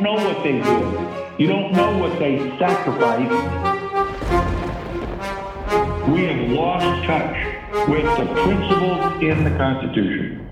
don't 0.00 0.16
know 0.16 0.28
what 0.28 0.44
they 0.44 0.52
did. 0.52 1.40
You 1.40 1.48
don't 1.48 1.72
know 1.72 1.98
what 1.98 2.18
they 2.20 2.38
sacrificed. 2.56 3.32
We 6.08 6.24
have 6.24 6.50
lost 6.50 7.04
touch 7.04 7.88
with 7.88 8.04
the 8.04 8.32
principles 8.42 9.22
in 9.22 9.42
the 9.42 9.50
Constitution. 9.58 10.48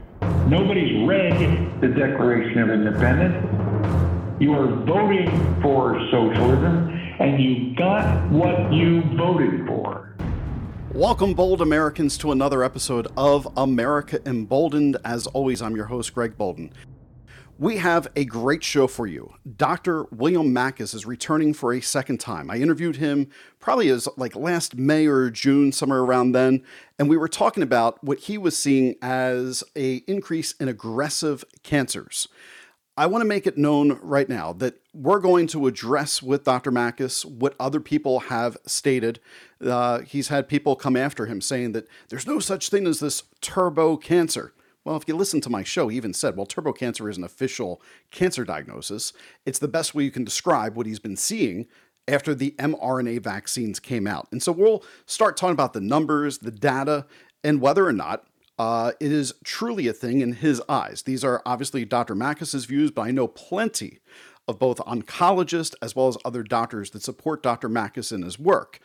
Nobody's 0.49 1.07
read 1.07 1.81
the 1.81 1.89
Declaration 1.89 2.59
of 2.59 2.71
Independence. 2.71 4.41
You 4.41 4.53
are 4.55 4.67
voting 4.85 5.29
for 5.63 5.95
socialism, 6.11 6.89
and 7.21 7.41
you 7.41 7.77
got 7.77 8.29
what 8.31 8.73
you 8.73 9.03
voted 9.17 9.65
for. 9.69 10.17
Welcome, 10.93 11.35
bold 11.35 11.63
Americans, 11.63 12.19
to 12.19 12.33
another 12.33 12.65
episode 12.65 13.07
of 13.17 13.47
America 13.57 14.21
Emboldened. 14.27 14.97
As 15.05 15.29
always, 15.29 15.63
I'm 15.63 15.77
your 15.77 15.87
host, 15.87 16.15
Greg 16.15 16.37
Boulden. 16.37 16.73
We 17.59 17.79
have 17.79 18.09
a 18.15 18.27
great 18.27 18.63
show 18.63 18.87
for 18.87 19.07
you. 19.07 19.33
Dr. 19.57 20.05
William 20.11 20.55
Makis 20.55 20.95
is 20.95 21.07
returning 21.07 21.55
for 21.55 21.73
a 21.73 21.81
second 21.81 22.21
time. 22.21 22.51
I 22.51 22.57
interviewed 22.59 22.97
him 22.97 23.31
probably 23.61 23.89
as 23.89 24.07
like 24.19 24.37
last 24.37 24.77
May 24.77 25.07
or 25.07 25.31
June, 25.31 25.73
somewhere 25.73 26.01
around 26.01 26.33
then, 26.33 26.63
and 26.99 27.09
we 27.09 27.17
were 27.17 27.29
talking 27.29 27.63
about 27.63 28.05
what 28.05 28.19
he 28.21 28.37
was 28.37 28.59
seeing 28.59 28.97
as 29.01 29.65
a 29.75 29.97
increase 30.07 30.53
in 30.61 30.69
aggressive 30.69 31.47
cancers. 31.63 32.29
I 32.95 33.07
want 33.07 33.23
to 33.23 33.29
make 33.29 33.47
it 33.47 33.57
known 33.57 33.99
right 34.03 34.29
now 34.29 34.53
that 34.55 34.83
we're 34.93 35.21
going 35.21 35.47
to 35.49 35.67
address 35.67 36.23
with 36.23 36.45
Dr. 36.45 36.71
Makis 36.71 37.25
what 37.25 37.55
other 37.59 37.81
people 37.81 38.21
have 38.21 38.59
stated. 38.67 39.19
Uh, 39.65 40.01
he's 40.01 40.29
had 40.29 40.47
people 40.47 40.77
come 40.77 40.97
after 40.97 41.25
him 41.25 41.41
saying 41.41 41.73
that 41.73 41.89
there's 42.11 42.27
no 42.27 42.39
such 42.39 42.69
thing 42.69 42.87
as 42.87 43.01
this 43.01 43.23
turbo 43.41 43.97
cancer. 43.97 44.53
Well, 44.87 44.97
if 44.97 45.09
you 45.09 45.17
listen 45.17 45.41
to 45.41 45.51
my 45.51 45.65
show, 45.65 45.89
he 45.89 45.97
even 45.97 46.15
said, 46.15 46.37
well, 46.37 46.47
turbo 46.47 46.73
cancer 46.73 47.11
is 47.11 47.19
an 47.19 47.25
official 47.25 47.83
cancer 48.13 48.45
diagnosis. 48.45 49.13
It's 49.45 49.59
the 49.59 49.67
best 49.67 49.97
way 49.97 50.05
you 50.05 50.13
can 50.13 50.23
describe 50.23 50.77
what 50.77 50.87
he's 50.87 51.01
been 51.01 51.17
seeing 51.17 51.67
after 52.07 52.37
the 52.37 52.53
mRNA 52.53 53.21
vaccines 53.21 53.81
came 53.81 54.07
out. 54.07 54.29
And 54.31 54.41
so 54.41 54.53
we'll 54.53 54.85
start 55.05 55.37
talking 55.37 55.55
about 55.55 55.73
the 55.73 55.81
numbers, 55.81 56.39
the 56.39 56.53
data, 56.53 57.05
and 57.43 57.61
whether 57.61 57.85
or 57.85 57.93
not 57.93 58.29
uh, 58.61 58.93
it 59.01 59.11
is 59.11 59.35
truly 59.43 59.89
a 59.89 59.93
thing 59.93 60.21
in 60.21 60.35
his 60.35 60.63
eyes. 60.69 61.03
These 61.03 61.25
are 61.25 61.43
obviously 61.45 61.85
Dr. 61.85 62.15
Makis's 62.15 62.67
views, 62.67 62.93
but 62.93 63.03
I 63.03 63.11
know 63.11 63.27
plenty 63.27 63.99
of 64.47 64.61
both 64.61 64.79
oncologists 64.79 65.75
as 65.83 65.97
well 65.97 66.07
as 66.07 66.17
other 66.25 66.45
doctors 66.45 66.91
that 66.91 67.03
support 67.03 67.43
Dr. 67.43 67.69
Makis 67.69 68.13
in 68.13 68.23
his 68.23 68.39
work. 68.39 68.79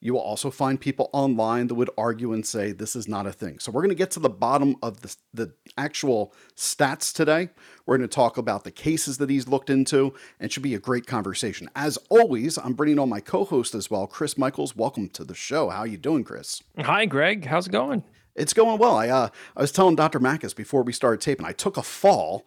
You 0.00 0.14
will 0.14 0.20
also 0.20 0.50
find 0.50 0.80
people 0.80 1.10
online 1.12 1.66
that 1.66 1.74
would 1.74 1.90
argue 1.98 2.32
and 2.32 2.46
say 2.46 2.70
this 2.70 2.94
is 2.94 3.08
not 3.08 3.26
a 3.26 3.32
thing. 3.32 3.58
So 3.58 3.72
we're 3.72 3.82
going 3.82 3.88
to 3.90 3.96
get 3.96 4.12
to 4.12 4.20
the 4.20 4.28
bottom 4.28 4.76
of 4.80 5.00
the, 5.00 5.16
the 5.34 5.52
actual 5.76 6.32
stats 6.56 7.12
today. 7.12 7.50
We're 7.84 7.96
going 7.96 8.08
to 8.08 8.14
talk 8.14 8.36
about 8.36 8.62
the 8.62 8.70
cases 8.70 9.18
that 9.18 9.28
he's 9.28 9.48
looked 9.48 9.70
into, 9.70 10.14
and 10.38 10.46
it 10.46 10.52
should 10.52 10.62
be 10.62 10.74
a 10.74 10.78
great 10.78 11.06
conversation. 11.06 11.68
As 11.74 11.98
always, 12.10 12.58
I'm 12.58 12.74
bringing 12.74 13.00
on 13.00 13.08
my 13.08 13.18
co-host 13.18 13.74
as 13.74 13.90
well, 13.90 14.06
Chris 14.06 14.38
Michaels. 14.38 14.76
Welcome 14.76 15.08
to 15.10 15.24
the 15.24 15.34
show. 15.34 15.68
How 15.68 15.82
you 15.82 15.98
doing, 15.98 16.22
Chris? 16.22 16.62
Hi, 16.78 17.04
Greg. 17.04 17.46
How's 17.46 17.66
it 17.66 17.72
going? 17.72 18.04
It's 18.36 18.54
going 18.54 18.78
well. 18.78 18.96
I 18.96 19.08
uh, 19.08 19.28
I 19.56 19.60
was 19.60 19.72
telling 19.72 19.96
Dr. 19.96 20.20
Makis 20.20 20.54
before 20.54 20.84
we 20.84 20.92
started 20.92 21.20
taping, 21.20 21.44
I 21.44 21.50
took 21.50 21.76
a 21.76 21.82
fall 21.82 22.46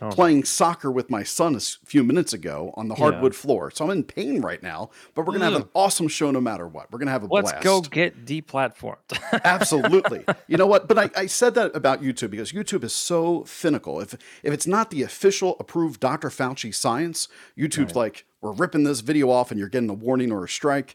oh. 0.00 0.10
playing 0.10 0.44
soccer 0.44 0.90
with 0.90 1.10
my 1.10 1.22
son 1.22 1.54
a 1.54 1.60
few 1.60 2.04
minutes 2.04 2.32
ago 2.32 2.72
on 2.76 2.88
the 2.88 2.94
hardwood 2.94 3.32
yeah. 3.32 3.38
floor. 3.38 3.70
So 3.70 3.84
I'm 3.84 3.90
in 3.90 4.04
pain 4.04 4.40
right 4.40 4.62
now, 4.62 4.90
but 5.14 5.22
we're 5.22 5.32
going 5.32 5.40
to 5.40 5.46
have 5.46 5.54
an 5.54 5.62
mm. 5.64 5.70
awesome 5.74 6.08
show 6.08 6.30
no 6.30 6.40
matter 6.40 6.66
what. 6.66 6.90
We're 6.90 6.98
going 6.98 7.06
to 7.06 7.12
have 7.12 7.24
a 7.24 7.26
Let's 7.26 7.50
blast. 7.50 7.64
go 7.64 7.80
get 7.80 8.24
deplatformed. 8.24 8.96
Absolutely. 9.44 10.24
You 10.46 10.56
know 10.56 10.66
what? 10.66 10.88
But 10.88 10.98
I, 10.98 11.10
I 11.16 11.26
said 11.26 11.54
that 11.54 11.74
about 11.74 12.02
YouTube 12.02 12.30
because 12.30 12.52
YouTube 12.52 12.84
is 12.84 12.92
so 12.92 13.40
finical. 13.40 14.02
If 14.02 14.14
if 14.42 14.52
it's 14.52 14.66
not 14.66 14.90
the 14.90 15.02
official 15.02 15.56
approved 15.58 16.00
Dr. 16.00 16.28
Fauci 16.28 16.74
science, 16.74 17.28
YouTube's 17.58 17.94
right. 17.94 17.96
like, 17.96 18.26
we're 18.40 18.52
ripping 18.52 18.84
this 18.84 19.00
video 19.00 19.30
off 19.30 19.50
and 19.50 19.58
you're 19.58 19.68
getting 19.68 19.90
a 19.90 19.94
warning 19.94 20.32
or 20.32 20.44
a 20.44 20.48
strike. 20.48 20.94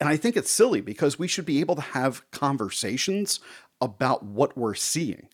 And 0.00 0.08
I 0.08 0.16
think 0.16 0.36
it's 0.36 0.50
silly 0.50 0.80
because 0.80 1.18
we 1.18 1.28
should 1.28 1.46
be 1.46 1.60
able 1.60 1.76
to 1.76 1.80
have 1.80 2.28
conversations 2.32 3.40
about 3.80 4.24
what 4.24 4.56
we're 4.56 4.74
seeing. 4.74 5.28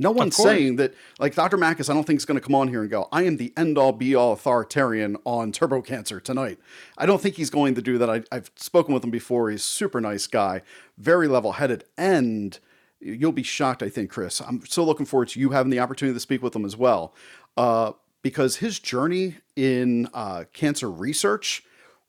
No 0.00 0.12
one's 0.12 0.34
saying 0.34 0.76
that, 0.76 0.94
like 1.18 1.34
Dr. 1.34 1.58
Makis, 1.58 1.90
I 1.90 1.94
don't 1.94 2.04
think 2.04 2.16
is 2.16 2.24
going 2.24 2.40
to 2.40 2.44
come 2.44 2.54
on 2.54 2.68
here 2.68 2.80
and 2.80 2.90
go, 2.90 3.06
I 3.12 3.24
am 3.24 3.36
the 3.36 3.52
end 3.54 3.76
all 3.76 3.92
be 3.92 4.14
all 4.14 4.32
authoritarian 4.32 5.18
on 5.26 5.52
turbo 5.52 5.82
cancer 5.82 6.18
tonight. 6.20 6.58
I 6.96 7.04
don't 7.04 7.20
think 7.20 7.34
he's 7.34 7.50
going 7.50 7.74
to 7.74 7.82
do 7.82 7.98
that. 7.98 8.08
I, 8.08 8.22
have 8.32 8.50
spoken 8.56 8.94
with 8.94 9.04
him 9.04 9.10
before. 9.10 9.50
He's 9.50 9.62
super 9.62 10.00
nice 10.00 10.26
guy, 10.26 10.62
very 10.96 11.28
level 11.28 11.52
headed, 11.52 11.84
and 11.98 12.58
you'll 12.98 13.32
be 13.32 13.42
shocked, 13.42 13.82
I 13.82 13.90
think, 13.90 14.10
Chris. 14.10 14.40
I'm 14.40 14.64
so 14.64 14.84
looking 14.84 15.04
forward 15.04 15.28
to 15.28 15.40
you 15.40 15.50
having 15.50 15.70
the 15.70 15.80
opportunity 15.80 16.14
to 16.14 16.20
speak 16.20 16.42
with 16.42 16.56
him 16.56 16.64
as 16.64 16.78
well. 16.78 17.14
Uh, 17.58 17.92
because 18.22 18.56
his 18.56 18.78
journey 18.78 19.36
in 19.54 20.08
uh, 20.14 20.44
cancer 20.54 20.90
research, 20.90 21.62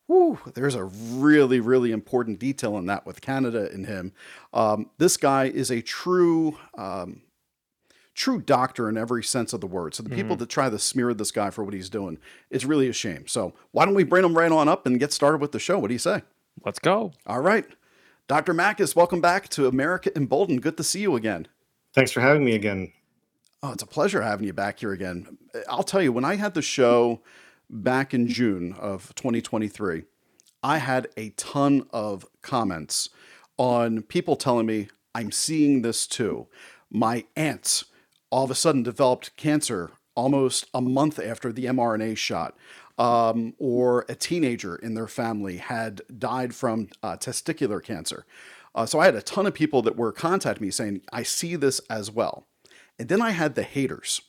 whew, 0.07 0.39
there's 0.53 0.75
a 0.75 0.85
really, 0.85 1.59
really 1.59 1.91
important 1.91 2.39
detail 2.39 2.77
in 2.77 2.85
that 2.85 3.05
with 3.05 3.19
Canada 3.19 3.69
and 3.69 3.85
him. 3.85 4.13
Um, 4.53 4.89
this 4.97 5.17
guy 5.17 5.45
is 5.45 5.69
a 5.69 5.81
true. 5.81 6.57
Um, 6.77 7.23
true 8.21 8.39
doctor 8.39 8.87
in 8.87 8.97
every 8.97 9.23
sense 9.23 9.51
of 9.51 9.61
the 9.61 9.67
word. 9.67 9.95
So 9.95 10.03
the 10.03 10.09
people 10.09 10.35
mm-hmm. 10.35 10.41
that 10.41 10.49
try 10.49 10.69
to 10.69 10.77
smear 10.77 11.11
this 11.15 11.31
guy 11.31 11.49
for 11.49 11.63
what 11.63 11.73
he's 11.73 11.89
doing, 11.89 12.19
it's 12.51 12.63
really 12.63 12.87
a 12.87 12.93
shame. 12.93 13.25
So 13.25 13.53
why 13.71 13.83
don't 13.83 13.95
we 13.95 14.03
bring 14.03 14.23
him 14.23 14.37
right 14.37 14.51
on 14.51 14.69
up 14.69 14.85
and 14.85 14.99
get 14.99 15.11
started 15.11 15.41
with 15.41 15.53
the 15.53 15.59
show? 15.59 15.79
What 15.79 15.87
do 15.87 15.95
you 15.95 15.99
say? 15.99 16.21
Let's 16.63 16.77
go. 16.77 17.13
All 17.25 17.41
right. 17.41 17.65
Dr. 18.27 18.53
Makis, 18.53 18.95
welcome 18.95 19.21
back 19.21 19.49
to 19.49 19.65
America 19.65 20.15
Emboldened. 20.15 20.61
Good 20.61 20.77
to 20.77 20.83
see 20.83 21.01
you 21.01 21.15
again. 21.15 21.47
Thanks 21.95 22.11
for 22.11 22.21
having 22.21 22.45
me 22.45 22.53
again. 22.53 22.93
Oh, 23.63 23.71
it's 23.71 23.81
a 23.81 23.87
pleasure 23.87 24.21
having 24.21 24.45
you 24.45 24.53
back 24.53 24.81
here 24.81 24.91
again. 24.91 25.39
I'll 25.67 25.81
tell 25.81 26.03
you, 26.03 26.13
when 26.13 26.23
I 26.23 26.35
had 26.35 26.53
the 26.53 26.61
show 26.61 27.21
back 27.71 28.13
in 28.13 28.27
June 28.27 28.73
of 28.79 29.15
2023, 29.15 30.03
I 30.61 30.77
had 30.77 31.07
a 31.17 31.29
ton 31.31 31.87
of 31.91 32.27
comments 32.43 33.09
on 33.57 34.03
people 34.03 34.35
telling 34.35 34.67
me, 34.67 34.89
I'm 35.15 35.31
seeing 35.31 35.81
this 35.81 36.05
too. 36.05 36.47
My 36.91 37.25
aunts 37.35 37.85
all 38.31 38.43
of 38.43 38.51
a 38.51 38.55
sudden 38.55 38.81
developed 38.81 39.35
cancer 39.37 39.91
almost 40.15 40.65
a 40.73 40.81
month 40.81 41.19
after 41.19 41.51
the 41.51 41.65
mRNA 41.65 42.17
shot. 42.17 42.57
Um, 42.97 43.55
or 43.57 44.05
a 44.09 44.15
teenager 44.15 44.75
in 44.75 44.93
their 44.93 45.07
family 45.07 45.57
had 45.57 46.01
died 46.19 46.53
from 46.53 46.89
uh, 47.01 47.17
testicular 47.17 47.81
cancer. 47.81 48.25
Uh, 48.75 48.85
so 48.85 48.99
I 48.99 49.05
had 49.05 49.15
a 49.15 49.21
ton 49.21 49.47
of 49.47 49.53
people 49.53 49.81
that 49.83 49.95
were 49.95 50.11
contacting 50.11 50.67
me 50.67 50.71
saying, 50.71 51.01
I 51.11 51.23
see 51.23 51.55
this 51.55 51.81
as 51.89 52.11
well. 52.11 52.45
And 52.99 53.09
then 53.09 53.21
I 53.21 53.31
had 53.31 53.55
the 53.55 53.63
haters. 53.63 54.21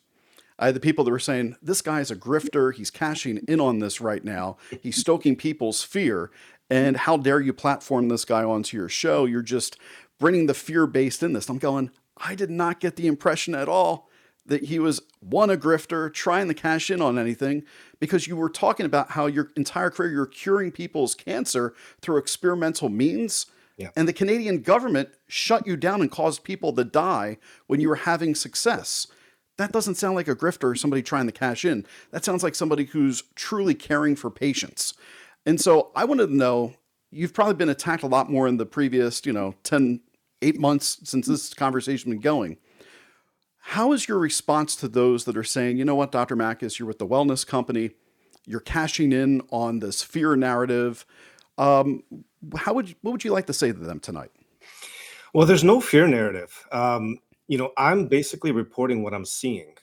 I 0.58 0.66
had 0.66 0.74
the 0.74 0.80
people 0.80 1.04
that 1.04 1.10
were 1.10 1.18
saying, 1.18 1.56
This 1.60 1.82
guy's 1.82 2.10
a 2.10 2.16
grifter. 2.16 2.72
He's 2.72 2.90
cashing 2.90 3.38
in 3.48 3.60
on 3.60 3.80
this 3.80 4.00
right 4.00 4.24
now. 4.24 4.56
He's 4.80 4.96
stoking 4.96 5.36
people's 5.36 5.82
fear. 5.82 6.30
And 6.70 6.96
how 6.96 7.16
dare 7.16 7.40
you 7.40 7.52
platform 7.52 8.08
this 8.08 8.24
guy 8.24 8.44
onto 8.44 8.76
your 8.76 8.88
show? 8.88 9.26
You're 9.26 9.42
just 9.42 9.76
bringing 10.18 10.46
the 10.46 10.54
fear 10.54 10.86
based 10.86 11.22
in 11.22 11.32
this. 11.32 11.48
I'm 11.48 11.58
going, 11.58 11.90
I 12.16 12.34
did 12.34 12.50
not 12.50 12.80
get 12.80 12.96
the 12.96 13.06
impression 13.06 13.54
at 13.54 13.68
all 13.68 14.08
that 14.44 14.64
he 14.64 14.78
was 14.78 15.00
one 15.20 15.50
a 15.50 15.56
grifter 15.56 16.12
trying 16.12 16.48
to 16.48 16.54
cash 16.54 16.90
in 16.90 17.00
on 17.00 17.18
anything 17.18 17.62
because 18.00 18.26
you 18.26 18.36
were 18.36 18.50
talking 18.50 18.86
about 18.86 19.12
how 19.12 19.26
your 19.26 19.52
entire 19.56 19.90
career 19.90 20.10
you're 20.10 20.26
curing 20.26 20.72
people's 20.72 21.14
cancer 21.14 21.74
through 22.00 22.16
experimental 22.16 22.88
means 22.88 23.46
yeah. 23.76 23.90
and 23.96 24.08
the 24.08 24.12
Canadian 24.12 24.62
government 24.62 25.10
shut 25.28 25.66
you 25.66 25.76
down 25.76 26.00
and 26.00 26.10
caused 26.10 26.44
people 26.44 26.72
to 26.72 26.84
die 26.84 27.38
when 27.66 27.80
you 27.80 27.88
were 27.88 27.96
having 27.96 28.34
success. 28.34 29.06
That 29.58 29.72
doesn't 29.72 29.96
sound 29.96 30.16
like 30.16 30.28
a 30.28 30.34
grifter 30.34 30.70
or 30.70 30.74
somebody 30.74 31.02
trying 31.02 31.26
to 31.26 31.32
cash 31.32 31.64
in. 31.64 31.86
That 32.10 32.24
sounds 32.24 32.42
like 32.42 32.54
somebody 32.54 32.84
who's 32.86 33.22
truly 33.34 33.74
caring 33.74 34.16
for 34.16 34.30
patients. 34.30 34.94
And 35.44 35.60
so 35.60 35.90
I 35.94 36.04
wanted 36.04 36.28
to 36.28 36.36
know 36.36 36.74
you've 37.10 37.34
probably 37.34 37.54
been 37.54 37.68
attacked 37.68 38.02
a 38.02 38.08
lot 38.08 38.30
more 38.30 38.48
in 38.48 38.56
the 38.56 38.66
previous, 38.66 39.24
you 39.26 39.32
know, 39.32 39.54
10, 39.64 40.00
eight 40.42 40.58
months 40.58 40.98
since 41.04 41.26
this 41.26 41.54
conversation 41.54 42.10
been 42.10 42.20
going. 42.20 42.58
How 43.58 43.92
is 43.92 44.08
your 44.08 44.18
response 44.18 44.74
to 44.76 44.88
those 44.88 45.24
that 45.24 45.36
are 45.36 45.44
saying, 45.44 45.78
you 45.78 45.84
know 45.84 45.94
what, 45.94 46.12
Dr. 46.12 46.36
Makis, 46.36 46.78
you're 46.78 46.88
with 46.88 46.98
the 46.98 47.06
wellness 47.06 47.46
company, 47.46 47.92
you're 48.44 48.60
cashing 48.60 49.12
in 49.12 49.40
on 49.50 49.78
this 49.78 50.02
fear 50.02 50.34
narrative. 50.34 51.06
Um, 51.58 52.02
how 52.56 52.74
would 52.74 52.88
you, 52.88 52.94
what 53.02 53.12
would 53.12 53.24
you 53.24 53.32
like 53.32 53.46
to 53.46 53.52
say 53.52 53.72
to 53.72 53.78
them 53.78 54.00
tonight? 54.00 54.32
Well, 55.32 55.46
there's 55.46 55.64
no 55.64 55.80
fear 55.80 56.06
narrative. 56.08 56.66
Um, 56.72 57.18
you 57.46 57.56
know, 57.56 57.72
I'm 57.78 58.06
basically 58.08 58.52
reporting 58.52 59.02
what 59.02 59.14
I'm 59.14 59.24
seeing. 59.24 59.74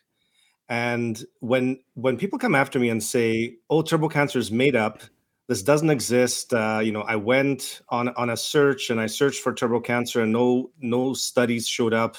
And 0.68 1.24
when 1.40 1.80
when 1.96 2.18
people 2.18 2.38
come 2.38 2.54
after 2.54 2.78
me 2.80 2.90
and 2.90 3.02
say, 3.02 3.56
"Oh, 3.70 3.82
turbo 3.82 4.08
cancer 4.08 4.38
is 4.38 4.52
made 4.52 4.76
up," 4.76 5.02
this 5.50 5.64
doesn't 5.64 5.90
exist. 5.90 6.54
Uh, 6.54 6.80
you 6.82 6.92
know, 6.92 7.02
I 7.02 7.16
went 7.16 7.82
on 7.90 8.10
on 8.10 8.30
a 8.30 8.38
search 8.38 8.92
and 8.92 9.02
I 9.02 9.08
searched 9.08 9.42
for 9.42 9.52
turbo 9.52 9.80
cancer, 9.80 10.22
and 10.22 10.32
no 10.32 10.70
no 10.80 11.16
studies 11.16 11.68
showed 11.68 11.92
up. 11.92 12.18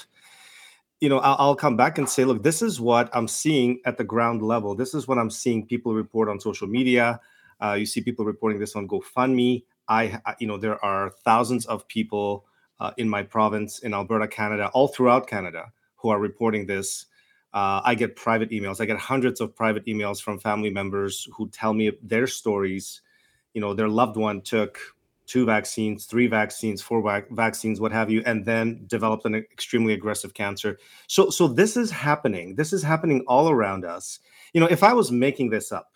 You 0.99 1.07
know, 1.07 1.19
I'll, 1.19 1.37
I'll, 1.39 1.55
come 1.55 1.77
back 1.77 1.97
and 1.97 2.07
say, 2.07 2.25
look, 2.25 2.43
this 2.43 2.61
is 2.61 2.79
what 2.79 3.09
I'm 3.13 3.29
seeing 3.29 3.79
at 3.85 3.97
the 3.97 4.03
ground 4.03 4.41
level. 4.43 4.75
This 4.75 4.93
is 4.93 5.07
what 5.07 5.17
I'm 5.17 5.31
seeing 5.31 5.65
people 5.65 5.93
report 5.93 6.27
on 6.27 6.39
social 6.41 6.67
media. 6.67 7.21
Uh, 7.63 7.73
you 7.73 7.85
see 7.85 8.01
people 8.01 8.25
reporting 8.25 8.59
this 8.59 8.75
on 8.75 8.87
GoFundMe. 8.87 9.63
I, 9.87 10.19
you 10.39 10.45
know, 10.45 10.57
there 10.57 10.83
are 10.83 11.09
thousands 11.23 11.65
of 11.65 11.87
people 11.87 12.45
uh, 12.79 12.91
in 12.97 13.09
my 13.09 13.23
province 13.23 13.79
in 13.79 13.93
Alberta, 13.93 14.27
Canada, 14.27 14.69
all 14.73 14.89
throughout 14.89 15.25
Canada, 15.25 15.71
who 15.95 16.09
are 16.09 16.19
reporting 16.19 16.67
this 16.67 17.05
Uh, 17.53 17.81
I 17.83 17.95
get 17.95 18.15
private 18.15 18.49
emails. 18.51 18.79
I 18.79 18.85
get 18.85 18.97
hundreds 18.97 19.41
of 19.41 19.55
private 19.55 19.85
emails 19.85 20.21
from 20.21 20.39
family 20.39 20.69
members 20.69 21.27
who 21.35 21.49
tell 21.49 21.73
me 21.73 21.91
their 22.01 22.27
stories. 22.27 23.01
You 23.53 23.61
know, 23.61 23.73
their 23.73 23.87
loved 23.87 24.17
one 24.17 24.41
took 24.41 24.79
two 25.27 25.45
vaccines, 25.45 26.05
three 26.05 26.27
vaccines, 26.27 26.81
four 26.81 27.01
vac- 27.01 27.29
vaccines, 27.29 27.79
what 27.79 27.91
have 27.91 28.09
you, 28.09 28.21
and 28.25 28.45
then 28.45 28.83
developed 28.87 29.25
an 29.25 29.35
extremely 29.35 29.93
aggressive 29.93 30.33
cancer. 30.33 30.77
So, 31.07 31.29
so 31.29 31.47
this 31.47 31.77
is 31.77 31.89
happening. 31.89 32.55
This 32.55 32.73
is 32.73 32.83
happening 32.83 33.23
all 33.27 33.49
around 33.49 33.85
us. 33.85 34.19
You 34.53 34.61
know, 34.61 34.67
if 34.67 34.83
I 34.83 34.93
was 34.93 35.11
making 35.11 35.49
this 35.49 35.71
up, 35.71 35.93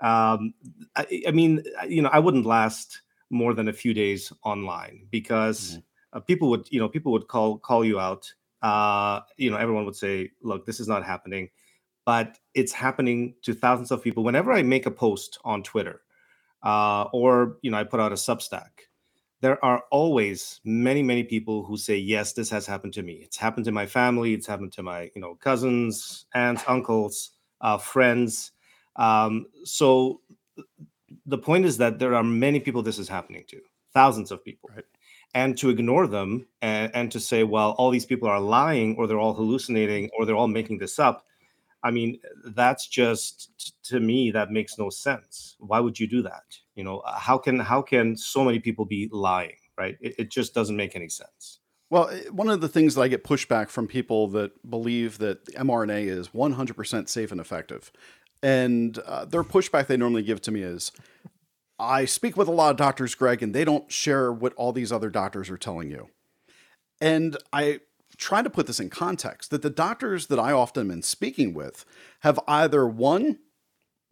um, 0.00 0.54
I, 0.96 1.22
I 1.28 1.30
mean, 1.30 1.62
you 1.88 2.02
know, 2.02 2.10
I 2.10 2.18
wouldn't 2.18 2.46
last 2.46 3.02
more 3.30 3.54
than 3.54 3.68
a 3.68 3.72
few 3.72 3.92
days 3.92 4.32
online 4.44 5.06
because 5.10 5.72
mm-hmm. 5.72 6.18
uh, 6.18 6.20
people 6.20 6.48
would, 6.50 6.66
you 6.70 6.80
know, 6.80 6.88
people 6.88 7.12
would 7.12 7.28
call 7.28 7.58
call 7.58 7.84
you 7.84 8.00
out 8.00 8.32
uh, 8.64 9.20
you 9.36 9.50
know, 9.50 9.58
everyone 9.58 9.84
would 9.84 9.94
say, 9.94 10.30
look, 10.40 10.64
this 10.64 10.80
is 10.80 10.88
not 10.88 11.04
happening. 11.04 11.50
But 12.06 12.38
it's 12.54 12.72
happening 12.72 13.34
to 13.42 13.52
thousands 13.52 13.90
of 13.90 14.02
people. 14.02 14.24
Whenever 14.24 14.52
I 14.52 14.62
make 14.62 14.86
a 14.86 14.90
post 14.90 15.38
on 15.44 15.62
Twitter 15.62 16.00
uh, 16.64 17.04
or, 17.12 17.58
you 17.62 17.70
know, 17.70 17.78
I 17.78 17.84
put 17.84 18.00
out 18.00 18.10
a 18.10 18.16
Substack, 18.16 18.70
there 19.40 19.62
are 19.64 19.84
always 19.90 20.60
many, 20.64 21.02
many 21.02 21.22
people 21.22 21.62
who 21.62 21.76
say, 21.76 21.96
yes, 21.96 22.32
this 22.32 22.50
has 22.50 22.66
happened 22.66 22.94
to 22.94 23.02
me. 23.02 23.14
It's 23.22 23.36
happened 23.36 23.66
to 23.66 23.72
my 23.72 23.86
family. 23.86 24.34
It's 24.34 24.46
happened 24.46 24.72
to 24.72 24.82
my, 24.82 25.10
you 25.14 25.20
know, 25.20 25.34
cousins, 25.36 26.26
aunts, 26.34 26.64
uncles, 26.66 27.30
uh, 27.60 27.78
friends. 27.78 28.52
Um, 28.96 29.46
so 29.64 30.22
the 31.26 31.38
point 31.38 31.66
is 31.66 31.76
that 31.78 31.98
there 31.98 32.14
are 32.14 32.24
many 32.24 32.58
people 32.58 32.82
this 32.82 32.98
is 32.98 33.08
happening 33.08 33.44
to, 33.48 33.60
thousands 33.92 34.32
of 34.32 34.42
people. 34.42 34.70
Right 34.74 34.84
and 35.34 35.58
to 35.58 35.68
ignore 35.68 36.06
them 36.06 36.46
and, 36.62 36.94
and 36.94 37.12
to 37.12 37.20
say, 37.20 37.42
well, 37.42 37.72
all 37.72 37.90
these 37.90 38.06
people 38.06 38.28
are 38.28 38.40
lying 38.40 38.94
or 38.96 39.06
they're 39.06 39.18
all 39.18 39.34
hallucinating 39.34 40.08
or 40.16 40.24
they're 40.24 40.36
all 40.36 40.48
making 40.48 40.78
this 40.78 40.98
up. 40.98 41.26
I 41.84 41.90
mean, 41.90 42.18
that's 42.46 42.88
just 42.88 43.74
to 43.84 44.00
me 44.00 44.30
that 44.30 44.50
makes 44.50 44.78
no 44.78 44.88
sense. 44.88 45.54
Why 45.58 45.80
would 45.80 46.00
you 46.00 46.06
do 46.06 46.22
that? 46.22 46.44
You 46.74 46.82
know, 46.82 46.98
uh, 47.00 47.18
how 47.18 47.36
can 47.36 47.60
how 47.60 47.82
can 47.82 48.16
so 48.16 48.42
many 48.42 48.58
people 48.58 48.86
be 48.86 49.08
lying, 49.12 49.56
right? 49.78 49.96
It, 50.00 50.14
it 50.18 50.30
just 50.30 50.54
doesn't 50.54 50.76
make 50.76 50.96
any 50.96 51.10
sense. 51.10 51.60
Well, 51.90 52.08
eh, 52.08 52.22
one 52.30 52.48
of 52.48 52.62
the 52.62 52.68
things 52.68 52.94
that 52.94 53.02
I 53.02 53.08
get 53.08 53.22
pushback 53.22 53.68
from 53.68 53.86
people 53.86 54.28
that 54.28 54.68
believe 54.68 55.18
that 55.18 55.44
mRNA 55.54 56.06
is 56.06 56.28
100% 56.28 57.08
safe 57.10 57.30
and 57.30 57.40
effective, 57.40 57.92
and 58.42 58.98
uh, 59.00 59.26
their 59.26 59.44
pushback 59.44 59.86
they 59.86 59.98
normally 59.98 60.22
give 60.22 60.40
to 60.42 60.50
me 60.50 60.62
is, 60.62 60.90
I 61.78 62.06
speak 62.06 62.36
with 62.36 62.48
a 62.48 62.52
lot 62.52 62.70
of 62.70 62.78
doctors, 62.78 63.14
Greg, 63.14 63.42
and 63.42 63.54
they 63.54 63.64
don't 63.64 63.92
share 63.92 64.32
what 64.32 64.54
all 64.54 64.72
these 64.72 64.90
other 64.90 65.10
doctors 65.10 65.50
are 65.50 65.58
telling 65.58 65.90
you. 65.90 66.08
And 67.00 67.36
I 67.52 67.80
try 68.16 68.42
to 68.42 68.50
put 68.50 68.66
this 68.66 68.80
in 68.80 68.90
context 68.90 69.50
that 69.50 69.62
the 69.62 69.70
doctors 69.70 70.26
that 70.28 70.38
I 70.38 70.52
often 70.52 70.90
am 70.90 71.02
speaking 71.02 71.54
with 71.54 71.84
have 72.20 72.38
either 72.46 72.86
one, 72.86 73.38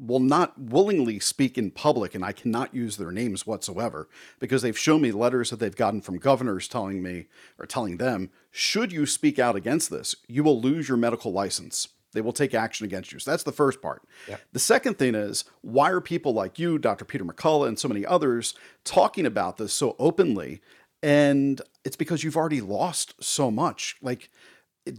will 0.03 0.21
not 0.21 0.59
willingly 0.59 1.21
speak 1.21 1.57
in 1.57 1.71
public, 1.71 2.15
and 2.15 2.25
I 2.25 2.33
cannot 2.33 2.75
use 2.75 2.97
their 2.97 3.13
names 3.13 3.47
whatsoever 3.47 4.09
because 4.41 4.63
they've 4.63 4.79
shown 4.79 5.01
me 5.01 5.13
letters 5.13 5.51
that 5.51 5.61
they've 5.61 5.77
gotten 5.77 6.01
from 6.01 6.19
governors 6.19 6.67
telling 6.67 7.03
me 7.03 7.27
or 7.59 7.67
telling 7.67 7.99
them, 7.99 8.31
should 8.51 8.93
you 8.93 9.07
speak 9.07 9.39
out 9.39 9.55
against 9.55 9.91
this, 9.91 10.17
you 10.27 10.43
will 10.43 10.61
lose 10.61 10.89
your 10.89 10.99
medical 10.99 11.33
license. 11.33 11.89
They 12.13 12.21
will 12.21 12.33
take 12.33 12.53
action 12.53 12.85
against 12.85 13.13
you. 13.13 13.21
So 13.21 13.31
that's 13.31 13.45
the 13.45 13.53
first 13.53 13.81
part. 13.81 14.03
Yeah. 14.29 14.37
The 14.53 14.59
second 14.59 14.99
thing 14.99 15.15
is 15.15 15.45
why 15.63 15.91
are 15.91 16.01
people 16.01 16.35
like 16.35 16.59
you, 16.59 16.79
Dr. 16.79 17.05
Peter 17.05 17.25
McCullough, 17.25 17.69
and 17.69 17.79
so 17.79 17.89
many 17.89 18.05
others 18.05 18.55
talking 18.85 19.25
about 19.25 19.57
this 19.57 19.73
so 19.73 19.97
openly? 19.99 20.61
And 21.03 21.61
it's 21.85 21.97
because 21.97 22.23
you've 22.23 22.37
already 22.37 22.61
lost 22.61 23.15
so 23.23 23.51
much. 23.51 23.97
Like 24.01 24.31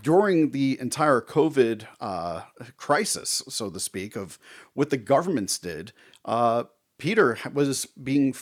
during 0.01 0.51
the 0.51 0.77
entire 0.79 1.21
COVID 1.21 1.85
uh, 1.99 2.41
crisis, 2.77 3.41
so 3.49 3.69
to 3.69 3.79
speak, 3.79 4.15
of 4.15 4.37
what 4.73 4.89
the 4.89 4.97
governments 4.97 5.57
did, 5.57 5.93
uh, 6.25 6.65
Peter 6.97 7.37
was 7.53 7.85
being 7.85 8.35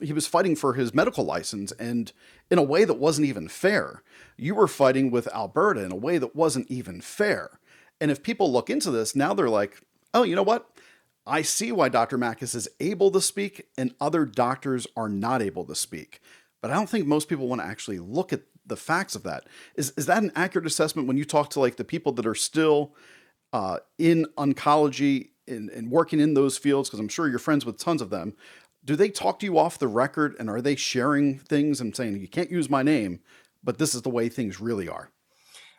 he 0.00 0.12
was 0.12 0.26
fighting 0.26 0.56
for 0.56 0.74
his 0.74 0.94
medical 0.94 1.24
license 1.24 1.72
and 1.72 2.12
in 2.50 2.58
a 2.58 2.62
way 2.62 2.84
that 2.84 2.94
wasn't 2.94 3.26
even 3.26 3.48
fair. 3.48 4.02
You 4.36 4.54
were 4.54 4.66
fighting 4.66 5.10
with 5.10 5.28
Alberta 5.34 5.84
in 5.84 5.92
a 5.92 5.96
way 5.96 6.18
that 6.18 6.34
wasn't 6.34 6.70
even 6.70 7.00
fair. 7.00 7.60
And 8.00 8.10
if 8.10 8.22
people 8.22 8.50
look 8.50 8.70
into 8.70 8.90
this, 8.90 9.14
now 9.14 9.34
they're 9.34 9.50
like, 9.50 9.80
oh, 10.14 10.22
you 10.22 10.34
know 10.34 10.42
what? 10.42 10.70
I 11.26 11.42
see 11.42 11.70
why 11.70 11.90
Dr. 11.90 12.18
Makis 12.18 12.54
is 12.54 12.68
able 12.80 13.10
to 13.10 13.20
speak 13.20 13.66
and 13.76 13.94
other 14.00 14.24
doctors 14.24 14.86
are 14.96 15.08
not 15.08 15.42
able 15.42 15.64
to 15.66 15.74
speak. 15.74 16.20
But 16.60 16.70
I 16.70 16.74
don't 16.74 16.88
think 16.88 17.06
most 17.06 17.28
people 17.28 17.48
want 17.48 17.60
to 17.62 17.66
actually 17.66 17.98
look 17.98 18.32
at 18.32 18.42
the 18.66 18.76
facts 18.76 19.16
of 19.16 19.22
that. 19.24 19.46
Is, 19.76 19.92
is 19.96 20.06
that 20.06 20.22
an 20.22 20.32
accurate 20.36 20.66
assessment 20.66 21.08
when 21.08 21.16
you 21.16 21.24
talk 21.24 21.50
to 21.50 21.60
like 21.60 21.76
the 21.76 21.84
people 21.84 22.12
that 22.12 22.26
are 22.26 22.34
still 22.34 22.94
uh, 23.52 23.78
in 23.98 24.26
oncology 24.36 25.30
and, 25.48 25.70
and 25.70 25.90
working 25.90 26.20
in 26.20 26.34
those 26.34 26.58
fields? 26.58 26.88
Because 26.88 27.00
I'm 27.00 27.08
sure 27.08 27.28
you're 27.28 27.38
friends 27.38 27.64
with 27.64 27.78
tons 27.78 28.02
of 28.02 28.10
them. 28.10 28.34
Do 28.84 28.96
they 28.96 29.10
talk 29.10 29.38
to 29.40 29.46
you 29.46 29.58
off 29.58 29.78
the 29.78 29.88
record 29.88 30.36
and 30.38 30.48
are 30.48 30.60
they 30.60 30.76
sharing 30.76 31.38
things 31.38 31.80
and 31.80 31.94
saying, 31.94 32.20
you 32.20 32.28
can't 32.28 32.50
use 32.50 32.70
my 32.70 32.82
name, 32.82 33.20
but 33.62 33.78
this 33.78 33.94
is 33.94 34.02
the 34.02 34.10
way 34.10 34.28
things 34.28 34.60
really 34.60 34.88
are? 34.88 35.10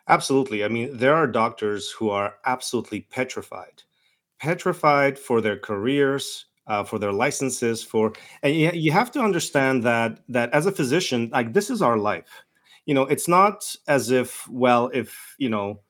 Absolutely. 0.08 0.64
I 0.64 0.68
mean, 0.68 0.96
there 0.96 1.14
are 1.14 1.26
doctors 1.26 1.90
who 1.90 2.10
are 2.10 2.34
absolutely 2.44 3.02
petrified, 3.02 3.82
petrified 4.40 5.18
for 5.18 5.40
their 5.40 5.56
careers, 5.56 6.46
uh, 6.66 6.84
for 6.84 6.98
their 6.98 7.12
licenses, 7.12 7.82
for 7.82 8.12
and 8.42 8.54
you, 8.54 8.92
have 8.92 9.10
to 9.12 9.20
understand 9.20 9.82
that 9.84 10.20
that 10.28 10.50
as 10.52 10.66
a 10.66 10.72
physician, 10.72 11.30
like 11.32 11.52
this 11.52 11.70
is 11.70 11.82
our 11.82 11.98
life. 11.98 12.44
You 12.86 12.94
know, 12.94 13.02
it's 13.02 13.28
not 13.28 13.74
as 13.88 14.10
if 14.10 14.46
well, 14.48 14.90
if 14.92 15.34
you 15.38 15.48
know, 15.48 15.80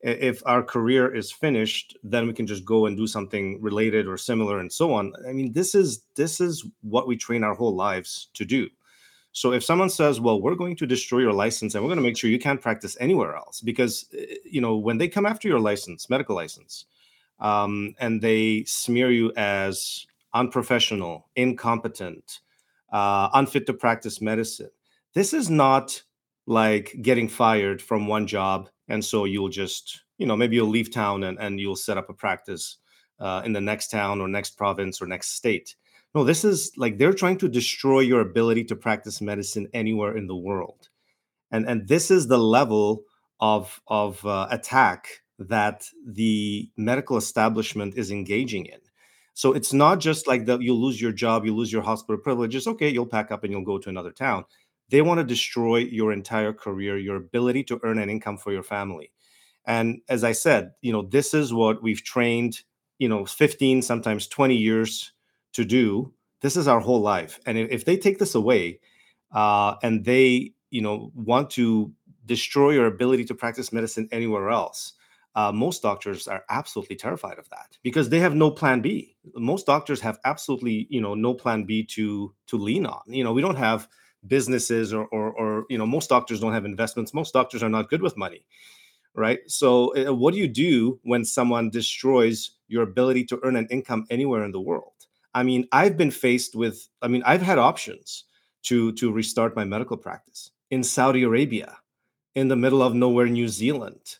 if 0.00 0.42
our 0.46 0.62
career 0.62 1.14
is 1.14 1.32
finished, 1.32 1.96
then 2.02 2.26
we 2.26 2.32
can 2.32 2.46
just 2.46 2.64
go 2.64 2.86
and 2.86 2.96
do 2.96 3.06
something 3.06 3.60
related 3.60 4.06
or 4.06 4.16
similar 4.16 4.58
and 4.58 4.72
so 4.72 4.92
on. 4.92 5.12
I 5.28 5.32
mean, 5.32 5.52
this 5.52 5.74
is 5.74 6.02
this 6.14 6.40
is 6.40 6.64
what 6.82 7.06
we 7.06 7.16
train 7.16 7.42
our 7.42 7.54
whole 7.54 7.74
lives 7.74 8.28
to 8.34 8.44
do. 8.44 8.68
So 9.32 9.52
if 9.52 9.64
someone 9.64 9.90
says, 9.90 10.20
"Well, 10.20 10.40
we're 10.40 10.54
going 10.54 10.76
to 10.76 10.86
destroy 10.86 11.20
your 11.20 11.32
license 11.32 11.74
and 11.74 11.82
we're 11.82 11.88
going 11.88 11.98
to 11.98 12.02
make 12.02 12.16
sure 12.16 12.30
you 12.30 12.38
can't 12.38 12.60
practice 12.60 12.96
anywhere 13.00 13.36
else," 13.36 13.60
because 13.60 14.06
eh, 14.16 14.36
you 14.44 14.60
know 14.60 14.76
when 14.76 14.98
they 14.98 15.08
come 15.08 15.26
after 15.26 15.48
your 15.48 15.60
license, 15.60 16.10
medical 16.10 16.36
license, 16.36 16.86
um, 17.40 17.94
and 17.98 18.20
they 18.20 18.64
smear 18.64 19.10
you 19.10 19.32
as 19.36 20.06
unprofessional, 20.38 21.28
incompetent, 21.36 22.40
uh, 22.92 23.28
unfit 23.34 23.66
to 23.66 23.74
practice 23.74 24.20
medicine, 24.20 24.70
this 25.14 25.32
is 25.32 25.50
not 25.50 26.02
like 26.46 26.96
getting 27.02 27.28
fired 27.28 27.82
from 27.82 28.06
one 28.06 28.26
job 28.26 28.70
and 28.88 29.04
so 29.04 29.24
you'll 29.26 29.50
just 29.50 30.02
you 30.16 30.26
know 30.26 30.34
maybe 30.36 30.56
you'll 30.56 30.66
leave 30.66 30.90
town 30.90 31.24
and, 31.24 31.38
and 31.38 31.60
you'll 31.60 31.76
set 31.76 31.98
up 31.98 32.08
a 32.08 32.14
practice 32.14 32.78
uh, 33.20 33.42
in 33.44 33.52
the 33.52 33.60
next 33.60 33.88
town 33.88 34.18
or 34.18 34.28
next 34.28 34.56
province 34.56 35.02
or 35.02 35.06
next 35.06 35.34
state 35.34 35.76
no, 36.14 36.24
this 36.24 36.44
is 36.44 36.72
like 36.76 36.98
they're 36.98 37.12
trying 37.12 37.38
to 37.38 37.48
destroy 37.48 38.00
your 38.00 38.20
ability 38.20 38.64
to 38.64 38.76
practice 38.76 39.20
medicine 39.20 39.68
anywhere 39.74 40.16
in 40.16 40.26
the 40.26 40.36
world. 40.36 40.88
And 41.50 41.68
and 41.68 41.86
this 41.86 42.10
is 42.10 42.26
the 42.26 42.38
level 42.38 43.04
of 43.40 43.80
of 43.88 44.24
uh, 44.24 44.48
attack 44.50 45.22
that 45.38 45.86
the 46.06 46.70
medical 46.76 47.16
establishment 47.16 47.94
is 47.96 48.10
engaging 48.10 48.66
in. 48.66 48.80
So 49.38 49.52
it's 49.52 49.72
not 49.72 50.00
just 50.00 50.26
like 50.26 50.46
that 50.46 50.62
you'll 50.62 50.80
lose 50.80 51.00
your 51.00 51.12
job, 51.12 51.44
you 51.44 51.54
lose 51.54 51.72
your 51.72 51.82
hospital 51.82 52.18
privileges. 52.18 52.66
Okay, 52.66 52.88
you'll 52.88 53.06
pack 53.06 53.30
up 53.30 53.44
and 53.44 53.52
you'll 53.52 53.62
go 53.62 53.78
to 53.78 53.88
another 53.88 54.10
town. 54.10 54.44
They 54.88 55.00
want 55.00 55.18
to 55.18 55.24
destroy 55.24 55.76
your 55.76 56.12
entire 56.12 56.52
career, 56.52 56.98
your 56.98 57.14
ability 57.16 57.62
to 57.64 57.78
earn 57.84 57.98
an 57.98 58.10
income 58.10 58.38
for 58.38 58.52
your 58.52 58.64
family. 58.64 59.12
And 59.64 60.00
as 60.08 60.24
I 60.24 60.32
said, 60.32 60.72
you 60.80 60.92
know, 60.92 61.02
this 61.02 61.34
is 61.34 61.54
what 61.54 61.84
we've 61.84 62.02
trained, 62.02 62.62
you 62.98 63.08
know, 63.08 63.24
15, 63.26 63.82
sometimes 63.82 64.26
20 64.26 64.56
years 64.56 65.12
to 65.52 65.64
do 65.64 66.12
this 66.40 66.56
is 66.56 66.68
our 66.68 66.80
whole 66.80 67.00
life 67.00 67.40
and 67.46 67.58
if, 67.58 67.84
they 67.84 67.96
take 67.96 68.18
this 68.18 68.34
away 68.34 68.78
uh, 69.32 69.74
and 69.82 70.04
they 70.04 70.52
you 70.70 70.80
know 70.80 71.10
want 71.14 71.50
to 71.50 71.92
destroy 72.26 72.70
your 72.70 72.86
ability 72.86 73.24
to 73.24 73.34
practice 73.34 73.72
medicine 73.72 74.08
anywhere 74.12 74.50
else 74.50 74.94
uh, 75.38 75.52
most 75.52 75.82
doctors 75.82 76.26
are 76.26 76.42
absolutely 76.50 76.96
terrified 76.96 77.38
of 77.38 77.48
that 77.50 77.78
because 77.82 78.08
they 78.08 78.18
have 78.18 78.34
no 78.34 78.50
plan 78.50 78.80
b. 78.80 79.16
Most 79.36 79.66
doctors 79.66 80.00
have 80.00 80.18
absolutely 80.24 80.86
you 80.90 81.00
know 81.00 81.14
no 81.14 81.32
plan 81.32 81.64
b 81.64 81.84
to 81.96 82.34
to 82.48 82.56
lean 82.56 82.84
on. 82.86 83.02
You 83.06 83.22
know 83.24 83.32
we 83.32 83.42
don't 83.42 83.62
have 83.68 83.88
businesses 84.26 84.92
or 84.92 85.06
or, 85.16 85.32
or 85.32 85.64
you 85.70 85.78
know 85.78 85.86
most 85.86 86.08
doctors 86.08 86.40
don't 86.40 86.52
have 86.52 86.64
investments. 86.64 87.14
Most 87.14 87.32
doctors 87.32 87.62
are 87.62 87.74
not 87.76 87.88
good 87.88 88.02
with 88.02 88.16
money 88.16 88.44
right? 89.14 89.40
So 89.46 89.94
uh, 89.96 90.14
what 90.14 90.32
do 90.32 90.38
you 90.38 90.48
do 90.48 91.00
when 91.02 91.24
someone 91.24 91.70
destroys 91.70 92.52
your 92.68 92.82
ability 92.84 93.24
to 93.24 93.40
earn 93.42 93.56
an 93.56 93.66
income 93.70 94.06
anywhere 94.10 94.44
in 94.44 94.52
the 94.52 94.60
world? 94.60 94.92
I 95.34 95.42
mean, 95.42 95.66
I've 95.72 95.96
been 95.96 96.10
faced 96.10 96.54
with, 96.54 96.88
I 97.02 97.08
mean, 97.08 97.22
I've 97.26 97.42
had 97.42 97.58
options 97.58 98.24
to 98.64 98.92
to 98.92 99.12
restart 99.12 99.56
my 99.56 99.64
medical 99.64 99.96
practice 99.96 100.50
in 100.70 100.82
Saudi 100.82 101.22
Arabia, 101.22 101.76
in 102.34 102.48
the 102.48 102.56
middle 102.56 102.82
of 102.82 102.94
nowhere, 102.94 103.26
New 103.26 103.48
Zealand, 103.48 104.18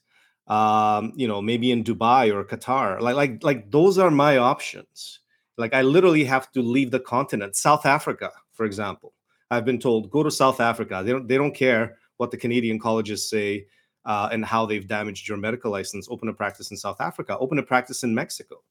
um, 0.48 1.12
you 1.16 1.28
know, 1.28 1.40
maybe 1.42 1.70
in 1.70 1.84
Dubai 1.84 2.32
or 2.32 2.44
Qatar. 2.44 3.00
Like, 3.00 3.16
like, 3.16 3.44
like 3.44 3.70
those 3.70 3.98
are 3.98 4.10
my 4.10 4.38
options. 4.38 5.20
Like 5.56 5.74
I 5.74 5.82
literally 5.82 6.24
have 6.24 6.50
to 6.52 6.62
leave 6.62 6.90
the 6.90 7.00
continent. 7.00 7.56
South 7.56 7.86
Africa, 7.86 8.30
for 8.52 8.64
example. 8.66 9.12
I've 9.50 9.64
been 9.64 9.78
told 9.78 10.10
go 10.10 10.22
to 10.22 10.30
South 10.30 10.60
Africa. 10.60 11.02
They 11.04 11.12
don't 11.12 11.26
they 11.28 11.36
don't 11.36 11.54
care 11.54 11.96
what 12.18 12.30
the 12.30 12.36
Canadian 12.36 12.78
colleges 12.78 13.28
say. 13.28 13.66
uh, 14.04 14.28
and 14.32 14.44
how 14.44 14.64
they've 14.66 14.88
damaged 14.88 15.28
your 15.28 15.36
medical 15.36 15.70
license, 15.70 16.08
open 16.10 16.28
a 16.28 16.32
practice 16.32 16.70
in 16.70 16.76
South 16.76 17.00
Africa, 17.00 17.36
open 17.38 17.58
a 17.58 17.62
practice 17.62 18.04
in 18.04 18.14
Mexico, 18.14 18.62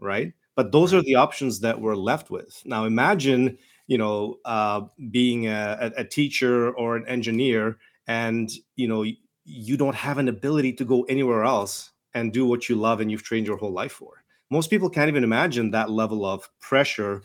right? 0.00 0.32
But 0.56 0.72
those 0.72 0.92
are 0.92 1.02
the 1.02 1.14
options 1.14 1.60
that 1.60 1.80
we're 1.80 1.96
left 1.96 2.30
with. 2.30 2.60
Now, 2.64 2.84
imagine, 2.84 3.58
you 3.86 3.98
know, 3.98 4.38
uh, 4.44 4.82
being 5.10 5.46
a, 5.46 5.92
a 5.96 6.04
teacher 6.04 6.72
or 6.72 6.96
an 6.96 7.06
engineer, 7.06 7.78
and 8.06 8.50
you 8.76 8.88
know, 8.88 9.04
you 9.50 9.76
don't 9.78 9.94
have 9.94 10.18
an 10.18 10.28
ability 10.28 10.74
to 10.74 10.84
go 10.84 11.04
anywhere 11.04 11.42
else 11.42 11.92
and 12.12 12.32
do 12.32 12.44
what 12.46 12.68
you 12.68 12.76
love 12.76 13.00
and 13.00 13.10
you've 13.10 13.22
trained 13.22 13.46
your 13.46 13.56
whole 13.56 13.72
life 13.72 13.92
for. 13.92 14.22
Most 14.50 14.68
people 14.68 14.90
can't 14.90 15.08
even 15.08 15.24
imagine 15.24 15.70
that 15.70 15.90
level 15.90 16.24
of 16.26 16.48
pressure 16.60 17.22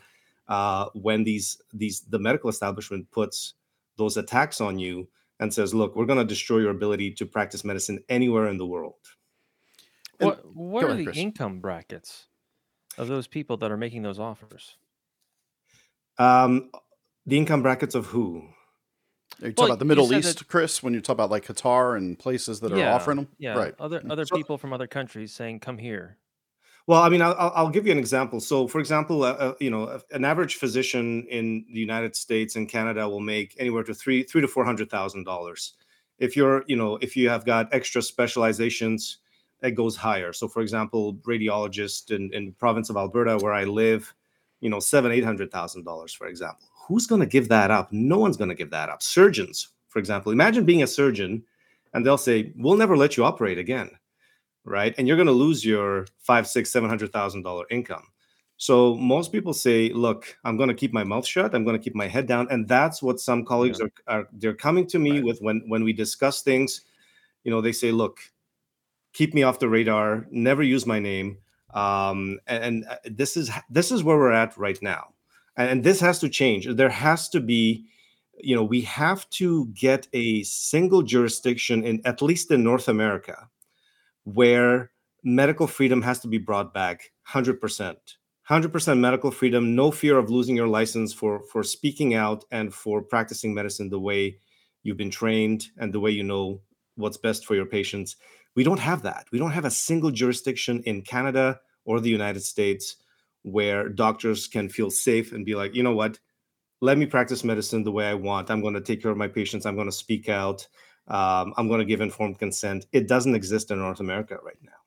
uh, 0.48 0.88
when 0.94 1.24
these 1.24 1.62
these 1.74 2.02
the 2.02 2.20
medical 2.20 2.50
establishment 2.50 3.10
puts 3.12 3.56
those 3.98 4.18
attacks 4.18 4.62
on 4.62 4.80
you 4.80 5.08
and 5.40 5.54
says, 5.54 5.74
"Look, 5.74 5.96
we're 5.96 6.06
going 6.06 6.20
to 6.20 6.26
destroy 6.26 6.60
your 6.60 6.72
ability 6.72 7.12
to 7.12 7.26
practice 7.26 7.64
medicine 7.64 8.00
anywhere 8.10 8.48
in 8.48 8.58
the 8.58 8.66
world." 8.66 8.96
And- 10.20 10.30
What 10.30 10.56
what 10.56 10.84
are 10.86 10.96
the 10.96 11.06
Chris. 11.06 11.18
income 11.18 11.60
brackets 11.60 12.28
of 12.98 13.08
those 13.08 13.28
people 13.28 13.58
that 13.58 13.72
are 13.72 13.78
making 13.78 14.02
those 14.04 14.20
offers? 14.20 14.78
Um, 16.18 16.72
the 17.26 17.38
income 17.38 17.62
brackets 17.64 17.96
of 17.96 18.06
who? 18.06 18.48
You 19.42 19.50
talk 19.52 19.58
Well, 19.58 19.66
about 19.68 19.80
the 19.80 19.86
you 19.86 19.90
Middle 19.90 20.08
said 20.08 20.20
East, 20.20 20.38
that- 20.40 20.48
Chris, 20.48 20.82
when 20.84 20.94
you 20.94 21.02
talk 21.02 21.14
about 21.16 21.32
like 21.32 21.46
Qatar 21.46 21.98
and 21.98 22.18
places 22.18 22.60
that 22.62 22.72
are 22.72 22.78
yeah, 22.78 22.94
offering 22.96 23.18
them. 23.18 23.28
yeah. 23.40 23.54
Right. 23.56 23.74
Other 23.80 24.02
other 24.10 24.26
So- 24.26 24.36
people 24.36 24.58
from 24.58 24.74
other 24.74 24.88
countries 24.88 25.34
saying, 25.34 25.60
"Come 25.60 25.78
here." 25.78 26.18
Well, 26.86 27.02
I 27.02 27.08
mean, 27.10 27.22
I'll, 27.22 27.34
I'll 27.40 27.52
I'll 27.56 27.70
give 27.70 27.86
you 27.86 27.92
an 27.94 27.98
example. 27.98 28.40
So, 28.42 28.68
for 28.68 28.80
example, 28.80 29.24
uh, 29.24 29.32
uh, 29.32 29.54
you 29.60 29.70
know, 29.70 30.02
an 30.12 30.26
average 30.26 30.56
physician 30.56 31.26
in 31.30 31.66
the 31.72 31.80
United 31.80 32.14
States 32.16 32.56
and 32.58 32.68
Canada 32.68 33.08
will 33.08 33.22
make 33.22 33.56
anywhere 33.58 33.84
to 33.84 33.94
three 33.94 34.24
three 34.24 34.42
to 34.42 34.48
four 34.48 34.66
hundred 34.66 34.90
thousand 34.90 35.24
dollars. 35.24 35.74
If 36.20 36.36
you're, 36.38 36.64
you 36.68 36.76
know, 36.76 36.98
if 37.02 37.16
you 37.18 37.30
have 37.30 37.46
got 37.46 37.74
extra 37.74 38.02
specializations, 38.02 39.20
it 39.62 39.72
goes 39.72 39.96
higher. 39.96 40.34
So, 40.34 40.48
for 40.48 40.62
example, 40.62 41.16
radiologist 41.24 42.12
in, 42.12 42.32
in 42.34 42.46
the 42.48 42.52
province 42.52 42.90
of 42.90 42.98
Alberta, 42.98 43.38
where 43.38 43.54
I 43.54 43.64
live, 43.64 44.14
you 44.60 44.70
know, 44.70 44.80
seven 44.82 45.12
eight 45.12 45.24
hundred 45.24 45.52
thousand 45.52 45.86
dollars, 45.86 46.14
for 46.14 46.28
example. 46.28 46.68
Who's 46.88 47.08
going 47.08 47.22
to 47.22 47.28
give 47.28 47.50
that 47.50 47.72
up? 47.72 47.92
No 47.92 48.18
one's 48.18 48.38
going 48.38 48.50
to 48.50 48.56
give 48.56 48.72
that 48.72 48.90
up. 48.90 49.02
Surgeons, 49.02 49.70
for 49.88 50.00
example, 50.00 50.32
imagine 50.32 50.66
being 50.66 50.84
a 50.84 50.88
surgeon, 50.88 51.44
and 51.94 52.06
they'll 52.06 52.18
say, 52.18 52.52
"We'll 52.58 52.78
never 52.78 52.98
let 52.98 53.18
you 53.18 53.24
operate 53.24 53.58
again." 53.58 53.90
right? 54.66 54.96
And 54.98 55.08
you're 55.08 55.18
going 55.18 55.28
to 55.28 55.34
lose 55.34 55.66
your 55.66 56.06
five, 56.20 56.48
six, 56.48 56.72
seven 56.72 56.90
hundred 56.90 57.12
thousand 57.12 57.44
dollar 57.44 57.66
income. 57.70 58.08
So 58.58 58.96
most 58.96 59.32
people 59.32 59.54
say, 59.54 59.90
"Look, 59.90 60.38
I'm 60.46 60.58
going 60.58 60.70
to 60.70 60.76
keep 60.76 60.94
my 60.94 61.04
mouth 61.04 61.26
shut. 61.26 61.54
I'm 61.54 61.66
going 61.66 61.78
to 61.78 61.84
keep 61.84 61.96
my 61.96 62.08
head 62.08 62.28
down," 62.28 62.48
and 62.50 62.68
that's 62.68 63.02
what 63.04 63.20
some 63.20 63.44
colleagues 63.46 63.82
are, 63.82 63.92
are. 64.08 64.28
They're 64.32 64.54
coming 64.54 64.88
to 64.88 65.00
me 65.00 65.12
Right. 65.12 65.24
with 65.26 65.40
when 65.42 65.64
when 65.68 65.84
we 65.84 65.92
discuss 65.94 66.44
things. 66.44 66.82
You 67.44 67.52
know, 67.52 67.62
they 67.62 67.74
say, 67.74 67.92
"Look, 67.92 68.20
keep 69.12 69.34
me 69.34 69.44
off 69.44 69.60
the 69.60 69.68
radar. 69.70 70.28
Never 70.32 70.64
use 70.64 70.86
my 70.86 71.00
name." 71.00 71.40
Um, 71.74 72.40
and, 72.48 72.64
and 72.64 72.86
uh, 72.86 72.98
this 73.06 73.36
is 73.36 73.52
this 73.70 73.92
is 73.92 74.04
where 74.04 74.18
we're 74.18 74.32
at 74.32 74.56
right 74.58 74.82
now, 74.82 75.13
and, 75.58 75.84
this 75.84 76.00
has 76.00 76.20
to 76.20 76.30
change. 76.30 76.68
There 76.68 76.90
has 76.90 77.30
to 77.30 77.40
be 77.40 77.86
you 78.40 78.56
know 78.56 78.64
we 78.64 78.82
have 78.82 79.30
to 79.30 79.68
get 79.68 80.08
a 80.14 80.44
single 80.44 81.04
jurisdiction 81.04 81.84
in 81.84 82.02
at 82.06 82.22
least 82.22 82.50
in 82.50 82.64
north 82.64 82.88
america 82.88 83.48
where 84.24 84.92
medical 85.24 85.68
freedom 85.68 86.02
has 86.02 86.20
to 86.20 86.28
be 86.28 86.38
brought 86.38 86.74
back 86.74 87.12
100% 87.30 87.96
100% 88.50 89.00
medical 89.00 89.32
freedom 89.32 89.76
no 89.76 89.92
fear 89.92 90.18
of 90.18 90.30
losing 90.30 90.56
your 90.56 90.68
license 90.68 91.14
for 91.14 91.42
for 91.52 91.64
speaking 91.64 92.14
out 92.14 92.44
and 92.52 92.74
for 92.74 93.02
practicing 93.02 93.54
medicine 93.54 93.90
the 93.90 94.00
way 94.00 94.38
you've 94.84 94.98
been 94.98 95.12
trained 95.12 95.68
and 95.78 95.94
the 95.94 96.00
way 96.00 96.12
you 96.12 96.24
know 96.24 96.60
what's 96.96 97.18
best 97.18 97.46
for 97.46 97.56
your 97.56 97.66
patients. 97.66 98.18
We 98.56 98.64
don't 98.64 98.80
have 98.80 99.02
that. 99.04 99.26
We 99.32 99.40
don't 99.40 99.52
have 99.52 99.66
a 99.66 99.72
single 99.72 100.12
jurisdiction 100.12 100.84
in 100.84 101.02
canada 101.02 101.60
or 101.86 102.00
the 102.00 102.10
united 102.10 102.42
states 102.42 102.98
where 103.44 103.88
doctors 103.90 104.48
can 104.48 104.68
feel 104.70 104.90
safe 104.90 105.32
and 105.34 105.46
be 105.46 105.56
like 105.56 105.76
you 105.76 105.84
know 105.84 105.96
what 105.96 106.20
let 106.82 106.98
me 106.98 107.06
practice 107.06 107.44
medicine 107.44 107.84
the 107.84 107.92
way 107.92 108.06
i 108.08 108.14
want 108.14 108.50
i'm 108.50 108.62
going 108.62 108.74
to 108.74 108.82
take 108.82 109.02
care 109.02 109.12
of 109.12 109.18
my 109.18 109.28
patients 109.28 109.66
i'm 109.66 109.76
going 109.76 109.88
to 109.88 109.92
speak 110.06 110.28
out 110.30 110.68
um, 111.08 111.54
i'm 111.58 111.68
going 111.68 111.80
to 111.80 111.86
give 111.86 112.02
informed 112.02 112.40
consent 112.40 112.86
it 112.92 113.08
doesn't 113.08 113.36
exist 113.36 113.70
in 113.72 113.78
north 113.80 114.00
america 114.00 114.38
right 114.44 114.62
now 114.62 114.80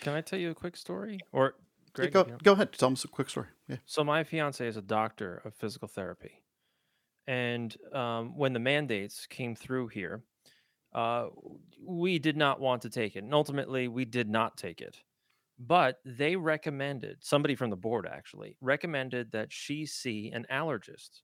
Can 0.00 0.14
I 0.14 0.22
tell 0.22 0.38
you 0.38 0.50
a 0.50 0.54
quick 0.54 0.76
story? 0.76 1.20
Or 1.32 1.54
Yeah, 1.98 2.06
go, 2.06 2.20
you 2.24 2.30
know- 2.32 2.38
go 2.42 2.52
ahead. 2.52 2.72
Tell 2.72 2.90
us 2.92 3.04
a 3.04 3.08
quick 3.08 3.28
story. 3.28 3.48
Yeah. 3.68 3.76
So 3.84 4.02
my 4.04 4.24
fiance 4.24 4.66
is 4.66 4.76
a 4.78 4.82
doctor 4.98 5.42
of 5.44 5.52
physical 5.54 5.88
therapy, 5.88 6.32
and 7.26 7.76
um, 7.92 8.36
when 8.36 8.52
the 8.54 8.60
mandates 8.60 9.26
came 9.26 9.54
through 9.54 9.88
here, 9.88 10.22
uh, 10.94 11.26
we 11.84 12.18
did 12.18 12.36
not 12.36 12.60
want 12.60 12.82
to 12.82 12.90
take 12.90 13.16
it, 13.16 13.24
and 13.24 13.34
ultimately 13.34 13.88
we 13.88 14.04
did 14.06 14.28
not 14.28 14.56
take 14.56 14.80
it. 14.80 14.96
But 15.60 16.00
they 16.04 16.36
recommended 16.36 17.22
somebody 17.22 17.54
from 17.54 17.70
the 17.70 17.76
board 17.76 18.06
actually 18.06 18.56
recommended 18.60 19.30
that 19.32 19.52
she 19.52 19.84
see 19.86 20.30
an 20.30 20.46
allergist. 20.50 21.20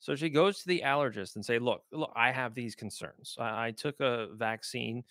So 0.00 0.16
she 0.16 0.30
goes 0.30 0.60
to 0.60 0.68
the 0.68 0.82
allergist 0.84 1.36
and 1.36 1.44
say, 1.44 1.58
"Look, 1.58 1.84
look, 1.92 2.12
I 2.16 2.30
have 2.32 2.54
these 2.54 2.74
concerns. 2.76 3.36
I, 3.38 3.68
I 3.68 3.70
took 3.72 4.00
a 4.00 4.28
vaccine." 4.34 5.04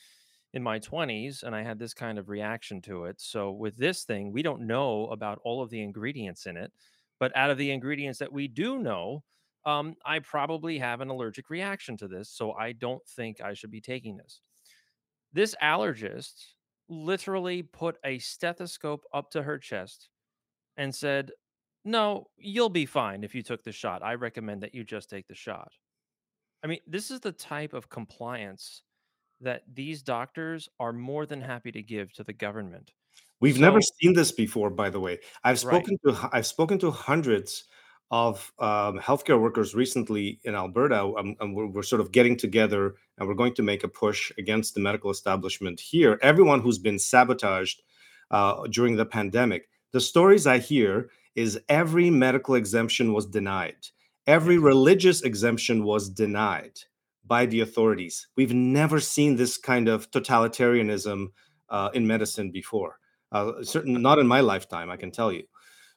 in 0.53 0.63
my 0.63 0.79
20s 0.79 1.43
and 1.43 1.55
I 1.55 1.63
had 1.63 1.79
this 1.79 1.93
kind 1.93 2.17
of 2.17 2.29
reaction 2.29 2.81
to 2.83 3.05
it. 3.05 3.21
So 3.21 3.51
with 3.51 3.77
this 3.77 4.05
thing, 4.05 4.31
we 4.31 4.41
don't 4.41 4.67
know 4.67 5.07
about 5.07 5.39
all 5.43 5.61
of 5.61 5.69
the 5.69 5.81
ingredients 5.81 6.45
in 6.45 6.57
it, 6.57 6.73
but 7.19 7.35
out 7.35 7.51
of 7.51 7.57
the 7.57 7.71
ingredients 7.71 8.19
that 8.19 8.31
we 8.33 8.47
do 8.47 8.79
know, 8.79 9.23
um, 9.65 9.95
I 10.05 10.19
probably 10.19 10.79
have 10.79 11.01
an 11.01 11.09
allergic 11.09 11.49
reaction 11.49 11.97
to 11.97 12.07
this. 12.07 12.29
So 12.29 12.53
I 12.53 12.71
don't 12.71 13.05
think 13.07 13.41
I 13.41 13.53
should 13.53 13.71
be 13.71 13.81
taking 13.81 14.17
this. 14.17 14.41
This 15.33 15.55
allergist 15.61 16.53
literally 16.89 17.63
put 17.63 17.97
a 18.03 18.19
stethoscope 18.19 19.03
up 19.13 19.31
to 19.31 19.43
her 19.43 19.57
chest 19.59 20.09
and 20.77 20.95
said, 20.95 21.31
No, 21.85 22.29
you'll 22.37 22.69
be 22.69 22.85
fine 22.87 23.23
if 23.23 23.35
you 23.35 23.43
took 23.43 23.63
the 23.63 23.71
shot. 23.73 24.03
I 24.03 24.15
recommend 24.15 24.63
that 24.63 24.75
you 24.75 24.83
just 24.83 25.09
take 25.09 25.27
the 25.27 25.35
shot. 25.35 25.73
I 26.63 26.67
mean, 26.67 26.79
this 26.87 27.11
is 27.11 27.21
the 27.21 27.31
type 27.31 27.73
of 27.73 27.89
compliance 27.89 28.83
that 29.41 29.63
these 29.73 30.03
doctors 30.03 30.69
are 30.79 30.93
more 30.93 31.25
than 31.25 31.41
happy 31.41 31.71
to 31.73 31.83
give 31.83 32.13
to 32.13 32.23
the 32.23 32.33
government. 32.33 32.93
We've 33.39 33.59
never 33.59 33.81
seen 33.81 34.13
this 34.13 34.31
before, 34.31 34.69
by 34.69 34.89
the 34.89 34.99
way. 34.99 35.19
I've 35.43 35.59
Right. 35.59 35.87
spoken 35.87 35.97
to 36.05 36.29
I've 36.33 36.47
spoken 36.47 36.79
to 36.79 36.91
hundreds 36.91 37.65
of 38.09 38.51
um, 38.59 38.99
healthcare 38.99 39.39
workers 39.39 39.75
recently 39.75 40.39
in 40.43 40.55
Alberta, 40.55 41.03
um, 41.03 41.35
and 41.39 41.55
we're, 41.55 41.67
we're 41.67 41.83
sort 41.83 41.99
of 41.99 42.11
getting 42.11 42.37
together, 42.37 42.95
and 43.17 43.27
we're 43.27 43.35
going 43.35 43.53
to 43.55 43.63
make 43.63 43.83
a 43.83 43.87
push 43.87 44.31
against 44.37 44.73
the 44.73 44.79
medical 44.79 45.11
establishment 45.11 45.79
here. 45.79 46.17
Everyone 46.21 46.61
who's 46.61 46.79
been 46.79 46.99
sabotaged 46.99 47.81
uh, 48.31 48.65
during 48.69 48.95
the 48.95 49.05
pandemic. 49.05 49.69
The 49.91 50.01
stories 50.01 50.47
I 50.47 50.59
hear 50.59 51.09
is 51.35 51.59
every 51.69 52.09
medical 52.09 52.55
exemption 52.55 53.13
was 53.13 53.25
denied. 53.25 53.75
Every 54.25 54.57
religious 54.57 55.21
exemption 55.21 55.83
was 55.83 56.09
denied 56.09 56.79
by 57.25 57.45
the 57.45 57.61
authorities. 57.61 58.27
We've 58.35 58.53
never 58.53 58.99
seen 58.99 59.35
this 59.35 59.57
kind 59.57 59.87
of 59.87 60.09
totalitarianism 60.11 61.27
uh, 61.69 61.89
in 61.93 62.07
medicine 62.07 62.51
before. 62.51 62.99
Uh, 63.31 63.63
certain, 63.63 64.01
not 64.01 64.19
in 64.19 64.27
my 64.27 64.39
lifetime, 64.39 64.89
I 64.89 64.97
can 64.97 65.11
tell 65.11 65.31
you. 65.31 65.43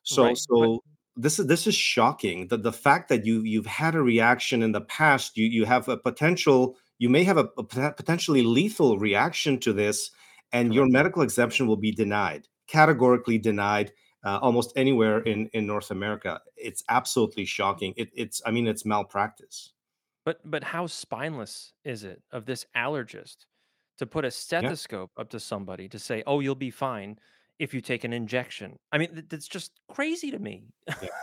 So, 0.02 0.24
Right, 0.24 0.38
so 0.38 0.82
this 1.22 1.38
is 1.38 1.46
this 1.46 1.66
is 1.66 1.74
shocking. 1.74 2.48
The 2.48 2.56
the 2.56 2.72
fact 2.72 3.08
that 3.08 3.24
you 3.24 3.42
you've 3.42 3.66
had 3.66 3.94
a 3.94 4.02
reaction 4.02 4.62
in 4.62 4.72
the 4.72 4.80
past, 4.80 5.36
you 5.36 5.46
you 5.46 5.64
have 5.64 5.88
a 5.88 5.96
potential, 5.96 6.76
you 6.98 7.08
may 7.08 7.24
have 7.24 7.38
a, 7.38 7.48
a 7.56 7.64
potentially 7.64 8.42
lethal 8.42 8.98
reaction 8.98 9.58
to 9.60 9.72
this, 9.72 10.10
and 10.52 10.74
your 10.74 10.86
medical 10.88 11.22
exemption 11.22 11.66
will 11.66 11.76
be 11.76 11.92
denied, 11.92 12.48
categorically 12.66 13.38
denied. 13.38 13.92
Uh, 14.22 14.38
almost 14.42 14.72
anywhere 14.76 15.20
in 15.20 15.48
in 15.54 15.66
North 15.66 15.90
America, 15.90 16.40
it's 16.56 16.84
absolutely 16.90 17.46
shocking. 17.46 17.94
It, 17.96 18.10
it's, 18.14 18.42
I 18.44 18.50
mean, 18.50 18.66
it's 18.66 18.84
malpractice. 18.84 19.72
But 20.26 20.40
but 20.44 20.62
how 20.62 20.86
spineless 20.86 21.72
is 21.84 22.04
it 22.04 22.22
of 22.30 22.44
this 22.44 22.66
allergist 22.76 23.46
to 23.96 24.06
put 24.06 24.26
a 24.26 24.30
stethoscope 24.30 25.10
up 25.16 25.30
to 25.30 25.40
somebody 25.40 25.88
to 25.88 25.98
say, 25.98 26.22
"Oh, 26.26 26.40
you'll 26.40 26.54
be 26.54 26.70
fine 26.70 27.18
if 27.60 27.72
you 27.74 27.80
take 27.80 28.02
an 28.02 28.12
injection"? 28.12 28.78
I 28.90 28.98
mean, 28.98 29.12
th- 29.12 29.26
that's 29.28 29.46
just 29.46 29.70
crazy 29.88 30.30
to 30.32 30.38
me. 30.38 30.64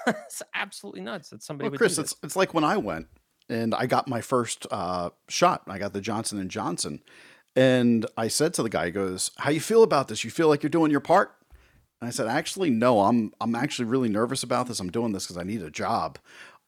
it's 0.08 0.42
absolutely 0.54 1.02
nuts 1.02 1.30
that 1.32 1.44
somebody 1.44 1.66
Well, 1.66 1.72
would 1.72 1.80
Chris, 1.80 1.98
it's 1.98 2.16
it's 2.24 2.36
like 2.38 2.54
when 2.54 2.64
I 2.64 2.78
went 2.78 3.08
and 3.50 3.76
I 3.76 3.86
got 3.86 4.08
my 4.08 4.22
first 4.22 4.66
uh, 4.72 5.10
shot. 5.28 5.64
I 5.68 5.78
got 5.78 5.94
the 5.94 6.02
Johnson 6.02 6.40
and 6.40 6.50
Johnson, 6.50 7.02
and 7.56 8.06
I 8.16 8.28
said 8.30 8.54
to 8.56 8.64
the 8.64 8.70
guy, 8.70 8.86
he 8.86 8.92
"Goes, 8.92 9.32
how 9.38 9.50
you 9.50 9.60
feel 9.60 9.84
about 9.84 10.08
this? 10.08 10.24
You 10.24 10.32
feel 10.32 10.48
like 10.48 10.64
you're 10.64 10.70
doing 10.70 10.92
your 10.92 11.02
part?" 11.02 11.34
And 12.00 12.08
I 12.08 12.12
said, 12.12 12.28
"Actually, 12.28 12.70
no. 12.70 13.02
I'm 13.02 13.34
I'm 13.42 13.56
actually 13.56 13.86
really 13.86 14.10
nervous 14.10 14.44
about 14.44 14.68
this. 14.68 14.80
I'm 14.80 14.92
doing 14.92 15.12
this 15.12 15.26
because 15.26 15.38
I 15.38 15.44
need 15.44 15.62
a 15.62 15.72
job. 15.72 16.20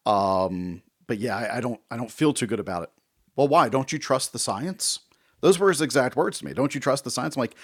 Um, 0.06 0.82
but 1.06 1.18
yeah, 1.18 1.36
I, 1.36 1.58
I 1.58 1.60
don't 1.60 1.80
I 1.90 1.96
don't 1.96 2.10
feel 2.10 2.32
too 2.32 2.46
good 2.46 2.60
about 2.60 2.82
it. 2.82 2.90
Well, 3.36 3.48
why? 3.48 3.68
Don't 3.68 3.92
you 3.92 3.98
trust 3.98 4.32
the 4.32 4.38
science? 4.38 4.98
Those 5.40 5.58
were 5.58 5.70
his 5.70 5.80
exact 5.80 6.16
words 6.16 6.38
to 6.40 6.44
me. 6.44 6.52
Don't 6.52 6.74
you 6.74 6.80
trust 6.80 7.04
the 7.04 7.10
science? 7.10 7.36
I'm 7.36 7.40
like, 7.40 7.54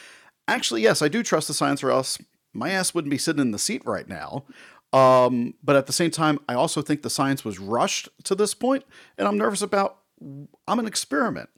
actually, 0.49 0.83
yes, 0.83 1.03
I 1.03 1.09
do 1.09 1.23
trust 1.23 1.49
the 1.49 1.55
science, 1.55 1.83
or 1.83 1.91
else 1.91 2.19
my 2.53 2.71
ass 2.71 2.95
wouldn't 2.95 3.11
be 3.11 3.19
sitting 3.19 3.41
in 3.43 3.51
the 3.51 3.59
seat 3.59 3.83
right 3.85 4.09
now. 4.09 4.45
Um, 4.93 5.55
but 5.63 5.77
at 5.77 5.87
the 5.87 5.93
same 5.93 6.11
time, 6.11 6.39
I 6.49 6.55
also 6.55 6.81
think 6.81 7.03
the 7.03 7.11
science 7.11 7.45
was 7.45 7.59
rushed 7.59 8.09
to 8.25 8.35
this 8.35 8.55
point, 8.55 8.85
and 9.19 9.29
I'm 9.29 9.37
nervous 9.37 9.63
about. 9.63 9.99
I'm 10.67 10.79
an 10.79 10.87
experiment, 10.87 11.51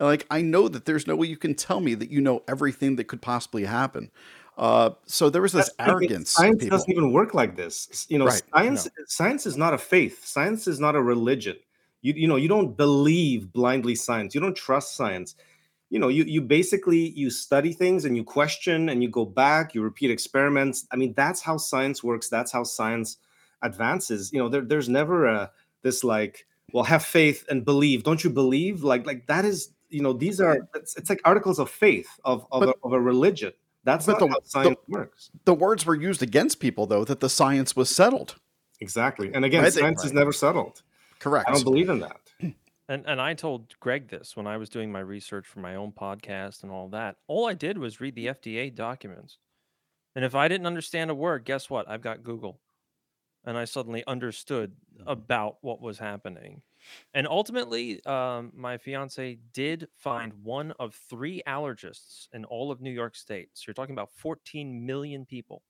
Like 0.00 0.26
I 0.30 0.40
know 0.40 0.68
that 0.68 0.86
there's 0.86 1.06
no 1.06 1.14
way 1.16 1.26
you 1.26 1.36
can 1.36 1.54
tell 1.54 1.80
me 1.80 1.92
that 1.94 2.10
you 2.10 2.22
know 2.22 2.42
everything 2.48 2.96
that 2.96 3.04
could 3.08 3.20
possibly 3.20 3.64
happen. 3.66 4.10
Uh, 4.56 4.90
so 5.04 5.28
there 5.28 5.42
was 5.42 5.52
this 5.52 5.70
That's 5.76 5.90
arrogance. 5.90 6.30
Science 6.30 6.62
people. 6.62 6.78
doesn't 6.78 6.90
even 6.90 7.12
work 7.12 7.34
like 7.34 7.56
this. 7.56 8.06
You 8.08 8.18
know, 8.18 8.24
Right. 8.24 8.42
science 8.54 8.88
science 9.06 9.44
is 9.44 9.58
not 9.58 9.74
a 9.74 9.78
faith. 9.78 10.24
Science 10.24 10.66
is 10.66 10.80
not 10.80 10.96
a 10.96 11.02
religion. 11.02 11.56
You 12.00 12.14
you 12.16 12.26
know, 12.26 12.36
you 12.36 12.48
don't 12.48 12.74
believe 12.74 13.52
blindly 13.52 13.94
science. 13.94 14.34
You 14.34 14.40
don't 14.40 14.56
trust 14.56 14.96
science. 14.96 15.34
You 15.90 16.00
know, 16.00 16.08
you 16.08 16.24
you 16.24 16.40
basically 16.40 17.10
you 17.10 17.30
study 17.30 17.72
things 17.72 18.04
and 18.04 18.16
you 18.16 18.24
question 18.24 18.88
and 18.88 19.02
you 19.02 19.08
go 19.08 19.24
back, 19.24 19.74
you 19.74 19.82
repeat 19.82 20.10
experiments. 20.10 20.86
I 20.90 20.96
mean, 20.96 21.14
that's 21.16 21.40
how 21.40 21.56
science 21.58 22.02
works. 22.02 22.28
That's 22.28 22.50
how 22.50 22.64
science 22.64 23.18
advances. 23.62 24.32
You 24.32 24.40
know, 24.40 24.48
there, 24.48 24.62
there's 24.62 24.88
never 24.88 25.26
a 25.26 25.50
this 25.82 26.02
like, 26.02 26.46
well, 26.72 26.82
have 26.84 27.04
faith 27.04 27.44
and 27.48 27.64
believe. 27.64 28.02
Don't 28.02 28.24
you 28.24 28.30
believe? 28.30 28.82
Like 28.82 29.06
like 29.06 29.26
that 29.28 29.44
is, 29.44 29.70
you 29.88 30.02
know, 30.02 30.12
these 30.12 30.40
are 30.40 30.58
it's, 30.74 30.96
it's 30.96 31.08
like 31.08 31.20
articles 31.24 31.58
of 31.60 31.70
faith 31.70 32.08
of 32.24 32.46
of, 32.50 32.60
But- 32.60 32.68
a, 32.70 32.74
of 32.82 32.92
a 32.92 33.00
religion. 33.00 33.52
That's 33.84 34.08
not 34.08 34.18
the- 34.18 34.26
how 34.26 34.40
the- 34.40 34.48
science 34.48 34.76
works. 34.88 35.30
The 35.44 35.54
words 35.54 35.86
were 35.86 35.94
used 35.94 36.20
against 36.20 36.58
people 36.58 36.86
though 36.86 37.04
that 37.04 37.20
the 37.20 37.28
science 37.28 37.76
was 37.76 37.88
settled. 37.94 38.34
Exactly. 38.80 39.30
And 39.32 39.44
again, 39.44 39.62
Right, 39.62 39.72
science 39.72 40.04
is 40.04 40.12
never 40.12 40.32
settled. 40.32 40.82
Correct. 41.20 41.48
I 41.48 41.52
don't 41.52 41.62
believe 41.64 41.88
in 41.88 42.00
that. 42.00 42.20
And 42.88 43.04
and 43.06 43.20
I 43.20 43.34
told 43.34 43.78
Greg 43.80 44.08
this 44.08 44.36
when 44.36 44.46
I 44.46 44.56
was 44.56 44.68
doing 44.68 44.92
my 44.92 45.00
research 45.00 45.46
for 45.46 45.60
my 45.60 45.74
own 45.74 45.92
podcast 45.92 46.62
and 46.62 46.70
all 46.70 46.88
that. 46.90 47.16
All 47.26 47.46
I 47.46 47.54
did 47.54 47.78
was 47.78 48.00
read 48.00 48.14
the 48.14 48.26
FDA 48.26 48.74
documents. 48.74 49.38
And 50.14 50.24
if 50.24 50.34
I 50.34 50.48
didn't 50.48 50.66
understand 50.66 51.10
a 51.10 51.14
word, 51.14 51.44
guess 51.44 51.68
what? 51.68 51.88
I've 51.88 52.00
got 52.00 52.22
Google. 52.22 52.60
And 53.44 53.56
I 53.56 53.64
suddenly 53.64 54.02
understood 54.06 54.72
about 55.06 55.58
what 55.60 55.80
was 55.80 55.98
happening. 55.98 56.62
And 57.14 57.26
ultimately, 57.28 58.04
um, 58.04 58.50
my 58.54 58.78
fiance 58.78 59.38
did 59.52 59.88
find 59.94 60.32
one 60.42 60.72
of 60.80 60.94
three 61.08 61.42
allergists 61.46 62.28
in 62.32 62.44
all 62.44 62.72
of 62.72 62.80
New 62.80 62.90
York 62.90 63.14
State. 63.14 63.50
So 63.54 63.64
you're 63.66 63.74
talking 63.74 63.94
about 63.94 64.10
14 64.16 64.84
million 64.84 65.26
people 65.26 65.62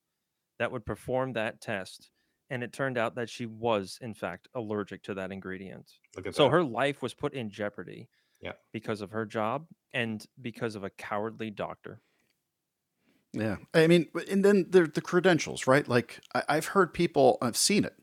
that 0.58 0.72
would 0.72 0.86
perform 0.86 1.34
that 1.34 1.60
test. 1.60 2.10
And 2.50 2.62
it 2.62 2.72
turned 2.72 2.96
out 2.96 3.16
that 3.16 3.28
she 3.28 3.46
was, 3.46 3.98
in 4.00 4.14
fact, 4.14 4.48
allergic 4.54 5.02
to 5.04 5.14
that 5.14 5.32
ingredient. 5.32 5.90
Look 6.16 6.26
at 6.26 6.34
So 6.36 6.44
that. 6.44 6.50
her 6.50 6.62
life 6.62 7.02
was 7.02 7.12
put 7.14 7.34
in 7.34 7.50
jeopardy. 7.50 8.08
Yeah. 8.40 8.52
Because 8.72 9.00
of 9.00 9.10
her 9.12 9.24
job 9.26 9.66
and 9.92 10.24
because 10.40 10.76
of 10.76 10.84
a 10.84 10.90
cowardly 10.90 11.50
doctor. 11.50 12.00
Yeah, 13.32 13.56
I 13.74 13.86
mean, 13.86 14.06
and 14.30 14.44
then 14.44 14.66
the 14.70 14.84
the 14.86 15.00
credentials, 15.00 15.66
right? 15.66 15.86
Like 15.86 16.20
I, 16.34 16.42
I've 16.48 16.66
heard 16.66 16.94
people, 16.94 17.36
I've 17.42 17.56
seen 17.56 17.84
it. 17.84 17.94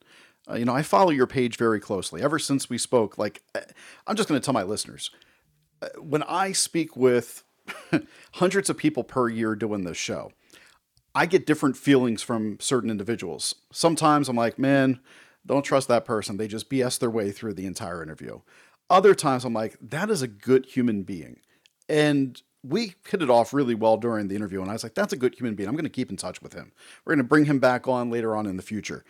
Uh, 0.50 0.56
you 0.56 0.66
know, 0.66 0.76
I 0.76 0.82
follow 0.84 1.10
your 1.12 1.26
page 1.28 1.56
very 1.58 1.80
closely. 1.80 2.22
Ever 2.22 2.38
since 2.38 2.70
we 2.70 2.78
spoke, 2.78 3.18
like 3.18 3.42
uh, 3.56 3.62
I'm 4.06 4.16
just 4.16 4.28
going 4.30 4.40
to 4.40 4.46
tell 4.46 4.54
my 4.54 4.64
listeners, 4.64 5.10
uh, 5.82 5.88
when 6.00 6.22
I 6.24 6.52
speak 6.52 6.96
with 6.96 7.44
hundreds 8.34 8.70
of 8.70 8.78
people 8.78 9.04
per 9.04 9.30
year 9.30 9.56
doing 9.56 9.86
this 9.86 9.98
show, 9.98 10.32
I 11.16 11.26
get 11.26 11.46
different 11.46 11.78
feelings 11.78 12.22
from 12.22 12.60
certain 12.60 12.90
individuals. 12.90 13.56
Sometimes 13.72 14.30
I'm 14.30 14.36
like, 14.36 14.58
man, 14.58 15.00
don't 15.46 15.64
trust 15.64 15.88
that 15.88 16.06
person. 16.06 16.38
They 16.38 16.48
just 16.48 16.70
BS 16.70 17.00
their 17.00 17.10
way 17.10 17.32
through 17.32 17.54
the 17.54 17.66
entire 17.66 18.02
interview. 18.02 18.40
Other 18.90 19.14
times 19.14 19.46
I'm 19.46 19.54
like, 19.54 19.78
that 19.82 20.10
is 20.10 20.22
a 20.22 20.28
good 20.28 20.66
human 20.66 21.04
being. 21.04 21.40
And 21.88 22.42
we 22.64 22.96
hit 23.08 23.22
it 23.22 23.30
off 23.30 23.54
really 23.54 23.76
well 23.76 23.98
during 23.98 24.28
the 24.28 24.36
interview. 24.36 24.62
And 24.62 24.70
I 24.70 24.74
was 24.74 24.84
like, 24.84 24.96
that's 24.96 25.14
a 25.14 25.18
good 25.18 25.36
human 25.36 25.54
being. 25.54 25.68
I'm 25.68 25.76
going 25.76 25.84
to 25.84 25.90
keep 25.90 26.10
in 26.10 26.18
touch 26.18 26.42
with 26.42 26.54
him. 26.54 26.72
We're 27.04 27.12
going 27.12 27.24
to 27.24 27.30
bring 27.30 27.46
him 27.46 27.60
back 27.60 27.88
on 27.88 28.10
later 28.10 28.36
on 28.36 28.46
in 28.46 28.56
the 28.56 28.64
future. 28.64 29.04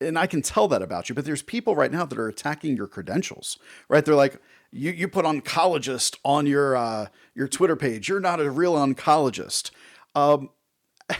And 0.00 0.18
I 0.18 0.26
can 0.26 0.40
tell 0.40 0.68
that 0.68 0.80
about 0.80 1.08
you. 1.08 1.14
But 1.14 1.24
there's 1.24 1.42
people 1.42 1.74
right 1.76 1.90
now 1.90 2.06
that 2.06 2.18
are 2.18 2.28
attacking 2.28 2.76
your 2.76 2.86
credentials, 2.86 3.58
right? 3.88 4.04
They're 4.04 4.14
like, 4.14 4.40
you, 4.70 4.92
you 4.92 5.08
put 5.08 5.24
oncologist 5.24 6.16
on 6.24 6.46
your 6.46 6.76
uh, 6.76 7.08
your 7.34 7.48
Twitter 7.48 7.76
page. 7.76 8.08
You're 8.08 8.20
not 8.20 8.40
a 8.40 8.50
real 8.50 8.74
oncologist. 8.74 9.72
Um, 10.14 10.50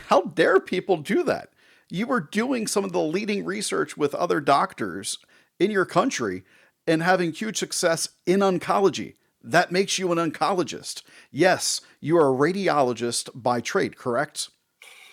how 0.09 0.23
dare 0.23 0.61
people 0.61 0.97
do 0.97 1.23
that? 1.25 1.51
You 1.91 2.07
were 2.07 2.21
doing 2.21 2.67
some 2.67 2.85
of 2.85 2.93
the 2.93 3.01
leading 3.01 3.45
research 3.45 3.97
with 3.97 4.15
other 4.15 4.41
doctors 4.41 5.19
in 5.59 5.71
your 5.71 5.85
country 5.85 6.45
and 6.87 7.03
having 7.03 7.33
huge 7.33 7.59
success 7.59 8.11
in 8.27 8.41
oncology. 8.41 9.15
That 9.43 9.73
makes 9.73 9.99
you 9.99 10.13
an 10.13 10.19
oncologist. 10.19 11.03
Yes, 11.31 11.81
you 12.01 12.17
are 12.17 12.29
a 12.29 12.37
radiologist 12.37 13.31
by 13.35 13.61
trade, 13.61 13.97
correct? 13.97 14.51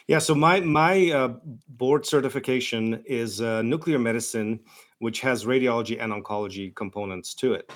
Yeah, 0.07 0.19
so 0.19 0.35
my 0.35 0.61
my 0.61 1.11
uh, 1.11 1.33
board 1.67 2.05
certification 2.05 3.03
is 3.05 3.41
uh, 3.41 3.61
nuclear 3.61 3.99
medicine, 3.99 4.59
which 4.99 5.19
has 5.21 5.45
radiology 5.45 6.01
and 6.01 6.13
oncology 6.13 6.73
components 6.75 7.33
to 7.35 7.53
it. 7.53 7.71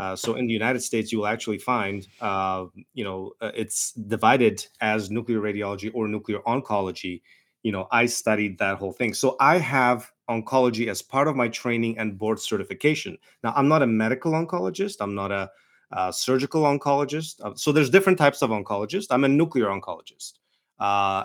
Uh, 0.00 0.16
so 0.16 0.34
in 0.34 0.46
the 0.46 0.52
United 0.54 0.80
States, 0.80 1.12
you 1.12 1.18
will 1.18 1.26
actually 1.26 1.58
find, 1.58 2.08
uh, 2.22 2.64
you 2.94 3.04
know, 3.04 3.32
uh, 3.42 3.50
it's 3.54 3.92
divided 3.92 4.66
as 4.80 5.10
nuclear 5.10 5.40
radiology 5.40 5.90
or 5.92 6.08
nuclear 6.08 6.38
oncology. 6.46 7.20
You 7.62 7.72
know, 7.72 7.86
I 7.92 8.06
studied 8.06 8.56
that 8.60 8.78
whole 8.78 8.94
thing, 8.94 9.12
so 9.12 9.36
I 9.40 9.58
have 9.58 10.10
oncology 10.30 10.88
as 10.88 11.02
part 11.02 11.28
of 11.28 11.36
my 11.36 11.48
training 11.48 11.98
and 11.98 12.16
board 12.16 12.40
certification. 12.40 13.18
Now, 13.44 13.52
I'm 13.54 13.68
not 13.68 13.82
a 13.82 13.86
medical 13.86 14.32
oncologist. 14.32 14.96
I'm 15.00 15.14
not 15.14 15.32
a 15.32 15.50
uh, 15.92 16.10
surgical 16.10 16.62
oncologist. 16.62 17.34
Uh, 17.44 17.54
so 17.54 17.70
there's 17.70 17.90
different 17.90 18.16
types 18.16 18.40
of 18.40 18.48
oncologists. 18.48 19.08
I'm 19.10 19.24
a 19.24 19.28
nuclear 19.28 19.66
oncologist 19.66 20.32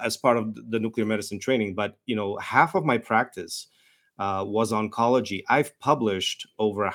as 0.04 0.18
part 0.18 0.36
of 0.36 0.54
the 0.70 0.80
nuclear 0.82 1.06
medicine 1.06 1.40
training. 1.40 1.76
But 1.76 1.96
you 2.08 2.18
know, 2.18 2.36
half 2.40 2.76
of 2.76 2.84
my 2.84 2.98
practice 2.98 3.68
was 4.20 4.74
oncology. 4.74 5.44
I've 5.48 5.80
published 5.80 6.46
over 6.60 6.84
a 6.84 6.92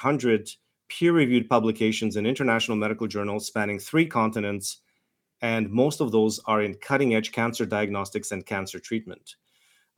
hundred 0.90 0.98
peer-reviewed 0.98 1.48
publications 1.48 2.16
in 2.16 2.26
international 2.26 2.76
medical 2.76 3.06
journals 3.06 3.46
spanning 3.46 3.78
three 3.78 4.06
continents, 4.06 4.78
and 5.42 5.70
most 5.70 6.00
of 6.00 6.12
those 6.12 6.40
are 6.46 6.62
in 6.62 6.74
cutting-edge 6.74 7.32
cancer 7.32 7.66
diagnostics 7.66 8.32
and 8.32 8.46
cancer 8.46 8.78
treatment. 8.78 9.36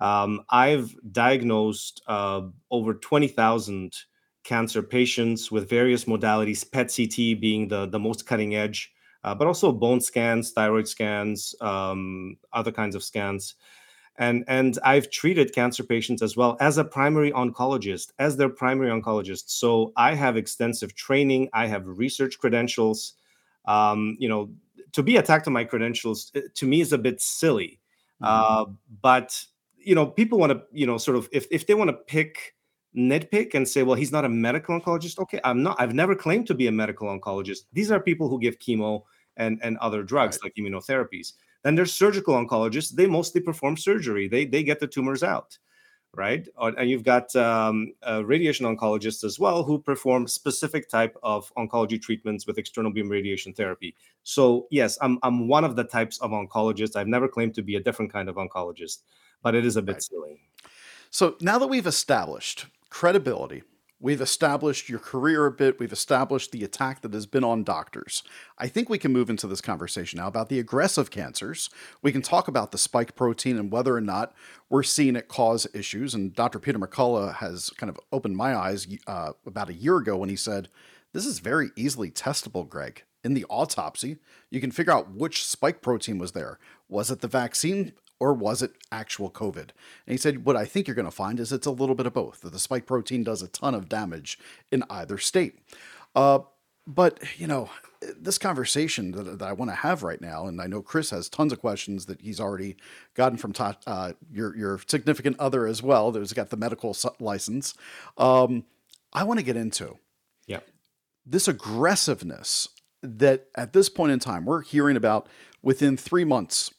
Um, 0.00 0.42
I've 0.50 0.94
diagnosed 1.12 2.02
uh, 2.06 2.42
over 2.70 2.94
twenty 2.94 3.28
thousand 3.28 3.94
cancer 4.44 4.82
patients 4.82 5.52
with 5.52 5.68
various 5.68 6.06
modalities, 6.06 6.64
PET 6.68 6.92
CT 6.96 7.40
being 7.40 7.68
the, 7.68 7.86
the 7.86 7.98
most 7.98 8.26
cutting 8.26 8.56
edge, 8.56 8.92
uh, 9.22 9.34
but 9.34 9.46
also 9.46 9.70
bone 9.70 10.00
scans, 10.00 10.50
thyroid 10.50 10.88
scans, 10.88 11.54
um, 11.60 12.36
other 12.52 12.72
kinds 12.72 12.96
of 12.96 13.04
scans. 13.04 13.54
And, 14.18 14.44
and 14.46 14.78
I've 14.84 15.10
treated 15.10 15.54
cancer 15.54 15.82
patients 15.82 16.22
as 16.22 16.36
well 16.36 16.56
as 16.60 16.78
a 16.78 16.84
primary 16.84 17.32
oncologist, 17.32 18.12
as 18.18 18.36
their 18.36 18.50
primary 18.50 18.90
oncologist. 18.90 19.44
So 19.46 19.92
I 19.96 20.14
have 20.14 20.36
extensive 20.36 20.94
training, 20.94 21.48
I 21.52 21.66
have 21.66 21.86
research 21.86 22.38
credentials. 22.38 23.14
Um, 23.64 24.16
you 24.18 24.28
know, 24.28 24.50
to 24.92 25.02
be 25.02 25.16
attacked 25.16 25.46
on 25.46 25.52
my 25.52 25.64
credentials 25.64 26.30
uh, 26.36 26.40
to 26.54 26.66
me 26.66 26.80
is 26.80 26.92
a 26.92 26.98
bit 26.98 27.20
silly. 27.20 27.80
Uh, 28.20 28.66
but 29.00 29.44
you 29.78 29.94
know, 29.94 30.06
people 30.06 30.38
want 30.38 30.52
to, 30.52 30.62
you 30.72 30.86
know, 30.86 30.98
sort 30.98 31.16
of 31.16 31.28
if, 31.32 31.46
if 31.50 31.66
they 31.66 31.74
want 31.74 31.88
to 31.88 31.94
pick 31.94 32.54
nitpick 32.96 33.54
and 33.54 33.68
say, 33.68 33.82
well, 33.82 33.96
he's 33.96 34.12
not 34.12 34.24
a 34.24 34.28
medical 34.28 34.78
oncologist. 34.78 35.18
Okay, 35.18 35.40
I'm 35.44 35.62
not. 35.62 35.80
I've 35.80 35.94
never 35.94 36.14
claimed 36.14 36.46
to 36.48 36.54
be 36.54 36.66
a 36.66 36.72
medical 36.72 37.08
oncologist. 37.08 37.62
These 37.72 37.90
are 37.90 38.00
people 38.00 38.28
who 38.28 38.38
give 38.38 38.58
chemo 38.58 39.02
and 39.36 39.58
and 39.62 39.78
other 39.78 40.02
drugs 40.02 40.38
like 40.42 40.54
immunotherapies. 40.54 41.32
Then 41.62 41.74
there's 41.74 41.92
surgical 41.92 42.34
oncologists. 42.34 42.90
They 42.94 43.06
mostly 43.06 43.40
perform 43.40 43.76
surgery. 43.76 44.28
They 44.28 44.44
they 44.44 44.62
get 44.62 44.80
the 44.80 44.86
tumors 44.86 45.22
out, 45.22 45.58
right? 46.14 46.46
And 46.58 46.90
you've 46.90 47.04
got 47.04 47.34
um, 47.36 47.94
uh, 48.06 48.24
radiation 48.24 48.66
oncologists 48.66 49.24
as 49.24 49.38
well 49.38 49.62
who 49.62 49.78
perform 49.78 50.26
specific 50.28 50.88
type 50.88 51.16
of 51.22 51.52
oncology 51.56 52.00
treatments 52.00 52.46
with 52.46 52.58
external 52.58 52.92
beam 52.92 53.08
radiation 53.08 53.52
therapy. 53.52 53.94
So 54.22 54.66
yes, 54.70 54.98
I'm 55.00 55.18
I'm 55.22 55.48
one 55.48 55.64
of 55.64 55.76
the 55.76 55.84
types 55.84 56.20
of 56.20 56.30
oncologists. 56.32 56.96
I've 56.96 57.08
never 57.08 57.28
claimed 57.28 57.54
to 57.56 57.62
be 57.62 57.76
a 57.76 57.80
different 57.80 58.12
kind 58.12 58.28
of 58.28 58.36
oncologist, 58.36 59.02
but 59.42 59.54
it 59.54 59.64
is 59.64 59.76
a 59.76 59.82
bit 59.82 59.94
Right. 59.94 60.02
silly. 60.02 60.40
So 61.10 61.36
now 61.40 61.58
that 61.58 61.68
we've 61.68 61.86
established 61.86 62.66
credibility, 62.90 63.62
we've 64.02 64.20
established 64.20 64.88
your 64.88 64.98
career 64.98 65.46
a 65.46 65.52
bit, 65.52 65.78
we've 65.78 65.92
established 65.92 66.50
the 66.50 66.64
attack 66.64 67.00
that 67.00 67.14
has 67.14 67.24
been 67.24 67.44
on 67.44 67.62
doctors. 67.62 68.22
I 68.58 68.66
think 68.66 68.90
we 68.90 68.98
can 68.98 69.12
move 69.12 69.30
into 69.30 69.46
this 69.46 69.60
conversation 69.60 70.18
now 70.18 70.26
about 70.26 70.48
the 70.48 70.58
aggressive 70.58 71.10
cancers. 71.10 71.70
We 72.02 72.12
can 72.12 72.20
talk 72.20 72.48
about 72.48 72.72
the 72.72 72.78
spike 72.78 73.14
protein 73.14 73.56
and 73.56 73.70
whether 73.70 73.96
or 73.96 74.00
not 74.00 74.34
we're 74.68 74.82
seeing 74.82 75.16
it 75.16 75.28
cause 75.28 75.66
issues. 75.72 76.14
And 76.14 76.34
Dr. 76.34 76.58
Peter 76.58 76.78
McCullough 76.78 77.36
has 77.36 77.70
kind 77.70 77.88
of 77.88 77.98
opened 78.10 78.36
my 78.36 78.54
eyes 78.54 78.88
uh, 79.06 79.32
about 79.46 79.70
a 79.70 79.74
year 79.74 79.96
ago 79.96 80.16
when 80.16 80.28
he 80.28 80.36
said, 80.36 80.68
This 81.12 81.24
is 81.24 81.38
very 81.38 81.70
easily 81.76 82.10
testable, 82.10 82.68
Greg. 82.68 83.04
In 83.24 83.34
the 83.34 83.46
autopsy, 83.48 84.16
you 84.50 84.60
can 84.60 84.72
figure 84.72 84.92
out 84.92 85.12
which 85.12 85.46
spike 85.46 85.80
protein 85.80 86.18
was 86.18 86.32
there. 86.32 86.58
Was 86.88 87.08
it 87.08 87.20
the 87.20 87.28
vaccine 87.28 87.92
or 88.22 88.32
was 88.32 88.62
it 88.62 88.72
actual 88.92 89.30
COVID? 89.30 89.58
And 90.06 90.12
he 90.14 90.16
said, 90.16 90.44
What 90.44 90.54
I 90.56 90.64
think 90.64 90.86
you're 90.86 90.94
going 90.94 91.04
to 91.06 91.10
find 91.10 91.40
is 91.40 91.50
it's 91.52 91.66
a 91.66 91.72
little 91.72 91.96
bit 91.96 92.06
of 92.06 92.12
both, 92.14 92.40
that 92.42 92.52
the 92.52 92.58
spike 92.60 92.86
protein 92.86 93.24
does 93.24 93.42
a 93.42 93.48
ton 93.48 93.74
of 93.74 93.88
damage 93.88 94.38
in 94.70 94.84
either 94.88 95.18
state. 95.18 95.58
Uh, 96.14 96.38
but, 96.86 97.18
you 97.36 97.46
know, 97.48 97.68
this 98.16 98.38
conversation 98.38 99.12
that, 99.12 99.38
that 99.38 99.48
I 99.48 99.52
want 99.52 99.70
to 99.72 99.76
have 99.76 100.02
right 100.04 100.20
now, 100.20 100.46
and 100.46 100.60
I 100.60 100.66
know 100.68 100.82
Chris 100.82 101.10
has 101.10 101.28
tons 101.28 101.52
of 101.52 101.60
questions 101.60 102.06
that 102.06 102.20
he's 102.20 102.40
already 102.40 102.76
gotten 103.14 103.38
from 103.38 103.52
Ta- 103.52 103.76
uh, 103.86 104.12
your, 104.32 104.56
your 104.56 104.80
significant 104.86 105.38
other 105.40 105.66
as 105.66 105.82
well, 105.82 106.12
who's 106.12 106.32
got 106.32 106.50
the 106.50 106.56
medical 106.56 106.96
license. 107.18 107.74
Um, 108.18 108.64
I 109.12 109.24
want 109.24 109.38
to 109.40 109.44
get 109.44 109.56
into 109.56 109.98
Yeah. 110.46 110.60
this 111.26 111.48
aggressiveness 111.48 112.68
that 113.02 113.46
at 113.56 113.72
this 113.72 113.88
point 113.88 114.12
in 114.12 114.18
time, 114.20 114.44
we're 114.44 114.62
hearing 114.62 114.96
about 114.96 115.28
within 115.62 115.96
three 115.96 116.24
months, 116.24 116.72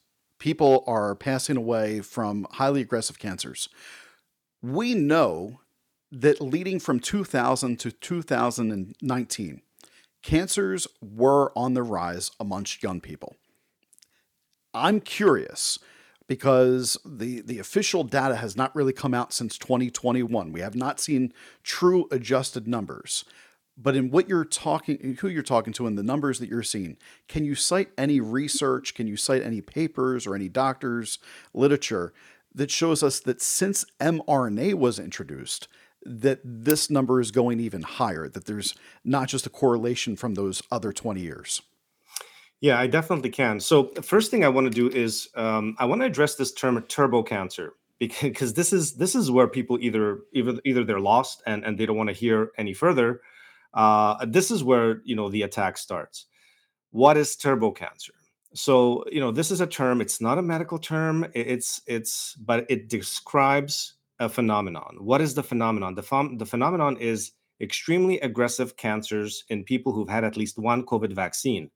people 0.43 0.83
are 0.85 1.15
passing 1.15 1.55
away 1.55 2.01
from 2.01 2.45
highly 2.51 2.81
aggressive 2.81 3.17
cancers. 3.17 3.69
We 4.61 4.93
know 4.93 5.61
that 6.11 6.41
leading 6.41 6.81
from 6.81 6.99
2000 6.99 7.79
to 7.79 7.91
2019, 7.93 9.61
cancers 10.21 10.85
were 11.01 11.57
on 11.57 11.75
the 11.75 11.81
rise 11.81 12.29
amongst 12.41 12.83
young 12.83 12.99
people. 12.99 13.37
I'm 14.73 14.99
curious 14.99 15.79
because 16.27 16.97
the 17.05 17.39
the 17.39 17.59
official 17.59 18.03
data 18.03 18.35
has 18.35 18.57
not 18.57 18.75
really 18.75 18.91
come 18.91 19.13
out 19.13 19.31
since 19.31 19.57
2021. 19.57 20.51
We 20.51 20.59
have 20.59 20.75
not 20.75 20.99
seen 20.99 21.31
true 21.63 22.05
adjusted 22.11 22.67
numbers. 22.67 23.23
But 23.75 23.95
in 23.95 24.11
what 24.11 24.29
you're 24.29 24.45
talking, 24.45 25.17
who 25.19 25.27
you're 25.27 25.41
talking 25.41 25.73
to, 25.73 25.87
and 25.87 25.97
the 25.97 26.03
numbers 26.03 26.39
that 26.39 26.49
you're 26.49 26.63
seeing, 26.63 26.97
can 27.27 27.43
you 27.43 27.55
cite 27.55 27.89
any 27.97 28.19
research? 28.19 28.93
Can 28.93 29.07
you 29.07 29.17
cite 29.17 29.41
any 29.41 29.61
papers 29.61 30.27
or 30.27 30.35
any 30.35 30.47
doctors' 30.47 31.17
literature 31.53 32.13
that 32.53 32.69
shows 32.69 33.01
us 33.01 33.19
that 33.21 33.41
since 33.41 33.85
mRNA 33.99 34.75
was 34.75 34.99
introduced, 34.99 35.67
that 36.03 36.39
this 36.43 36.91
number 36.91 37.19
is 37.19 37.31
going 37.31 37.59
even 37.59 37.81
higher? 37.81 38.29
That 38.29 38.45
there's 38.45 38.75
not 39.03 39.27
just 39.27 39.47
a 39.47 39.49
correlation 39.49 40.15
from 40.15 40.35
those 40.35 40.61
other 40.71 40.93
20 40.93 41.21
years. 41.21 41.63
Yeah, 42.63 42.79
I 42.79 42.87
definitely 42.87 43.29
can. 43.29 43.59
So 43.59 43.91
the 43.93 44.01
first 44.01 44.31
thing 44.31 44.45
I 44.45 44.49
want 44.49 44.71
to 44.71 44.89
do 44.89 44.95
is 44.95 45.27
um, 45.35 45.75
I 45.79 45.85
want 45.85 45.99
to 46.01 46.05
address 46.05 46.35
this 46.35 46.53
term 46.53 46.81
turbo 46.83 47.21
cancer 47.21 47.73
because 47.99 48.53
this 48.53 48.71
is 48.71 48.93
this 48.93 49.15
is 49.15 49.29
where 49.29 49.47
people 49.47 49.77
either 49.81 50.19
either 50.31 50.59
either 50.63 50.85
they're 50.85 51.01
lost 51.01 51.43
and 51.45 51.65
and 51.65 51.77
they 51.77 51.85
don't 51.85 51.97
want 51.97 52.09
to 52.09 52.15
hear 52.15 52.51
any 52.57 52.73
further. 52.73 53.19
Uh, 53.73 54.25
this 54.25 54.51
is 54.51 54.63
where 54.63 55.01
you 55.03 55.15
know 55.15 55.29
the 55.29 55.43
attack 55.43 55.77
starts. 55.77 56.27
What 56.91 57.17
is 57.17 57.35
turbo 57.35 57.71
cancer? 57.71 58.13
So 58.53 59.03
you 59.11 59.19
know 59.19 59.31
this 59.31 59.51
is 59.51 59.61
a 59.61 59.67
term. 59.67 60.01
It's 60.01 60.21
not 60.21 60.37
a 60.37 60.41
medical 60.41 60.77
term. 60.77 61.25
It's 61.33 61.81
it's 61.87 62.35
but 62.35 62.65
it 62.69 62.89
describes 62.89 63.95
a 64.19 64.29
phenomenon. 64.29 64.97
What 64.99 65.21
is 65.21 65.33
the 65.33 65.43
phenomenon? 65.43 65.95
The, 65.95 66.03
ph- 66.03 66.37
the 66.37 66.45
phenomenon 66.45 66.97
is 66.97 67.31
extremely 67.61 68.19
aggressive 68.19 68.77
cancers 68.77 69.43
in 69.49 69.63
people 69.63 69.93
who've 69.93 70.09
had 70.09 70.23
at 70.23 70.37
least 70.37 70.57
one 70.57 70.85
COVID 70.85 71.13
vaccine. 71.13 71.69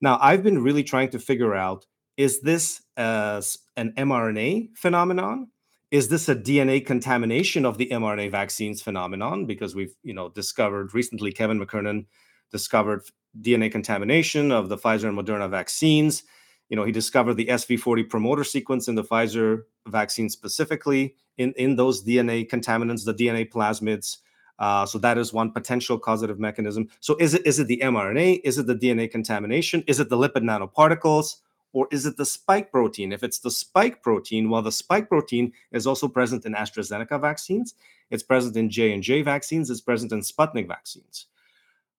Now, 0.00 0.18
I've 0.20 0.42
been 0.42 0.62
really 0.62 0.84
trying 0.84 1.10
to 1.10 1.18
figure 1.18 1.54
out 1.54 1.86
is 2.16 2.40
this 2.40 2.82
uh, 2.96 3.40
an 3.76 3.92
mRNA 3.96 4.76
phenomenon? 4.76 5.48
Is 5.92 6.08
this 6.08 6.26
a 6.30 6.34
DNA 6.34 6.84
contamination 6.84 7.66
of 7.66 7.76
the 7.76 7.86
mRNA 7.88 8.30
vaccines 8.30 8.80
phenomenon? 8.80 9.44
Because 9.44 9.74
we've, 9.74 9.94
you 10.02 10.14
know, 10.14 10.30
discovered 10.30 10.94
recently, 10.94 11.30
Kevin 11.32 11.60
McKernan 11.60 12.06
discovered 12.50 13.02
DNA 13.42 13.70
contamination 13.70 14.50
of 14.52 14.70
the 14.70 14.78
Pfizer 14.78 15.10
and 15.10 15.18
Moderna 15.18 15.50
vaccines. 15.50 16.22
You 16.70 16.76
know, 16.76 16.84
he 16.84 16.92
discovered 16.92 17.34
the 17.34 17.44
SV40 17.44 18.08
promoter 18.08 18.42
sequence 18.42 18.88
in 18.88 18.94
the 18.94 19.04
Pfizer 19.04 19.64
vaccine 19.86 20.30
specifically 20.30 21.14
in, 21.36 21.52
in 21.58 21.76
those 21.76 22.02
DNA 22.02 22.48
contaminants, 22.48 23.04
the 23.04 23.12
DNA 23.12 23.52
plasmids. 23.52 24.16
Uh, 24.58 24.86
so 24.86 24.98
that 24.98 25.18
is 25.18 25.34
one 25.34 25.52
potential 25.52 25.98
causative 25.98 26.40
mechanism. 26.40 26.88
So 27.00 27.16
is 27.20 27.34
it 27.34 27.46
is 27.46 27.58
it 27.58 27.66
the 27.66 27.82
mRNA? 27.84 28.40
Is 28.44 28.56
it 28.56 28.66
the 28.66 28.74
DNA 28.74 29.10
contamination? 29.10 29.84
Is 29.86 30.00
it 30.00 30.08
the 30.08 30.16
lipid 30.16 30.42
nanoparticles? 30.42 31.36
Or 31.72 31.88
is 31.90 32.04
it 32.06 32.16
the 32.16 32.26
spike 32.26 32.70
protein? 32.70 33.12
If 33.12 33.22
it's 33.22 33.38
the 33.38 33.50
spike 33.50 34.02
protein, 34.02 34.50
well, 34.50 34.62
the 34.62 34.72
spike 34.72 35.08
protein 35.08 35.52
is 35.72 35.86
also 35.86 36.08
present 36.08 36.44
in 36.44 36.54
AstraZeneca 36.54 37.20
vaccines. 37.20 37.74
It's 38.10 38.22
present 38.22 38.56
in 38.56 38.68
J 38.68 38.92
and 38.92 39.02
J 39.02 39.22
vaccines. 39.22 39.70
It's 39.70 39.80
present 39.80 40.12
in 40.12 40.20
Sputnik 40.20 40.68
vaccines. 40.68 41.26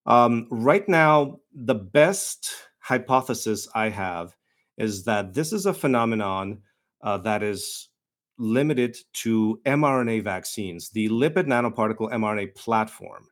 Um, 0.05 0.47
right 0.51 0.87
now, 0.87 1.39
the 1.53 1.75
best 1.75 2.51
hypothesis 2.79 3.67
I 3.73 3.89
have 3.89 4.35
is 4.77 5.05
that 5.05 5.33
this 5.33 5.53
is 5.53 5.65
a 5.65 5.73
phenomenon 5.73 6.59
uh, 7.01 7.17
that 7.19 7.41
is 7.41 7.89
limited 8.37 8.97
to 9.13 9.59
mRNA 9.65 10.23
vaccines, 10.23 10.89
the 10.89 11.09
lipid 11.09 11.45
nanoparticle 11.45 12.11
mRNA 12.11 12.55
platform. 12.55 13.27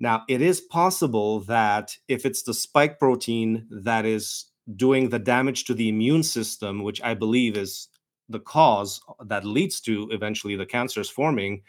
Now, 0.00 0.24
it 0.28 0.40
is 0.40 0.60
possible 0.60 1.40
that 1.40 1.96
if 2.08 2.24
it's 2.24 2.42
the 2.42 2.54
spike 2.54 2.98
protein 2.98 3.66
that 3.70 4.04
is 4.04 4.46
doing 4.76 5.08
the 5.08 5.18
damage 5.18 5.64
to 5.64 5.74
the 5.74 5.88
immune 5.88 6.22
system, 6.22 6.82
which 6.82 7.02
I 7.02 7.14
believe 7.14 7.56
is 7.56 7.88
the 8.28 8.40
cause 8.40 9.00
that 9.26 9.44
leads 9.44 9.80
to 9.82 10.08
eventually 10.10 10.56
the 10.56 10.66
cancers 10.66 11.08
forming, 11.08 11.62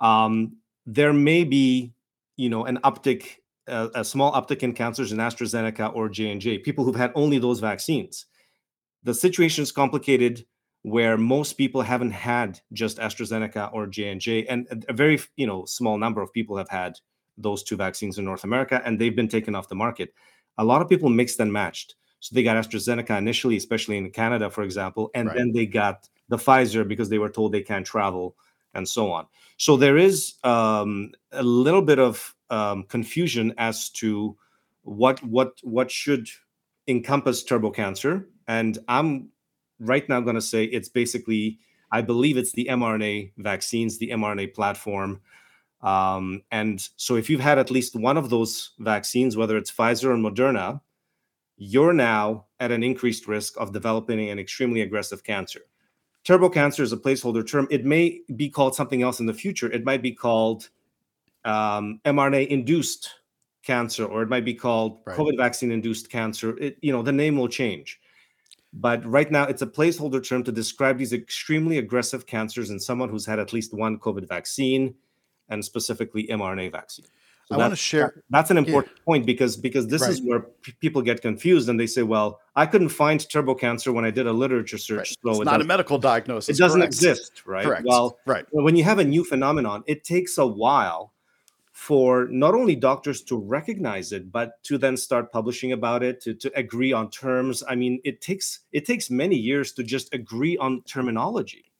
um, 0.00 0.56
there 0.84 1.12
may 1.12 1.44
be, 1.44 1.92
you 2.36 2.48
know, 2.48 2.64
an 2.64 2.78
uptick, 2.78 3.36
a, 3.68 4.04
small 4.04 4.32
uptick 4.32 4.62
in 4.62 4.72
cancers 4.72 5.12
in 5.12 5.18
AstraZeneca 5.18 5.94
or 5.94 6.08
J 6.08 6.32
and 6.32 6.40
J. 6.40 6.58
People 6.58 6.84
who've 6.84 6.96
had 6.96 7.12
only 7.14 7.38
those 7.38 7.60
vaccines. 7.60 8.26
The 9.04 9.14
situation 9.14 9.62
is 9.62 9.70
complicated 9.70 10.44
where 10.82 11.16
most 11.16 11.54
people 11.54 11.80
haven't 11.80 12.10
had 12.10 12.60
just 12.72 12.98
AstraZeneca 12.98 13.72
or 13.72 13.86
J&J 13.86 14.46
and 14.46 14.84
a 14.88 14.92
very 14.92 15.20
you 15.36 15.46
know 15.46 15.64
small 15.64 15.96
number 15.96 16.20
of 16.20 16.32
people 16.32 16.56
have 16.56 16.68
had 16.68 16.98
those 17.38 17.62
two 17.62 17.76
vaccines 17.76 18.18
in 18.18 18.24
North 18.24 18.44
America 18.44 18.82
and 18.84 18.98
they've 18.98 19.16
been 19.16 19.28
taken 19.28 19.54
off 19.54 19.68
the 19.68 19.74
market. 19.74 20.12
A 20.58 20.64
lot 20.64 20.82
of 20.82 20.88
people 20.88 21.08
mixed 21.08 21.40
and 21.40 21.52
matched. 21.52 21.94
So 22.22 22.34
they 22.34 22.42
got 22.42 22.56
AstraZeneca 22.56 23.18
initially 23.18 23.56
especially 23.56 23.98
in 23.98 24.10
Canada 24.10 24.48
for 24.48 24.62
example 24.62 25.10
and 25.14 25.28
right. 25.28 25.36
then 25.36 25.52
they 25.52 25.66
got 25.66 26.08
the 26.28 26.38
Pfizer 26.38 26.86
because 26.86 27.08
they 27.10 27.18
were 27.18 27.28
told 27.28 27.52
they 27.52 27.62
can't 27.62 27.84
travel 27.84 28.36
and 28.74 28.88
so 28.88 29.12
on. 29.12 29.26
So 29.58 29.76
there 29.76 29.98
is 29.98 30.34
um, 30.44 31.12
a 31.32 31.42
little 31.42 31.82
bit 31.82 31.98
of 31.98 32.34
um, 32.48 32.84
confusion 32.84 33.52
as 33.58 33.90
to 33.90 34.36
what 34.82 35.22
what 35.22 35.58
what 35.62 35.90
should 35.90 36.28
encompass 36.88 37.44
turbo 37.44 37.70
cancer 37.70 38.26
and 38.48 38.78
I'm 38.88 39.28
right 39.78 40.08
now 40.08 40.20
going 40.20 40.36
to 40.36 40.40
say 40.42 40.64
it's 40.64 40.88
basically, 40.88 41.58
I 41.90 42.00
believe 42.00 42.36
it's 42.36 42.52
the 42.52 42.66
mRNA 42.70 43.32
vaccines, 43.38 43.98
the 43.98 44.10
mRNA 44.10 44.54
platform. 44.54 45.20
Um, 45.82 46.42
and 46.50 46.88
so 46.96 47.16
if 47.16 47.28
you've 47.28 47.40
had 47.40 47.58
at 47.58 47.70
least 47.70 47.96
one 47.96 48.16
of 48.16 48.30
those 48.30 48.70
vaccines, 48.78 49.36
whether 49.36 49.56
it's 49.56 49.72
Pfizer 49.72 50.10
or 50.10 50.16
Moderna, 50.16 50.80
you're 51.56 51.92
now 51.92 52.46
at 52.60 52.72
an 52.72 52.82
increased 52.82 53.28
risk 53.28 53.54
of 53.58 53.72
developing 53.72 54.30
an 54.30 54.38
extremely 54.38 54.80
aggressive 54.80 55.22
cancer. 55.24 55.60
Turbo 56.24 56.48
cancer 56.48 56.82
is 56.82 56.92
a 56.92 56.96
placeholder 56.96 57.46
term. 57.46 57.66
It 57.70 57.84
may 57.84 58.20
be 58.36 58.48
called 58.48 58.74
something 58.74 59.02
else 59.02 59.20
in 59.20 59.26
the 59.26 59.34
future. 59.34 59.70
It 59.70 59.84
might 59.84 60.02
be 60.02 60.12
called 60.12 60.68
um, 61.44 62.00
mRNA 62.04 62.48
induced 62.48 63.10
cancer, 63.64 64.04
or 64.04 64.22
it 64.22 64.28
might 64.28 64.44
be 64.44 64.54
called 64.54 65.00
right. 65.04 65.16
COVID 65.16 65.36
vaccine 65.36 65.72
induced 65.72 66.10
cancer. 66.10 66.56
It, 66.58 66.78
you 66.80 66.92
know, 66.92 67.02
the 67.02 67.12
name 67.12 67.36
will 67.36 67.48
change. 67.48 68.00
But 68.72 69.04
right 69.04 69.30
now, 69.30 69.44
it's 69.44 69.62
a 69.62 69.66
placeholder 69.66 70.26
term 70.26 70.44
to 70.44 70.52
describe 70.52 70.96
these 70.96 71.12
extremely 71.12 71.78
aggressive 71.78 72.26
cancers 72.26 72.70
in 72.70 72.80
someone 72.80 73.10
who's 73.10 73.26
had 73.26 73.38
at 73.38 73.52
least 73.52 73.74
one 73.74 73.98
COVID 73.98 74.26
vaccine 74.26 74.94
and 75.48 75.62
specifically 75.64 76.26
mRNA 76.28 76.72
vaccine. 76.72 77.04
So 77.52 77.58
I 77.58 77.58
want 77.58 77.72
to 77.72 77.76
share. 77.76 78.22
That's 78.30 78.50
an 78.50 78.56
important 78.56 78.94
yeah. 78.96 79.04
point 79.04 79.26
because 79.26 79.56
because 79.56 79.86
this 79.86 80.02
right. 80.02 80.10
is 80.10 80.22
where 80.22 80.40
p- 80.40 80.72
people 80.80 81.02
get 81.02 81.20
confused 81.20 81.68
and 81.68 81.78
they 81.78 81.86
say, 81.86 82.02
"Well, 82.02 82.40
I 82.56 82.66
couldn't 82.66 82.88
find 82.88 83.28
turbo 83.28 83.54
cancer 83.54 83.92
when 83.92 84.04
I 84.04 84.10
did 84.10 84.26
a 84.26 84.32
literature 84.32 84.78
search." 84.78 84.96
Right. 84.96 85.16
So 85.22 85.30
it's 85.30 85.40
it 85.40 85.44
not 85.44 85.60
a 85.60 85.64
medical 85.64 85.98
diagnosis. 85.98 86.56
It 86.56 86.60
doesn't 86.60 86.80
correct. 86.80 86.94
exist, 86.94 87.42
right? 87.46 87.64
Correct. 87.64 87.84
Well, 87.86 88.18
right. 88.26 88.46
When 88.50 88.76
you 88.76 88.84
have 88.84 88.98
a 88.98 89.04
new 89.04 89.24
phenomenon, 89.24 89.84
it 89.86 90.04
takes 90.04 90.38
a 90.38 90.46
while 90.46 91.12
for 91.72 92.28
not 92.30 92.54
only 92.54 92.76
doctors 92.76 93.22
to 93.22 93.36
recognize 93.36 94.12
it 94.12 94.30
but 94.30 94.62
to 94.62 94.76
then 94.76 94.94
start 94.94 95.32
publishing 95.32 95.72
about 95.72 96.02
it 96.02 96.20
to, 96.20 96.34
to 96.34 96.52
agree 96.54 96.92
on 96.92 97.10
terms 97.10 97.62
i 97.66 97.74
mean 97.74 97.98
it 98.04 98.20
takes 98.20 98.60
it 98.72 98.84
takes 98.84 99.10
many 99.10 99.36
years 99.36 99.72
to 99.72 99.82
just 99.82 100.12
agree 100.12 100.56
on 100.58 100.82
terminology 100.82 101.72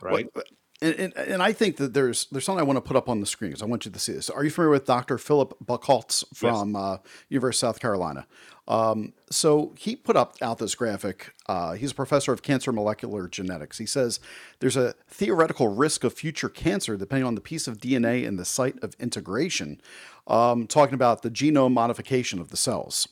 right 0.00 0.28
well, 0.34 0.42
and, 0.82 0.94
and, 0.94 1.16
and, 1.16 1.42
I 1.42 1.52
think 1.52 1.76
that 1.78 1.94
there's 1.94 2.26
there's 2.26 2.44
something 2.44 2.60
I 2.60 2.64
want 2.64 2.76
to 2.76 2.82
put 2.82 2.96
up 2.96 3.08
on 3.08 3.20
the 3.20 3.26
screen 3.26 3.50
because 3.50 3.62
I 3.62 3.66
want 3.66 3.86
you 3.86 3.90
to 3.90 3.98
see 3.98 4.12
this. 4.12 4.28
Are 4.28 4.44
you 4.44 4.50
familiar 4.50 4.72
with 4.72 4.84
Dr. 4.84 5.16
Philip 5.16 5.56
Buckhaults 5.64 6.24
from 6.34 6.74
yes. 6.74 6.82
uh, 6.82 6.98
University 7.28 7.66
of 7.66 7.70
South 7.70 7.80
Carolina? 7.80 8.26
Um, 8.68 9.12
so 9.30 9.74
he 9.78 9.96
put 9.96 10.16
up 10.16 10.36
out 10.42 10.58
this 10.58 10.74
graphic. 10.74 11.34
Uh, 11.46 11.72
he's 11.72 11.92
a 11.92 11.94
professor 11.94 12.32
of 12.32 12.42
cancer 12.42 12.72
molecular 12.72 13.28
genetics. 13.28 13.78
He 13.78 13.86
says 13.86 14.20
there's 14.58 14.76
a 14.76 14.94
theoretical 15.08 15.68
risk 15.68 16.04
of 16.04 16.12
future 16.12 16.48
cancer 16.48 16.96
depending 16.96 17.26
on 17.26 17.36
the 17.36 17.40
piece 17.40 17.66
of 17.66 17.78
DNA 17.78 18.26
and 18.26 18.38
the 18.38 18.44
site 18.44 18.82
of 18.82 18.94
integration. 18.98 19.80
Um, 20.26 20.66
talking 20.66 20.94
about 20.94 21.22
the 21.22 21.30
genome 21.30 21.72
modification 21.72 22.40
of 22.40 22.50
the 22.50 22.56
cells. 22.56 23.06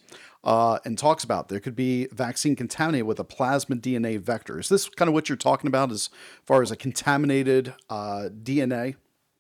Uh, 0.45 0.79
and 0.85 0.99
talks 0.99 1.25
about 1.25 1.49
there 1.49 1.59
could 1.59 1.75
be 1.75 2.07
vaccine 2.13 2.55
contaminated 2.55 3.07
with 3.07 3.19
a 3.19 3.25
plasmid 3.25 3.81
DNA 3.81 4.21
vector. 4.21 4.61
Is 4.61 4.69
this 4.69 4.91
kind 4.91 5.09
of 5.09 5.15
what 5.15 5.27
you're 5.27 5.37
talking 5.37 5.69
about 5.69 5.91
as 5.91 6.11
far 6.45 6.61
as 6.61 6.71
a 6.71 6.77
contaminated 6.77 7.73
uh, 7.89 8.29
DNA? 8.43 8.97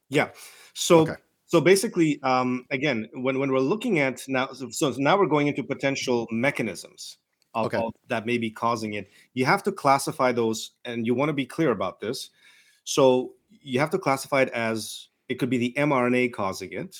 Yeah. 0.08 0.30
So 0.72 1.00
okay. 1.00 1.16
So 1.46 1.60
basically, 1.60 2.20
um, 2.22 2.66
again, 2.70 3.08
when, 3.12 3.38
when 3.38 3.52
we're 3.52 3.60
looking 3.60 4.00
at 4.00 4.24
now, 4.26 4.48
so 4.52 4.92
now 4.96 5.16
we're 5.16 5.26
going 5.26 5.46
into 5.46 5.62
potential 5.62 6.26
mechanisms 6.32 7.18
of, 7.54 7.66
okay. 7.66 7.78
of, 7.78 7.92
that 8.08 8.26
may 8.26 8.38
be 8.38 8.50
causing 8.50 8.94
it. 8.94 9.08
You 9.34 9.44
have 9.44 9.62
to 9.64 9.70
classify 9.70 10.32
those, 10.32 10.72
and 10.84 11.06
you 11.06 11.14
want 11.14 11.28
to 11.28 11.32
be 11.32 11.46
clear 11.46 11.70
about 11.70 12.00
this. 12.00 12.30
So 12.84 13.34
you 13.62 13.78
have 13.78 13.90
to 13.90 13.98
classify 13.98 14.42
it 14.42 14.48
as 14.48 15.08
it 15.28 15.36
could 15.36 15.50
be 15.50 15.58
the 15.58 15.74
mRNA 15.76 16.32
causing 16.32 16.72
it. 16.72 16.96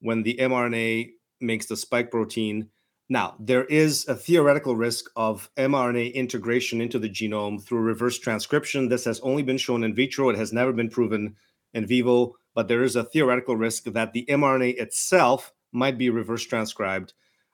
When 0.00 0.22
the 0.22 0.36
mRNA 0.40 1.10
makes 1.40 1.66
the 1.66 1.76
spike 1.76 2.10
protein 2.10 2.68
now, 3.08 3.36
there 3.38 3.64
is 3.66 4.06
a 4.08 4.16
theoretical 4.16 4.74
risk 4.74 5.10
of 5.14 5.48
mRNA 5.56 6.14
integration 6.14 6.80
into 6.80 6.98
the 6.98 7.08
genome 7.08 7.62
through 7.62 7.80
reverse 7.80 8.18
transcription. 8.18 8.88
This 8.88 9.04
has 9.04 9.20
only 9.20 9.44
been 9.44 9.58
shown 9.58 9.84
in 9.84 9.94
vitro, 9.94 10.28
it 10.28 10.36
has 10.36 10.52
never 10.52 10.72
been 10.72 10.90
proven 10.90 11.36
in 11.72 11.86
vivo, 11.86 12.34
but 12.54 12.66
there 12.66 12.82
is 12.82 12.96
a 12.96 13.04
theoretical 13.04 13.56
risk 13.56 13.84
that 13.84 14.12
the 14.12 14.24
mRNA 14.28 14.78
itself 14.78 15.52
might 15.70 15.98
be 15.98 16.10
reverse 16.10 16.44
transcribed 16.44 17.12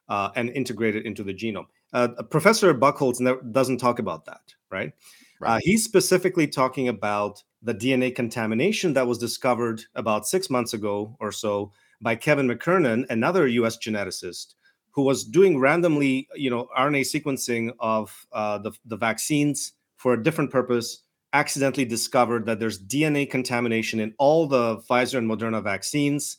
uh, 0.09 0.31
and 0.37 0.49
integrated 0.51 1.05
into 1.05 1.23
the 1.23 1.35
genome. 1.35 1.67
Uh, 1.93 2.09
Professor 2.31 2.73
Buckhaults 2.73 3.21
never, 3.21 3.43
doesn't 3.43 3.79
talk 3.79 3.99
about 3.99 4.25
that, 4.25 4.55
right? 4.71 4.93
right. 5.39 5.57
Uh, 5.57 5.61
he's 5.63 5.85
specifically 5.85 6.47
talking 6.47 6.89
about 6.89 7.43
the 7.61 7.75
DNA 7.75 8.15
contamination 8.15 8.95
that 8.95 9.07
was 9.07 9.19
discovered 9.19 9.83
about 9.95 10.27
six 10.27 10.49
months 10.49 10.73
ago 10.73 11.15
or 11.21 11.31
so 11.31 11.73
by 12.01 12.17
Kevin 12.17 12.49
McKernan, 12.49 13.05
another 13.11 13.47
US 13.47 13.77
geneticist 13.77 14.55
who 14.93 15.03
was 15.03 15.25
doing 15.25 15.59
randomly, 15.59 16.29
you 16.35 16.51
know, 16.51 16.69
RNA 16.77 17.03
sequencing 17.03 17.73
of 17.81 18.27
uh, 18.33 18.59
the, 18.59 18.73
the 18.85 18.97
vaccines 18.97 19.73
for 19.97 20.13
a 20.13 20.23
different 20.23 20.51
purpose, 20.51 21.03
accidentally 21.33 21.85
discovered 21.85 22.47
that 22.47 22.61
there's 22.61 22.83
DNA 22.83 23.29
contamination 23.29 24.01
in 24.01 24.15
all 24.19 24.47
the 24.47 24.77
Pfizer 24.89 25.19
and 25.19 25.31
Moderna 25.31 25.63
vaccines. 25.63 26.39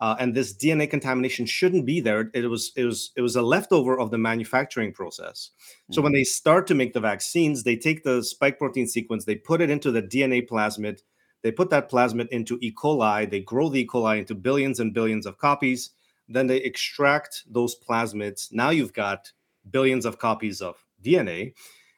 Uh, 0.00 0.16
and 0.18 0.34
this 0.34 0.52
DNA 0.52 0.90
contamination 0.90 1.46
shouldn't 1.46 1.86
be 1.86 2.00
there. 2.00 2.30
It 2.34 2.50
was 2.50 2.72
it 2.76 2.84
was 2.84 3.12
it 3.16 3.22
was 3.22 3.36
a 3.36 3.42
leftover 3.42 3.98
of 3.98 4.10
the 4.10 4.18
manufacturing 4.18 4.92
process. 4.92 5.50
So 5.92 5.98
mm-hmm. 5.98 6.02
when 6.02 6.12
they 6.12 6.24
start 6.24 6.66
to 6.66 6.74
make 6.74 6.94
the 6.94 7.00
vaccines, 7.00 7.62
they 7.62 7.76
take 7.76 8.02
the 8.02 8.22
spike 8.22 8.58
protein 8.58 8.88
sequence, 8.88 9.24
they 9.24 9.36
put 9.36 9.60
it 9.60 9.70
into 9.70 9.92
the 9.92 10.02
DNA 10.02 10.46
plasmid, 10.48 10.98
they 11.42 11.52
put 11.52 11.70
that 11.70 11.88
plasmid 11.90 12.28
into 12.28 12.58
E. 12.60 12.74
coli, 12.74 13.30
they 13.30 13.40
grow 13.40 13.68
the 13.68 13.82
E. 13.82 13.86
coli 13.86 14.18
into 14.18 14.34
billions 14.34 14.80
and 14.80 14.92
billions 14.92 15.26
of 15.26 15.38
copies, 15.38 15.90
then 16.28 16.46
they 16.46 16.58
extract 16.58 17.44
those 17.50 17.76
plasmids. 17.78 18.52
Now 18.52 18.70
you've 18.70 18.92
got 18.92 19.32
billions 19.70 20.04
of 20.04 20.18
copies 20.18 20.60
of 20.60 20.76
DNA. 21.02 21.54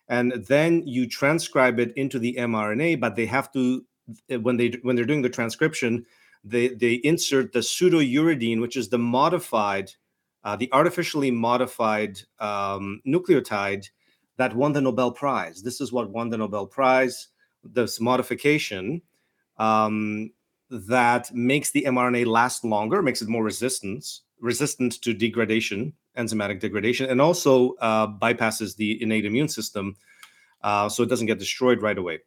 And 0.09 0.33
then 0.47 0.87
you 0.87 1.09
transcribe 1.09 1.81
it 1.81 1.93
into 1.97 2.19
the 2.19 2.35
mRNA, 2.39 3.01
but 3.01 3.17
they 3.17 3.27
have 3.27 3.53
to 3.53 3.85
when 4.41 4.57
they 4.57 4.79
when 4.83 4.95
they're 4.95 5.05
doing 5.05 5.23
the 5.23 5.29
transcription, 5.29 6.07
they 6.45 6.69
they 6.69 6.95
insert 6.95 7.53
the 7.53 7.59
pseudouridine, 7.61 8.61
which 8.61 8.77
is 8.77 8.89
the 8.89 8.99
modified, 8.99 9.91
uh, 10.45 10.55
the 10.55 10.71
artificially 10.73 11.31
modified 11.31 12.21
um, 12.39 13.01
nucleotide 13.07 13.89
that 14.37 14.55
won 14.55 14.73
the 14.73 14.81
Nobel 14.81 15.11
Prize. 15.11 15.63
This 15.63 15.81
is 15.81 15.93
what 15.93 16.11
won 16.11 16.31
the 16.31 16.39
Nobel 16.39 16.67
Prize. 16.67 17.29
This 17.65 18.01
modification 18.01 19.03
um, 19.59 20.31
that 20.71 21.33
makes 21.35 21.71
the 21.71 21.85
mRNA 21.85 22.27
last 22.27 22.65
longer, 22.65 23.03
makes 23.03 23.23
it 23.23 23.29
more 23.29 23.45
resistant, 23.45 24.21
resistant 24.41 25.01
to 25.03 25.15
degradation, 25.15 25.93
enzymatic 26.17 26.61
degradation, 26.61 27.09
and 27.09 27.21
also 27.21 27.75
uh, 27.75 28.07
bypasses 28.07 28.77
the 28.77 29.01
innate 29.03 29.25
immune 29.25 29.49
system, 29.49 29.97
uh, 30.63 30.89
so 30.89 31.03
it 31.03 31.09
doesn't 31.09 31.27
get 31.27 31.39
destroyed 31.39 31.83
right 31.83 31.99
away. 31.99 32.19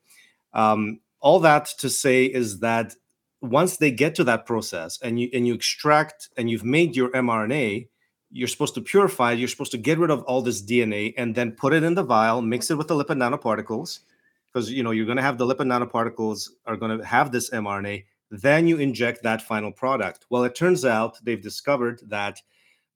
Um, 0.53 0.99
all 1.19 1.39
that 1.41 1.67
to 1.79 1.89
say 1.89 2.25
is 2.25 2.59
that 2.59 2.95
once 3.41 3.77
they 3.77 3.91
get 3.91 4.15
to 4.15 4.23
that 4.25 4.45
process 4.45 4.99
and 5.01 5.19
you 5.19 5.29
and 5.33 5.47
you 5.47 5.53
extract 5.53 6.29
and 6.37 6.49
you've 6.49 6.63
made 6.63 6.95
your 6.95 7.09
mRNA, 7.09 7.87
you're 8.31 8.47
supposed 8.47 8.75
to 8.75 8.81
purify 8.81 9.33
it. 9.33 9.39
You're 9.39 9.47
supposed 9.47 9.71
to 9.71 9.77
get 9.77 9.97
rid 9.97 10.11
of 10.11 10.23
all 10.23 10.41
this 10.41 10.61
DNA 10.61 11.13
and 11.17 11.35
then 11.35 11.51
put 11.51 11.73
it 11.73 11.83
in 11.83 11.95
the 11.95 12.03
vial, 12.03 12.41
mix 12.41 12.69
it 12.69 12.75
with 12.75 12.87
the 12.87 12.95
lipid 12.95 13.17
nanoparticles, 13.17 13.99
because 14.47 14.71
you 14.71 14.83
know 14.83 14.91
you're 14.91 15.05
going 15.05 15.17
to 15.17 15.23
have 15.23 15.37
the 15.37 15.45
lipid 15.45 15.67
nanoparticles 15.67 16.49
are 16.65 16.77
going 16.77 16.97
to 16.97 17.05
have 17.05 17.31
this 17.31 17.49
mRNA 17.49 18.05
then 18.31 18.67
you 18.67 18.77
inject 18.77 19.23
that 19.23 19.41
final 19.41 19.71
product. 19.71 20.25
Well, 20.29 20.43
it 20.43 20.55
turns 20.55 20.85
out 20.85 21.17
they've 21.23 21.41
discovered 21.41 22.01
that 22.07 22.39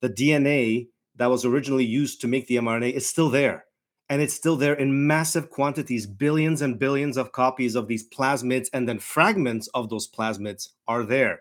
the 0.01 0.09
DNA 0.09 0.87
that 1.15 1.29
was 1.29 1.45
originally 1.45 1.85
used 1.85 2.21
to 2.21 2.27
make 2.27 2.47
the 2.47 2.57
mRNA 2.57 2.93
is 2.93 3.07
still 3.07 3.29
there. 3.29 3.65
And 4.09 4.21
it's 4.21 4.33
still 4.33 4.57
there 4.57 4.73
in 4.73 5.07
massive 5.07 5.49
quantities, 5.49 6.05
billions 6.05 6.61
and 6.61 6.77
billions 6.77 7.17
of 7.17 7.31
copies 7.31 7.75
of 7.75 7.87
these 7.87 8.07
plasmids, 8.09 8.67
and 8.73 8.87
then 8.87 8.99
fragments 8.99 9.67
of 9.73 9.89
those 9.89 10.09
plasmids 10.09 10.69
are 10.87 11.03
there. 11.03 11.39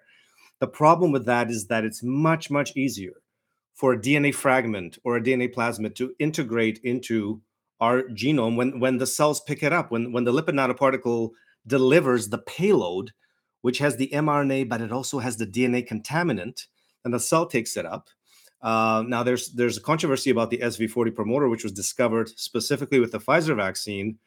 The 0.61 0.69
problem 0.69 1.11
with 1.11 1.27
that 1.27 1.51
is 1.51 1.67
that 1.67 1.85
it's 1.85 2.03
much, 2.03 2.51
much 2.51 2.77
easier 2.77 3.15
for 3.75 3.95
a 3.95 3.99
DNA 3.99 4.33
fragment 4.35 4.99
or 5.03 5.17
a 5.17 5.21
DNA 5.21 5.53
plasmid 5.53 5.97
to 5.97 6.15
integrate 6.19 6.79
into 6.85 7.41
our 7.81 8.05
genome 8.05 8.55
when, 8.55 8.79
when 8.79 8.99
the 8.99 9.07
cells 9.07 9.41
pick 9.41 9.65
it 9.65 9.73
up, 9.73 9.91
when, 9.91 10.13
when 10.13 10.23
the 10.23 10.33
lipid 10.33 10.55
nanoparticle 10.55 11.31
delivers 11.67 12.29
the 12.29 12.39
payload 12.39 13.11
which 13.62 13.79
has 13.79 13.96
the 13.96 14.11
mRNA, 14.12 14.68
but 14.68 14.81
it 14.81 14.92
also 14.92 15.18
has 15.18 15.37
the 15.37 15.46
DNA 15.46 15.87
contaminant, 15.87 16.66
and 17.05 17.12
the 17.12 17.20
cell 17.20 17.46
takes 17.46 17.77
it 17.77 17.87
up. 17.87 18.11
Uh, 18.61 19.03
now, 19.09 19.22
there's 19.25 19.48
there's 19.53 19.77
a 19.77 19.81
controversy 19.81 20.31
about 20.31 20.51
the 20.51 20.59
SV40 20.59 21.14
promoter, 21.14 21.48
which 21.48 21.64
was 21.64 21.72
discovered 21.72 22.29
specifically 22.38 23.01
with 23.01 23.11
the 23.11 23.18
Pfizer 23.18 23.57
vaccine, 23.57 24.18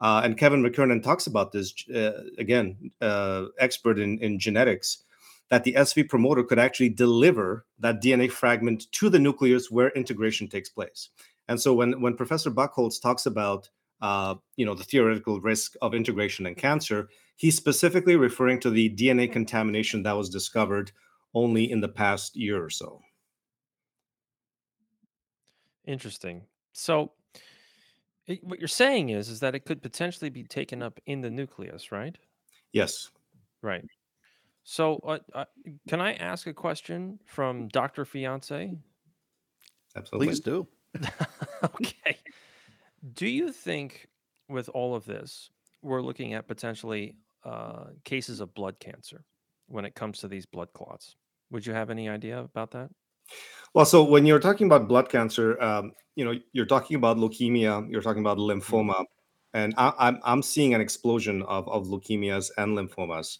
uh, 0.00 0.22
and 0.24 0.36
Kevin 0.36 0.62
McKernan 0.62 1.02
talks 1.02 1.26
about 1.26 1.52
this 1.52 1.72
uh, 1.94 2.24
again, 2.38 2.90
uh, 3.00 3.46
expert 3.58 3.98
in, 3.98 4.18
in 4.18 4.38
genetics, 4.38 5.04
that 5.50 5.64
the 5.64 5.74
SV 5.74 6.08
promoter 6.08 6.42
could 6.42 6.58
actually 6.58 6.88
deliver 6.88 7.66
that 7.78 8.02
DNA 8.02 8.30
fragment 8.30 8.90
to 8.92 9.08
the 9.08 9.18
nucleus 9.18 9.70
where 9.70 9.90
integration 9.90 10.48
takes 10.48 10.68
place. 10.68 11.10
And 11.48 11.60
so, 11.60 11.72
when 11.74 12.00
when 12.00 12.16
Professor 12.16 12.50
Buckhaults 12.50 12.98
talks 12.98 13.26
about 13.26 13.70
uh, 14.00 14.34
you 14.56 14.66
know 14.66 14.74
the 14.74 14.84
theoretical 14.84 15.40
risk 15.40 15.74
of 15.82 15.94
integration 15.94 16.46
and 16.46 16.56
cancer, 16.56 17.08
He's 17.36 17.56
specifically 17.56 18.16
referring 18.16 18.60
to 18.60 18.70
the 18.70 18.94
DNA 18.94 19.30
contamination 19.30 20.02
that 20.04 20.12
was 20.16 20.28
discovered 20.28 20.92
only 21.34 21.70
in 21.70 21.80
the 21.80 21.88
past 21.88 22.36
year 22.36 22.62
or 22.62 22.70
so. 22.70 23.00
Interesting. 25.86 26.42
So, 26.72 27.12
it, 28.26 28.42
what 28.42 28.58
you're 28.58 28.68
saying 28.68 29.10
is 29.10 29.28
is 29.28 29.40
that 29.40 29.54
it 29.54 29.66
could 29.66 29.82
potentially 29.82 30.30
be 30.30 30.44
taken 30.44 30.82
up 30.82 30.98
in 31.06 31.20
the 31.20 31.30
nucleus, 31.30 31.92
right? 31.92 32.16
Yes. 32.72 33.10
Right. 33.62 33.84
So, 34.62 34.96
uh, 35.04 35.18
uh, 35.34 35.44
can 35.88 36.00
I 36.00 36.14
ask 36.14 36.46
a 36.46 36.54
question 36.54 37.18
from 37.26 37.68
Doctor 37.68 38.04
Fiance? 38.04 38.72
Absolutely. 39.94 40.26
Please 40.26 40.40
do. 40.40 40.66
okay. 41.64 42.18
Do 43.12 43.26
you 43.26 43.52
think 43.52 44.08
with 44.48 44.70
all 44.70 44.94
of 44.94 45.04
this, 45.04 45.50
we're 45.82 46.00
looking 46.00 46.32
at 46.32 46.48
potentially 46.48 47.16
uh, 47.44 47.86
cases 48.04 48.40
of 48.40 48.54
blood 48.54 48.78
cancer 48.80 49.24
when 49.68 49.84
it 49.84 49.94
comes 49.94 50.18
to 50.20 50.28
these 50.28 50.46
blood 50.46 50.72
clots. 50.74 51.16
Would 51.50 51.66
you 51.66 51.72
have 51.72 51.90
any 51.90 52.08
idea 52.08 52.40
about 52.40 52.70
that? 52.72 52.90
Well, 53.74 53.84
so 53.84 54.04
when 54.04 54.26
you're 54.26 54.40
talking 54.40 54.66
about 54.66 54.88
blood 54.88 55.08
cancer, 55.08 55.60
um, 55.62 55.92
you 56.16 56.24
know, 56.24 56.34
you're 56.52 56.66
talking 56.66 56.96
about 56.96 57.16
leukemia, 57.16 57.90
you're 57.90 58.02
talking 58.02 58.22
about 58.22 58.38
mm-hmm. 58.38 58.60
lymphoma, 58.60 59.04
and 59.52 59.74
I, 59.76 59.88
am 59.88 59.94
I'm, 59.98 60.20
I'm 60.24 60.42
seeing 60.42 60.74
an 60.74 60.80
explosion 60.80 61.42
of, 61.42 61.68
of 61.68 61.86
leukemias 61.86 62.50
and 62.58 62.76
lymphomas. 62.76 63.38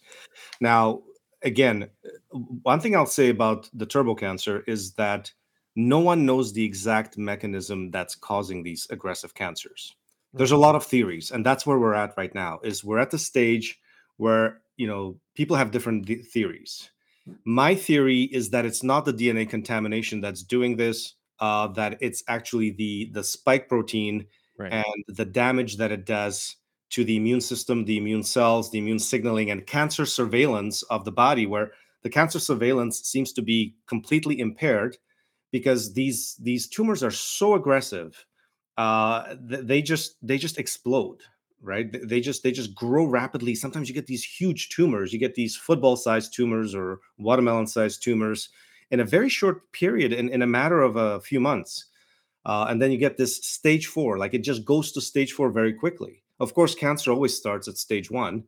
Now, 0.61 1.03
again, 1.43 1.89
one 2.63 2.79
thing 2.79 2.95
I'll 2.95 3.05
say 3.05 3.29
about 3.29 3.69
the 3.73 3.85
turbo 3.85 4.15
cancer 4.15 4.63
is 4.67 4.93
that 4.93 5.31
no 5.75 5.99
one 5.99 6.25
knows 6.25 6.53
the 6.53 6.63
exact 6.63 7.17
mechanism 7.17 7.91
that's 7.91 8.15
causing 8.15 8.63
these 8.63 8.87
aggressive 8.89 9.33
cancers. 9.33 9.93
There's 10.33 10.51
a 10.51 10.55
mm-hmm. 10.55 10.61
lot 10.63 10.75
of 10.75 10.85
theories, 10.85 11.31
and 11.31 11.45
that's 11.45 11.65
where 11.65 11.79
we're 11.79 11.93
at 11.93 12.17
right 12.17 12.33
now. 12.33 12.59
Is 12.63 12.83
we're 12.83 12.99
at 12.99 13.11
the 13.11 13.19
stage 13.19 13.79
where 14.17 14.61
you 14.77 14.87
know 14.87 15.19
people 15.35 15.55
have 15.55 15.71
different 15.71 16.07
theories. 16.31 16.89
My 17.43 17.73
theory 17.73 18.23
is 18.23 18.51
that 18.51 18.65
it's 18.65 18.83
not 18.83 19.05
the 19.05 19.13
DNA 19.13 19.49
contamination 19.49 20.21
that's 20.21 20.43
doing 20.43 20.77
this. 20.77 21.15
Uh, 21.39 21.67
that 21.67 21.97
it's 21.99 22.23
actually 22.27 22.71
the 22.71 23.09
the 23.13 23.23
spike 23.23 23.67
protein 23.67 24.25
right. 24.57 24.71
and 24.71 25.03
the 25.07 25.25
damage 25.25 25.77
that 25.77 25.91
it 25.91 26.05
does 26.05 26.55
to 26.91 27.03
the 27.03 27.17
immune 27.17 27.41
system, 27.41 27.83
the 27.83 27.97
immune 27.97 28.23
cells, 28.23 28.71
the 28.71 28.77
immune 28.77 28.99
signaling, 28.99 29.51
and 29.51 29.67
cancer 29.67 30.05
surveillance 30.05 30.83
of 30.83 31.03
the 31.03 31.11
body, 31.11 31.45
where 31.45 31.71
the 32.03 32.09
cancer 32.09 32.39
surveillance 32.39 33.01
seems 33.01 33.33
to 33.33 33.41
be 33.41 33.75
completely 33.87 34.39
impaired 34.39 34.97
because 35.51 35.93
these 35.93 36.35
these 36.41 36.67
tumors 36.67 37.03
are 37.03 37.11
so 37.11 37.55
aggressive 37.55 38.25
uh, 38.77 39.35
they 39.39 39.81
just 39.81 40.15
they 40.21 40.37
just 40.37 40.57
explode 40.57 41.21
right? 41.65 42.07
They 42.07 42.21
just 42.21 42.43
they 42.43 42.51
just 42.51 42.75
grow 42.75 43.05
rapidly. 43.05 43.55
Sometimes 43.55 43.89
you 43.89 43.95
get 43.95 44.07
these 44.07 44.23
huge 44.23 44.69
tumors. 44.69 45.11
You 45.11 45.19
get 45.19 45.35
these 45.35 45.55
football 45.55 45.97
sized 45.97 46.33
tumors 46.33 46.75
or 46.75 46.99
watermelon 47.17 47.67
sized 47.67 48.03
tumors 48.03 48.49
in 48.91 48.99
a 48.99 49.05
very 49.05 49.29
short 49.29 49.71
period 49.71 50.13
in, 50.13 50.29
in 50.29 50.41
a 50.41 50.47
matter 50.47 50.81
of 50.81 50.95
a 50.95 51.19
few 51.19 51.39
months. 51.39 51.85
Uh, 52.45 52.67
and 52.69 52.79
then 52.79 52.91
you 52.91 52.97
get 52.97 53.17
this 53.17 53.43
stage 53.43 53.87
four 53.87 54.19
like 54.19 54.35
it 54.35 54.43
just 54.43 54.63
goes 54.63 54.91
to 54.91 55.01
stage 55.01 55.33
four 55.33 55.49
very 55.49 55.73
quickly. 55.73 56.23
Of 56.39 56.53
course 56.53 56.75
cancer 56.75 57.11
always 57.11 57.35
starts 57.35 57.67
at 57.67 57.77
stage 57.77 58.11
one 58.11 58.43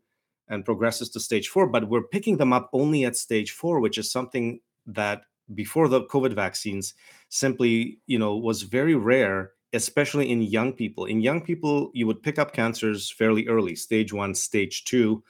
and 0.49 0.63
progresses 0.63 1.09
to 1.09 1.19
stage 1.19 1.49
four 1.49 1.67
but 1.67 1.89
we're 1.89 2.03
picking 2.03 2.37
them 2.37 2.53
up 2.53 2.69
only 2.73 3.03
at 3.05 3.15
stage 3.15 3.51
four 3.51 3.79
which 3.79 3.97
is 3.97 4.11
something 4.11 4.59
that 4.85 5.21
before 5.53 5.87
the 5.87 6.03
covid 6.03 6.33
vaccines 6.33 6.93
simply 7.29 7.99
you 8.07 8.19
know 8.19 8.35
was 8.37 8.61
very 8.63 8.95
rare 8.95 9.51
especially 9.73 10.31
in 10.31 10.41
young 10.41 10.73
people. 10.73 11.05
In 11.05 11.21
young 11.21 11.41
people, 11.41 11.91
you 11.93 12.07
would 12.07 12.23
pick 12.23 12.39
up 12.39 12.53
cancers 12.53 13.11
fairly 13.11 13.47
early, 13.47 13.75
stage 13.75 14.13
one, 14.13 14.33
stage 14.33 14.83
two, 14.85 15.23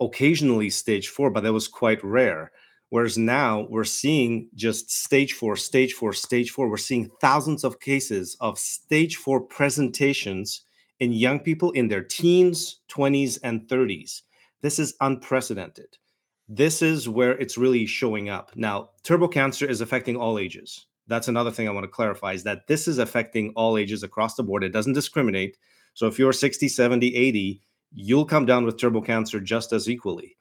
occasionally 0.00 0.70
stage 0.70 1.08
four, 1.08 1.30
but 1.30 1.42
that 1.42 1.52
was 1.52 1.68
quite 1.68 2.02
rare. 2.04 2.52
Whereas 2.90 3.18
now 3.18 3.66
we're 3.68 3.84
seeing 3.84 4.48
just 4.54 4.90
stage 4.90 5.32
four, 5.32 5.56
stage 5.56 5.92
four, 5.94 6.12
stage 6.12 6.50
four. 6.50 6.68
We're 6.68 6.76
seeing 6.76 7.10
thousands 7.20 7.64
of 7.64 7.80
cases 7.80 8.36
of 8.40 8.58
stage 8.58 9.16
four 9.16 9.40
presentations 9.40 10.62
in 11.00 11.12
young 11.12 11.40
people 11.40 11.72
in 11.72 11.88
their 11.88 12.02
teens, 12.02 12.80
20s, 12.88 13.38
and 13.42 13.66
30s. 13.68 14.22
This 14.62 14.78
is 14.78 14.94
unprecedented. 15.00 15.98
This 16.48 16.80
is 16.80 17.08
where 17.08 17.36
it's 17.38 17.58
really 17.58 17.86
showing 17.86 18.28
up. 18.28 18.52
Now, 18.54 18.90
turbo 19.02 19.28
cancer 19.28 19.66
is 19.66 19.80
affecting 19.80 20.16
all 20.16 20.38
ages. 20.38 20.85
That's 21.08 21.28
another 21.28 21.50
thing 21.50 21.68
I 21.68 21.72
want 21.72 21.84
to 21.84 21.88
clarify 21.88 22.32
is 22.32 22.42
that 22.44 22.66
this 22.66 22.88
is 22.88 22.98
affecting 22.98 23.52
all 23.54 23.78
ages 23.78 24.02
across 24.02 24.34
the 24.34 24.42
board. 24.42 24.64
It 24.64 24.72
doesn't 24.72 24.94
discriminate. 24.94 25.56
So 25.94 26.06
if 26.06 26.18
you're 26.18 26.32
60, 26.32 26.68
70, 26.68 27.14
80, 27.14 27.62
you'll 27.92 28.24
come 28.24 28.44
down 28.44 28.64
with 28.64 28.78
turbo 28.78 29.00
cancer 29.00 29.40
just 29.40 29.72
as 29.72 29.88
equally. 29.88 30.36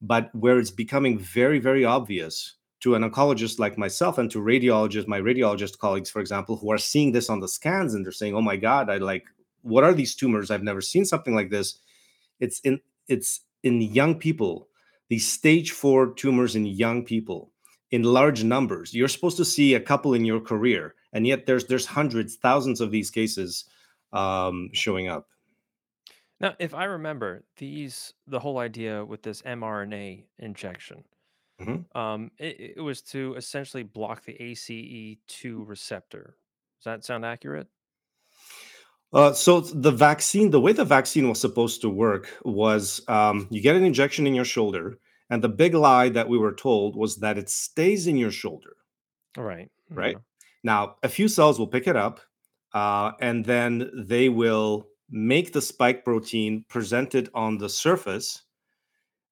But 0.00 0.34
where 0.34 0.58
it's 0.58 0.70
becoming 0.70 1.18
very, 1.18 1.58
very 1.58 1.84
obvious 1.84 2.56
to 2.80 2.94
an 2.94 3.02
oncologist 3.02 3.58
like 3.58 3.78
myself 3.78 4.18
and 4.18 4.30
to 4.30 4.38
radiologists, 4.38 5.08
my 5.08 5.20
radiologist 5.20 5.78
colleagues, 5.78 6.10
for 6.10 6.20
example, 6.20 6.56
who 6.56 6.70
are 6.70 6.78
seeing 6.78 7.12
this 7.12 7.30
on 7.30 7.40
the 7.40 7.48
scans 7.48 7.94
and 7.94 8.04
they're 8.04 8.12
saying, 8.12 8.34
"Oh 8.34 8.42
my 8.42 8.56
God, 8.56 8.90
I 8.90 8.98
like, 8.98 9.24
what 9.62 9.84
are 9.84 9.94
these 9.94 10.14
tumors? 10.14 10.50
I've 10.50 10.62
never 10.62 10.82
seen 10.82 11.06
something 11.06 11.34
like 11.34 11.48
this." 11.48 11.78
It's 12.40 12.60
in 12.60 12.80
it's 13.08 13.40
in 13.62 13.80
young 13.80 14.18
people, 14.18 14.68
these 15.08 15.26
stage 15.26 15.70
four 15.70 16.12
tumors 16.12 16.54
in 16.56 16.66
young 16.66 17.04
people 17.04 17.53
in 17.94 18.02
large 18.02 18.42
numbers. 18.42 18.92
You're 18.92 19.08
supposed 19.08 19.36
to 19.36 19.44
see 19.44 19.74
a 19.74 19.80
couple 19.80 20.14
in 20.14 20.24
your 20.24 20.40
career, 20.40 20.94
and 21.12 21.26
yet 21.26 21.46
there's 21.46 21.66
there's 21.66 21.86
hundreds, 21.86 22.36
thousands 22.36 22.80
of 22.80 22.90
these 22.90 23.10
cases 23.10 23.64
um, 24.12 24.70
showing 24.72 25.08
up. 25.08 25.28
Now, 26.40 26.56
if 26.58 26.74
I 26.74 26.84
remember, 26.84 27.44
these 27.56 28.12
the 28.26 28.40
whole 28.40 28.58
idea 28.58 29.04
with 29.04 29.22
this 29.22 29.42
mRNA 29.42 30.24
injection, 30.38 31.04
Mhm. 31.60 31.84
um, 31.96 32.32
it, 32.38 32.74
it 32.78 32.80
was 32.80 33.00
to 33.14 33.34
essentially 33.36 33.84
block 33.84 34.24
the 34.24 34.36
ACE2 34.40 35.62
receptor. 35.64 36.36
Does 36.80 36.84
that 36.84 37.04
sound 37.04 37.24
accurate? 37.24 37.68
Uh, 39.12 39.32
so 39.32 39.60
the 39.60 39.92
vaccine, 39.92 40.50
the 40.50 40.60
way 40.60 40.72
the 40.72 40.84
vaccine 40.84 41.28
was 41.28 41.40
supposed 41.40 41.80
to 41.82 41.88
work 41.88 42.28
was 42.44 43.00
um, 43.08 43.46
you 43.50 43.60
get 43.60 43.76
an 43.76 43.84
injection 43.84 44.26
in 44.26 44.34
your 44.34 44.44
shoulder, 44.44 44.98
and 45.30 45.42
the 45.42 45.48
big 45.48 45.74
lie 45.74 46.08
that 46.10 46.28
we 46.28 46.38
were 46.38 46.54
told 46.54 46.96
was 46.96 47.16
that 47.16 47.38
it 47.38 47.48
stays 47.48 48.06
in 48.06 48.16
your 48.16 48.30
shoulder. 48.30 48.76
Right. 49.36 49.70
right? 49.90 50.16
Yeah. 50.16 50.44
Now, 50.62 50.96
a 51.02 51.08
few 51.08 51.28
cells 51.28 51.58
will 51.58 51.66
pick 51.66 51.86
it 51.86 51.96
up, 51.96 52.20
uh, 52.72 53.12
and 53.20 53.44
then 53.44 53.90
they 53.94 54.28
will 54.28 54.88
make 55.10 55.52
the 55.52 55.62
spike 55.62 56.04
protein 56.04 56.64
presented 56.68 57.30
on 57.34 57.58
the 57.58 57.68
surface. 57.68 58.42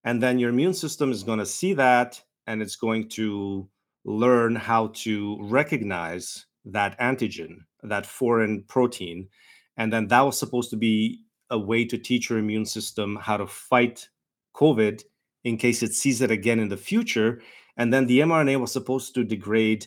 And 0.04 0.22
then 0.22 0.38
your 0.38 0.50
immune 0.50 0.74
system 0.74 1.10
is 1.10 1.22
going 1.22 1.38
to 1.38 1.46
see 1.46 1.74
that 1.74 2.20
and 2.46 2.60
it's 2.60 2.76
going 2.76 3.08
to 3.10 3.68
learn 4.04 4.56
how 4.56 4.88
to 4.94 5.38
recognize 5.40 6.46
that 6.64 6.98
antigen, 6.98 7.58
that 7.82 8.06
foreign 8.06 8.64
protein. 8.64 9.28
And 9.76 9.92
then 9.92 10.08
that 10.08 10.20
was 10.22 10.38
supposed 10.38 10.70
to 10.70 10.76
be 10.76 11.20
a 11.50 11.58
way 11.58 11.84
to 11.84 11.98
teach 11.98 12.30
your 12.30 12.38
immune 12.38 12.66
system 12.66 13.16
how 13.20 13.36
to 13.36 13.46
fight 13.46 14.08
COVID 14.54 15.02
in 15.44 15.56
case 15.56 15.82
it 15.82 15.94
sees 15.94 16.20
it 16.20 16.30
again 16.30 16.58
in 16.58 16.68
the 16.68 16.76
future. 16.76 17.42
And 17.76 17.92
then 17.92 18.06
the 18.06 18.20
mRNA 18.20 18.60
was 18.60 18.72
supposed 18.72 19.14
to 19.14 19.24
degrade 19.24 19.86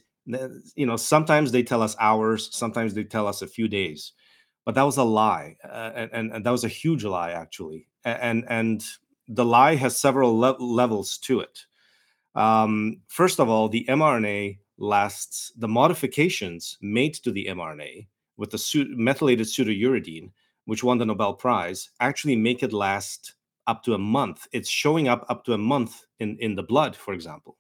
you 0.76 0.86
know 0.86 0.98
sometimes 0.98 1.52
they 1.52 1.64
tell 1.64 1.82
us 1.82 1.96
hours 2.00 2.50
sometimes 2.52 2.94
they 2.94 3.04
tell 3.04 3.28
us 3.28 3.42
a 3.42 3.48
few 3.48 3.68
days 3.68 4.14
but 4.66 4.74
that 4.74 4.84
was 4.84 4.98
a 4.98 5.04
lie 5.04 5.56
uh, 5.64 5.92
and, 5.96 6.32
and, 6.34 6.46
that 6.46 6.52
was 6.52 6.64
a 6.64 6.70
huge 6.70 7.04
lie 7.04 7.32
actually 7.32 7.88
and 8.04 8.44
and 8.50 8.84
the 9.28 9.46
lie 9.46 9.76
has 9.76 10.00
several 10.00 10.38
le- 10.38 10.58
levels 10.60 11.18
to 11.20 11.42
it 11.42 11.66
um, 12.34 12.98
first 13.08 13.40
of 13.40 13.50
all 13.50 13.70
the 13.70 13.86
mrna 13.90 14.58
lasts 14.78 15.52
the 15.58 15.68
modifications 15.68 16.78
made 16.82 17.14
to 17.14 17.32
the 17.32 17.46
mrna 17.52 18.08
with 18.38 18.50
the 18.50 18.58
su- 18.58 18.96
methylated 18.98 19.46
pseudouridine 19.46 20.32
which 20.66 20.84
won 20.84 20.98
the 20.98 21.06
nobel 21.06 21.34
prize 21.34 21.92
actually 22.00 22.36
make 22.36 22.64
it 22.64 22.74
last 22.74 23.36
up 23.68 23.84
to 23.84 23.94
a 23.94 23.98
month 23.98 24.48
it's 24.52 24.70
showing 24.70 25.08
up 25.08 25.26
up 25.30 25.44
to 25.46 25.54
a 25.54 25.58
month 25.58 26.04
in 26.20 26.38
in 26.40 26.56
the 26.56 26.64
blood 26.64 26.96
for 26.96 27.14
example 27.14 27.58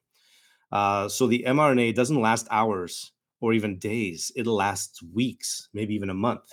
uh, 0.72 1.08
so 1.08 1.28
the 1.28 1.44
mRNA 1.48 1.96
doesn't 1.96 2.22
last 2.22 2.48
hours 2.52 3.12
or 3.41 3.54
even 3.54 3.78
days. 3.78 4.32
It 4.36 4.48
lasts 4.48 5.02
weeks, 5.04 5.70
maybe 5.74 5.94
even 5.94 6.10
a 6.10 6.13
month. 6.13 6.52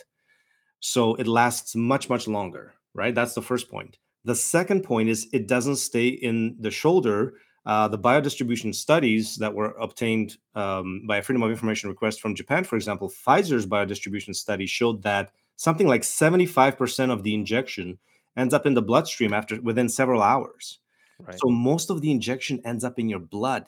So 0.81 1.15
it 1.15 1.27
lasts 1.27 1.75
much, 1.75 2.09
much 2.09 2.27
longer, 2.27 2.75
right? 2.95 3.15
That's 3.15 3.35
the 3.35 3.43
first 3.43 3.71
point. 3.71 3.99
The 4.25 4.35
second 4.35 4.83
point 4.83 5.09
is 5.09 5.29
it 5.33 5.49
doesn't 5.49 5.77
stay 5.77 6.09
in 6.09 6.57
the 6.61 6.71
shoulder. 6.71 7.35
Uh, 7.65 7.89
the 7.89 7.99
biodistribution 7.99 8.75
studies 8.75 9.37
that 9.37 9.55
were 9.55 9.71
obtained 9.81 10.37
um, 10.55 11.03
by 11.07 11.19
a 11.19 11.23
Freedom 11.23 11.43
of 11.43 11.51
Information 11.51 11.89
request 11.89 12.21
from 12.21 12.35
Japan, 12.35 12.65
for 12.65 12.77
example, 12.77 13.09
Pfizer's 13.09 13.67
biodistribution 13.67 14.35
study 14.35 14.67
showed 14.67 15.03
that 15.03 15.31
something 15.57 15.87
like 15.87 16.03
75% 16.03 17.11
of 17.11 17.23
the 17.23 17.35
injection 17.35 17.99
ends 18.37 18.55
up 18.55 18.67
in 18.67 18.75
the 18.75 18.83
bloodstream 18.83 19.33
after 19.33 19.61
within 19.61 19.89
several 19.89 20.23
hours. 20.23 20.79
Right. 21.19 21.39
So 21.39 21.49
most 21.49 21.91
of 21.91 22.01
the 22.01 22.11
injection 22.11 22.61
ends 22.65 22.85
up 22.85 22.99
in 22.99 23.09
your 23.09 23.21
blood 23.21 23.65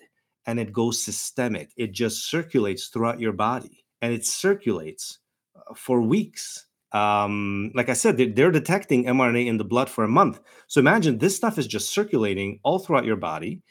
and 0.47 0.59
it 0.59 0.73
goes 0.73 1.03
systemic. 1.03 1.71
It 1.77 1.93
just 1.93 2.29
circulates 2.29 2.89
throughout 2.89 3.21
your 3.21 3.33
body 3.33 3.85
and 4.03 4.13
it 4.13 4.27
circulates 4.27 5.19
uh, 5.57 5.75
for 5.75 6.01
weeks. 6.01 6.67
Um, 6.93 7.73
like 7.75 7.89
I 7.89 7.95
said, 7.95 8.17
they- 8.17 8.29
they're 8.29 8.51
detecting 8.53 9.05
mRNA 9.05 9.47
in 9.47 9.57
the 9.57 9.65
blood 9.65 9.89
for 9.89 10.05
a 10.05 10.09
month. 10.09 10.41
So 10.69 10.81
imagine 10.81 11.19
this 11.19 11.37
stuff 11.37 11.59
is 11.59 11.67
just 11.67 11.91
circulating 11.91 12.61
all 12.63 12.79
throughout 12.79 13.05
your 13.05 13.17
body, 13.17 13.63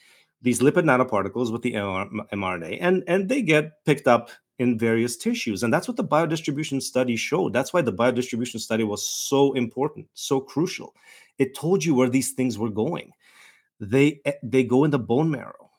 these 0.41 0.59
lipid 0.59 0.83
nanoparticles 0.83 1.51
with 1.51 1.61
the 1.61 1.73
mRNA, 1.73 2.77
and, 2.81 3.03
and 3.07 3.29
they 3.29 3.41
get 3.41 3.83
picked 3.85 4.07
up 4.07 4.29
in 4.59 4.77
various 4.77 5.17
tissues. 5.17 5.63
And 5.63 5.73
that's 5.73 5.87
what 5.87 5.97
the 5.97 6.03
biodistribution 6.03 6.81
study 6.81 7.15
showed. 7.15 7.53
That's 7.53 7.73
why 7.73 7.81
the 7.81 7.93
biodistribution 7.93 8.59
study 8.59 8.83
was 8.83 9.07
so 9.07 9.53
important, 9.53 10.07
so 10.13 10.39
crucial. 10.39 10.95
It 11.39 11.55
told 11.55 11.83
you 11.83 11.95
where 11.95 12.09
these 12.09 12.31
things 12.31 12.57
were 12.57 12.69
going. 12.69 13.11
They 13.79 14.21
eh, 14.25 14.33
they 14.43 14.63
go 14.63 14.83
in 14.83 14.91
the 14.91 14.99
bone 14.99 15.31
marrow. 15.31 15.71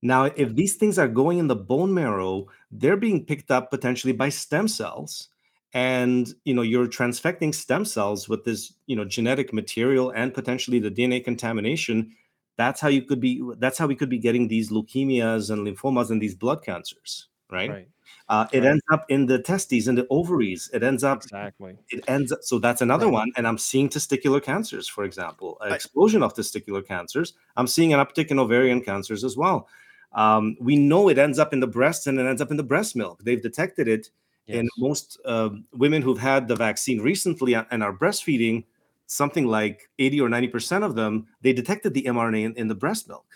Now, 0.00 0.24
if 0.24 0.54
these 0.54 0.74
things 0.74 0.98
are 0.98 1.06
going 1.08 1.38
in 1.38 1.46
the 1.46 1.56
bone 1.56 1.94
marrow, 1.94 2.48
they're 2.72 2.96
being 2.96 3.24
picked 3.24 3.50
up 3.50 3.70
potentially 3.70 4.12
by 4.12 4.30
stem 4.30 4.66
cells. 4.66 5.28
And 5.74 6.34
you 6.44 6.54
know, 6.54 6.62
you're 6.62 6.88
transfecting 6.88 7.54
stem 7.54 7.84
cells 7.84 8.28
with 8.28 8.44
this, 8.44 8.74
you 8.86 8.96
know, 8.96 9.04
genetic 9.04 9.52
material 9.52 10.10
and 10.10 10.34
potentially 10.34 10.80
the 10.80 10.90
DNA 10.90 11.22
contamination. 11.24 12.12
That's 12.56 12.80
how 12.80 12.88
you 12.88 13.02
could 13.02 13.20
be 13.20 13.42
that's 13.58 13.78
how 13.78 13.86
we 13.86 13.94
could 13.94 14.10
be 14.10 14.18
getting 14.18 14.48
these 14.48 14.70
leukemias 14.70 15.50
and 15.50 15.66
lymphomas 15.66 16.10
and 16.10 16.20
these 16.20 16.34
blood 16.34 16.62
cancers, 16.64 17.28
right? 17.50 17.70
Right. 17.70 17.88
Uh, 18.28 18.46
it 18.52 18.60
Right. 18.60 18.70
ends 18.70 18.82
up 18.92 19.04
in 19.08 19.26
the 19.26 19.38
testes 19.38 19.88
and 19.88 19.96
the 19.98 20.06
ovaries. 20.10 20.70
It 20.72 20.82
ends 20.82 21.02
up 21.04 21.22
Exactly. 21.24 21.76
it 21.90 22.04
ends 22.08 22.32
up 22.32 22.38
so 22.42 22.58
that's 22.58 22.80
another 22.80 23.06
Right. 23.06 23.12
one 23.20 23.32
and 23.36 23.46
i'm 23.46 23.58
seeing 23.58 23.88
testicular 23.88 24.40
cancers 24.42 24.86
for 24.88 25.04
example 25.04 25.58
an 25.60 25.72
explosion 25.72 26.22
of 26.22 26.32
testicular 26.34 26.86
cancers 26.86 27.34
i'm 27.56 27.66
seeing 27.66 27.92
an 27.92 28.00
uptick 28.04 28.30
in 28.30 28.38
ovarian 28.38 28.80
cancers 28.80 29.24
as 29.24 29.36
well 29.36 29.68
um, 30.12 30.56
we 30.60 30.76
know 30.76 31.08
it 31.08 31.18
ends 31.18 31.38
up 31.38 31.52
in 31.52 31.60
the 31.60 31.66
breast 31.66 32.06
and 32.06 32.18
it 32.20 32.26
ends 32.26 32.40
up 32.40 32.50
in 32.50 32.56
the 32.56 32.62
breast 32.62 32.94
milk 32.96 33.22
they've 33.24 33.42
detected 33.42 33.88
it 33.88 34.10
in 34.46 34.68
most 34.78 35.18
um, 35.24 35.64
women 35.72 36.00
who've 36.02 36.18
had 36.20 36.46
the 36.48 36.56
vaccine 36.56 37.00
recently 37.00 37.54
and 37.54 37.82
are 37.82 37.92
breastfeeding 37.92 38.64
something 39.06 39.46
like 39.46 39.90
80 39.98 40.20
or 40.20 40.28
90 40.28 40.48
percent 40.48 40.84
of 40.84 40.94
them 40.94 41.26
they 41.42 41.52
detected 41.52 41.92
the 41.94 42.04
mrna 42.04 42.44
in, 42.44 42.54
in 42.54 42.68
the 42.68 42.74
breast 42.74 43.08
milk 43.08 43.26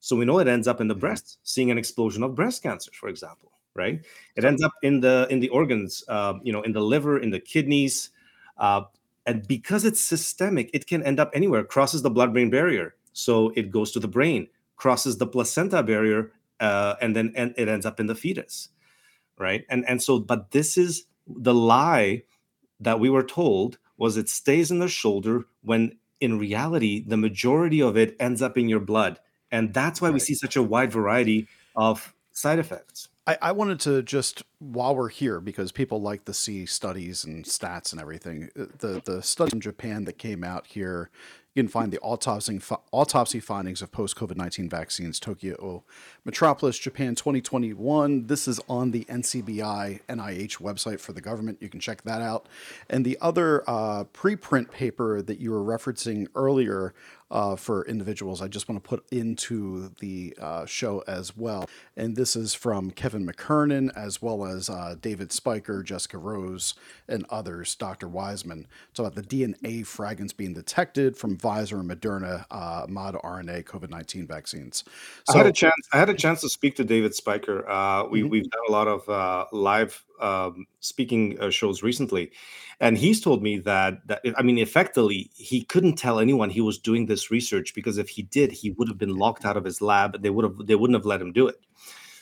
so 0.00 0.14
we 0.16 0.24
know 0.24 0.38
it 0.38 0.48
ends 0.48 0.68
up 0.68 0.80
in 0.80 0.88
the 0.88 0.94
Mhm. 0.94 1.00
breast 1.00 1.38
seeing 1.42 1.70
an 1.70 1.78
explosion 1.78 2.22
of 2.22 2.34
breast 2.34 2.62
cancer 2.62 2.92
for 2.94 3.08
example 3.08 3.50
right? 3.76 4.04
It 4.36 4.44
ends 4.44 4.62
up 4.62 4.72
in 4.82 5.00
the 5.00 5.26
in 5.30 5.40
the 5.40 5.48
organs 5.50 6.04
uh, 6.08 6.34
you 6.42 6.52
know 6.52 6.62
in 6.62 6.72
the 6.72 6.80
liver 6.80 7.18
in 7.18 7.30
the 7.30 7.40
kidneys 7.40 8.10
uh, 8.58 8.82
and 9.26 9.46
because 9.46 9.84
it's 9.84 10.00
systemic 10.00 10.70
it 10.72 10.86
can 10.86 11.02
end 11.02 11.20
up 11.20 11.30
anywhere 11.34 11.64
crosses 11.64 12.02
the 12.02 12.10
blood 12.10 12.32
brain 12.32 12.50
barrier. 12.50 12.94
So 13.12 13.52
it 13.56 13.70
goes 13.70 13.92
to 13.92 14.00
the 14.00 14.08
brain 14.08 14.48
crosses 14.76 15.18
the 15.18 15.26
placenta 15.26 15.82
barrier 15.82 16.32
uh, 16.60 16.96
and 17.00 17.14
then 17.14 17.32
and 17.36 17.54
it 17.56 17.68
ends 17.68 17.86
up 17.86 18.00
in 18.00 18.06
the 18.06 18.14
fetus 18.14 18.68
right? 19.38 19.64
And 19.68 19.84
and 19.88 20.02
so 20.02 20.18
but 20.18 20.50
this 20.50 20.76
is 20.76 21.04
the 21.26 21.54
lie 21.54 22.22
that 22.80 23.00
we 23.00 23.10
were 23.10 23.22
told 23.22 23.78
was 23.96 24.16
it 24.16 24.28
stays 24.28 24.70
in 24.70 24.78
the 24.78 24.88
shoulder 24.88 25.46
when 25.62 25.96
in 26.20 26.38
reality 26.38 27.04
the 27.06 27.16
majority 27.16 27.80
of 27.80 27.96
it 27.96 28.16
ends 28.20 28.42
up 28.42 28.56
in 28.56 28.68
your 28.68 28.80
blood. 28.80 29.18
And 29.50 29.72
that's 29.72 30.00
why 30.00 30.10
we 30.10 30.18
see 30.18 30.34
such 30.34 30.56
a 30.56 30.62
wide 30.62 30.92
variety 30.92 31.48
of 31.76 32.14
side 32.36 32.58
effects 32.58 33.08
I, 33.26 33.38
I 33.42 33.52
wanted 33.52 33.80
to 33.80 34.02
just 34.02 34.42
while 34.58 34.94
we're 34.94 35.08
here 35.08 35.40
because 35.40 35.72
people 35.72 36.00
like 36.00 36.24
to 36.26 36.34
see 36.34 36.64
studies 36.64 37.24
and 37.24 37.44
stats 37.44 37.92
and 37.92 38.00
everything. 38.00 38.50
uh, 38.58 38.66
The 38.78 39.02
the 39.04 39.22
study 39.22 39.50
in 39.54 39.60
Japan 39.60 40.04
that 40.04 40.16
came 40.16 40.44
out 40.44 40.66
here, 40.68 41.10
you 41.54 41.62
can 41.62 41.68
find 41.68 41.92
the 41.92 41.98
autopsy 42.00 42.60
autopsy 42.92 43.40
findings 43.40 43.82
of 43.82 43.90
post 43.90 44.16
COVID 44.16 44.36
nineteen 44.36 44.68
vaccines, 44.68 45.18
Tokyo 45.18 45.82
Metropolis, 46.24 46.78
Japan, 46.78 47.16
twenty 47.16 47.40
twenty 47.40 47.72
one. 47.72 48.28
This 48.28 48.46
is 48.46 48.60
on 48.68 48.92
the 48.92 49.04
NCBI 49.06 50.00
NIH 50.08 50.58
website 50.58 51.00
for 51.00 51.12
the 51.12 51.20
government. 51.20 51.58
You 51.60 51.68
can 51.68 51.80
check 51.80 52.02
that 52.02 52.22
out. 52.22 52.48
And 52.88 53.04
the 53.04 53.18
other 53.20 53.68
uh, 53.68 54.04
preprint 54.04 54.70
paper 54.70 55.20
that 55.20 55.40
you 55.40 55.50
were 55.50 55.64
referencing 55.64 56.28
earlier 56.36 56.94
uh, 57.30 57.56
for 57.56 57.84
individuals, 57.86 58.40
I 58.40 58.48
just 58.48 58.68
want 58.68 58.82
to 58.82 58.88
put 58.88 59.04
into 59.10 59.90
the 60.00 60.36
uh, 60.40 60.64
show 60.66 61.02
as 61.08 61.36
well. 61.36 61.68
And 61.96 62.16
this 62.16 62.36
is 62.36 62.54
from 62.54 62.90
Kevin 62.90 63.26
McKernan, 63.26 63.90
as 63.96 64.22
well 64.22 64.44
as 64.44 64.70
uh, 64.70 64.94
David 65.00 65.30
Speicher, 65.30 65.84
Jessica 65.84 66.18
Rose, 66.18 66.74
and 67.08 67.26
others, 67.28 67.74
Dr. 67.74 68.08
Wiseman. 68.08 68.66
It's 68.90 68.98
about 69.00 69.14
the 69.16 69.22
DNA 69.22 69.84
fragments 69.84 70.32
being 70.32 70.54
detected 70.54 71.16
from 71.16 71.36
Pfizer 71.36 71.80
and 71.80 71.90
Moderna 71.90 72.46
uh, 72.50 72.86
mod 72.88 73.14
RNA 73.16 73.64
COVID 73.64 73.90
19 73.90 74.26
vaccines. 74.26 74.84
I 75.28 75.36
had 75.38 75.46
a 75.46 75.52
chance. 75.52 75.74
I 75.92 75.98
had 75.98 76.08
a 76.08 76.14
chance 76.14 76.40
to 76.42 76.48
speak 76.48 76.76
to 76.76 76.84
David 76.84 77.12
Speicher. 77.12 77.68
Uh, 77.68 78.06
we 78.08 78.22
Mhm. 78.22 78.30
we've 78.30 78.50
done 78.50 78.62
a 78.68 78.72
lot 78.72 78.86
of 78.88 79.08
uh, 79.08 79.46
live 79.52 80.04
um, 80.20 80.66
speaking 80.80 81.38
uh, 81.40 81.50
shows 81.50 81.82
recently, 81.82 82.32
and 82.80 82.98
he's 82.98 83.20
told 83.20 83.42
me 83.42 83.58
that 83.58 84.06
that 84.06 84.22
I 84.36 84.42
mean, 84.42 84.58
effectively, 84.58 85.30
he 85.34 85.64
couldn't 85.64 85.96
tell 85.96 86.18
anyone 86.18 86.50
he 86.50 86.60
was 86.60 86.78
doing 86.78 87.06
this 87.06 87.30
research 87.30 87.74
because 87.74 87.98
if 87.98 88.08
he 88.08 88.22
did, 88.22 88.52
he 88.52 88.70
would 88.70 88.88
have 88.88 88.98
been 88.98 89.16
locked 89.16 89.44
out 89.44 89.56
of 89.56 89.64
his 89.64 89.80
lab. 89.80 90.22
They 90.22 90.30
would 90.30 90.44
have 90.44 90.66
they 90.66 90.74
wouldn't 90.76 90.96
have 90.96 91.06
let 91.06 91.20
him 91.20 91.32
do 91.32 91.46
it. 91.46 91.56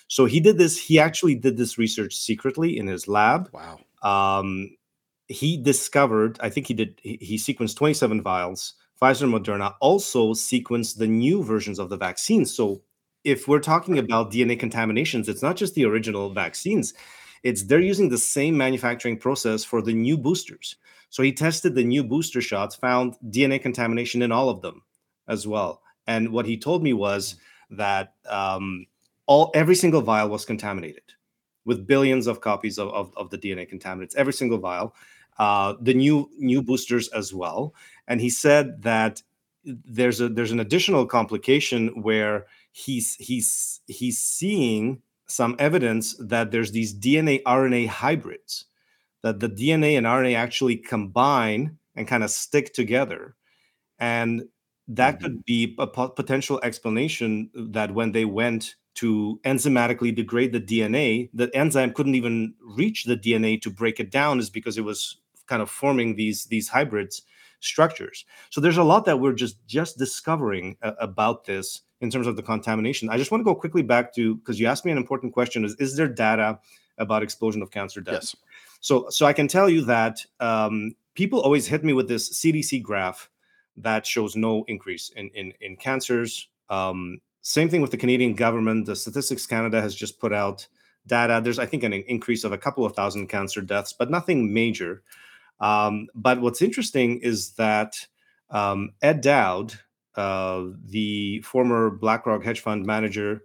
So 0.08 0.26
he 0.26 0.40
did 0.40 0.58
this. 0.58 0.78
He 0.78 0.98
actually 0.98 1.34
did 1.34 1.56
this 1.56 1.78
research 1.78 2.14
secretly 2.14 2.78
in 2.78 2.86
his 2.86 3.08
lab. 3.08 3.50
wow. 3.52 3.78
Um, 4.02 4.76
he 5.28 5.56
discovered, 5.56 6.38
I 6.40 6.50
think 6.50 6.66
he 6.66 6.74
did, 6.74 7.00
he, 7.02 7.18
he 7.20 7.36
sequenced 7.36 7.76
27 7.76 8.22
vials. 8.22 8.74
Pfizer 9.00 9.22
and 9.22 9.34
Moderna 9.34 9.74
also 9.80 10.34
sequenced 10.34 10.98
the 10.98 11.06
new 11.06 11.42
versions 11.42 11.78
of 11.78 11.88
the 11.88 11.96
vaccines. 11.96 12.54
So 12.54 12.82
if 13.24 13.48
we're 13.48 13.60
talking 13.60 13.98
about 13.98 14.30
DNA 14.30 14.58
contaminations, 14.58 15.28
it's 15.28 15.42
not 15.42 15.56
just 15.56 15.74
the 15.74 15.84
original 15.84 16.30
vaccines. 16.30 16.94
It's 17.44 17.62
they're 17.62 17.80
using 17.80 18.08
the 18.08 18.18
same 18.18 18.56
manufacturing 18.56 19.18
process 19.18 19.62
for 19.62 19.82
the 19.82 19.92
new 19.92 20.18
boosters. 20.18 20.76
So 21.10 21.22
he 21.22 21.32
tested 21.32 21.74
the 21.74 21.84
new 21.84 22.02
booster 22.02 22.40
shots, 22.40 22.74
found 22.74 23.16
DNA 23.28 23.62
contamination 23.62 24.22
in 24.22 24.32
all 24.32 24.48
of 24.48 24.62
them 24.62 24.82
as 25.28 25.46
well. 25.46 25.82
And 26.08 26.30
what 26.30 26.46
he 26.46 26.56
told 26.56 26.82
me 26.82 26.92
was 26.92 27.36
that 27.70 28.14
um, 28.28 28.86
all 29.26 29.50
every 29.54 29.76
single 29.76 30.00
vial 30.00 30.28
was 30.28 30.44
contaminated 30.44 31.04
with 31.64 31.86
billions 31.86 32.26
of 32.26 32.40
copies 32.40 32.78
of, 32.78 32.88
of, 32.88 33.12
of 33.16 33.30
the 33.30 33.38
DNA 33.38 33.70
contaminants, 33.70 34.16
every 34.16 34.32
single 34.32 34.58
vial, 34.58 34.94
uh, 35.38 35.74
the 35.80 35.94
new 35.94 36.30
new 36.38 36.62
boosters 36.62 37.08
as 37.08 37.32
well. 37.32 37.74
And 38.08 38.20
he 38.20 38.30
said 38.30 38.82
that 38.82 39.22
there's 39.64 40.20
a 40.20 40.28
there's 40.28 40.52
an 40.52 40.60
additional 40.60 41.06
complication 41.06 42.02
where 42.02 42.46
he's 42.72 43.16
he's 43.16 43.80
he's 43.86 44.18
seeing 44.18 45.00
some 45.26 45.56
evidence 45.58 46.14
that 46.18 46.50
there's 46.50 46.72
these 46.72 46.94
DNA 46.94 47.42
RNA 47.44 47.88
hybrids, 47.88 48.66
that 49.22 49.40
the 49.40 49.48
DNA 49.48 49.96
and 49.96 50.06
RNA 50.06 50.36
actually 50.36 50.76
combine 50.76 51.78
and 51.96 52.06
kind 52.06 52.24
of 52.24 52.30
stick 52.30 52.74
together. 52.74 53.36
And 53.98 54.44
that 54.88 55.20
could 55.20 55.44
be 55.44 55.74
a 55.78 55.86
po- 55.86 56.10
potential 56.10 56.60
explanation 56.62 57.50
that 57.54 57.94
when 57.94 58.12
they 58.12 58.24
went 58.24 58.74
to 58.96 59.40
enzymatically 59.44 60.14
degrade 60.14 60.52
the 60.52 60.60
DNA, 60.60 61.30
the 61.32 61.54
enzyme 61.56 61.92
couldn't 61.92 62.14
even 62.14 62.54
reach 62.60 63.04
the 63.04 63.16
DNA 63.16 63.60
to 63.62 63.70
break 63.70 63.98
it 63.98 64.10
down, 64.10 64.38
is 64.38 64.50
because 64.50 64.78
it 64.78 64.84
was 64.84 65.16
kind 65.46 65.62
of 65.62 65.70
forming 65.70 66.16
these 66.16 66.44
these 66.46 66.68
hybrids 66.68 67.22
structures. 67.60 68.24
So 68.50 68.60
there's 68.60 68.76
a 68.76 68.84
lot 68.84 69.04
that 69.06 69.20
we're 69.20 69.32
just 69.32 69.66
just 69.66 69.98
discovering 69.98 70.76
uh, 70.82 70.92
about 71.00 71.44
this 71.44 71.82
in 72.00 72.10
terms 72.10 72.26
of 72.26 72.36
the 72.36 72.42
contamination. 72.42 73.08
I 73.08 73.16
just 73.16 73.30
want 73.30 73.40
to 73.40 73.44
go 73.44 73.54
quickly 73.54 73.82
back 73.82 74.14
to 74.14 74.36
because 74.36 74.58
you 74.60 74.66
asked 74.66 74.84
me 74.84 74.92
an 74.92 74.98
important 74.98 75.32
question: 75.32 75.64
is 75.64 75.74
is 75.76 75.96
there 75.96 76.08
data 76.08 76.58
about 76.98 77.22
explosion 77.22 77.62
of 77.62 77.70
cancer 77.70 78.00
deaths? 78.00 78.34
Yes. 78.34 78.42
So, 78.80 79.08
so 79.08 79.26
I 79.26 79.32
can 79.32 79.48
tell 79.48 79.68
you 79.68 79.82
that 79.86 80.24
um, 80.40 80.94
people 81.14 81.40
always 81.40 81.66
hit 81.66 81.84
me 81.84 81.92
with 81.92 82.06
this 82.06 82.38
CDC 82.38 82.82
graph 82.82 83.30
that 83.76 84.06
shows 84.06 84.36
no 84.36 84.64
increase 84.68 85.10
in 85.16 85.30
in, 85.30 85.52
in 85.60 85.76
cancers. 85.76 86.48
Um, 86.70 87.20
same 87.42 87.68
thing 87.68 87.82
with 87.82 87.90
the 87.90 87.96
Canadian 87.96 88.34
government. 88.34 88.86
The 88.86 88.96
Statistics 88.96 89.46
Canada 89.46 89.80
has 89.80 89.94
just 89.94 90.18
put 90.18 90.32
out 90.32 90.66
data. 91.06 91.40
There's, 91.42 91.58
I 91.58 91.66
think, 91.66 91.82
an 91.82 91.92
increase 91.92 92.44
of 92.44 92.52
a 92.52 92.58
couple 92.58 92.84
of 92.84 92.94
thousand 92.94 93.28
cancer 93.28 93.60
deaths, 93.60 93.92
but 93.92 94.10
nothing 94.10 94.52
major. 94.52 95.02
Um, 95.60 96.08
but 96.14 96.40
what's 96.40 96.62
interesting 96.62 97.20
is 97.20 97.52
that 97.52 98.06
um, 98.50 98.92
Ed 99.02 99.20
Dowd, 99.20 99.78
uh, 100.16 100.64
the 100.86 101.40
former 101.40 101.90
BlackRock 101.90 102.44
hedge 102.44 102.60
fund 102.60 102.86
manager, 102.86 103.42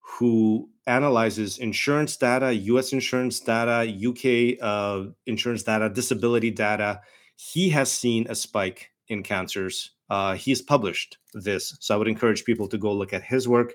who 0.00 0.68
analyzes 0.86 1.58
insurance 1.58 2.16
data, 2.16 2.52
US 2.52 2.92
insurance 2.92 3.40
data, 3.40 3.86
UK 3.88 4.58
uh, 4.60 5.10
insurance 5.26 5.62
data, 5.62 5.88
disability 5.88 6.50
data, 6.50 7.00
he 7.36 7.70
has 7.70 7.90
seen 7.90 8.26
a 8.28 8.34
spike 8.34 8.90
in 9.08 9.22
cancers. 9.22 9.92
Uh, 10.10 10.34
he's 10.34 10.60
published 10.60 11.18
this. 11.32 11.76
So 11.80 11.94
I 11.94 11.98
would 11.98 12.08
encourage 12.08 12.44
people 12.44 12.68
to 12.68 12.78
go 12.78 12.92
look 12.92 13.12
at 13.12 13.22
his 13.22 13.46
work. 13.46 13.74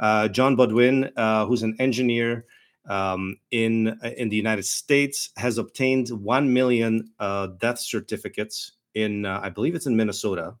Uh, 0.00 0.28
John 0.28 0.56
Beaudoin, 0.56 1.10
uh, 1.16 1.46
who's 1.46 1.62
an 1.62 1.76
engineer 1.78 2.44
um, 2.88 3.36
in, 3.50 3.98
in 4.16 4.28
the 4.28 4.36
United 4.36 4.64
States, 4.64 5.30
has 5.36 5.58
obtained 5.58 6.08
1 6.08 6.52
million 6.52 7.10
uh, 7.18 7.48
death 7.58 7.78
certificates 7.78 8.72
in, 8.94 9.24
uh, 9.24 9.40
I 9.42 9.50
believe 9.50 9.74
it's 9.74 9.86
in 9.86 9.96
Minnesota 9.96 10.54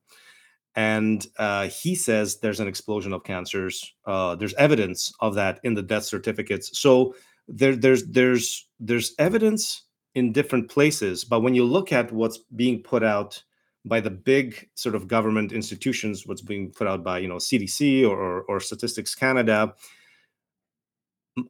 and 0.78 1.26
uh, 1.38 1.66
he 1.66 1.96
says 1.96 2.38
there's 2.38 2.60
an 2.60 2.68
explosion 2.68 3.12
of 3.12 3.24
cancers. 3.24 3.94
Uh, 4.06 4.36
there's 4.36 4.54
evidence 4.54 5.12
of 5.18 5.34
that 5.34 5.58
in 5.64 5.74
the 5.74 5.82
death 5.82 6.04
certificates. 6.04 6.78
So 6.78 7.16
there, 7.48 7.74
there's 7.74 8.06
there's 8.06 8.68
there's 8.78 9.12
evidence 9.18 9.82
in 10.14 10.32
different 10.32 10.70
places, 10.70 11.24
but 11.24 11.40
when 11.40 11.56
you 11.56 11.64
look 11.64 11.92
at 11.92 12.12
what's 12.12 12.38
being 12.54 12.80
put 12.80 13.02
out 13.02 13.42
by 13.84 13.98
the 13.98 14.10
big 14.10 14.68
sort 14.76 14.94
of 14.94 15.08
government 15.08 15.50
institutions, 15.50 16.28
what's 16.28 16.42
being 16.42 16.70
put 16.70 16.86
out 16.86 17.02
by 17.02 17.18
you 17.18 17.26
know 17.26 17.38
CDC 17.38 18.08
or 18.08 18.16
or, 18.16 18.42
or 18.42 18.60
Statistics 18.60 19.16
Canada, 19.16 19.74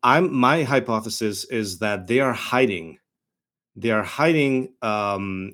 I'm 0.03 0.35
my 0.35 0.63
hypothesis 0.63 1.45
is 1.51 1.81
that 1.81 2.07
they 2.07 2.21
are 2.21 2.33
hiding, 2.33 2.99
they 3.77 3.91
are 3.91 4.05
hiding 4.05 4.73
um, 4.81 5.53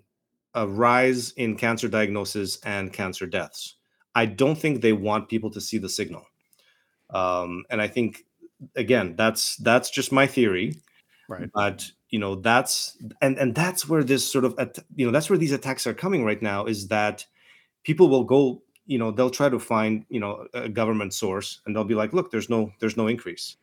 a 0.55 0.67
rise 0.67 1.33
in 1.33 1.57
cancer 1.57 1.89
diagnosis 1.89 2.59
and 2.65 2.93
cancer 2.93 3.27
deaths. 3.27 3.77
I 4.15 4.27
don't 4.27 4.57
think 4.57 4.81
they 4.81 4.93
want 4.93 5.29
people 5.29 5.51
to 5.51 5.61
see 5.61 5.79
the 5.79 5.89
signal. 5.89 6.27
Um, 7.11 7.65
and 7.71 7.83
I 7.83 7.89
think 7.89 8.25
again, 8.77 9.15
that's 9.17 9.57
that's 9.57 9.91
just 9.91 10.13
my 10.13 10.27
theory. 10.27 10.81
Right. 11.29 11.51
But 11.53 11.91
you 12.11 12.19
know, 12.19 12.37
that's 12.37 12.97
and 13.21 13.39
and 13.39 13.55
that's 13.55 13.89
where 13.89 14.05
this 14.05 14.31
sort 14.31 14.45
of 14.45 14.55
at, 14.59 14.79
you 14.95 15.07
know 15.07 15.13
that's 15.13 15.29
where 15.29 15.39
these 15.39 15.53
attacks 15.53 15.87
are 15.87 15.95
coming 15.95 16.25
right 16.25 16.41
now. 16.41 16.67
Is 16.67 16.89
that 16.89 17.27
people 17.83 18.09
will 18.09 18.25
go, 18.25 18.63
you 18.87 18.99
know, 18.99 19.11
they'll 19.11 19.31
try 19.31 19.49
to 19.49 19.59
find 19.59 20.05
you 20.09 20.21
know 20.21 20.47
a 20.55 20.69
government 20.69 21.15
source 21.15 21.61
and 21.67 21.75
they'll 21.75 21.85
be 21.85 21.95
like, 21.95 22.13
look, 22.13 22.31
there's 22.31 22.51
no 22.51 22.73
there's 22.81 22.97
no 22.97 23.09
increase, 23.09 23.57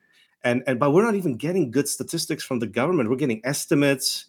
and 0.43 0.63
and 0.67 0.79
but 0.79 0.91
we're 0.91 1.05
not 1.05 1.15
even 1.15 1.35
getting 1.35 1.71
good 1.71 1.87
statistics 1.87 2.43
from 2.43 2.59
the 2.59 2.67
government. 2.67 3.09
We're 3.09 3.15
getting 3.15 3.41
estimates 3.45 4.25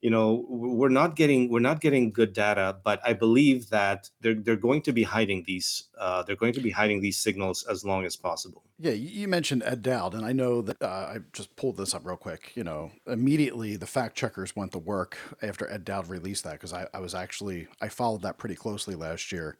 you 0.00 0.10
know 0.10 0.44
we're 0.48 0.88
not 0.88 1.16
getting 1.16 1.50
we're 1.50 1.60
not 1.60 1.80
getting 1.80 2.10
good 2.12 2.32
data 2.32 2.76
but 2.84 3.00
i 3.04 3.12
believe 3.12 3.70
that 3.70 4.10
they're 4.20 4.34
they're 4.34 4.56
going 4.56 4.82
to 4.82 4.92
be 4.92 5.02
hiding 5.02 5.42
these 5.46 5.88
uh, 5.98 6.22
they're 6.22 6.36
going 6.36 6.52
to 6.52 6.60
be 6.60 6.70
hiding 6.70 7.00
these 7.00 7.18
signals 7.18 7.66
as 7.70 7.84
long 7.84 8.04
as 8.04 8.16
possible 8.16 8.62
Yeah, 8.78 8.92
you 8.92 9.28
mentioned 9.28 9.62
Ed 9.64 9.82
Dowd, 9.82 10.14
and 10.14 10.24
I 10.24 10.32
know 10.32 10.60
that 10.62 10.82
uh, 10.82 10.86
I 10.86 11.18
just 11.32 11.54
pulled 11.56 11.76
this 11.76 11.94
up 11.94 12.04
real 12.04 12.16
quick. 12.16 12.52
You 12.54 12.64
know, 12.64 12.90
immediately 13.06 13.76
the 13.76 13.86
fact 13.86 14.16
checkers 14.16 14.54
went 14.54 14.72
to 14.72 14.78
work 14.78 15.16
after 15.42 15.70
Ed 15.70 15.84
Dowd 15.84 16.08
released 16.08 16.44
that 16.44 16.52
because 16.52 16.72
I, 16.72 16.86
I 16.92 16.98
was 16.98 17.14
actually 17.14 17.68
I 17.80 17.88
followed 17.88 18.22
that 18.22 18.38
pretty 18.38 18.54
closely 18.54 18.94
last 18.94 19.32
year, 19.32 19.56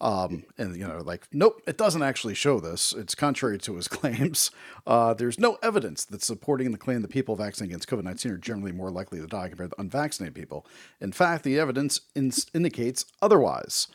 um, 0.00 0.44
and 0.58 0.76
you 0.76 0.86
know, 0.86 0.98
like, 0.98 1.26
nope, 1.32 1.62
it 1.66 1.78
doesn't 1.78 2.02
actually 2.02 2.34
show 2.34 2.60
this. 2.60 2.92
It's 2.92 3.14
contrary 3.14 3.58
to 3.58 3.76
his 3.76 3.88
claims. 3.88 4.50
Uh, 4.86 5.14
there's 5.14 5.38
no 5.38 5.58
evidence 5.62 6.04
that's 6.04 6.26
supporting 6.26 6.70
the 6.72 6.78
claim 6.78 7.02
that 7.02 7.10
people 7.10 7.36
vaccinated 7.36 7.72
against 7.72 7.88
COVID 7.88 8.04
nineteen 8.04 8.32
are 8.32 8.38
generally 8.38 8.72
more 8.72 8.90
likely 8.90 9.20
to 9.20 9.26
die 9.26 9.48
compared 9.48 9.70
to 9.70 9.80
unvaccinated 9.80 10.34
people. 10.34 10.66
In 11.00 11.12
fact, 11.12 11.44
the 11.44 11.58
evidence 11.58 12.02
in- 12.14 12.32
indicates 12.54 13.06
otherwise. 13.22 13.88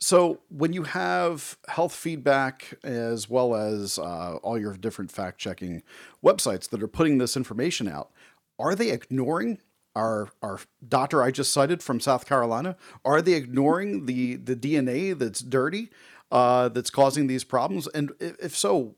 So 0.00 0.40
when 0.48 0.72
you 0.72 0.84
have 0.84 1.58
health 1.68 1.94
feedback 1.94 2.74
as 2.82 3.28
well 3.28 3.54
as 3.54 3.98
uh, 3.98 4.36
all 4.42 4.58
your 4.58 4.74
different 4.74 5.12
fact 5.12 5.38
checking 5.38 5.82
websites 6.24 6.70
that 6.70 6.82
are 6.82 6.88
putting 6.88 7.18
this 7.18 7.36
information 7.36 7.86
out, 7.86 8.10
are 8.58 8.74
they 8.74 8.90
ignoring 8.90 9.58
our 9.94 10.30
our 10.42 10.60
doctor 10.88 11.22
I 11.22 11.30
just 11.30 11.52
cited 11.52 11.82
from 11.82 12.00
South 12.00 12.26
Carolina? 12.26 12.76
Are 13.04 13.20
they 13.20 13.34
ignoring 13.34 14.06
the 14.06 14.36
the 14.36 14.56
DNA 14.56 15.18
that's 15.18 15.40
dirty 15.40 15.90
uh, 16.30 16.70
that's 16.70 16.90
causing 16.90 17.26
these 17.26 17.44
problems? 17.44 17.86
And 17.88 18.12
if, 18.20 18.56
so, 18.56 18.96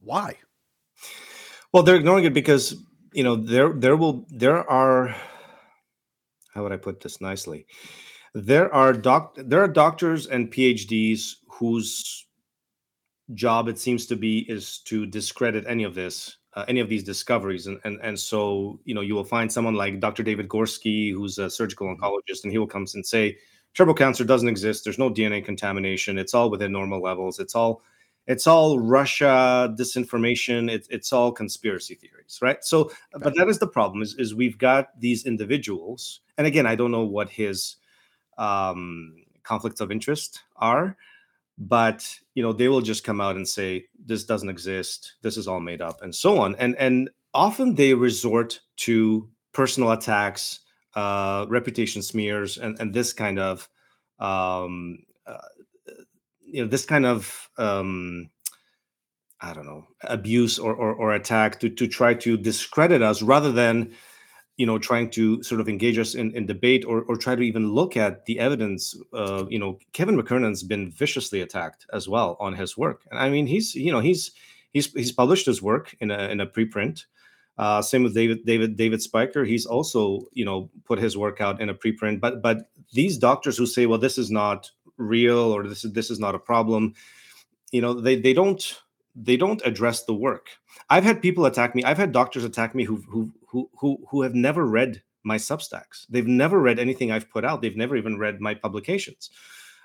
why? 0.00 0.38
Well, 1.72 1.82
they're 1.82 1.96
ignoring 1.96 2.26
it 2.26 2.34
because 2.34 2.76
you 3.12 3.24
know 3.24 3.34
there 3.34 3.72
there 3.72 3.96
will 3.96 4.26
there 4.30 4.68
are 4.70 5.16
how 6.52 6.62
would 6.62 6.72
I 6.72 6.76
put 6.76 7.00
this 7.00 7.20
nicely? 7.20 7.66
There 8.34 8.72
are 8.74 8.92
doc 8.92 9.36
there 9.36 9.62
are 9.62 9.68
doctors 9.68 10.26
and 10.26 10.52
PhDs 10.52 11.36
whose 11.48 12.26
job 13.32 13.68
it 13.68 13.78
seems 13.78 14.06
to 14.06 14.16
be 14.16 14.40
is 14.50 14.80
to 14.80 15.06
discredit 15.06 15.64
any 15.66 15.84
of 15.84 15.94
this 15.94 16.36
uh, 16.54 16.64
any 16.68 16.80
of 16.80 16.88
these 16.88 17.04
discoveries. 17.04 17.66
And, 17.66 17.78
and 17.84 17.98
and 18.02 18.18
so 18.18 18.80
you 18.84 18.94
know 18.94 19.00
you 19.00 19.14
will 19.14 19.24
find 19.24 19.52
someone 19.52 19.74
like 19.74 20.00
dr 20.00 20.22
david 20.22 20.48
gorski 20.48 21.12
who's 21.12 21.38
a 21.38 21.48
surgical 21.48 21.86
mm-hmm. 21.86 22.02
oncologist 22.02 22.42
and 22.42 22.52
he 22.52 22.58
will 22.58 22.66
come 22.66 22.86
and 22.94 23.06
say 23.06 23.38
turbo 23.74 23.94
cancer 23.94 24.24
doesn't 24.24 24.48
exist. 24.48 24.84
There's 24.84 24.98
no 24.98 25.10
dna 25.10 25.44
contamination. 25.44 26.18
It's 26.18 26.34
all 26.34 26.50
within 26.50 26.72
normal 26.72 27.00
levels. 27.00 27.38
It's 27.38 27.54
all 27.54 27.82
it's 28.26 28.46
all 28.46 28.80
russia 28.80 29.72
disinformation. 29.78 30.70
It, 30.70 30.88
it's 30.90 31.12
all 31.12 31.30
conspiracy 31.30 31.94
theories 31.94 32.40
right? 32.42 32.64
So 32.64 32.90
but 33.12 33.36
that 33.36 33.48
is 33.48 33.60
the 33.60 33.68
problem 33.68 34.02
is, 34.02 34.16
is 34.16 34.34
we've 34.34 34.58
got 34.58 34.98
these 34.98 35.24
individuals. 35.24 36.20
And 36.36 36.48
again 36.48 36.66
i 36.66 36.74
don't 36.74 36.90
know 36.90 37.04
what 37.04 37.30
his 37.30 37.76
um 38.38 39.24
conflicts 39.42 39.80
of 39.80 39.90
interest 39.90 40.40
are 40.56 40.96
but 41.58 42.18
you 42.34 42.42
know 42.42 42.52
they 42.52 42.68
will 42.68 42.80
just 42.80 43.04
come 43.04 43.20
out 43.20 43.36
and 43.36 43.46
say 43.46 43.84
this 44.04 44.24
doesn't 44.24 44.48
exist. 44.48 45.14
This 45.22 45.36
is 45.36 45.46
all 45.46 45.60
made 45.60 45.80
up 45.80 46.02
and 46.02 46.14
so 46.14 46.38
on. 46.38 46.54
And 46.56 46.76
and 46.76 47.10
often 47.32 47.74
they 47.74 47.94
resort 47.94 48.60
to 48.78 49.28
personal 49.52 49.92
attacks 49.92 50.60
uh 50.94 51.46
reputation 51.48 52.02
smears 52.02 52.58
and 52.58 52.78
and 52.80 52.92
this 52.92 53.12
kind 53.12 53.38
of 53.38 53.68
um 54.18 54.98
uh, 55.26 55.38
you 56.44 56.62
know 56.62 56.68
this 56.68 56.84
kind 56.84 57.04
of 57.04 57.50
um 57.58 58.30
i 59.40 59.52
don't 59.52 59.66
know 59.66 59.84
abuse 60.04 60.56
or, 60.56 60.72
or 60.72 60.94
or 60.94 61.14
attack 61.14 61.58
to 61.58 61.68
to 61.68 61.88
try 61.88 62.14
to 62.14 62.36
discredit 62.36 63.02
us 63.02 63.22
rather 63.22 63.50
than 63.50 63.92
you 64.56 64.66
know 64.66 64.78
trying 64.78 65.10
to 65.10 65.42
sort 65.42 65.60
of 65.60 65.68
engage 65.68 65.98
us 65.98 66.14
in, 66.14 66.34
in 66.36 66.46
debate 66.46 66.84
or, 66.84 67.02
or 67.02 67.16
try 67.16 67.34
to 67.34 67.42
even 67.42 67.72
look 67.72 67.96
at 67.96 68.24
the 68.26 68.38
evidence 68.38 68.96
uh, 69.12 69.44
you 69.48 69.58
know 69.58 69.78
kevin 69.92 70.16
mckernan's 70.16 70.62
been 70.62 70.90
viciously 70.90 71.40
attacked 71.40 71.86
as 71.92 72.08
well 72.08 72.36
on 72.40 72.54
his 72.54 72.76
work. 72.76 73.02
And 73.10 73.18
i 73.18 73.28
mean 73.28 73.46
he's 73.46 73.74
you 73.74 73.92
know 73.92 74.00
he's 74.00 74.30
he's 74.72 74.92
he's 74.92 75.12
published 75.12 75.46
his 75.46 75.62
work 75.62 75.96
in 76.00 76.10
a 76.10 76.28
in 76.28 76.40
a 76.40 76.46
preprint. 76.46 77.04
Uh, 77.56 77.80
same 77.80 78.02
with 78.02 78.14
david 78.14 78.44
david 78.44 78.76
david 78.76 79.00
speicher. 79.00 79.46
He's 79.46 79.66
also 79.66 80.26
you 80.32 80.44
know 80.44 80.70
put 80.84 80.98
his 80.98 81.16
work 81.16 81.40
out 81.40 81.60
in 81.60 81.68
a 81.68 81.74
preprint. 81.74 82.20
But 82.20 82.42
but 82.42 82.70
these 82.92 83.18
doctors 83.18 83.56
who 83.56 83.66
say 83.66 83.86
well 83.86 83.98
this 83.98 84.18
is 84.18 84.30
not 84.30 84.70
real 84.96 85.38
or 85.38 85.66
this 85.66 85.84
is 85.84 85.92
this 85.92 86.10
is 86.10 86.20
not 86.20 86.36
a 86.36 86.38
problem 86.38 86.94
you 87.72 87.80
know 87.80 87.92
they 87.92 88.14
they 88.14 88.32
don't 88.32 88.80
they 89.14 89.36
don't 89.36 89.62
address 89.64 90.04
the 90.04 90.14
work. 90.14 90.48
I've 90.90 91.04
had 91.04 91.22
people 91.22 91.46
attack 91.46 91.74
me. 91.74 91.84
I've 91.84 91.98
had 91.98 92.12
doctors 92.12 92.44
attack 92.44 92.74
me 92.74 92.84
who 92.84 92.96
who 93.08 93.32
who 93.46 93.70
who 93.78 93.98
who 94.08 94.22
have 94.22 94.34
never 94.34 94.66
read 94.66 95.02
my 95.22 95.36
Substacks. 95.36 96.06
They've 96.10 96.26
never 96.26 96.60
read 96.60 96.78
anything 96.78 97.10
I've 97.10 97.30
put 97.30 97.44
out. 97.44 97.62
They've 97.62 97.76
never 97.76 97.96
even 97.96 98.18
read 98.18 98.40
my 98.40 98.54
publications. 98.54 99.30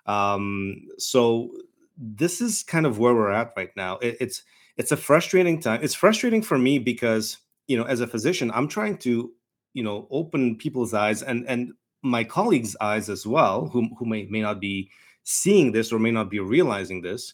Um, 0.06 0.88
so 0.98 1.52
this 1.98 2.42
is 2.42 2.64
kind 2.64 2.86
of 2.86 3.00
where 3.00 3.14
we're 3.14 3.32
at 3.32 3.54
right 3.56 3.72
now. 3.76 3.98
It, 3.98 4.18
it's 4.20 4.44
it's 4.78 4.92
a 4.92 4.98
frustrating 4.98 5.60
time. 5.60 5.82
It's 5.84 5.94
frustrating 5.94 6.42
for 6.42 6.58
me 6.58 6.80
because 6.80 7.38
you 7.68 7.78
know, 7.78 7.84
as 7.84 8.02
a 8.02 8.08
physician, 8.08 8.52
I'm 8.54 8.68
trying 8.68 8.98
to 9.00 9.32
you 9.74 9.84
know 9.84 10.08
open 10.10 10.56
people's 10.56 10.94
eyes 10.94 11.22
and 11.22 11.48
and 11.48 11.74
my 12.02 12.24
colleagues' 12.24 12.76
eyes 12.82 13.10
as 13.10 13.28
well, 13.28 13.68
who 13.68 13.90
who 13.98 14.06
may 14.06 14.26
may 14.26 14.42
not 14.42 14.60
be 14.60 14.90
seeing 15.24 15.72
this 15.72 15.92
or 15.92 16.00
may 16.00 16.12
not 16.12 16.32
be 16.32 16.40
realizing 16.40 17.02
this 17.02 17.34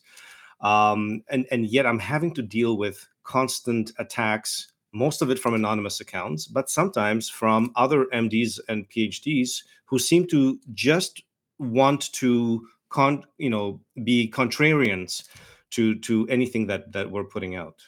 um, 0.62 1.24
and 1.30 1.45
and 1.51 1.66
yet 1.68 1.86
I'm 1.86 1.99
having 1.99 2.34
to 2.36 2.41
deal 2.41 2.78
with 2.78 3.08
constant 3.24 3.91
attacks, 3.99 4.72
most 4.93 5.22
of 5.22 5.30
it 5.30 5.39
from 5.39 5.53
anonymous 5.53 5.99
accounts, 5.99 6.47
but 6.47 6.70
sometimes 6.70 7.30
from 7.30 7.72
other 7.76 8.06
MDs 8.14 8.60
and 8.70 8.89
PhDs 8.89 9.64
who 9.86 9.99
seem 9.99 10.28
to 10.28 10.60
just 10.74 11.24
want 11.60 12.12
to 12.14 12.68
con 12.89 13.24
you 13.38 13.49
know 13.49 13.80
be 14.03 14.30
contrarians 14.30 15.28
to 15.72 15.95
to 15.99 16.28
anything 16.30 16.68
that 16.68 16.91
that 16.91 17.10
we're 17.10 17.24
putting 17.24 17.56
out. 17.56 17.82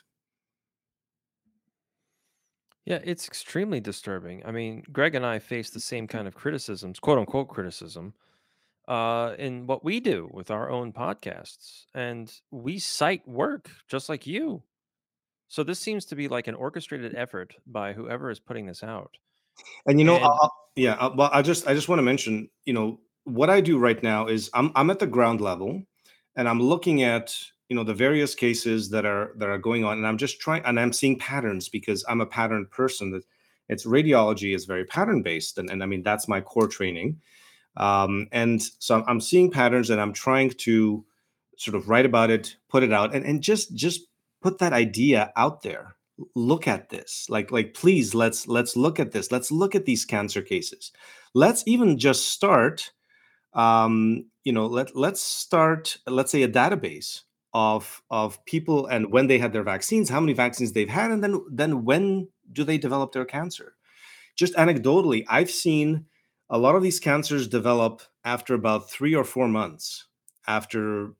Yeah, 2.85 2.99
it's 3.03 3.27
extremely 3.27 3.81
disturbing. 3.81 4.41
I 4.45 4.51
mean, 4.51 4.81
Greg 4.93 5.13
and 5.15 5.25
I 5.25 5.39
face 5.39 5.69
the 5.69 5.79
same 5.79 6.07
kind 6.07 6.25
of 6.25 6.35
criticisms, 6.35 6.99
quote 6.99 7.17
unquote 7.19 7.49
criticism, 7.49 8.13
uh, 8.87 9.35
in 9.37 9.67
what 9.67 9.83
we 9.83 9.99
do 9.99 10.29
with 10.31 10.49
our 10.49 10.69
own 10.69 10.93
podcasts, 10.93 11.85
and 11.93 12.31
we 12.51 12.79
cite 12.79 13.27
work 13.27 13.69
just 13.89 14.09
like 14.09 14.25
you. 14.25 14.63
So 15.49 15.63
this 15.63 15.79
seems 15.79 16.05
to 16.05 16.15
be 16.15 16.27
like 16.27 16.47
an 16.47 16.55
orchestrated 16.55 17.15
effort 17.15 17.55
by 17.65 17.93
whoever 17.93 18.29
is 18.29 18.39
putting 18.39 18.65
this 18.65 18.83
out. 18.83 19.17
And 19.85 19.99
you 19.99 20.05
know, 20.05 20.17
and, 20.17 20.49
yeah, 20.75 20.95
i 20.99 21.07
well, 21.07 21.29
I 21.33 21.41
just 21.41 21.67
I 21.67 21.73
just 21.73 21.89
want 21.89 21.99
to 21.99 22.03
mention, 22.03 22.49
you 22.65 22.73
know, 22.73 22.99
what 23.23 23.49
I 23.49 23.61
do 23.61 23.77
right 23.77 24.01
now 24.01 24.27
is 24.27 24.49
I'm 24.53 24.71
I'm 24.75 24.89
at 24.89 24.99
the 24.99 25.07
ground 25.07 25.41
level, 25.41 25.83
and 26.35 26.47
I'm 26.47 26.61
looking 26.61 27.03
at 27.03 27.35
you 27.69 27.75
know 27.75 27.83
the 27.83 27.93
various 27.93 28.35
cases 28.35 28.89
that 28.91 29.05
are 29.05 29.33
that 29.37 29.49
are 29.49 29.57
going 29.57 29.83
on, 29.83 29.97
and 29.97 30.07
I'm 30.07 30.17
just 30.17 30.39
trying 30.39 30.63
and 30.65 30.79
I'm 30.79 30.93
seeing 30.93 31.17
patterns 31.17 31.69
because 31.69 32.05
I'm 32.07 32.21
a 32.21 32.25
pattern 32.25 32.67
person. 32.71 33.11
That 33.11 33.23
it's 33.69 33.85
radiology 33.85 34.55
is 34.55 34.65
very 34.65 34.85
pattern 34.85 35.21
based, 35.21 35.57
and 35.57 35.69
and 35.69 35.83
I 35.83 35.85
mean 35.85 36.03
that's 36.03 36.27
my 36.27 36.41
core 36.41 36.67
training. 36.67 37.19
Um, 37.77 38.27
and 38.31 38.61
so 38.79 39.03
I'm 39.07 39.21
seeing 39.21 39.51
patterns 39.51 39.89
and 39.89 40.01
I'm 40.01 40.13
trying 40.13 40.49
to 40.49 41.05
sort 41.57 41.75
of 41.75 41.89
write 41.89 42.05
about 42.05 42.29
it, 42.29 42.57
put 42.69 42.83
it 42.83 42.91
out, 42.91 43.15
and, 43.15 43.25
and 43.25 43.41
just 43.41 43.75
just 43.75 44.01
put 44.41 44.59
that 44.59 44.73
idea 44.73 45.31
out 45.35 45.61
there. 45.61 45.95
Look 46.35 46.67
at 46.67 46.89
this. 46.89 47.27
Like, 47.29 47.51
like, 47.51 47.73
please 47.73 48.15
let's 48.15 48.47
let's 48.47 48.75
look 48.75 48.99
at 48.99 49.11
this. 49.11 49.31
Let's 49.31 49.51
look 49.51 49.75
at 49.75 49.85
these 49.85 50.05
cancer 50.05 50.41
cases. 50.41 50.91
Let's 51.33 51.63
even 51.67 51.97
just 51.99 52.29
start 52.29 52.91
um, 53.57 54.25
you 54.43 54.53
know, 54.53 54.67
let 54.67 54.95
let's 54.95 55.21
start, 55.21 55.97
let's 56.05 56.31
say 56.31 56.43
a 56.43 56.47
database 56.47 57.21
of 57.53 58.03
of 58.11 58.43
people 58.45 58.85
and 58.85 59.11
when 59.11 59.27
they 59.27 59.39
had 59.39 59.51
their 59.51 59.63
vaccines, 59.63 60.09
how 60.09 60.19
many 60.19 60.33
vaccines 60.33 60.71
they've 60.71 60.89
had, 60.89 61.11
and 61.11 61.23
then 61.23 61.43
then 61.51 61.83
when 61.83 62.29
do 62.53 62.63
they 62.63 62.77
develop 62.77 63.11
their 63.11 63.25
cancer? 63.25 63.73
Just 64.35 64.53
anecdotally, 64.53 65.25
I've 65.27 65.49
seen 65.49 66.05
a 66.49 66.57
lot 66.57 66.75
of 66.75 66.83
these 66.83 66.99
cancers 66.99 67.47
develop 67.47 68.01
after 68.23 68.53
about 68.53 68.89
three 68.89 69.15
or 69.15 69.23
four 69.23 69.47
months 69.47 70.05
after 70.47 71.13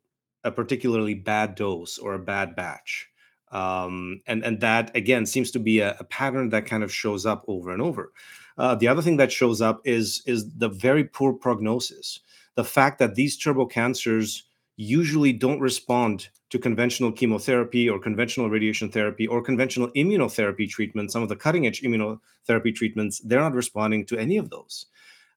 a 0.43 0.51
particularly 0.51 1.13
bad 1.13 1.55
dose 1.55 1.97
or 1.97 2.13
a 2.13 2.19
bad 2.19 2.55
batch. 2.55 3.09
Um, 3.51 4.21
and 4.28 4.43
and 4.43 4.59
that 4.59 4.95
again 4.95 5.25
seems 5.25 5.51
to 5.51 5.59
be 5.59 5.80
a, 5.80 5.95
a, 5.99 6.03
pattern 6.03 6.49
that 6.49 6.65
kind 6.65 6.84
of 6.84 6.93
shows 6.93 7.25
up 7.25 7.45
over 7.47 7.71
and 7.71 7.82
over. 7.82 8.11
Uh, 8.57 8.75
the 8.75 8.89
other 8.89 9.01
thing 9.01 9.17
that 9.17 9.32
shows 9.32 9.61
up 9.61 9.82
is 9.86 10.21
is 10.25 10.53
the 10.57 10.67
very 10.67 11.05
poor 11.05 11.32
prognosis. 11.32 12.19
The 12.55 12.65
fact 12.65 12.99
that 12.99 13.15
these 13.15 13.38
turbo 13.38 13.65
cancers 13.65 14.43
usually 14.75 15.32
don't 15.32 15.61
respond 15.61 16.28
to 16.49 16.59
conventional 16.59 17.11
chemotherapy 17.11 17.89
or 17.89 17.99
conventional 17.99 18.49
radiation 18.49 18.89
therapy 18.89 19.28
or 19.28 19.41
conventional 19.41 19.89
immunotherapy 19.89 20.69
treatment, 20.69 21.11
some 21.11 21.23
of 21.23 21.30
the 21.30 21.36
cutting 21.36 21.67
edge 21.67 21.82
immunotherapy 21.82 22.73
treatments, 22.73 23.19
they're 23.19 23.39
not 23.39 23.53
responding 23.53 24.05
to 24.05 24.17
any 24.17 24.38
of 24.38 24.49
those. 24.49 24.88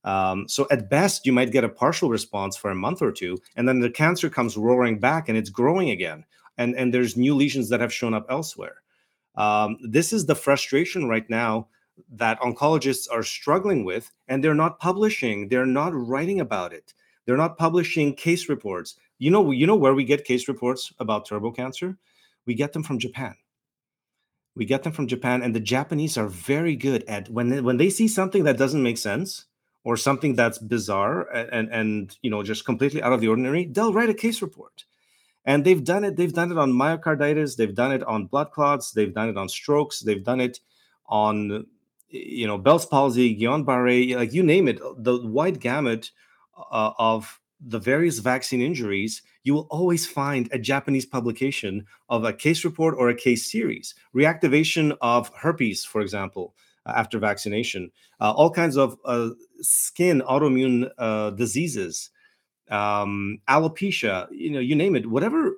Um, 0.04 0.48
so 0.48 0.66
at 0.70 0.88
best, 0.88 1.26
you 1.26 1.32
might 1.32 1.52
get 1.52 1.64
a 1.64 1.68
partial 1.68 2.08
response 2.08 2.56
for 2.56 2.70
a 2.70 2.74
month 2.74 3.02
or 3.02 3.12
two, 3.12 3.38
and 3.56 3.68
then 3.68 3.80
the 3.80 3.90
cancer 3.90 4.30
comes 4.30 4.56
roaring 4.56 4.98
back 4.98 5.28
and 5.28 5.36
it's 5.36 5.50
growing 5.50 5.90
again. 5.90 6.24
And, 6.56 6.74
and 6.74 6.92
there's 6.92 7.16
new 7.16 7.34
lesions 7.34 7.68
that 7.68 7.80
have 7.80 7.92
shown 7.92 8.14
up 8.14 8.26
elsewhere. 8.28 8.82
Um, 9.34 9.78
this 9.82 10.12
is 10.12 10.26
the 10.26 10.34
frustration 10.34 11.08
right 11.08 11.28
now 11.30 11.68
that 12.12 12.40
oncologists 12.40 13.06
are 13.10 13.22
struggling 13.22 13.84
with, 13.84 14.10
and 14.28 14.42
they're 14.42 14.54
not 14.54 14.78
publishing, 14.78 15.48
they're 15.48 15.66
not 15.66 15.92
writing 15.94 16.40
about 16.40 16.72
it. 16.72 16.94
They're 17.26 17.36
not 17.36 17.58
publishing 17.58 18.14
case 18.14 18.48
reports. 18.48 18.96
You 19.18 19.30
know, 19.30 19.50
you 19.50 19.66
know 19.66 19.76
where 19.76 19.94
we 19.94 20.04
get 20.04 20.24
case 20.24 20.48
reports 20.48 20.92
about 20.98 21.26
turbo 21.26 21.52
cancer? 21.52 21.96
We 22.46 22.54
get 22.54 22.72
them 22.72 22.82
from 22.82 22.98
Japan. 22.98 23.34
We 24.56 24.64
get 24.64 24.82
them 24.82 24.92
from 24.92 25.06
Japan, 25.06 25.42
and 25.42 25.54
the 25.54 25.60
Japanese 25.60 26.18
are 26.18 26.26
very 26.26 26.74
good 26.74 27.04
at 27.04 27.28
when 27.28 27.50
they, 27.50 27.60
when 27.60 27.76
they 27.76 27.90
see 27.90 28.08
something 28.08 28.44
that 28.44 28.58
doesn't 28.58 28.82
make 28.82 28.98
sense, 28.98 29.46
or 29.84 29.96
something 29.96 30.34
that's 30.34 30.58
bizarre 30.58 31.28
and, 31.30 31.68
and 31.70 32.16
you 32.22 32.30
know 32.30 32.42
just 32.42 32.64
completely 32.64 33.02
out 33.02 33.12
of 33.12 33.20
the 33.20 33.28
ordinary 33.28 33.66
they'll 33.66 33.92
write 33.92 34.10
a 34.10 34.14
case 34.14 34.42
report. 34.42 34.84
And 35.46 35.64
they've 35.64 35.82
done 35.82 36.04
it 36.04 36.16
they've 36.16 36.32
done 36.32 36.52
it 36.52 36.58
on 36.58 36.72
myocarditis 36.72 37.56
they've 37.56 37.74
done 37.74 37.92
it 37.92 38.02
on 38.04 38.26
blood 38.26 38.50
clots 38.52 38.92
they've 38.92 39.14
done 39.14 39.30
it 39.30 39.36
on 39.36 39.48
strokes 39.48 40.00
they've 40.00 40.24
done 40.24 40.40
it 40.40 40.60
on 41.06 41.66
you 42.08 42.46
know 42.46 42.58
bell's 42.58 42.86
palsy 42.86 43.36
guillain-barre 43.36 44.14
like 44.16 44.32
you 44.32 44.42
name 44.42 44.68
it 44.68 44.78
the 44.98 45.26
wide 45.26 45.60
gamut 45.60 46.10
uh, 46.70 46.92
of 46.98 47.40
the 47.60 47.78
various 47.78 48.18
vaccine 48.18 48.60
injuries 48.60 49.22
you 49.42 49.54
will 49.54 49.66
always 49.70 50.06
find 50.06 50.48
a 50.52 50.58
japanese 50.58 51.06
publication 51.06 51.86
of 52.08 52.24
a 52.24 52.32
case 52.32 52.64
report 52.64 52.94
or 52.98 53.08
a 53.08 53.14
case 53.14 53.50
series. 53.50 53.94
Reactivation 54.14 54.96
of 55.00 55.30
herpes 55.34 55.84
for 55.84 56.00
example 56.00 56.54
after 56.86 57.18
vaccination, 57.18 57.90
uh, 58.20 58.32
all 58.32 58.50
kinds 58.50 58.76
of 58.76 58.96
uh, 59.04 59.30
skin 59.60 60.22
autoimmune 60.22 60.90
uh, 60.98 61.30
diseases, 61.30 62.10
um, 62.70 63.38
alopecia, 63.48 64.28
you 64.30 64.50
know, 64.50 64.60
you 64.60 64.74
name 64.74 64.96
it, 64.96 65.06
whatever 65.06 65.56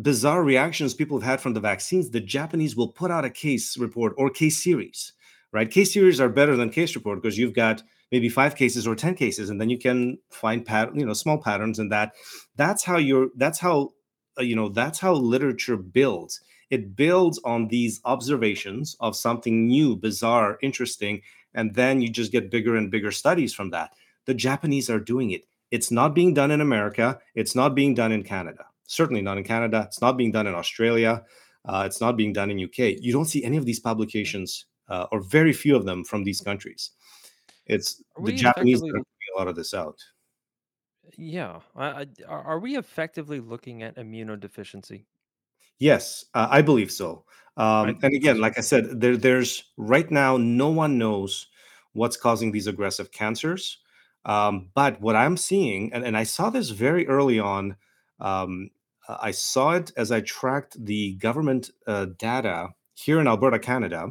bizarre 0.00 0.42
reactions 0.42 0.94
people 0.94 1.18
have 1.18 1.28
had 1.28 1.40
from 1.40 1.54
the 1.54 1.60
vaccines, 1.60 2.10
the 2.10 2.20
Japanese 2.20 2.76
will 2.76 2.88
put 2.88 3.10
out 3.10 3.24
a 3.24 3.30
case 3.30 3.76
report 3.76 4.14
or 4.16 4.30
case 4.30 4.62
series, 4.62 5.12
right? 5.52 5.70
Case 5.70 5.92
series 5.92 6.20
are 6.20 6.28
better 6.28 6.56
than 6.56 6.70
case 6.70 6.94
report 6.94 7.20
because 7.20 7.36
you've 7.36 7.54
got 7.54 7.82
maybe 8.12 8.28
five 8.28 8.56
cases 8.56 8.86
or 8.86 8.94
10 8.94 9.14
cases, 9.14 9.50
and 9.50 9.60
then 9.60 9.70
you 9.70 9.78
can 9.78 10.18
find 10.30 10.64
pat, 10.64 10.94
you 10.94 11.04
know, 11.04 11.12
small 11.12 11.38
patterns 11.38 11.78
in 11.78 11.88
that. 11.90 12.12
That's 12.56 12.82
how 12.82 12.96
you're, 12.96 13.28
that's 13.36 13.58
how, 13.58 13.90
uh, 14.38 14.42
you 14.42 14.56
know, 14.56 14.68
that's 14.68 14.98
how 14.98 15.12
literature 15.12 15.76
builds. 15.76 16.40
It 16.70 16.96
builds 16.96 17.40
on 17.44 17.68
these 17.68 18.00
observations 18.04 18.96
of 19.00 19.16
something 19.16 19.66
new, 19.66 19.96
bizarre, 19.96 20.58
interesting, 20.62 21.22
and 21.54 21.74
then 21.74 22.00
you 22.00 22.08
just 22.08 22.32
get 22.32 22.50
bigger 22.50 22.76
and 22.76 22.90
bigger 22.90 23.10
studies 23.10 23.52
from 23.52 23.70
that. 23.70 23.92
The 24.26 24.34
Japanese 24.34 24.88
are 24.88 25.00
doing 25.00 25.32
it. 25.32 25.46
It's 25.70 25.90
not 25.90 26.14
being 26.14 26.34
done 26.34 26.50
in 26.50 26.60
America. 26.60 27.18
It's 27.34 27.54
not 27.54 27.74
being 27.74 27.94
done 27.94 28.12
in 28.12 28.22
Canada 28.22 28.64
certainly 28.90 29.22
not 29.22 29.38
in 29.38 29.44
Canada. 29.44 29.84
It's 29.86 30.00
not 30.00 30.16
being 30.16 30.32
done 30.32 30.48
in 30.48 30.54
Australia. 30.54 31.22
Uh, 31.64 31.84
it's 31.86 32.00
not 32.00 32.16
being 32.16 32.32
done 32.32 32.50
in 32.50 32.62
UK. 32.62 33.00
You 33.00 33.12
don't 33.12 33.26
see 33.26 33.44
any 33.44 33.56
of 33.56 33.64
these 33.64 33.78
publications, 33.78 34.66
uh, 34.88 35.06
or 35.12 35.20
very 35.20 35.52
few 35.52 35.76
of 35.76 35.84
them, 35.84 36.04
from 36.04 36.24
these 36.24 36.40
countries. 36.40 36.90
It's 37.66 38.02
the 38.20 38.32
Japanese 38.32 38.80
putting 38.80 39.04
a 39.34 39.38
lot 39.38 39.46
of 39.46 39.54
this 39.54 39.74
out. 39.74 39.96
Yeah, 41.16 41.60
I, 41.76 41.86
I, 41.86 42.06
are 42.28 42.58
we 42.58 42.76
effectively 42.76 43.38
looking 43.38 43.82
at 43.84 43.96
immunodeficiency? 43.96 45.04
Yes, 45.80 46.26
uh, 46.34 46.46
I 46.50 46.62
believe 46.62 46.92
so. 46.92 47.24
Um, 47.56 47.98
and 48.02 48.14
again, 48.14 48.40
like 48.40 48.56
I 48.58 48.60
said, 48.60 49.00
there, 49.00 49.16
there's 49.16 49.64
right 49.76 50.10
now 50.10 50.36
no 50.36 50.68
one 50.68 50.98
knows 50.98 51.48
what's 51.94 52.16
causing 52.16 52.52
these 52.52 52.68
aggressive 52.68 53.10
cancers. 53.10 53.78
Um, 54.24 54.68
but 54.74 55.00
what 55.00 55.16
I'm 55.16 55.36
seeing, 55.36 55.92
and, 55.92 56.04
and 56.04 56.16
I 56.16 56.24
saw 56.24 56.50
this 56.50 56.70
very 56.70 57.08
early 57.08 57.40
on 57.40 57.76
um, 58.20 58.70
uh, 59.08 59.16
I 59.20 59.32
saw 59.32 59.72
it 59.72 59.92
as 59.96 60.12
I 60.12 60.20
tracked 60.20 60.82
the 60.84 61.14
government 61.14 61.70
uh, 61.86 62.06
data 62.18 62.68
here 62.94 63.20
in 63.20 63.26
Alberta, 63.26 63.58
Canada, 63.58 64.10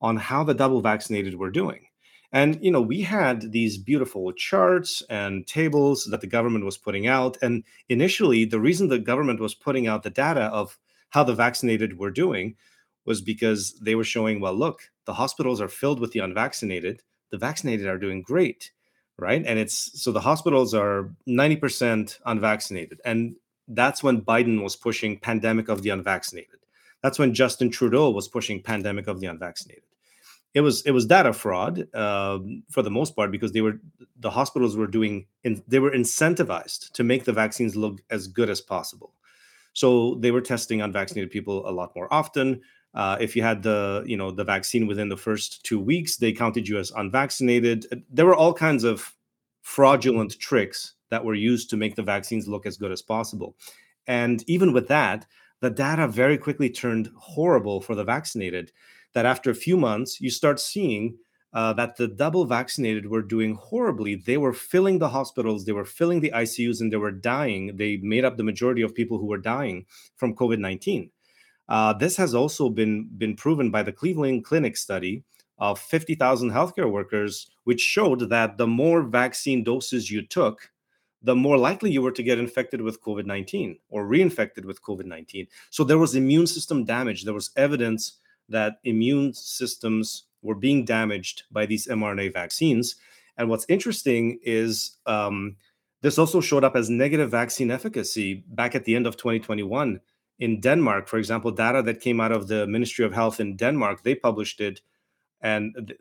on 0.00 0.16
how 0.16 0.44
the 0.44 0.54
double 0.54 0.80
vaccinated 0.80 1.34
were 1.34 1.50
doing. 1.50 1.86
And 2.32 2.58
you 2.62 2.70
know, 2.70 2.80
we 2.80 3.02
had 3.02 3.52
these 3.52 3.78
beautiful 3.78 4.32
charts 4.32 5.02
and 5.10 5.46
tables 5.46 6.04
that 6.10 6.20
the 6.20 6.26
government 6.26 6.64
was 6.64 6.78
putting 6.78 7.06
out. 7.06 7.36
And 7.42 7.64
initially, 7.88 8.44
the 8.44 8.60
reason 8.60 8.88
the 8.88 8.98
government 8.98 9.40
was 9.40 9.54
putting 9.54 9.86
out 9.86 10.02
the 10.02 10.10
data 10.10 10.42
of 10.42 10.78
how 11.10 11.24
the 11.24 11.34
vaccinated 11.34 11.98
were 11.98 12.10
doing 12.10 12.56
was 13.04 13.20
because 13.20 13.72
they 13.80 13.94
were 13.94 14.04
showing, 14.04 14.40
well, 14.40 14.54
look, 14.54 14.90
the 15.06 15.14
hospitals 15.14 15.60
are 15.60 15.68
filled 15.68 16.00
with 16.00 16.12
the 16.12 16.20
unvaccinated. 16.20 17.02
The 17.30 17.38
vaccinated 17.38 17.86
are 17.86 17.98
doing 17.98 18.22
great, 18.22 18.70
right? 19.18 19.42
And 19.44 19.58
it's 19.58 20.02
so 20.02 20.12
the 20.12 20.20
hospitals 20.20 20.74
are 20.74 21.10
90% 21.26 22.18
unvaccinated. 22.26 23.00
And 23.04 23.36
that's 23.68 24.02
when 24.02 24.22
Biden 24.22 24.62
was 24.62 24.76
pushing 24.76 25.18
pandemic 25.18 25.68
of 25.68 25.82
the 25.82 25.90
unvaccinated. 25.90 26.60
That's 27.02 27.18
when 27.18 27.34
Justin 27.34 27.70
Trudeau 27.70 28.10
was 28.10 28.28
pushing 28.28 28.62
pandemic 28.62 29.06
of 29.06 29.20
the 29.20 29.26
unvaccinated. 29.26 29.84
It 30.54 30.62
was 30.62 30.82
it 30.82 30.92
was 30.92 31.06
data 31.06 31.32
fraud 31.32 31.94
um, 31.94 32.62
for 32.70 32.82
the 32.82 32.90
most 32.90 33.14
part 33.14 33.30
because 33.30 33.52
they 33.52 33.60
were 33.60 33.80
the 34.18 34.30
hospitals 34.30 34.76
were 34.76 34.86
doing 34.86 35.26
in, 35.44 35.62
they 35.68 35.78
were 35.78 35.90
incentivized 35.90 36.92
to 36.92 37.04
make 37.04 37.24
the 37.24 37.32
vaccines 37.32 37.76
look 37.76 38.00
as 38.10 38.26
good 38.26 38.48
as 38.48 38.60
possible. 38.60 39.12
So 39.78 40.16
they 40.16 40.32
were 40.32 40.40
testing 40.40 40.82
unvaccinated 40.82 41.30
people 41.30 41.68
a 41.68 41.70
lot 41.70 41.94
more 41.94 42.12
often. 42.12 42.60
Uh, 42.94 43.16
if 43.20 43.36
you 43.36 43.42
had 43.42 43.62
the 43.62 44.02
you 44.04 44.16
know 44.16 44.32
the 44.32 44.42
vaccine 44.42 44.88
within 44.88 45.08
the 45.08 45.16
first 45.16 45.62
two 45.62 45.78
weeks, 45.78 46.16
they 46.16 46.32
counted 46.32 46.66
you 46.66 46.78
as 46.78 46.90
unvaccinated. 46.90 47.86
There 48.10 48.26
were 48.26 48.34
all 48.34 48.52
kinds 48.52 48.82
of 48.82 49.14
fraudulent 49.62 50.36
tricks 50.40 50.94
that 51.10 51.24
were 51.24 51.36
used 51.36 51.70
to 51.70 51.76
make 51.76 51.94
the 51.94 52.02
vaccines 52.02 52.48
look 52.48 52.66
as 52.66 52.76
good 52.76 52.90
as 52.90 53.02
possible. 53.02 53.54
And 54.08 54.42
even 54.48 54.72
with 54.72 54.88
that, 54.88 55.26
the 55.60 55.70
data 55.70 56.08
very 56.08 56.38
quickly 56.38 56.70
turned 56.70 57.12
horrible 57.16 57.80
for 57.80 57.94
the 57.94 58.02
vaccinated. 58.04 58.72
That 59.14 59.26
after 59.26 59.48
a 59.48 59.54
few 59.54 59.76
months, 59.76 60.20
you 60.20 60.30
start 60.30 60.58
seeing 60.58 61.18
uh, 61.52 61.72
that 61.72 61.96
the 61.96 62.08
double 62.08 62.44
vaccinated 62.44 63.06
were 63.06 63.22
doing 63.22 63.54
horribly. 63.54 64.16
They 64.16 64.36
were 64.36 64.52
filling 64.52 64.98
the 64.98 65.08
hospitals, 65.08 65.64
they 65.64 65.72
were 65.72 65.84
filling 65.84 66.20
the 66.20 66.32
ICUs, 66.34 66.80
and 66.80 66.92
they 66.92 66.96
were 66.96 67.10
dying. 67.10 67.76
They 67.76 67.96
made 67.98 68.24
up 68.24 68.36
the 68.36 68.42
majority 68.42 68.82
of 68.82 68.94
people 68.94 69.18
who 69.18 69.26
were 69.26 69.38
dying 69.38 69.86
from 70.16 70.34
COVID 70.34 70.58
19. 70.58 71.10
Uh, 71.68 71.92
this 71.92 72.16
has 72.16 72.34
also 72.34 72.70
been, 72.70 73.08
been 73.18 73.36
proven 73.36 73.70
by 73.70 73.82
the 73.82 73.92
Cleveland 73.92 74.44
Clinic 74.44 74.76
study 74.76 75.22
of 75.58 75.78
50,000 75.78 76.50
healthcare 76.50 76.90
workers, 76.90 77.50
which 77.64 77.80
showed 77.80 78.30
that 78.30 78.56
the 78.56 78.66
more 78.66 79.02
vaccine 79.02 79.64
doses 79.64 80.10
you 80.10 80.22
took, 80.22 80.70
the 81.22 81.34
more 81.34 81.58
likely 81.58 81.90
you 81.90 82.00
were 82.00 82.12
to 82.12 82.22
get 82.22 82.38
infected 82.38 82.80
with 82.80 83.02
COVID 83.02 83.26
19 83.26 83.78
or 83.90 84.06
reinfected 84.06 84.64
with 84.64 84.82
COVID 84.82 85.04
19. 85.04 85.46
So 85.70 85.82
there 85.84 85.98
was 85.98 86.14
immune 86.14 86.46
system 86.46 86.84
damage. 86.84 87.24
There 87.24 87.34
was 87.34 87.50
evidence 87.56 88.18
that 88.48 88.78
immune 88.84 89.34
systems 89.34 90.27
were 90.42 90.54
being 90.54 90.84
damaged 90.84 91.44
by 91.50 91.66
these 91.66 91.86
mRNA 91.86 92.32
vaccines. 92.32 92.96
And 93.36 93.48
what's 93.48 93.66
interesting 93.68 94.38
is 94.42 94.96
um, 95.06 95.56
this 96.02 96.18
also 96.18 96.40
showed 96.40 96.64
up 96.64 96.76
as 96.76 96.90
negative 96.90 97.30
vaccine 97.30 97.70
efficacy 97.70 98.44
back 98.48 98.74
at 98.74 98.84
the 98.84 98.94
end 98.96 99.06
of 99.06 99.16
2021 99.16 100.00
in 100.38 100.60
Denmark. 100.60 101.08
For 101.08 101.18
example, 101.18 101.50
data 101.50 101.82
that 101.82 102.00
came 102.00 102.20
out 102.20 102.32
of 102.32 102.48
the 102.48 102.66
Ministry 102.66 103.04
of 103.04 103.12
Health 103.12 103.40
in 103.40 103.56
Denmark, 103.56 104.02
they 104.02 104.14
published 104.14 104.60
it, 104.60 104.80
and 105.40 105.94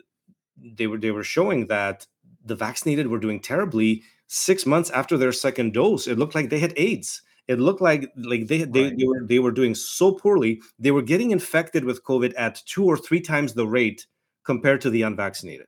they 0.57 0.87
were 0.87 0.97
they 0.97 1.11
were 1.11 1.23
showing 1.23 1.67
that 1.67 2.07
the 2.45 2.55
vaccinated 2.55 3.07
were 3.07 3.19
doing 3.19 3.39
terribly 3.39 4.03
six 4.27 4.65
months 4.65 4.89
after 4.91 5.17
their 5.17 5.31
second 5.31 5.73
dose, 5.73 6.07
it 6.07 6.17
looked 6.19 6.35
like 6.35 6.49
they 6.49 6.59
had 6.59 6.73
AIDS. 6.77 7.21
It 7.47 7.59
looked 7.59 7.81
like 7.81 8.11
like 8.17 8.47
they 8.47 8.63
they, 8.63 8.83
right. 8.83 8.97
they 8.97 9.05
were 9.07 9.21
they 9.25 9.39
were 9.39 9.51
doing 9.51 9.73
so 9.73 10.11
poorly. 10.11 10.61
They 10.77 10.91
were 10.91 11.01
getting 11.01 11.31
infected 11.31 11.85
with 11.85 12.03
COVID 12.03 12.33
at 12.37 12.61
two 12.65 12.85
or 12.85 12.97
three 12.97 13.21
times 13.21 13.53
the 13.53 13.67
rate 13.67 14.05
compared 14.47 14.79
to 14.81 14.89
the 14.89 15.03
unvaccinated. 15.03 15.67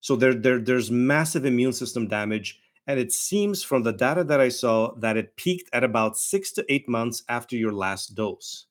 So 0.00 0.16
there, 0.16 0.34
there 0.34 0.58
there's 0.58 0.90
massive 0.90 1.44
immune 1.44 1.74
system 1.74 2.08
damage. 2.08 2.58
And 2.88 2.98
it 2.98 3.12
seems 3.12 3.62
from 3.62 3.84
the 3.84 3.92
data 3.92 4.24
that 4.24 4.40
I 4.40 4.48
saw 4.48 4.94
that 4.96 5.16
it 5.16 5.36
peaked 5.36 5.68
at 5.72 5.84
about 5.84 6.18
six 6.18 6.50
to 6.52 6.64
eight 6.72 6.88
months 6.88 7.22
after 7.28 7.54
your 7.54 7.72
last 7.72 8.16
dose. 8.16 8.66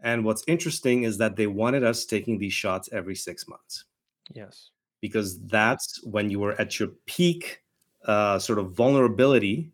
And 0.00 0.24
what's 0.24 0.44
interesting 0.46 1.02
is 1.02 1.18
that 1.18 1.36
they 1.36 1.46
wanted 1.46 1.84
us 1.84 2.06
taking 2.06 2.38
these 2.38 2.54
shots 2.54 2.88
every 2.92 3.14
six 3.14 3.46
months. 3.46 3.84
Yes. 4.32 4.70
Because 5.00 5.38
that's 5.46 6.00
when 6.04 6.30
you 6.30 6.40
were 6.40 6.58
at 6.60 6.78
your 6.78 6.90
peak 7.06 7.60
uh, 8.06 8.38
sort 8.38 8.58
of 8.58 8.72
vulnerability 8.72 9.72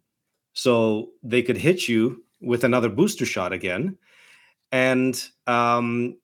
so 0.55 1.11
they 1.23 1.43
could 1.43 1.59
hit 1.59 1.87
you 1.87 2.25
with 2.41 2.65
another 2.65 2.89
booster 2.89 3.27
shot 3.27 3.53
again 3.53 3.97
and 4.73 5.29
um, 5.47 6.17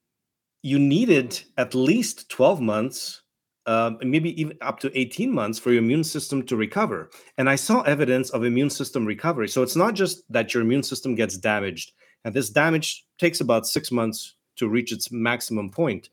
you 0.65 0.79
needed 0.79 1.39
at 1.57 1.75
least 1.75 2.27
12 2.29 2.59
months 2.59 3.21
uh, 3.67 3.91
maybe 4.01 4.39
even 4.39 4.57
up 4.61 4.79
to 4.79 4.99
18 4.99 5.31
months 5.31 5.59
for 5.59 5.71
your 5.71 5.83
immune 5.83 6.03
system 6.03 6.43
to 6.43 6.55
recover. 6.55 7.09
And 7.37 7.49
i 7.49 7.55
saw 7.55 7.81
evidence 7.81 8.29
of 8.31 8.43
immune 8.43 8.69
system 8.69 9.05
recovery. 9.05 9.47
So 9.47 9.63
it's 9.63 9.75
not 9.75 9.93
just 9.93 10.23
that 10.31 10.53
your 10.53 10.63
immune 10.63 10.83
system 10.83 11.15
gets 11.15 11.37
damaged. 11.37 11.93
And 12.23 12.33
this 12.33 12.49
damage 12.49 13.05
takes 13.19 13.41
about 13.41 13.67
six 13.67 13.91
months 13.91 14.35
to 14.57 14.67
reach 14.67 14.91
its 14.91 15.11
maximum 15.11 15.69
point. 15.69 16.09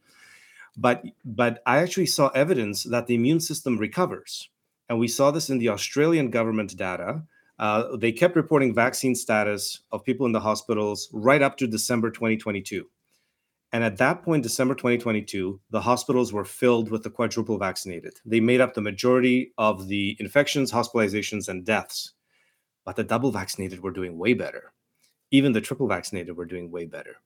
But 0.76 1.02
but 1.24 1.62
i 1.64 1.78
actually 1.78 2.06
saw 2.06 2.28
evidence 2.28 2.84
that 2.84 3.06
the 3.06 3.14
immune 3.14 3.40
system 3.40 3.78
recovers. 3.78 4.48
And 4.88 4.98
we 4.98 5.08
saw 5.08 5.30
this 5.30 5.48
in 5.48 5.58
the 5.58 5.70
Australian 5.70 6.30
government 6.30 6.76
data. 6.76 7.22
Uh, 7.58 7.96
they 7.96 8.12
kept 8.12 8.36
reporting 8.36 8.74
vaccine 8.74 9.14
status 9.14 9.80
of 9.92 10.04
people 10.04 10.26
in 10.26 10.32
the 10.32 10.46
hospitals 10.48 11.08
right 11.12 11.42
up 11.42 11.56
to 11.58 11.66
December 11.66 12.10
2022. 12.10 12.86
And 13.72 13.82
at 13.82 13.96
that 13.96 14.22
point, 14.22 14.42
December 14.42 14.74
2022, 14.74 15.58
the 15.70 15.80
hospitals 15.80 16.32
were 16.32 16.44
filled 16.44 16.90
with 16.90 17.02
the 17.02 17.10
quadruple 17.10 17.58
vaccinated. 17.58 18.12
They 18.24 18.40
made 18.40 18.60
up 18.60 18.74
the 18.74 18.82
majority 18.82 19.52
of 19.56 19.88
the 19.88 20.14
infections, 20.20 20.70
hospitalizations, 20.70 21.48
and 21.48 21.64
deaths. 21.64 22.12
But 22.84 22.96
the 22.96 23.04
double 23.04 23.30
vaccinated 23.30 23.82
were 23.82 23.90
doing 23.90 24.18
way 24.18 24.34
better. 24.34 24.74
Even 25.30 25.52
the 25.52 25.60
triple 25.62 25.88
vaccinated 25.88 26.36
were 26.36 26.44
doing 26.44 26.70
way 26.70 26.84
better. 26.84 27.16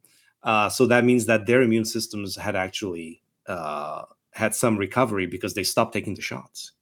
Uh, 0.44 0.68
so 0.68 0.86
that 0.86 1.04
means 1.04 1.26
that 1.26 1.46
their 1.46 1.62
immune 1.62 1.84
systems 1.84 2.36
had 2.36 2.54
actually 2.54 3.22
uh, 3.48 4.02
had 4.30 4.54
some 4.54 4.76
recovery 4.76 5.26
because 5.26 5.54
they 5.54 5.64
stopped 5.64 5.92
taking 5.92 6.14
the 6.14 6.22
shots. 6.22 6.72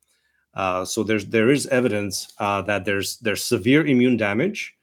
Uh, 0.53 0.85
so 0.85 1.03
there's 1.03 1.27
there 1.27 1.51
is 1.51 1.67
evidence 1.69 2.33
uh, 2.39 2.61
that 2.63 2.85
there's 2.85 3.17
there's 3.19 3.43
severe 3.43 3.85
immune 3.87 4.19
damage, 4.19 4.77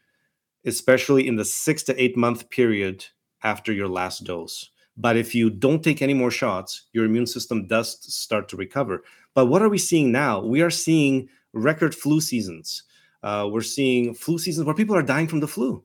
especially 0.66 1.28
in 1.28 1.36
the 1.36 1.46
six 1.46 1.84
to 1.84 2.02
eight 2.02 2.18
month 2.18 2.50
period 2.50 3.06
after 3.44 3.72
your 3.72 3.88
last 3.88 4.24
dose. 4.24 4.71
But 4.98 5.18
if 5.18 5.34
you 5.34 5.50
don't 5.50 5.84
take 5.84 6.02
any 6.02 6.14
more 6.14 6.32
shots, 6.32 6.88
your 6.94 7.06
immune 7.06 7.28
system 7.28 7.68
does 7.68 7.98
start 8.14 8.50
to 8.50 8.58
recover. 8.58 9.04
But 9.34 9.48
what 9.48 9.62
are 9.62 9.70
we 9.70 9.78
seeing 9.78 10.12
now? 10.12 10.42
We 10.42 10.62
are 10.62 10.70
seeing 10.70 11.30
record 11.54 11.96
flu 11.96 12.22
seasons. 12.22 12.84
Uh, 13.24 13.48
we're 13.52 13.62
seeing 13.62 14.14
flu 14.14 14.38
seasons 14.38 14.66
where 14.66 14.76
people 14.76 14.96
are 14.96 15.04
dying 15.04 15.28
from 15.28 15.40
the 15.40 15.48
flu. 15.48 15.84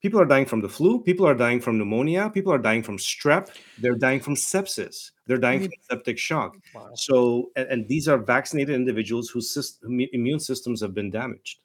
People 0.00 0.20
are 0.20 0.24
dying 0.24 0.46
from 0.46 0.62
the 0.62 0.68
flu. 0.68 1.02
People 1.02 1.26
are 1.26 1.34
dying 1.34 1.60
from 1.60 1.76
pneumonia. 1.76 2.30
People 2.30 2.52
are 2.52 2.58
dying 2.58 2.82
from 2.82 2.96
strep. 2.96 3.50
They're 3.78 3.96
dying 3.96 4.20
from 4.20 4.34
sepsis. 4.34 5.10
They're 5.26 5.36
dying 5.36 5.60
from 5.60 5.72
septic 5.90 6.18
shock. 6.18 6.56
Wow. 6.74 6.90
So, 6.94 7.50
and, 7.54 7.68
and, 7.68 7.88
these 7.88 8.08
are 8.08 8.16
vaccinated 8.16 8.74
individuals 8.74 9.28
whose 9.28 9.52
system, 9.52 10.00
immune 10.12 10.40
systems 10.40 10.80
have 10.80 10.94
been 10.94 11.10
damaged. 11.10 11.60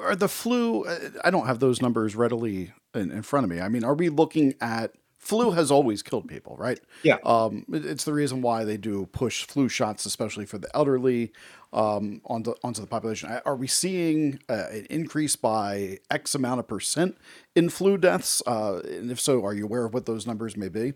Are 0.00 0.14
the 0.14 0.28
flu? 0.28 0.84
Uh, 0.84 1.10
I 1.24 1.30
don't 1.30 1.46
have 1.46 1.58
those 1.58 1.82
numbers 1.82 2.14
readily 2.14 2.72
in, 2.94 3.10
in 3.10 3.22
front 3.22 3.44
of 3.44 3.50
me. 3.50 3.60
I 3.60 3.68
mean, 3.68 3.82
are 3.82 3.94
we 3.94 4.08
looking 4.08 4.54
at 4.60 4.92
flu 5.22 5.52
has 5.52 5.70
always 5.70 6.02
killed 6.02 6.28
people, 6.28 6.56
right? 6.58 6.80
Yeah. 7.04 7.16
Um, 7.24 7.64
it- 7.72 7.86
it's 7.86 8.04
the 8.04 8.12
reason 8.12 8.42
why 8.42 8.64
they 8.64 8.76
do 8.76 9.06
push 9.12 9.44
flu 9.46 9.68
shots, 9.68 10.04
especially 10.04 10.44
for 10.46 10.58
the 10.58 10.68
elderly, 10.76 11.32
um, 11.72 12.20
onto 12.26 12.52
onto 12.62 12.80
the 12.82 12.86
population. 12.86 13.30
Are 13.46 13.56
we 13.56 13.66
seeing 13.68 14.40
uh, 14.50 14.66
an 14.70 14.86
increase 14.90 15.36
by 15.36 15.98
X 16.10 16.34
amount 16.34 16.60
of 16.60 16.68
percent 16.68 17.16
in 17.54 17.70
flu 17.70 17.96
deaths? 17.96 18.42
Uh, 18.46 18.80
and 18.84 19.10
if 19.10 19.20
so, 19.20 19.44
are 19.44 19.54
you 19.54 19.64
aware 19.64 19.86
of 19.86 19.94
what 19.94 20.04
those 20.06 20.26
numbers 20.26 20.56
may 20.56 20.68
be? 20.68 20.92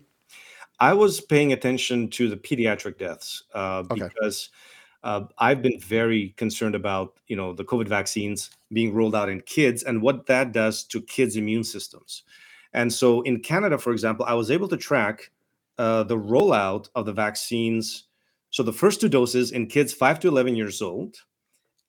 I 0.79 0.93
was 0.93 1.19
paying 1.21 1.53
attention 1.53 2.09
to 2.11 2.29
the 2.29 2.37
pediatric 2.37 2.99
deaths 2.99 3.43
uh, 3.55 3.83
Okay. 3.89 4.09
because 4.13 4.49
uh, 5.03 5.25
I've 5.39 5.61
been 5.61 5.79
very 5.79 6.29
concerned 6.37 6.75
about 6.75 7.17
you 7.27 7.35
know 7.35 7.53
the 7.53 7.63
COVID 7.65 7.87
vaccines 7.87 8.51
being 8.73 8.93
rolled 8.93 9.15
out 9.15 9.29
in 9.29 9.41
kids 9.41 9.83
and 9.83 10.01
what 10.01 10.27
that 10.27 10.51
does 10.51 10.83
to 10.85 11.01
kids' 11.01 11.35
immune 11.37 11.63
systems. 11.63 12.23
And 12.77 12.93
so 12.93 13.21
in 13.23 13.39
Canada, 13.39 13.79
for 13.79 13.91
example, 13.91 14.23
I 14.27 14.35
was 14.35 14.51
able 14.51 14.67
to 14.67 14.77
track 14.77 15.31
uh, 15.79 16.03
the 16.03 16.17
rollout 16.17 16.89
of 16.93 17.07
the 17.07 17.11
vaccines. 17.11 18.03
So 18.51 18.61
the 18.61 18.71
first 18.71 19.01
two 19.01 19.09
doses 19.09 19.51
in 19.51 19.65
kids 19.65 19.93
five 19.93 20.19
to 20.19 20.27
eleven 20.27 20.55
years 20.55 20.79
old, 20.79 21.17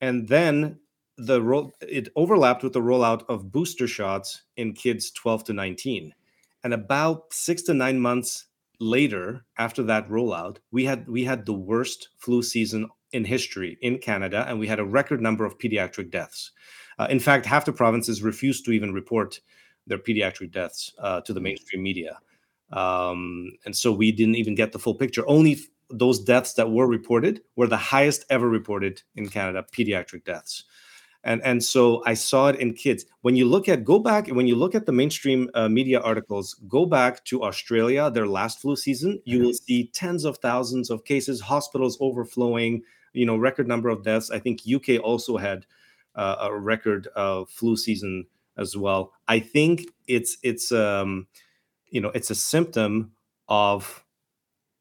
and 0.00 0.26
then 0.26 0.80
the 1.18 1.42
roll 1.42 1.72
it 1.82 2.08
overlapped 2.16 2.62
with 2.62 2.72
the 2.72 2.80
rollout 2.80 3.22
of 3.28 3.52
booster 3.52 3.86
shots 3.86 4.44
in 4.56 4.72
kids 4.72 5.10
12 5.10 5.44
to 5.44 5.52
19 5.52 6.14
and 6.62 6.72
about 6.72 7.32
six 7.32 7.62
to 7.62 7.74
nine 7.74 7.98
months 7.98 8.46
later 8.78 9.44
after 9.56 9.82
that 9.82 10.08
rollout 10.08 10.58
we 10.70 10.84
had 10.84 11.08
we 11.08 11.24
had 11.24 11.44
the 11.44 11.52
worst 11.52 12.10
flu 12.18 12.40
season 12.40 12.88
in 13.10 13.24
history 13.24 13.76
in 13.82 13.98
canada 13.98 14.46
and 14.48 14.60
we 14.60 14.68
had 14.68 14.78
a 14.78 14.84
record 14.84 15.20
number 15.20 15.44
of 15.44 15.58
pediatric 15.58 16.08
deaths 16.10 16.52
Uh, 17.00 17.08
in 17.10 17.18
fact 17.18 17.46
half 17.46 17.64
the 17.64 17.72
provinces 17.72 18.22
refused 18.22 18.64
to 18.64 18.70
even 18.70 18.92
report 18.94 19.40
their 19.88 19.98
pediatric 19.98 20.52
deaths 20.52 20.92
uh, 20.98 21.20
to 21.22 21.32
the 21.32 21.40
mainstream 21.40 21.82
media. 21.82 22.18
Um, 22.72 23.52
and 23.64 23.74
so 23.74 23.92
we 23.92 24.12
didn't 24.12 24.36
even 24.36 24.54
get 24.54 24.72
the 24.72 24.78
full 24.78 24.94
picture. 24.94 25.26
Only 25.26 25.52
f- 25.52 25.60
those 25.90 26.20
deaths 26.20 26.54
that 26.54 26.70
were 26.70 26.86
reported 26.86 27.42
were 27.56 27.66
the 27.66 27.76
highest 27.76 28.26
ever 28.28 28.48
reported 28.48 29.02
in 29.16 29.28
canada 29.28 29.64
pediatric 29.72 30.24
deaths. 30.24 30.64
And 31.24 31.42
and 31.42 31.64
so 31.64 32.02
i 32.04 32.14
saw 32.14 32.48
it 32.48 32.56
in 32.60 32.74
kids. 32.74 33.06
When 33.22 33.36
you 33.36 33.46
look 33.46 33.68
at 33.68 33.84
go 33.84 33.98
back 33.98 34.28
when 34.28 34.46
you 34.46 34.54
look 34.54 34.74
at 34.74 34.84
the 34.84 34.92
mainstream 34.92 35.48
uh, 35.54 35.68
media 35.68 36.00
articles 36.00 36.54
go 36.68 36.84
back 36.84 37.24
to 37.24 37.42
australia 37.42 38.10
their 38.10 38.26
last 38.26 38.60
flu 38.60 38.76
season 38.76 39.20
you 39.24 39.42
will 39.42 39.54
see 39.54 39.90
tens 39.94 40.24
of 40.24 40.36
thousands 40.38 40.90
of 40.90 41.04
cases 41.04 41.40
hospitals 41.40 41.96
overflowing 42.00 42.82
you 43.14 43.26
know 43.26 43.36
record 43.36 43.66
number 43.66 43.88
of 43.88 44.04
deaths. 44.04 44.30
I 44.30 44.38
think 44.38 44.60
uk 44.74 44.88
also 45.02 45.38
had 45.38 45.66
uh, 46.14 46.36
a 46.40 46.54
record 46.54 47.08
uh, 47.16 47.44
flu 47.48 47.76
season 47.76 48.26
as 48.58 48.76
well 48.76 49.12
i 49.28 49.38
think 49.38 49.86
it's 50.06 50.36
it's 50.42 50.72
um 50.72 51.26
you 51.90 52.00
know 52.00 52.10
it's 52.14 52.30
a 52.30 52.34
symptom 52.34 53.12
of 53.48 54.04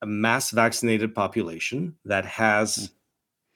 a 0.01 0.05
mass 0.05 0.51
vaccinated 0.51 1.15
population 1.15 1.95
that 2.05 2.25
has 2.25 2.91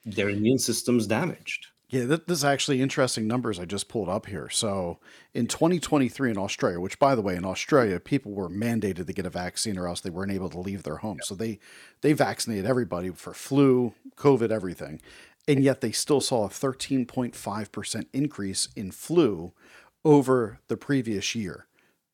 their 0.04 0.30
immune 0.30 0.58
systems 0.58 1.06
damaged 1.06 1.68
Yeah, 1.92 2.06
th- 2.06 2.22
this 2.26 2.38
is 2.38 2.44
actually 2.44 2.80
interesting 2.80 3.26
numbers 3.28 3.58
I 3.60 3.66
just 3.66 3.86
pulled 3.86 4.08
up 4.08 4.24
here. 4.24 4.48
So 4.48 4.98
in 5.34 5.46
2023 5.46 6.30
in 6.30 6.38
Australia, 6.38 6.80
which 6.80 6.98
by 6.98 7.14
the 7.14 7.20
way, 7.20 7.36
in 7.36 7.44
Australia, 7.44 8.00
people 8.00 8.32
were 8.32 8.48
mandated 8.48 9.06
to 9.06 9.12
get 9.12 9.26
a 9.26 9.30
vaccine 9.30 9.76
or 9.76 9.86
else 9.86 10.00
they 10.00 10.08
weren't 10.08 10.32
able 10.32 10.48
to 10.48 10.58
leave 10.58 10.84
their 10.84 10.96
homes. 10.96 11.26
So 11.26 11.34
they 11.34 11.58
they 12.00 12.14
vaccinated 12.14 12.64
everybody 12.64 13.10
for 13.10 13.34
flu, 13.34 13.92
COVID, 14.16 14.50
everything. 14.50 15.02
And 15.46 15.62
yet 15.62 15.82
they 15.82 15.92
still 15.92 16.22
saw 16.22 16.46
a 16.46 16.48
13.5% 16.48 18.06
increase 18.14 18.68
in 18.74 18.90
flu 18.90 19.52
over 20.04 20.58
the 20.68 20.76
previous 20.76 21.34
year, 21.34 21.66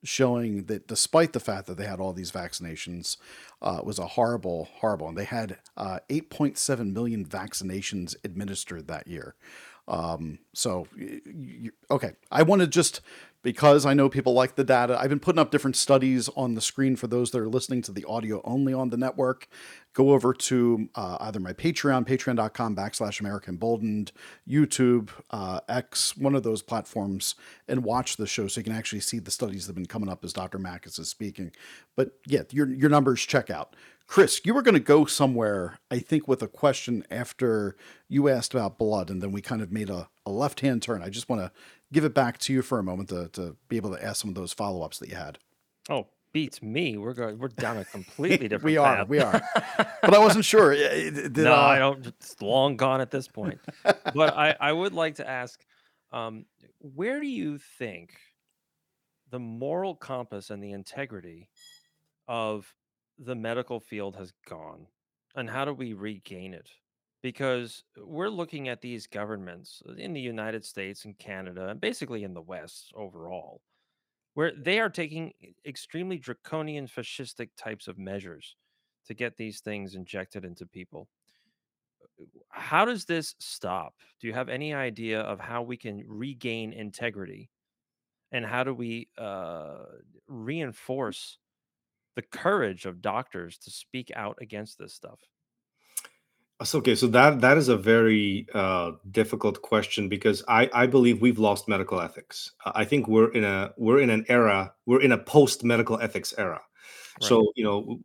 showing 0.05 0.65
that 0.65 0.87
despite 0.87 1.33
the 1.33 1.41
fact 1.41 1.67
that 1.67 1.77
they 1.77 1.87
had 1.87 2.01
all 2.01 2.13
these 2.13 2.31
vaccinations, 2.31 3.17
uh, 3.61 3.79
it 3.79 3.87
was 3.87 3.99
a 3.99 4.07
horrible, 4.07 4.69
horrible. 4.77 5.09
And 5.09 5.17
they 5.17 5.25
had 5.25 5.59
uh, 5.77 5.99
8.7 6.09 6.93
million 6.93 7.25
vaccinations 7.25 8.15
administered 8.25 8.87
that 8.89 9.07
year. 9.07 9.35
Um, 9.89 10.39
so, 10.53 10.87
okay, 11.91 12.13
I 12.31 12.43
want 12.43 12.61
to 12.61 12.67
just 12.67 13.01
because 13.43 13.87
I 13.87 13.95
know 13.95 14.09
people 14.09 14.33
like 14.33 14.57
the 14.57 14.65
data. 14.65 14.99
I've 14.99 15.11
been 15.11 15.21
putting 15.21 15.39
up 15.39 15.51
different 15.51 15.77
studies 15.77 16.29
on 16.31 16.55
the 16.55 16.61
screen 16.61 16.97
for 16.97 17.07
those 17.07 17.31
that 17.31 17.41
are 17.41 17.49
listening 17.49 17.83
to 17.83 17.93
the 17.93 18.05
audio 18.05 18.41
only 18.45 18.75
on 18.75 18.91
the 18.91 18.97
network. 18.97 19.49
Go 19.93 20.11
over 20.11 20.33
to 20.35 20.89
uh, 20.95 21.19
either 21.21 21.41
my 21.41 21.53
Patreon, 21.53 22.07
patreon.com 22.07 22.77
backslash 22.77 23.21
America 23.21 23.51
Emboldened, 23.51 24.13
YouTube, 24.49 25.11
uh, 25.31 25.61
X, 25.69 26.17
one 26.17 26.35
of 26.35 26.43
those 26.43 26.63
platforms, 26.63 27.37
and 27.69 27.85
watch 27.85 28.17
the 28.17 28.27
show 28.27 28.49
so 28.49 28.61
you 28.61 28.65
can 28.65 28.73
actually 28.73 29.01
see 29.01 29.19
the 29.19 29.31
studies 29.31 29.67
that 29.67 29.71
have 29.71 29.77
been 29.77 29.87
coming 29.87 30.09
up 30.09 30.25
as 30.25 30.33
Dr. 30.33 30.59
Makis 30.59 30.99
is 30.99 31.09
speaking. 31.09 31.53
But 31.97 32.13
yeah, 32.27 32.43
your 32.51 32.69
your 32.69 32.91
numbers 32.91 33.23
check 33.23 33.51
out. 33.51 33.75
Chris, 34.09 34.41
you 34.43 34.55
were 34.55 34.63
going 34.63 34.75
to 34.75 34.81
go 34.81 35.05
somewhere, 35.05 35.81
I 35.91 35.99
think, 35.99 36.27
with 36.27 36.43
a 36.43 36.49
question 36.49 37.05
after 37.11 37.77
you 38.09 38.27
asked 38.29 38.55
about 38.55 38.79
blood, 38.79 39.11
and 39.11 39.23
then 39.23 39.33
we 39.33 39.43
kind 39.43 39.61
of 39.61 39.71
made 39.71 39.91
a, 39.91 40.09
a 40.25 40.31
left 40.31 40.61
hand 40.61 40.81
turn. 40.83 41.03
I 41.03 41.11
just 41.11 41.29
want 41.29 41.43
to 41.43 41.53
give 41.93 42.05
it 42.05 42.15
back 42.15 42.39
to 42.39 42.53
you 42.53 42.63
for 42.63 42.79
a 42.79 42.83
moment 42.83 43.09
to, 43.11 43.29
to 43.31 43.57
be 43.69 43.77
able 43.77 43.95
to 43.95 44.05
ask 44.05 44.21
some 44.21 44.31
of 44.31 44.35
those 44.35 44.53
follow 44.53 44.83
ups 44.83 44.99
that 44.99 45.09
you 45.09 45.17
had. 45.17 45.39
Oh, 45.89 46.07
beats 46.33 46.63
me. 46.63 46.97
We're 46.97 47.15
going. 47.15 47.39
We're 47.39 47.49
down 47.49 47.79
a 47.79 47.85
completely 47.97 48.49
different. 48.49 48.65
we 48.65 48.77
are, 48.77 48.97
path. 48.97 49.09
we 49.09 49.21
are. 49.21 49.43
But 50.03 50.15
I 50.15 50.19
wasn't 50.19 50.45
sure. 50.45 50.73
Eh, 50.73 50.79
eh, 50.79 51.11
Did, 51.11 51.39
no, 51.39 51.55
uh, 51.55 51.57
I 51.57 51.79
don't. 51.79 52.07
It's 52.07 52.41
long 52.41 52.77
gone 52.77 53.01
at 53.01 53.11
this 53.11 53.29
point. 53.29 53.59
but 53.85 54.37
I, 54.37 54.55
I 54.61 54.73
would 54.73 54.93
like 54.93 55.17
to 55.17 55.29
ask, 55.29 55.61
um, 56.13 56.47
where 56.79 57.21
do 57.21 57.27
you 57.27 57.59
think 57.59 58.13
the 59.31 59.39
moral 59.39 59.95
compass 59.95 60.51
and 60.51 60.63
the 60.63 60.73
integrity 60.73 61.49
of 62.27 62.73
the 63.19 63.35
medical 63.35 63.81
field 63.81 64.17
has 64.17 64.33
gone, 64.49 64.87
and 65.35 65.51
how 65.51 65.65
do 65.65 65.73
we 65.75 65.93
regain 65.93 66.55
it? 66.55 66.71
Because 67.23 67.85
we're 67.97 68.29
looking 68.29 68.69
at 68.69 68.81
these 68.81 69.07
governments 69.07 69.83
in 69.97 70.13
the 70.13 70.21
United 70.21 70.65
States 70.65 71.05
and 71.05 71.19
Canada, 71.19 71.69
and 71.69 71.81
basically 71.81 72.23
in 72.25 72.33
the 72.35 72.43
West 72.43 72.93
overall, 72.95 73.61
where 74.35 74.53
they 74.57 74.81
are 74.81 74.91
taking 74.91 75.33
extremely 75.67 76.19
draconian, 76.19 76.87
fascistic 76.87 77.51
types 77.57 77.89
of 77.89 77.99
measures 77.99 78.57
to 79.07 79.15
get 79.15 79.37
these 79.37 79.61
things 79.61 79.95
injected 79.97 80.45
into 80.45 80.67
people 80.67 81.09
how 82.51 82.85
does 82.85 83.05
this 83.05 83.35
stop? 83.39 83.95
Do 84.21 84.27
you 84.27 84.33
have 84.33 84.49
any 84.49 84.75
idea 84.75 85.21
of 85.21 85.41
how 85.41 85.63
we 85.63 85.77
can 85.77 86.05
regain 86.07 86.73
integrity? 86.73 87.51
And 88.33 88.45
how 88.45 88.65
do 88.65 88.75
we 88.75 89.09
uh, 89.17 89.85
reinforce 90.27 91.39
the 92.17 92.23
courage 92.23 92.87
of 92.87 93.03
doctors 93.03 93.59
to 93.59 93.71
speak 93.71 94.13
out 94.15 94.39
against 94.41 94.79
this 94.79 94.95
stuff? 94.95 95.21
So, 96.65 96.79
okay, 96.79 96.97
so 96.97 97.07
that 97.09 97.41
that 97.41 97.57
is 97.57 97.69
a 97.69 97.77
very 97.77 98.49
uh, 98.53 98.93
difficult 99.13 99.63
question 99.63 100.09
because 100.09 100.43
I 100.49 100.69
I 100.73 100.87
believe 100.89 101.21
we've 101.21 101.39
lost 101.39 101.69
medical 101.69 102.01
ethics. 102.01 102.51
Uh, 102.65 102.73
I 102.75 102.85
think 102.85 103.07
we're 103.07 103.31
in 103.31 103.45
a 103.45 103.73
we're 103.77 104.01
in 104.01 104.11
an 104.11 104.25
era 104.29 104.73
we're 104.85 105.01
in 105.01 105.13
a 105.13 105.19
post 105.19 105.63
medical 105.63 106.01
ethics 106.01 106.35
era. 106.37 106.61
Right. 107.21 107.29
So 107.29 107.53
you 107.55 107.63
know 107.63 107.81
w- 107.83 108.01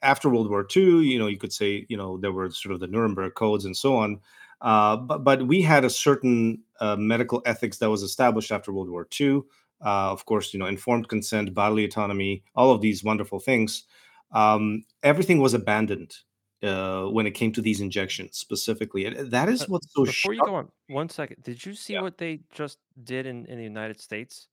after 0.00 0.30
World 0.30 0.48
War 0.48 0.66
II, 0.74 1.00
you 1.00 1.18
know 1.18 1.26
you 1.26 1.36
could 1.36 1.52
say 1.52 1.84
you 1.90 1.98
know 1.98 2.16
there 2.16 2.32
were 2.32 2.50
sort 2.50 2.72
of 2.72 2.80
the 2.80 2.86
Nuremberg 2.86 3.34
codes 3.34 3.66
and 3.66 3.76
so 3.76 3.96
on, 3.96 4.20
uh, 4.62 4.96
but 4.96 5.22
but 5.22 5.46
we 5.46 5.60
had 5.60 5.84
a 5.84 5.90
certain 5.90 6.62
uh, 6.80 6.96
medical 6.96 7.42
ethics 7.44 7.76
that 7.78 7.90
was 7.90 8.02
established 8.02 8.50
after 8.50 8.72
World 8.72 8.88
War 8.88 9.06
II. 9.20 9.42
Uh, 9.84 10.10
of 10.10 10.24
course, 10.24 10.54
you 10.54 10.58
know 10.58 10.66
informed 10.66 11.08
consent, 11.08 11.52
bodily 11.52 11.84
autonomy, 11.84 12.42
all 12.54 12.70
of 12.70 12.80
these 12.80 13.04
wonderful 13.04 13.38
things. 13.38 13.84
Um, 14.32 14.84
everything 15.02 15.40
was 15.40 15.52
abandoned 15.52 16.16
uh, 16.62 17.04
when 17.06 17.26
it 17.26 17.32
came 17.32 17.52
to 17.52 17.62
these 17.62 17.80
injections 17.80 18.38
specifically. 18.38 19.04
And 19.06 19.30
that 19.30 19.48
Uh, 19.48 19.66
what's 19.68 19.92
so 19.92 20.04
Before 20.04 20.34
you 20.34 20.42
go 20.44 20.54
on, 20.54 20.68
one 20.88 21.08
second. 21.08 21.42
Did 21.42 21.64
you 21.64 21.74
see 21.74 21.94
Yeah. 21.94 22.02
what 22.02 22.18
they 22.18 22.40
just 22.50 22.78
did 23.04 23.26
in, 23.26 23.46
in 23.46 23.58
the 23.58 23.64
United 23.64 24.00
States 24.00 24.48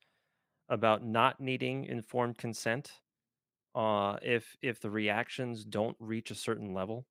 about 0.70 1.03
not 1.03 1.39
needing 1.39 1.86
informed 1.86 2.38
consent 2.38 2.91
uh, 3.76 4.18
if 4.22 4.56
if 4.62 4.80
the 4.80 4.89
reactions 4.89 5.66
don't 5.66 5.97
reach 5.99 6.32
a 6.32 6.36
certain 6.36 6.74
level? 6.74 7.06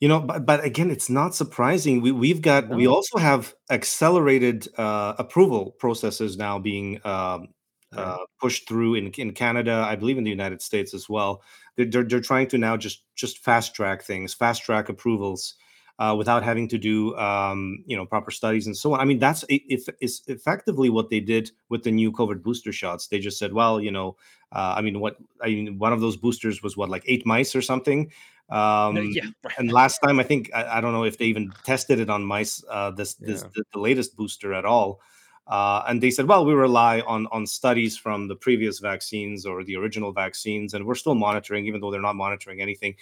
You 0.00 0.08
know, 0.08 0.20
but, 0.20 0.46
but 0.46 0.64
again, 0.64 0.90
it's 0.90 1.08
not 1.10 1.34
surprising. 1.34 2.00
We 2.00 2.12
we've 2.12 2.42
got 2.42 2.68
we 2.68 2.86
also 2.86 3.18
have 3.18 3.54
accelerated 3.70 4.68
uh, 4.78 5.14
approval 5.18 5.72
processes 5.72 6.36
now 6.36 6.58
being 6.58 7.00
um, 7.04 7.48
uh, 7.96 8.18
pushed 8.40 8.66
through 8.68 8.94
in 8.96 9.08
in 9.12 9.32
Canada, 9.32 9.84
I 9.86 9.96
believe 9.96 10.18
in 10.18 10.24
the 10.24 10.30
United 10.30 10.62
States 10.62 10.94
as 10.94 11.08
well. 11.08 11.42
They're 11.76 11.86
they're, 11.86 12.04
they're 12.04 12.20
trying 12.20 12.48
to 12.48 12.58
now 12.58 12.76
just 12.76 13.02
just 13.14 13.38
fast 13.38 13.74
track 13.74 14.02
things, 14.02 14.34
fast 14.34 14.62
track 14.62 14.88
approvals. 14.88 15.54
Uh, 16.00 16.12
without 16.18 16.42
having 16.42 16.66
to 16.66 16.76
do 16.76 17.16
um, 17.18 17.84
you 17.86 17.96
know 17.96 18.04
proper 18.04 18.32
studies 18.32 18.66
and 18.66 18.76
so 18.76 18.92
on. 18.92 18.98
I 18.98 19.04
mean 19.04 19.20
that's 19.20 19.44
if 19.48 19.88
is 20.00 20.22
effectively 20.26 20.90
what 20.90 21.08
they 21.08 21.20
did 21.20 21.52
with 21.68 21.84
the 21.84 21.92
new 21.92 22.10
COVID 22.10 22.42
booster 22.42 22.72
shots. 22.72 23.06
They 23.06 23.20
just 23.20 23.38
said, 23.38 23.52
well, 23.52 23.80
you 23.80 23.92
know, 23.92 24.16
uh, 24.50 24.74
I 24.76 24.80
mean, 24.80 24.98
what 24.98 25.18
I 25.40 25.50
mean, 25.50 25.78
one 25.78 25.92
of 25.92 26.00
those 26.00 26.16
boosters 26.16 26.64
was 26.64 26.76
what 26.76 26.88
like 26.88 27.04
eight 27.06 27.24
mice 27.24 27.54
or 27.54 27.62
something. 27.62 28.10
Um, 28.50 28.96
No, 28.96 29.02
yeah, 29.02 29.26
and 29.56 29.70
last 29.70 30.00
time 30.00 30.18
I 30.18 30.24
think 30.24 30.50
I, 30.52 30.78
I 30.78 30.80
don't 30.80 30.92
know 30.92 31.04
if 31.04 31.16
they 31.16 31.26
even 31.26 31.52
tested 31.62 32.00
it 32.00 32.10
on 32.10 32.24
mice. 32.24 32.64
Uh, 32.68 32.90
this 32.90 33.14
this 33.14 33.42
Yeah. 33.42 33.48
the, 33.54 33.64
the 33.74 33.78
latest 33.78 34.16
booster 34.16 34.52
at 34.52 34.64
all. 34.64 35.00
Uh, 35.46 35.82
and 35.86 36.02
they 36.02 36.10
said, 36.10 36.26
well, 36.26 36.44
we 36.44 36.54
rely 36.54 37.00
on 37.00 37.26
on 37.30 37.46
studies 37.46 37.96
from 37.96 38.28
the 38.28 38.36
previous 38.36 38.78
vaccines 38.78 39.44
or 39.44 39.62
the 39.62 39.76
original 39.76 40.12
vaccines, 40.12 40.72
and 40.72 40.86
we're 40.86 40.94
still 40.94 41.14
monitoring, 41.14 41.66
even 41.66 41.80
though 41.80 41.90
they're 41.90 42.00
not 42.00 42.16
monitoring 42.16 42.60
anything. 42.62 42.94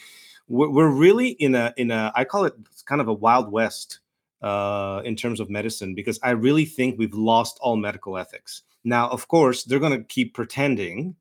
We're, 0.49 0.69
we're 0.69 0.91
really 0.91 1.31
in 1.31 1.55
a 1.55 1.73
in 1.77 1.91
a 1.91 2.13
I 2.17 2.25
call 2.25 2.45
it 2.45 2.55
kind 2.85 3.01
of 3.01 3.09
a 3.09 3.13
wild 3.13 3.53
west 3.53 4.01
uh, 4.43 5.03
in 5.05 5.15
terms 5.15 5.39
of 5.39 5.51
medicine 5.51 5.95
because 5.95 6.19
I 6.23 6.31
really 6.31 6.65
think 6.65 6.99
we've 6.99 7.15
lost 7.15 7.59
all 7.61 7.77
medical 7.77 8.19
ethics. 8.19 8.63
Now, 8.83 9.09
of 9.09 9.29
course, 9.29 9.63
they're 9.63 9.79
going 9.79 9.97
to 9.97 10.05
keep 10.05 10.35
pretending 10.35 11.15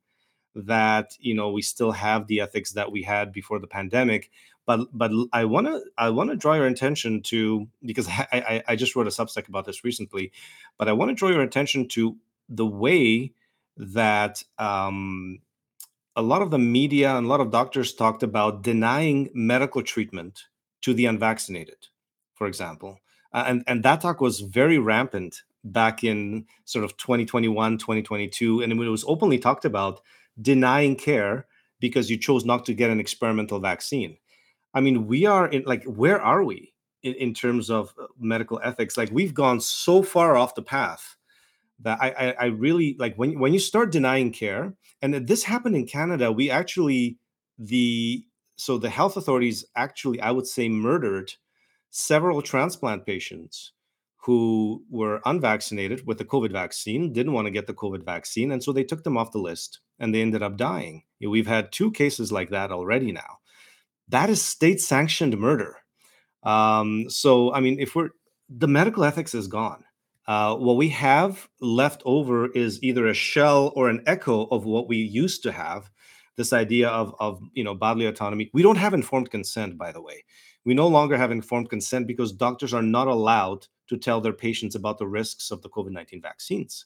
that 0.55 1.15
you 1.19 1.33
know 1.33 1.51
we 1.51 1.61
still 1.61 1.91
have 1.91 2.27
the 2.27 2.41
ethics 2.41 2.71
that 2.73 2.91
we 2.91 3.03
had 3.03 3.31
before 3.31 3.59
the 3.59 3.67
pandemic 3.67 4.31
but 4.77 4.87
but 4.93 5.11
I 5.33 5.45
want 5.45 5.67
to 5.67 5.81
I 5.97 6.09
want 6.09 6.29
to 6.29 6.35
draw 6.35 6.53
your 6.53 6.67
attention 6.67 7.21
to 7.23 7.67
because 7.83 8.07
I, 8.07 8.27
I, 8.31 8.63
I 8.69 8.75
just 8.75 8.95
wrote 8.95 9.07
a 9.07 9.11
Substack 9.11 9.47
about 9.47 9.65
this 9.65 9.83
recently, 9.83 10.31
but 10.77 10.87
I 10.87 10.93
want 10.93 11.09
to 11.09 11.15
draw 11.15 11.29
your 11.29 11.41
attention 11.41 11.87
to 11.89 12.17
the 12.49 12.65
way 12.65 13.33
that 13.77 14.43
um, 14.57 15.39
a 16.15 16.21
lot 16.21 16.41
of 16.41 16.51
the 16.51 16.59
media 16.59 17.15
and 17.15 17.25
a 17.25 17.29
lot 17.29 17.41
of 17.41 17.51
doctors 17.51 17.93
talked 17.93 18.23
about 18.23 18.61
denying 18.61 19.29
medical 19.33 19.81
treatment 19.81 20.43
to 20.81 20.93
the 20.93 21.05
unvaccinated, 21.05 21.87
for 22.33 22.47
example, 22.47 22.99
uh, 23.33 23.43
and 23.47 23.63
and 23.67 23.83
that 23.83 24.01
talk 24.01 24.21
was 24.21 24.41
very 24.41 24.77
rampant 24.77 25.43
back 25.63 26.03
in 26.03 26.45
sort 26.65 26.83
of 26.83 26.97
2021 26.97 27.77
2022 27.77 28.61
and 28.61 28.73
it 28.73 28.75
was 28.77 29.05
openly 29.07 29.37
talked 29.37 29.63
about 29.63 30.01
denying 30.41 30.95
care 30.95 31.45
because 31.79 32.09
you 32.09 32.17
chose 32.17 32.43
not 32.45 32.65
to 32.65 32.73
get 32.73 32.89
an 32.89 32.99
experimental 32.99 33.59
vaccine 33.59 34.17
I 34.73 34.81
mean, 34.81 35.07
we 35.07 35.25
are 35.25 35.47
in 35.47 35.63
like, 35.65 35.83
where 35.83 36.21
are 36.21 36.43
we 36.43 36.73
in, 37.03 37.13
in 37.15 37.33
terms 37.33 37.69
of 37.69 37.93
uh, 38.01 38.07
medical 38.19 38.59
ethics? 38.63 38.97
Like, 38.97 39.11
we've 39.11 39.33
gone 39.33 39.59
so 39.59 40.01
far 40.01 40.35
off 40.35 40.55
the 40.55 40.61
path 40.61 41.15
that 41.79 41.99
I, 42.01 42.11
I, 42.11 42.31
I 42.31 42.45
really 42.45 42.95
like 42.99 43.15
when 43.15 43.39
when 43.39 43.53
you 43.53 43.59
start 43.59 43.91
denying 43.91 44.31
care, 44.31 44.73
and 45.01 45.27
this 45.27 45.43
happened 45.43 45.75
in 45.75 45.87
Canada. 45.87 46.31
We 46.31 46.49
actually 46.49 47.17
the 47.57 48.25
so 48.55 48.77
the 48.77 48.89
health 48.89 49.17
authorities 49.17 49.65
actually, 49.75 50.21
I 50.21 50.31
would 50.31 50.47
say, 50.47 50.69
murdered 50.69 51.33
several 51.89 52.41
transplant 52.41 53.05
patients 53.05 53.73
who 54.23 54.83
were 54.89 55.19
unvaccinated 55.25 56.05
with 56.05 56.19
the 56.19 56.25
COVID 56.25 56.51
vaccine, 56.51 57.11
didn't 57.11 57.33
want 57.33 57.47
to 57.47 57.51
get 57.51 57.65
the 57.65 57.73
COVID 57.73 58.05
vaccine, 58.05 58.51
and 58.51 58.63
so 58.63 58.71
they 58.71 58.83
took 58.83 59.03
them 59.03 59.17
off 59.17 59.31
the 59.31 59.39
list, 59.39 59.79
and 59.99 60.13
they 60.13 60.21
ended 60.21 60.43
up 60.43 60.57
dying. 60.57 61.03
We've 61.19 61.47
had 61.47 61.71
two 61.71 61.91
cases 61.91 62.31
like 62.31 62.51
that 62.51 62.71
already 62.71 63.11
now 63.11 63.40
that 64.11 64.29
is 64.29 64.41
state 64.41 64.79
sanctioned 64.79 65.37
murder. 65.37 65.77
Um, 66.43 67.09
so, 67.09 67.53
I 67.53 67.59
mean, 67.59 67.79
if 67.79 67.95
we're 67.95 68.09
the 68.49 68.67
medical 68.67 69.03
ethics 69.03 69.33
is 69.33 69.47
gone. 69.47 69.83
Uh, 70.27 70.55
what 70.55 70.77
we 70.77 70.89
have 70.89 71.49
left 71.61 72.01
over 72.05 72.51
is 72.51 72.81
either 72.83 73.07
a 73.07 73.13
shell 73.13 73.71
or 73.75 73.89
an 73.89 74.03
echo 74.05 74.45
of 74.51 74.65
what 74.65 74.87
we 74.87 74.97
used 74.97 75.41
to 75.43 75.51
have. 75.51 75.89
This 76.37 76.53
idea 76.53 76.89
of 76.89 77.13
of 77.19 77.41
you 77.53 77.63
know 77.63 77.75
bodily 77.75 78.05
autonomy. 78.05 78.49
We 78.53 78.61
don't 78.61 78.77
have 78.77 78.93
informed 78.93 79.31
consent, 79.31 79.77
by 79.77 79.91
the 79.91 80.01
way. 80.01 80.23
We 80.63 80.73
no 80.73 80.87
longer 80.87 81.17
have 81.17 81.31
informed 81.31 81.69
consent 81.69 82.07
because 82.07 82.31
doctors 82.31 82.73
are 82.73 82.83
not 82.83 83.07
allowed 83.07 83.67
to 83.87 83.97
tell 83.97 84.21
their 84.21 84.33
patients 84.33 84.75
about 84.75 84.97
the 84.97 85.07
risks 85.07 85.51
of 85.51 85.61
the 85.61 85.69
COVID 85.69 85.91
nineteen 85.91 86.21
vaccines. 86.21 86.85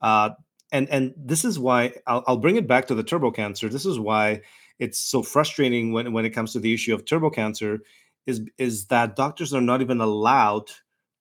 Uh, 0.00 0.30
and 0.72 0.88
and 0.88 1.14
this 1.16 1.44
is 1.44 1.58
why 1.58 1.92
I'll, 2.06 2.24
I'll 2.26 2.36
bring 2.38 2.56
it 2.56 2.66
back 2.66 2.86
to 2.86 2.94
the 2.94 3.02
turbo 3.02 3.30
cancer. 3.30 3.68
This 3.68 3.86
is 3.86 3.98
why 3.98 4.40
it's 4.78 4.98
so 4.98 5.22
frustrating 5.22 5.92
when, 5.92 6.12
when 6.12 6.24
it 6.24 6.30
comes 6.30 6.52
to 6.52 6.60
the 6.60 6.72
issue 6.72 6.94
of 6.94 7.04
turbo 7.04 7.30
cancer 7.30 7.80
is 8.26 8.42
is 8.58 8.86
that 8.86 9.16
doctors 9.16 9.54
are 9.54 9.60
not 9.60 9.80
even 9.80 10.00
allowed 10.00 10.70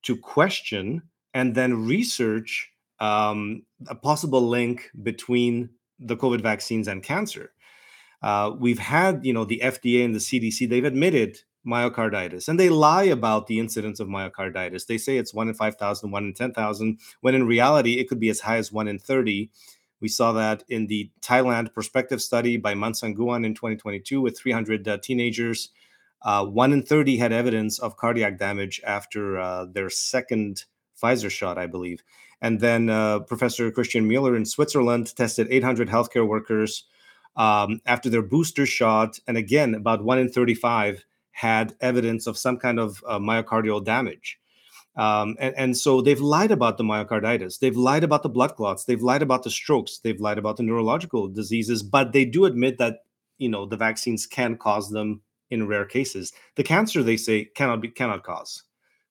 to 0.03 0.15
question 0.17 1.01
and 1.33 1.55
then 1.55 1.85
research 1.85 2.71
um, 2.99 3.63
a 3.87 3.95
possible 3.95 4.41
link 4.41 4.89
between 5.03 5.69
the 5.99 6.17
COVID 6.17 6.41
vaccines 6.41 6.87
and 6.87 7.03
cancer. 7.03 7.51
Uh, 8.21 8.51
we've 8.57 8.79
had, 8.79 9.25
you 9.25 9.33
know, 9.33 9.45
the 9.45 9.61
FDA 9.63 10.03
and 10.03 10.15
the 10.15 10.19
CDC, 10.19 10.67
they've 10.67 10.83
admitted 10.83 11.37
myocarditis 11.65 12.47
and 12.47 12.59
they 12.59 12.69
lie 12.69 13.03
about 13.03 13.47
the 13.47 13.59
incidence 13.59 13.99
of 13.99 14.07
myocarditis. 14.07 14.87
They 14.87 14.97
say 14.97 15.17
it's 15.17 15.33
one 15.33 15.47
in 15.47 15.53
5,000, 15.53 16.09
one 16.09 16.25
in 16.25 16.33
10,000, 16.33 16.99
when 17.21 17.35
in 17.35 17.45
reality, 17.45 17.99
it 17.99 18.07
could 18.07 18.19
be 18.19 18.29
as 18.29 18.39
high 18.39 18.57
as 18.57 18.71
one 18.71 18.87
in 18.87 18.97
30. 18.97 19.49
We 19.99 20.07
saw 20.07 20.31
that 20.33 20.63
in 20.69 20.87
the 20.87 21.11
Thailand 21.21 21.73
prospective 21.73 22.21
study 22.21 22.57
by 22.57 22.73
Mansanguan 22.73 23.45
in 23.45 23.53
2022 23.55 24.21
with 24.21 24.37
300 24.37 24.87
uh, 24.87 24.97
teenagers. 24.97 25.69
Uh, 26.23 26.45
one 26.45 26.73
in 26.73 26.83
30 26.83 27.17
had 27.17 27.31
evidence 27.31 27.79
of 27.79 27.97
cardiac 27.97 28.37
damage 28.37 28.81
after 28.85 29.39
uh, 29.39 29.65
their 29.65 29.89
second 29.89 30.65
Pfizer 31.01 31.29
shot, 31.29 31.57
I 31.57 31.67
believe. 31.67 32.03
And 32.41 32.59
then 32.59 32.89
uh, 32.89 33.19
Professor 33.19 33.71
Christian 33.71 34.07
Mueller 34.07 34.35
in 34.35 34.45
Switzerland 34.45 35.15
tested 35.15 35.47
800 35.49 35.89
healthcare 35.89 36.27
workers 36.27 36.85
um, 37.35 37.81
after 37.85 38.09
their 38.09 38.21
booster 38.21 38.65
shot. 38.65 39.19
And 39.27 39.37
again, 39.37 39.73
about 39.75 40.03
one 40.03 40.19
in 40.19 40.29
35 40.29 41.05
had 41.31 41.75
evidence 41.81 42.27
of 42.27 42.37
some 42.37 42.57
kind 42.57 42.79
of 42.79 43.03
uh, 43.07 43.19
myocardial 43.19 43.83
damage. 43.83 44.39
Um, 44.97 45.35
and, 45.39 45.55
and 45.55 45.77
so 45.77 46.01
they've 46.01 46.19
lied 46.19 46.51
about 46.51 46.77
the 46.77 46.83
myocarditis. 46.83 47.59
They've 47.59 47.77
lied 47.77 48.03
about 48.03 48.23
the 48.23 48.29
blood 48.29 48.55
clots. 48.55 48.85
They've 48.85 49.01
lied 49.01 49.21
about 49.21 49.43
the 49.43 49.51
strokes. 49.51 49.99
They've 49.99 50.19
lied 50.19 50.39
about 50.39 50.57
the 50.57 50.63
neurological 50.63 51.27
diseases. 51.27 51.83
But 51.83 52.13
they 52.13 52.25
do 52.25 52.45
admit 52.45 52.79
that 52.79 53.03
you 53.37 53.49
know 53.49 53.65
the 53.65 53.77
vaccines 53.77 54.25
can 54.25 54.57
cause 54.57 54.89
them 54.89 55.21
in 55.49 55.67
rare 55.67 55.85
cases. 55.85 56.33
The 56.55 56.63
cancer 56.63 57.03
they 57.03 57.17
say 57.17 57.45
cannot 57.45 57.81
be 57.81 57.89
cannot 57.89 58.23
cause, 58.23 58.63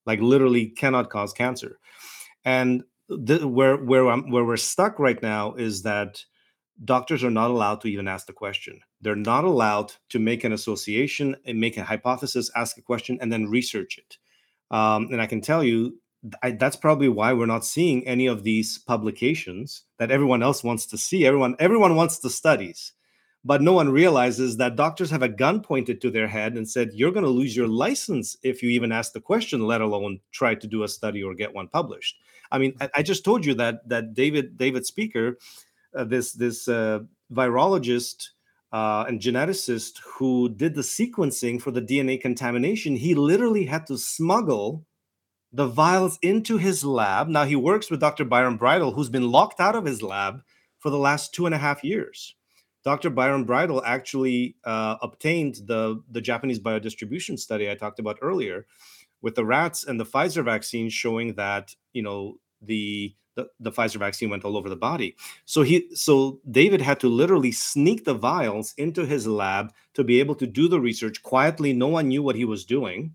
like 0.04 0.20
literally 0.20 0.66
cannot 0.66 1.08
cause 1.08 1.32
cancer. 1.32 1.78
And 2.44 2.82
the, 3.08 3.46
where 3.46 3.76
where 3.76 4.08
I'm, 4.08 4.30
where 4.30 4.44
we're 4.44 4.56
stuck 4.56 4.98
right 4.98 5.22
now 5.22 5.54
is 5.54 5.82
that 5.82 6.24
doctors 6.84 7.24
are 7.24 7.30
not 7.30 7.50
allowed 7.50 7.80
to 7.82 7.88
even 7.88 8.08
ask 8.08 8.26
the 8.26 8.32
question. 8.32 8.80
They're 9.00 9.16
not 9.16 9.44
allowed 9.44 9.92
to 10.10 10.18
make 10.18 10.44
an 10.44 10.52
association 10.52 11.36
and 11.44 11.60
make 11.60 11.76
a 11.76 11.84
hypothesis, 11.84 12.50
ask 12.56 12.76
a 12.76 12.82
question, 12.82 13.18
and 13.20 13.32
then 13.32 13.48
research 13.48 13.98
it. 13.98 14.18
Um, 14.70 15.08
and 15.12 15.22
I 15.22 15.26
can 15.26 15.40
tell 15.40 15.62
you 15.62 15.98
I, 16.42 16.52
that's 16.52 16.76
probably 16.76 17.08
why 17.08 17.32
we're 17.32 17.46
not 17.46 17.64
seeing 17.64 18.06
any 18.06 18.26
of 18.26 18.42
these 18.42 18.78
publications 18.78 19.84
that 19.98 20.10
everyone 20.10 20.42
else 20.42 20.64
wants 20.64 20.86
to 20.86 20.98
see. 20.98 21.26
Everyone, 21.26 21.56
everyone 21.58 21.94
wants 21.94 22.18
the 22.18 22.30
studies, 22.30 22.92
but 23.44 23.62
no 23.62 23.72
one 23.72 23.90
realizes 23.90 24.56
that 24.56 24.76
doctors 24.76 25.10
have 25.10 25.22
a 25.22 25.28
gun 25.28 25.60
pointed 25.60 26.00
to 26.00 26.10
their 26.10 26.26
head 26.26 26.54
and 26.54 26.68
said, 26.68 26.90
"You're 26.94 27.12
going 27.12 27.24
to 27.24 27.30
lose 27.30 27.56
your 27.56 27.68
license 27.68 28.36
if 28.42 28.62
you 28.62 28.70
even 28.70 28.92
ask 28.92 29.12
the 29.12 29.20
question, 29.20 29.66
let 29.66 29.80
alone 29.80 30.20
try 30.32 30.54
to 30.54 30.66
do 30.66 30.82
a 30.82 30.88
study 30.88 31.22
or 31.22 31.34
get 31.34 31.54
one 31.54 31.68
published." 31.68 32.16
I 32.50 32.58
mean, 32.58 32.74
I, 32.80 32.90
I 32.96 33.02
just 33.02 33.24
told 33.24 33.44
you 33.44 33.54
that 33.54 33.88
that 33.88 34.14
David 34.14 34.56
David 34.56 34.84
Speicher, 34.84 35.34
uh, 35.94 36.04
this 36.04 36.32
this 36.32 36.68
uh, 36.68 37.00
virologist 37.32 38.30
uh, 38.76 39.06
and 39.08 39.20
geneticist 39.22 40.00
who 40.04 40.50
did 40.50 40.74
the 40.74 40.82
sequencing 40.82 41.58
for 41.58 41.70
the 41.70 41.80
DNA 41.80 42.20
contamination, 42.20 42.94
he 42.94 43.14
literally 43.14 43.64
had 43.64 43.86
to 43.86 43.96
smuggle 43.96 44.84
the 45.50 45.66
vials 45.66 46.18
into 46.20 46.58
his 46.58 46.84
lab. 46.84 47.26
Now 47.26 47.46
he 47.46 47.56
works 47.56 47.90
with 47.90 48.00
Dr. 48.00 48.26
Byron 48.26 48.58
Bridle, 48.58 48.92
who's 48.92 49.08
been 49.08 49.32
locked 49.32 49.60
out 49.60 49.76
of 49.76 49.86
his 49.86 50.02
lab 50.02 50.42
for 50.78 50.90
the 50.90 50.98
last 50.98 51.32
two 51.32 51.46
and 51.46 51.54
a 51.54 51.58
half 51.58 51.82
years. 51.82 52.34
Dr. 52.84 53.08
Byron 53.08 53.44
Bridle 53.44 53.82
actually 53.82 54.56
uh, 54.64 54.96
obtained 55.00 55.60
the, 55.64 56.02
the 56.10 56.20
Japanese 56.20 56.60
biodistribution 56.60 57.38
study 57.38 57.70
I 57.70 57.76
talked 57.76 57.98
about 57.98 58.18
earlier 58.20 58.66
with 59.22 59.36
the 59.36 59.46
rats 59.46 59.84
and 59.84 59.98
the 59.98 60.04
Pfizer 60.04 60.44
vaccine 60.44 60.90
showing 60.90 61.32
that, 61.36 61.74
you 61.94 62.02
know, 62.02 62.34
the 62.60 63.14
the, 63.36 63.48
the 63.60 63.70
Pfizer 63.70 63.98
vaccine 63.98 64.30
went 64.30 64.44
all 64.44 64.56
over 64.56 64.68
the 64.68 64.76
body. 64.76 65.14
So 65.44 65.62
he 65.62 65.94
so 65.94 66.40
David 66.50 66.80
had 66.80 66.98
to 67.00 67.08
literally 67.08 67.52
sneak 67.52 68.04
the 68.04 68.14
vials 68.14 68.74
into 68.76 69.06
his 69.06 69.26
lab 69.26 69.72
to 69.94 70.02
be 70.02 70.18
able 70.18 70.34
to 70.36 70.46
do 70.46 70.68
the 70.68 70.80
research 70.80 71.22
quietly. 71.22 71.72
No 71.72 71.86
one 71.86 72.08
knew 72.08 72.22
what 72.22 72.36
he 72.36 72.44
was 72.44 72.64
doing, 72.64 73.14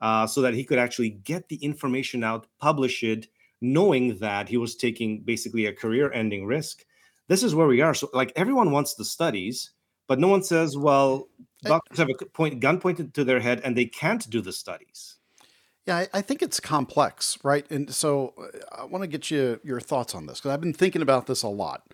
uh, 0.00 0.26
so 0.26 0.42
that 0.42 0.54
he 0.54 0.64
could 0.64 0.78
actually 0.78 1.10
get 1.10 1.48
the 1.48 1.56
information 1.56 2.22
out, 2.22 2.46
publish 2.60 3.02
it, 3.02 3.26
knowing 3.60 4.18
that 4.18 4.48
he 4.48 4.56
was 4.56 4.76
taking 4.76 5.20
basically 5.20 5.66
a 5.66 5.72
career-ending 5.72 6.46
risk. 6.46 6.84
This 7.28 7.42
is 7.42 7.54
where 7.54 7.66
we 7.66 7.80
are. 7.80 7.94
So 7.94 8.08
like 8.12 8.32
everyone 8.36 8.70
wants 8.70 8.94
the 8.94 9.04
studies, 9.04 9.70
but 10.06 10.20
no 10.20 10.28
one 10.28 10.42
says, 10.42 10.76
well, 10.76 11.28
doctors 11.64 11.98
have 11.98 12.08
a 12.08 12.24
point 12.26 12.60
gun 12.60 12.78
pointed 12.78 13.14
to 13.14 13.24
their 13.24 13.40
head 13.40 13.60
and 13.64 13.76
they 13.76 13.86
can't 13.86 14.28
do 14.30 14.40
the 14.40 14.52
studies. 14.52 15.16
Yeah, 15.86 15.98
I, 15.98 16.08
I 16.14 16.20
think 16.22 16.42
it's 16.42 16.58
complex, 16.58 17.38
right? 17.44 17.64
And 17.70 17.94
so 17.94 18.34
uh, 18.38 18.80
I 18.82 18.84
want 18.84 19.02
to 19.02 19.08
get 19.08 19.30
you 19.30 19.60
your 19.62 19.80
thoughts 19.80 20.14
on 20.14 20.26
this 20.26 20.38
because 20.40 20.50
I've 20.50 20.60
been 20.60 20.74
thinking 20.74 21.02
about 21.02 21.26
this 21.26 21.42
a 21.42 21.48
lot. 21.48 21.92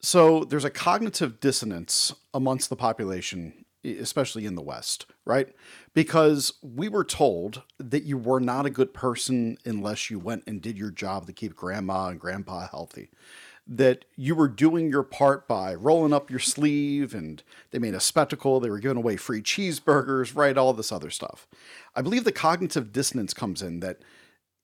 So 0.00 0.44
there's 0.44 0.66
a 0.66 0.70
cognitive 0.70 1.40
dissonance 1.40 2.12
amongst 2.34 2.68
the 2.68 2.76
population, 2.76 3.64
especially 3.82 4.44
in 4.44 4.54
the 4.54 4.62
West, 4.62 5.06
right? 5.24 5.48
Because 5.94 6.52
we 6.62 6.90
were 6.90 7.04
told 7.04 7.62
that 7.78 8.02
you 8.02 8.18
were 8.18 8.40
not 8.40 8.66
a 8.66 8.70
good 8.70 8.92
person 8.92 9.56
unless 9.64 10.10
you 10.10 10.18
went 10.18 10.44
and 10.46 10.60
did 10.60 10.76
your 10.76 10.90
job 10.90 11.26
to 11.26 11.32
keep 11.32 11.54
grandma 11.54 12.08
and 12.08 12.20
grandpa 12.20 12.68
healthy 12.68 13.08
that 13.66 14.04
you 14.16 14.34
were 14.34 14.48
doing 14.48 14.90
your 14.90 15.02
part 15.02 15.48
by 15.48 15.74
rolling 15.74 16.12
up 16.12 16.30
your 16.30 16.38
sleeve 16.40 17.14
and 17.14 17.42
they 17.70 17.78
made 17.78 17.94
a 17.94 18.00
spectacle. 18.00 18.60
They 18.60 18.68
were 18.68 18.78
giving 18.78 18.98
away 18.98 19.16
free 19.16 19.40
cheeseburgers, 19.40 20.36
right? 20.36 20.56
All 20.56 20.72
this 20.74 20.92
other 20.92 21.10
stuff. 21.10 21.46
I 21.94 22.02
believe 22.02 22.24
the 22.24 22.32
cognitive 22.32 22.92
dissonance 22.92 23.32
comes 23.32 23.62
in 23.62 23.80
that 23.80 24.00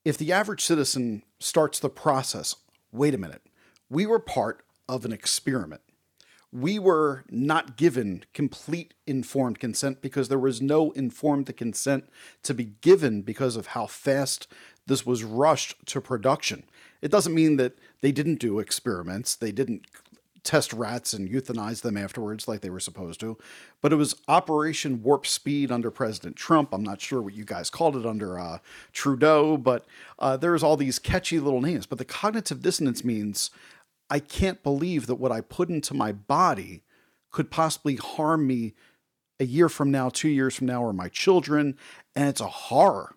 if 0.04 0.18
the 0.18 0.32
average 0.32 0.62
citizen 0.62 1.22
starts 1.38 1.78
the 1.78 1.88
process, 1.88 2.56
wait 2.92 3.14
a 3.14 3.18
minute, 3.18 3.42
we 3.88 4.06
were 4.06 4.18
part 4.18 4.64
of 4.88 5.04
an 5.04 5.12
experiment. 5.12 5.80
We 6.52 6.78
were 6.80 7.24
not 7.30 7.76
given 7.76 8.24
complete 8.34 8.94
informed 9.06 9.60
consent 9.60 10.02
because 10.02 10.28
there 10.28 10.38
was 10.38 10.60
no 10.60 10.90
informed 10.92 11.54
consent 11.56 12.08
to 12.42 12.54
be 12.54 12.64
given 12.64 13.22
because 13.22 13.54
of 13.56 13.68
how 13.68 13.86
fast 13.86 14.48
this 14.86 15.06
was 15.06 15.24
rushed 15.24 15.74
to 15.86 16.00
production. 16.00 16.64
It 17.00 17.10
doesn't 17.10 17.34
mean 17.34 17.56
that 17.56 17.78
they 18.00 18.12
didn't 18.12 18.40
do 18.40 18.58
experiments, 18.58 19.34
they 19.34 19.52
didn't 19.52 19.86
test 20.42 20.72
rats 20.72 21.12
and 21.12 21.28
euthanize 21.28 21.82
them 21.82 21.96
afterwards 21.96 22.48
like 22.48 22.60
they 22.60 22.70
were 22.70 22.80
supposed 22.80 23.20
to. 23.20 23.36
But 23.80 23.92
it 23.92 23.96
was 23.96 24.16
Operation 24.28 25.02
Warp 25.02 25.26
Speed 25.26 25.70
under 25.70 25.90
President 25.90 26.36
Trump. 26.36 26.72
I'm 26.72 26.82
not 26.82 27.00
sure 27.00 27.20
what 27.20 27.34
you 27.34 27.44
guys 27.44 27.70
called 27.70 27.96
it 27.96 28.06
under 28.06 28.38
uh, 28.38 28.58
Trudeau, 28.92 29.56
but 29.56 29.84
uh, 30.18 30.36
there's 30.36 30.62
all 30.62 30.76
these 30.76 30.98
catchy 30.98 31.38
little 31.38 31.60
names. 31.60 31.86
But 31.86 31.98
the 31.98 32.04
cognitive 32.04 32.62
dissonance 32.62 33.04
means 33.04 33.50
I 34.08 34.18
can't 34.18 34.62
believe 34.62 35.06
that 35.06 35.16
what 35.16 35.32
I 35.32 35.40
put 35.40 35.68
into 35.68 35.94
my 35.94 36.12
body 36.12 36.82
could 37.30 37.50
possibly 37.50 37.96
harm 37.96 38.46
me 38.46 38.74
a 39.38 39.44
year 39.44 39.68
from 39.68 39.90
now, 39.90 40.08
two 40.08 40.28
years 40.28 40.54
from 40.54 40.66
now, 40.66 40.82
or 40.82 40.92
my 40.92 41.08
children. 41.08 41.76
And 42.14 42.28
it's 42.28 42.40
a 42.40 42.46
horror. 42.46 43.14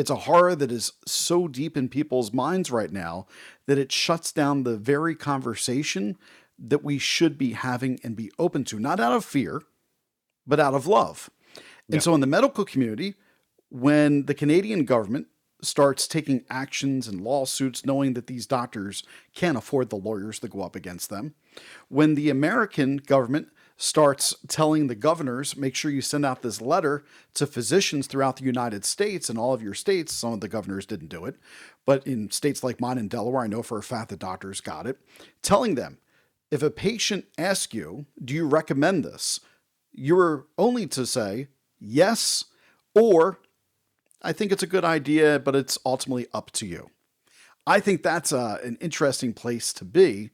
It's 0.00 0.08
a 0.08 0.16
horror 0.16 0.56
that 0.56 0.72
is 0.72 0.94
so 1.06 1.46
deep 1.46 1.76
in 1.76 1.90
people's 1.90 2.32
minds 2.32 2.70
right 2.70 2.90
now 2.90 3.26
that 3.66 3.76
it 3.76 3.92
shuts 3.92 4.32
down 4.32 4.62
the 4.62 4.78
very 4.78 5.14
conversation 5.14 6.16
that 6.58 6.82
we 6.82 6.96
should 6.96 7.36
be 7.36 7.52
having 7.52 8.00
and 8.02 8.16
be 8.16 8.32
open 8.38 8.64
to, 8.64 8.80
not 8.80 8.98
out 8.98 9.12
of 9.12 9.26
fear, 9.26 9.60
but 10.46 10.58
out 10.58 10.72
of 10.72 10.86
love. 10.86 11.28
Yeah. 11.54 11.96
And 11.96 12.02
so, 12.02 12.14
in 12.14 12.22
the 12.22 12.26
medical 12.26 12.64
community, 12.64 13.16
when 13.68 14.24
the 14.24 14.32
Canadian 14.32 14.86
government 14.86 15.26
starts 15.60 16.08
taking 16.08 16.46
actions 16.48 17.06
and 17.06 17.20
lawsuits, 17.20 17.84
knowing 17.84 18.14
that 18.14 18.26
these 18.26 18.46
doctors 18.46 19.02
can't 19.34 19.58
afford 19.58 19.90
the 19.90 19.96
lawyers 19.96 20.38
to 20.38 20.48
go 20.48 20.62
up 20.62 20.74
against 20.74 21.10
them, 21.10 21.34
when 21.88 22.14
the 22.14 22.30
American 22.30 22.96
government 22.96 23.48
starts 23.82 24.34
telling 24.46 24.88
the 24.88 24.94
governors, 24.94 25.56
make 25.56 25.74
sure 25.74 25.90
you 25.90 26.02
send 26.02 26.26
out 26.26 26.42
this 26.42 26.60
letter 26.60 27.02
to 27.32 27.46
physicians 27.46 28.06
throughout 28.06 28.36
the 28.36 28.44
United 28.44 28.84
States 28.84 29.30
and 29.30 29.38
all 29.38 29.54
of 29.54 29.62
your 29.62 29.72
states. 29.72 30.12
Some 30.12 30.34
of 30.34 30.42
the 30.42 30.48
governors 30.48 30.84
didn't 30.84 31.08
do 31.08 31.24
it, 31.24 31.36
but 31.86 32.06
in 32.06 32.30
states 32.30 32.62
like 32.62 32.78
mine 32.78 32.98
in 32.98 33.08
Delaware, 33.08 33.42
I 33.42 33.46
know 33.46 33.62
for 33.62 33.78
a 33.78 33.82
fact 33.82 34.10
the 34.10 34.18
doctors 34.18 34.60
got 34.60 34.86
it, 34.86 34.98
telling 35.40 35.76
them 35.76 35.96
if 36.50 36.62
a 36.62 36.68
patient 36.68 37.24
asks 37.38 37.72
you, 37.72 38.04
Do 38.22 38.34
you 38.34 38.46
recommend 38.46 39.02
this? 39.02 39.40
You're 39.92 40.44
only 40.58 40.86
to 40.88 41.06
say 41.06 41.48
yes 41.78 42.44
or 42.94 43.38
I 44.20 44.34
think 44.34 44.52
it's 44.52 44.62
a 44.62 44.66
good 44.66 44.84
idea, 44.84 45.38
but 45.38 45.56
it's 45.56 45.78
ultimately 45.86 46.26
up 46.34 46.50
to 46.52 46.66
you. 46.66 46.90
I 47.66 47.80
think 47.80 48.02
that's 48.02 48.30
a, 48.30 48.38
uh, 48.38 48.58
an 48.62 48.76
interesting 48.82 49.32
place 49.32 49.72
to 49.72 49.86
be 49.86 50.32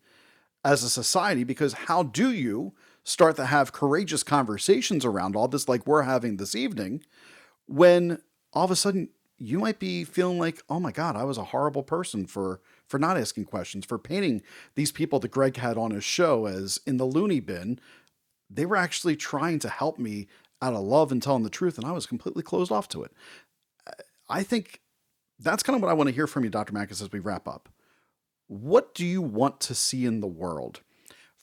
as 0.64 0.82
a 0.82 0.90
society 0.90 1.44
because 1.44 1.74
how 1.74 2.02
do 2.02 2.32
you 2.32 2.72
start 3.06 3.36
to 3.36 3.46
have 3.46 3.72
courageous 3.72 4.24
conversations 4.24 5.04
around 5.04 5.36
all 5.36 5.46
this, 5.46 5.68
like 5.68 5.86
we're 5.86 6.02
having 6.02 6.36
this 6.36 6.56
evening, 6.56 7.04
when 7.66 8.20
all 8.52 8.64
of 8.64 8.70
a 8.70 8.76
sudden 8.76 9.10
you 9.38 9.60
might 9.60 9.78
be 9.78 10.02
feeling 10.02 10.38
like, 10.38 10.62
oh 10.68 10.80
my 10.80 10.90
God, 10.90 11.14
I 11.14 11.24
was 11.24 11.38
a 11.38 11.44
horrible 11.44 11.84
person 11.84 12.26
for 12.26 12.60
for 12.88 12.98
not 12.98 13.16
asking 13.16 13.44
questions, 13.44 13.84
for 13.84 13.98
painting 13.98 14.42
these 14.76 14.92
people 14.92 15.18
that 15.20 15.30
Greg 15.30 15.56
had 15.56 15.76
on 15.76 15.90
his 15.90 16.04
show 16.04 16.46
as 16.46 16.80
in 16.86 16.98
the 16.98 17.04
loony 17.04 17.40
bin. 17.40 17.80
They 18.48 18.64
were 18.64 18.76
actually 18.76 19.16
trying 19.16 19.58
to 19.60 19.68
help 19.68 19.98
me 19.98 20.28
out 20.62 20.74
of 20.74 20.84
love 20.84 21.10
and 21.10 21.22
telling 21.22 21.42
the 21.42 21.50
truth, 21.50 21.78
and 21.78 21.86
I 21.86 21.92
was 21.92 22.06
completely 22.06 22.42
closed 22.42 22.70
off 22.70 22.88
to 22.90 23.02
it. 23.02 23.12
I 24.28 24.42
think 24.42 24.80
that's 25.38 25.62
kind 25.62 25.74
of 25.74 25.82
what 25.82 25.90
I 25.90 25.94
want 25.94 26.08
to 26.08 26.14
hear 26.14 26.26
from 26.26 26.44
you, 26.44 26.50
Dr. 26.50 26.72
Makis, 26.72 27.02
as 27.02 27.12
we 27.12 27.18
wrap 27.18 27.48
up. 27.48 27.68
What 28.46 28.94
do 28.94 29.04
you 29.04 29.20
want 29.20 29.60
to 29.62 29.74
see 29.74 30.06
in 30.06 30.20
the 30.20 30.28
world 30.28 30.80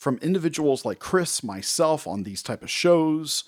from 0.04 0.18
individuals 0.18 0.86
like 0.86 1.00
Chris, 1.00 1.44
myself 1.44 2.06
on 2.06 2.24
these 2.24 2.44
type 2.44 2.62
of 2.62 2.70
shows 2.70 3.46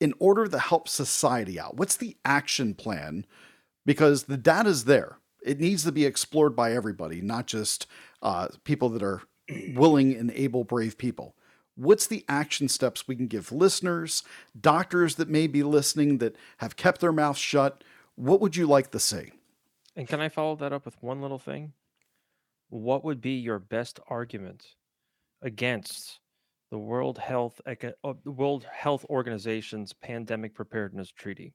in 0.00 0.12
order 0.18 0.46
to 0.46 0.58
help 0.58 0.88
society 0.88 1.58
out? 1.58 1.76
What's 1.76 1.96
the 1.96 2.16
action 2.24 2.74
plan? 2.74 3.24
Because 3.86 4.24
the 4.24 4.36
data 4.36 4.68
is 4.68 4.84
there 4.84 5.16
it 5.42 5.60
needs 5.60 5.84
to 5.84 5.92
be 5.92 6.04
explored 6.04 6.54
by 6.54 6.72
everybody, 6.72 7.20
not 7.20 7.46
just 7.46 7.86
uh, 8.22 8.48
people 8.64 8.88
that 8.90 9.02
are 9.02 9.22
willing 9.74 10.14
and 10.14 10.30
able, 10.32 10.64
brave 10.64 10.96
people. 10.96 11.34
What's 11.74 12.06
the 12.06 12.24
action 12.28 12.68
steps 12.68 13.08
we 13.08 13.16
can 13.16 13.26
give 13.26 13.50
listeners, 13.50 14.22
doctors 14.60 15.16
that 15.16 15.28
may 15.28 15.46
be 15.46 15.62
listening 15.62 16.18
that 16.18 16.36
have 16.58 16.76
kept 16.76 17.00
their 17.00 17.12
mouths 17.12 17.38
shut? 17.38 17.82
What 18.14 18.40
would 18.40 18.56
you 18.56 18.66
like 18.66 18.90
to 18.92 19.00
see? 19.00 19.32
And 19.96 20.06
can 20.06 20.20
I 20.20 20.28
follow 20.28 20.54
that 20.56 20.72
up 20.72 20.84
with 20.84 21.02
one 21.02 21.20
little 21.20 21.38
thing? 21.38 21.72
What 22.68 23.04
would 23.04 23.20
be 23.20 23.32
your 23.32 23.58
best 23.58 24.00
argument 24.08 24.66
against 25.42 26.20
the 26.70 26.78
World 26.78 27.18
Health 27.18 27.60
uh, 27.66 28.14
World 28.24 28.66
Health 28.72 29.04
Organization's 29.10 29.92
pandemic 29.92 30.54
preparedness 30.54 31.10
treaty? 31.10 31.54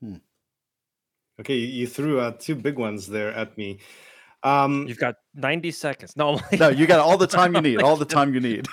Hmm. 0.00 0.16
Okay, 1.40 1.56
you 1.56 1.86
threw 1.86 2.18
uh, 2.18 2.32
two 2.38 2.54
big 2.54 2.78
ones 2.78 3.06
there 3.06 3.32
at 3.32 3.56
me. 3.58 3.78
Um, 4.42 4.86
You've 4.86 4.98
got 4.98 5.16
90 5.34 5.70
seconds. 5.70 6.16
No, 6.16 6.40
no, 6.58 6.68
you 6.68 6.86
got 6.86 7.00
all 7.00 7.18
the 7.18 7.26
time 7.26 7.54
you 7.54 7.60
need. 7.60 7.82
All 7.82 7.96
the 7.96 8.04
time 8.04 8.32
you 8.32 8.40
need. 8.40 8.66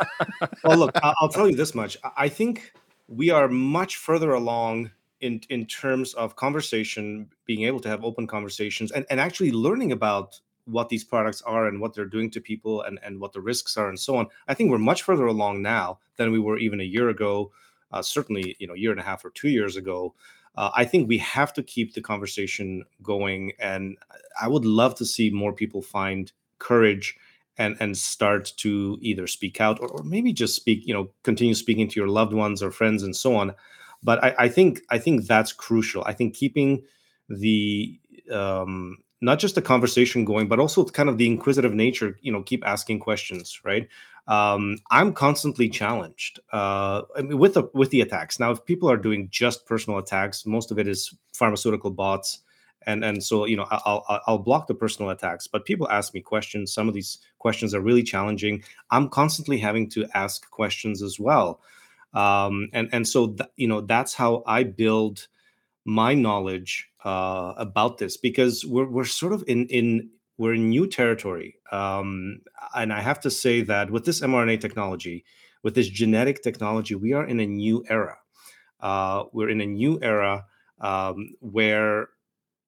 well, 0.64 0.78
look, 0.78 0.92
I'll 1.04 1.30
tell 1.30 1.50
you 1.50 1.56
this 1.56 1.74
much. 1.74 1.98
I 2.16 2.30
think 2.30 2.74
we 3.08 3.32
are 3.32 3.48
much 3.48 3.98
further 3.98 4.34
along 4.34 4.92
in 5.20 5.42
in 5.50 5.66
terms 5.66 6.14
of 6.14 6.36
conversation, 6.36 7.30
being 7.46 7.64
able 7.64 7.80
to 7.82 7.90
have 7.90 8.04
open 8.04 8.28
conversations, 8.28 8.92
and 8.92 9.06
and 9.10 9.20
actually 9.20 9.52
learning 9.52 9.92
about 9.92 10.40
what 10.66 10.90
these 10.90 11.04
products 11.04 11.42
are 11.42 11.68
and 11.68 11.80
what 11.80 11.94
they're 11.94 12.06
doing 12.06 12.30
to 12.32 12.42
people 12.42 12.84
and 12.84 13.00
and 13.04 13.20
what 13.20 13.34
the 13.34 13.42
risks 13.42 13.78
are 13.78 13.90
and 13.90 14.00
so 14.00 14.16
on. 14.16 14.28
I 14.48 14.54
think 14.54 14.72
we're 14.72 14.78
much 14.78 15.04
further 15.04 15.26
along 15.26 15.62
now 15.62 16.00
than 16.18 16.32
we 16.32 16.40
were 16.40 16.58
even 16.58 16.82
a 16.82 16.86
year 16.86 17.10
ago. 17.10 17.52
Uh, 17.92 18.02
certainly, 18.02 18.56
you 18.58 18.66
know, 18.66 18.74
a 18.74 18.78
year 18.78 18.92
and 18.92 19.00
a 19.00 19.04
half 19.04 19.24
or 19.24 19.30
two 19.30 19.50
years 19.50 19.78
ago 19.78 20.16
uh, 20.56 20.70
I 20.76 20.86
think 20.86 21.08
we 21.08 21.18
have 21.20 21.54
to 21.54 21.64
keep 21.64 21.94
the 21.94 22.02
conversation 22.02 22.84
going, 23.02 23.54
and 23.60 23.98
I 24.40 24.48
would 24.48 24.66
love 24.66 24.96
to 24.96 25.06
see 25.06 25.30
more 25.30 25.54
people 25.54 25.82
find 25.82 26.32
courage 26.60 27.18
and 27.58 27.76
and 27.80 27.98
start 27.98 28.54
to 28.58 28.98
either 29.02 29.28
speak 29.28 29.60
out 29.62 29.80
or, 29.80 29.88
or 29.88 30.04
maybe 30.04 30.32
just 30.32 30.56
speak, 30.56 30.86
you 30.86 30.94
know, 30.94 31.10
continue 31.24 31.56
speaking 31.56 31.88
to 31.88 32.00
your 32.00 32.08
loved 32.10 32.34
ones 32.34 32.62
or 32.62 32.72
friends 32.72 33.04
and 33.04 33.16
so 33.16 33.36
on. 33.36 33.54
But 34.04 34.24
I, 34.24 34.36
I 34.40 34.50
think 34.50 34.82
I 34.92 35.00
think 35.00 35.26
that's 35.26 35.54
crucial. 35.54 36.04
I 36.06 36.14
think 36.14 36.36
keeping 36.36 36.84
the 37.30 38.00
um, 38.32 38.98
not 39.24 39.40
just 39.40 39.56
the 39.56 39.62
conversation 39.62 40.26
going, 40.26 40.48
but 40.48 40.60
also 40.60 40.86
kind 40.86 41.10
of 41.10 41.18
the 41.18 41.28
inquisitive 41.28 41.74
nature. 41.74 42.18
You 42.22 42.32
know, 42.32 42.44
keep 42.44 42.66
asking 42.66 43.00
questions, 43.00 43.62
right? 43.64 43.88
um, 44.28 44.78
I'm 44.90 45.14
constantly 45.14 45.70
challenged 45.70 46.40
uh, 46.52 47.02
I 47.16 47.22
mean, 47.22 47.38
with 47.38 47.56
the 47.56 47.70
with 47.74 47.90
the 47.90 48.02
attacks. 48.02 48.40
Now, 48.40 48.52
if 48.52 48.64
people 48.66 48.90
are 48.90 48.98
doing 48.98 49.28
just 49.30 49.66
personal 49.66 50.00
attacks, 50.00 50.46
most 50.46 50.72
of 50.72 50.80
it 50.80 50.88
is 50.88 51.14
pharmaceutical 51.34 51.92
bots, 51.92 52.40
and 52.86 53.04
and 53.04 53.22
so 53.22 53.46
you 53.46 53.58
know 53.58 53.68
I'll 53.70 54.06
I'll, 54.28 54.38
block 54.38 54.68
the 54.68 54.76
personal 54.76 55.12
attacks. 55.12 55.48
But 55.48 55.66
people 55.66 55.90
ask 55.90 56.14
me 56.14 56.22
questions. 56.22 56.74
Some 56.74 56.88
of 56.88 56.94
these 56.94 57.18
questions 57.40 57.74
are 57.74 57.82
really 57.82 58.04
challenging. 58.04 58.64
I'm 58.92 59.10
constantly 59.10 59.58
having 59.58 59.90
to 59.92 60.08
ask 60.14 60.50
questions 60.52 61.02
as 61.02 61.20
well, 61.20 61.60
um, 62.14 62.70
and 62.72 62.88
and 62.94 63.06
so 63.06 63.28
th- 63.28 63.50
you 63.58 63.68
know 63.68 63.82
that's 63.82 64.14
how 64.14 64.44
I 64.48 64.64
build 64.64 65.28
my 65.86 66.14
knowledge 66.14 66.90
uh, 67.04 67.54
about 67.58 67.98
this 67.98 68.18
because 68.18 68.66
we're 68.66 68.88
we're 68.88 69.06
sort 69.06 69.34
of 69.34 69.44
in 69.48 69.68
in 69.68 70.10
we're 70.38 70.54
in 70.54 70.70
new 70.70 70.88
territory. 70.88 71.56
Um, 71.72 72.42
and 72.76 72.92
I 72.92 73.02
have 73.02 73.20
to 73.22 73.32
say 73.32 73.62
that 73.62 73.92
with 73.92 74.06
this 74.06 74.22
mRNA 74.22 74.62
technology, 74.62 75.26
with 75.64 75.76
this 75.76 75.88
genetic 75.88 76.42
technology, 76.42 76.96
we 76.96 77.14
are 77.14 77.26
in 77.26 77.40
a 77.40 77.46
new 77.46 77.84
era. 77.90 78.18
Uh, 78.80 79.26
we're 79.32 79.50
in 79.50 79.62
a 79.62 79.66
new 79.66 80.00
era 80.02 80.46
um, 80.82 81.34
where 81.40 82.10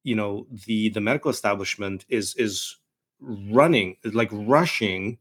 you 0.04 0.14
know 0.14 0.46
the 0.66 0.90
the 0.90 1.00
medical 1.00 1.30
establishment 1.30 2.04
is 2.08 2.34
is 2.36 2.76
running 3.20 3.96
like 4.04 4.28
rushing 4.32 5.18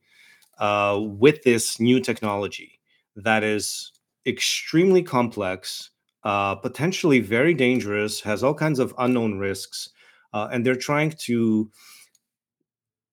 uh, 0.60 1.00
with 1.02 1.44
this 1.44 1.80
new 1.80 2.00
technology 2.00 2.80
that 3.16 3.44
is 3.44 3.92
extremely 4.26 5.02
complex, 5.04 5.92
uh, 6.26 6.56
potentially 6.56 7.20
very 7.20 7.54
dangerous, 7.54 8.20
has 8.22 8.44
all 8.44 8.56
kinds 8.56 8.80
of 8.80 8.94
unknown 8.98 9.38
risks, 9.38 9.90
uh, 10.34 10.50
and 10.52 10.66
they're 10.66 10.76
trying 10.76 11.12
to 11.12 11.70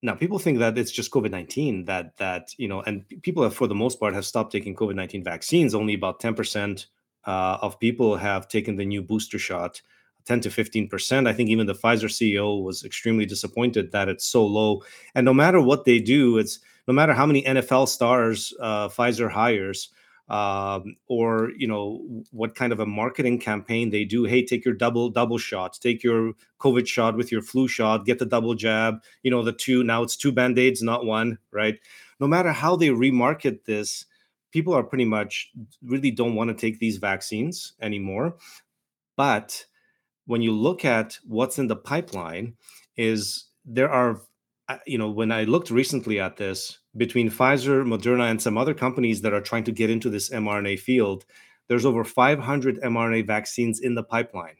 now 0.01 0.15
people 0.15 0.37
think 0.39 0.59
that 0.59 0.77
it's 0.77 0.91
just 0.91 1.11
covid-19 1.11 1.85
that 1.85 2.17
that 2.17 2.49
you 2.57 2.67
know 2.67 2.81
and 2.81 3.05
people 3.21 3.41
have 3.41 3.55
for 3.55 3.67
the 3.67 3.75
most 3.75 3.99
part 3.99 4.13
have 4.13 4.25
stopped 4.25 4.51
taking 4.51 4.75
covid-19 4.75 5.23
vaccines. 5.23 5.73
Only 5.73 5.93
about 5.93 6.19
10% 6.19 6.85
uh, 7.25 7.57
of 7.61 7.79
people 7.79 8.17
have 8.17 8.49
taken 8.49 8.75
the 8.75 8.85
new 8.85 9.01
booster 9.01 9.39
shot 9.39 9.81
10 10.25 10.41
to 10.41 10.49
15% 10.49 11.27
i 11.27 11.33
think 11.33 11.49
even 11.49 11.67
the 11.67 11.73
pfizer 11.73 12.09
ceo 12.09 12.61
was 12.63 12.83
extremely 12.83 13.25
disappointed 13.25 13.91
that 13.91 14.09
it's 14.09 14.25
so 14.25 14.45
low. 14.45 14.81
And 15.15 15.23
no 15.23 15.33
matter 15.33 15.61
what 15.61 15.85
they 15.85 15.99
do 15.99 16.37
it's 16.37 16.59
no 16.87 16.93
matter 16.93 17.13
how 17.13 17.25
many 17.25 17.43
nfl 17.43 17.87
stars 17.87 18.53
uh, 18.59 18.89
pfizer 18.89 19.31
hires 19.31 19.89
um, 20.29 20.95
or 21.07 21.51
you 21.57 21.67
know 21.67 22.23
what 22.31 22.55
kind 22.55 22.71
of 22.71 22.79
a 22.79 22.85
marketing 22.85 23.39
campaign 23.39 23.89
they 23.89 24.05
do 24.05 24.23
hey 24.23 24.43
take 24.43 24.63
your 24.63 24.73
double 24.73 25.09
double 25.09 25.37
shots. 25.37 25.77
Take 25.77 26.03
your 26.03 26.33
covid 26.59 26.87
shot 26.87 27.15
with 27.15 27.31
your 27.31 27.41
flu 27.41 27.67
shot. 27.67 28.05
Get 28.05 28.19
the 28.19 28.25
double 28.25 28.55
jab 28.55 29.03
you 29.23 29.31
know 29.31 29.43
the 29.43 29.53
two 29.53 29.83
now 29.83 30.03
it's 30.03 30.15
two 30.15 30.31
band-aids 30.31 30.81
not 30.81 31.05
one 31.05 31.37
right? 31.51 31.79
No 32.19 32.27
matter 32.27 32.51
how 32.51 32.75
they 32.75 32.87
remarket 32.87 33.65
this 33.65 34.05
people 34.51 34.73
are 34.73 34.83
pretty 34.83 35.05
much 35.05 35.51
really 35.83 36.11
don't 36.11 36.35
want 36.35 36.49
to 36.49 36.53
take 36.53 36.79
these 36.79 36.97
vaccines 36.97 37.73
anymore. 37.81 38.35
But 39.17 39.65
when 40.25 40.41
you 40.41 40.51
look 40.51 40.85
at 40.85 41.17
what's 41.25 41.59
in 41.59 41.67
the 41.67 41.75
pipeline 41.75 42.53
is 42.95 43.45
there 43.65 43.89
are 43.89 44.21
you 44.85 44.97
know 44.97 45.09
when 45.09 45.31
i 45.31 45.43
looked 45.43 45.69
recently 45.69 46.19
at 46.19 46.37
this 46.37 46.79
between 46.95 47.29
Pfizer, 47.29 47.83
Moderna, 47.83 48.29
and 48.29 48.41
some 48.41 48.57
other 48.57 48.73
companies 48.73 49.21
that 49.21 49.33
are 49.33 49.41
trying 49.41 49.63
to 49.63 49.71
get 49.71 49.89
into 49.89 50.09
this 50.09 50.29
mRNA 50.29 50.79
field, 50.79 51.25
there's 51.67 51.85
over 51.85 52.03
500 52.03 52.81
mRNA 52.81 53.25
vaccines 53.25 53.79
in 53.79 53.95
the 53.95 54.03
pipeline. 54.03 54.55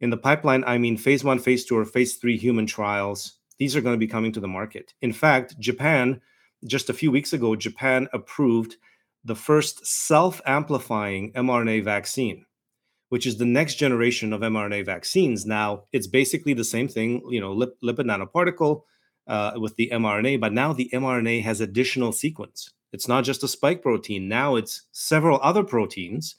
In 0.00 0.10
the 0.10 0.16
pipeline, 0.16 0.64
I 0.64 0.78
mean 0.78 0.96
phase 0.96 1.24
one, 1.24 1.38
phase 1.38 1.64
two, 1.64 1.76
or 1.76 1.84
phase 1.84 2.16
three 2.16 2.36
human 2.36 2.66
trials. 2.66 3.34
These 3.58 3.74
are 3.74 3.80
going 3.80 3.94
to 3.94 3.98
be 3.98 4.06
coming 4.06 4.32
to 4.32 4.40
the 4.40 4.48
market. 4.48 4.94
In 5.02 5.12
fact, 5.12 5.58
Japan, 5.58 6.20
just 6.66 6.88
a 6.88 6.94
few 6.94 7.10
weeks 7.10 7.32
ago, 7.32 7.56
Japan 7.56 8.08
approved 8.12 8.76
the 9.24 9.34
first 9.34 9.84
self 9.84 10.40
amplifying 10.46 11.32
mRNA 11.32 11.82
vaccine, 11.82 12.46
which 13.08 13.26
is 13.26 13.36
the 13.36 13.44
next 13.44 13.74
generation 13.74 14.32
of 14.32 14.40
mRNA 14.40 14.86
vaccines. 14.86 15.44
Now, 15.44 15.84
it's 15.92 16.06
basically 16.06 16.54
the 16.54 16.64
same 16.64 16.86
thing, 16.86 17.22
you 17.28 17.40
know, 17.40 17.52
lip, 17.52 17.76
lipid 17.82 18.06
nanoparticle 18.06 18.82
uh, 19.28 19.52
with 19.56 19.76
the 19.76 19.90
mRNA, 19.92 20.40
but 20.40 20.52
now 20.52 20.72
the 20.72 20.90
mRNA 20.92 21.42
has 21.42 21.60
additional 21.60 22.12
sequence. 22.12 22.70
It's 22.92 23.08
not 23.08 23.24
just 23.24 23.44
a 23.44 23.48
spike 23.48 23.82
protein. 23.82 24.28
Now 24.28 24.56
it's 24.56 24.82
several 24.92 25.38
other 25.42 25.62
proteins, 25.62 26.34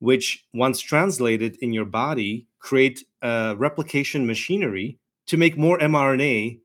which 0.00 0.44
once 0.52 0.80
translated 0.80 1.56
in 1.62 1.72
your 1.72 1.84
body, 1.84 2.46
create 2.58 3.04
a 3.22 3.54
replication 3.56 4.26
machinery 4.26 4.98
to 5.26 5.36
make 5.36 5.56
more 5.56 5.78
mRNA 5.78 6.58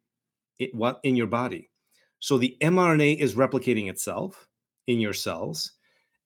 in 0.60 1.16
your 1.16 1.28
body. 1.28 1.70
So 2.20 2.38
the 2.38 2.58
mRNA 2.62 3.18
is 3.18 3.36
replicating 3.36 3.90
itself 3.90 4.48
in 4.88 5.00
your 5.00 5.14
cells. 5.14 5.74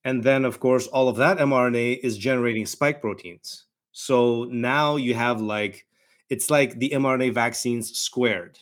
And 0.05 0.23
then, 0.23 0.43
of 0.43 0.59
course, 0.59 0.87
all 0.87 1.07
of 1.07 1.17
that 1.17 1.37
mRNA 1.37 1.99
is 2.03 2.17
generating 2.17 2.65
spike 2.65 2.99
proteins. 2.99 3.65
So 3.91 4.45
now 4.45 4.95
you 4.95 5.13
have 5.13 5.39
like, 5.39 5.85
it's 6.29 6.49
like 6.49 6.79
the 6.79 6.89
mRNA 6.89 7.33
vaccines 7.33 7.97
squared 7.97 8.57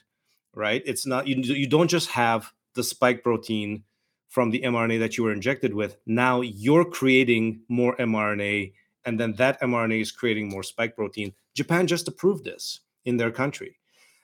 right? 0.56 0.82
It's 0.86 1.06
not 1.06 1.28
you 1.28 1.36
you 1.38 1.68
don't 1.68 1.88
just 1.88 2.10
have 2.10 2.52
the 2.74 2.84
spike 2.84 3.24
protein 3.24 3.84
from 4.30 4.49
the 4.49 4.62
mRNA 4.62 4.99
that 4.99 5.18
you 5.18 5.24
were 5.24 5.34
injected 5.34 5.74
with. 5.74 5.97
Now 6.06 6.41
you're 6.41 6.86
creating 6.86 7.62
more 7.68 7.95
mRNA, 7.97 8.74
and 9.06 9.20
then 9.20 9.34
that 9.34 9.60
mRNA 9.62 10.02
is 10.02 10.12
creating 10.12 10.49
more 10.49 10.64
spike 10.64 10.95
protein. 10.95 11.34
Japan 11.54 11.88
just 11.88 12.08
approved 12.08 12.45
this 12.45 12.80
in 13.06 13.18
their 13.18 13.32
country. 13.32 13.78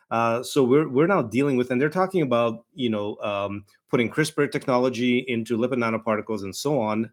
Uh, 0.09 0.41
so 0.41 0.63
we're 0.63 0.87
we're 0.87 1.07
now 1.07 1.21
dealing 1.21 1.57
with, 1.57 1.71
and 1.71 1.81
they're 1.81 1.89
talking 1.89 2.21
about 2.21 2.65
you 2.73 2.89
know 2.89 3.17
um, 3.17 3.65
putting 3.89 4.09
CRISPR 4.09 4.51
technology 4.51 5.19
into 5.27 5.57
lipid 5.57 5.77
nanoparticles 5.77 6.43
and 6.43 6.55
so 6.55 6.79
on. 6.79 7.11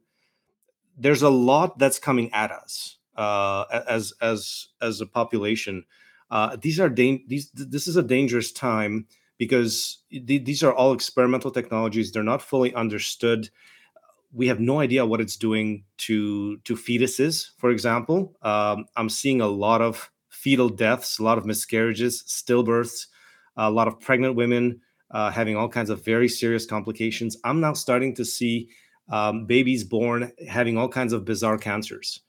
There's 0.97 1.23
a 1.23 1.31
lot 1.31 1.79
that's 1.79 1.99
coming 1.99 2.33
at 2.33 2.53
us 2.53 2.99
uh, 3.17 3.65
as 3.89 4.13
as 4.21 4.69
as 4.81 5.01
a 5.01 5.07
population 5.07 5.85
uh, 6.35 6.57
these 6.61 6.79
are 6.81 6.91
da- 6.91 7.25
these 7.29 7.51
this 7.55 7.87
is 7.87 7.97
a 7.97 8.03
dangerous 8.03 8.53
time 8.53 9.07
because 9.39 10.03
th- 10.11 10.45
these 10.45 10.63
are 10.63 10.75
all 10.75 10.93
experimental 10.93 11.51
technologies. 11.51 12.13
They're 12.13 12.23
not 12.35 12.43
fully 12.43 12.75
understood. 12.75 13.49
We 14.33 14.49
have 14.49 14.61
no 14.61 14.81
idea 14.81 15.07
what 15.07 15.21
it's 15.21 15.37
doing 15.37 15.85
to 15.99 16.59
to 16.59 16.75
fetuses 16.75 17.51
for 17.57 17.71
example. 17.71 18.37
Um, 18.43 18.87
i'm 18.97 19.09
seeing 19.09 19.41
a 19.41 19.47
lot 19.49 19.81
of 19.81 20.11
fetal 20.29 20.69
deaths 20.69 21.21
a 21.21 21.23
lot 21.23 21.39
of 21.39 21.47
miscarriages 21.47 22.25
stillbirths 22.25 23.07
a 23.57 23.71
lot 23.71 23.87
of 23.89 24.01
pregnant 24.01 24.35
women 24.35 24.81
uh, 25.15 25.31
having 25.31 25.57
all 25.57 25.69
kinds 25.69 25.91
of 25.91 26.05
very 26.05 26.29
serious 26.29 26.67
complications. 26.67 27.37
I'm 27.45 27.61
now 27.61 27.73
starting 27.73 28.15
to 28.17 28.25
see 28.25 28.69
um, 29.09 29.47
babies 29.47 29.85
born 29.85 30.33
having 30.49 30.77
all 30.77 30.89
kinds 30.89 31.13
of 31.13 31.25
bizarre 31.25 31.59
cancers. 31.59 32.21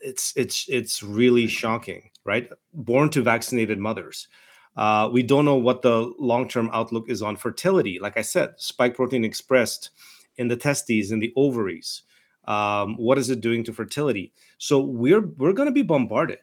It's 0.00 0.32
it's 0.36 0.66
it's 0.68 1.02
really 1.02 1.46
shocking 1.46 2.10
right? 2.28 2.48
Born 2.74 3.08
to 3.10 3.22
vaccinated 3.22 3.78
mothers. 3.78 4.28
Uh, 4.76 5.08
we 5.10 5.22
don't 5.22 5.46
know 5.46 5.56
what 5.56 5.82
the 5.82 6.12
long 6.18 6.46
term 6.46 6.70
outlook 6.72 7.06
is 7.08 7.22
on 7.22 7.36
fertility. 7.36 7.98
Like 7.98 8.16
I 8.16 8.22
said, 8.22 8.50
spike 8.58 8.94
protein 8.94 9.24
expressed 9.24 9.90
in 10.36 10.48
the 10.48 10.56
testes, 10.56 11.10
in 11.10 11.18
the 11.18 11.32
ovaries. 11.34 12.02
Um, 12.44 12.96
what 12.96 13.18
is 13.18 13.30
it 13.30 13.40
doing 13.40 13.64
to 13.64 13.72
fertility? 13.72 14.32
So 14.58 14.78
we're 14.78 15.26
we're 15.38 15.54
going 15.54 15.68
to 15.68 15.72
be 15.72 15.82
bombarded 15.82 16.38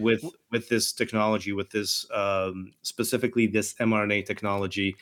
with 0.00 0.24
with 0.50 0.68
this 0.68 0.92
technology, 0.92 1.52
with 1.52 1.70
this 1.70 2.06
um, 2.12 2.72
specifically 2.82 3.46
this 3.46 3.74
mRNA 3.74 4.26
technology, 4.26 4.96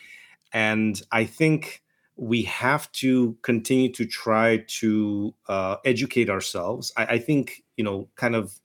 and 0.53 1.03
I 1.11 1.24
think 1.24 1.82
we 2.16 2.43
have 2.43 2.91
to 2.93 3.37
continue 3.43 3.93
to 3.93 4.07
try 4.07 4.64
to 4.80 5.34
uh, 5.49 5.76
educate 5.84 6.30
ourselves. 6.30 6.93
I, 6.97 7.05
I 7.05 7.18
think 7.18 7.64
you 7.76 7.84
know, 7.84 8.09
kind 8.16 8.34
of 8.34 8.61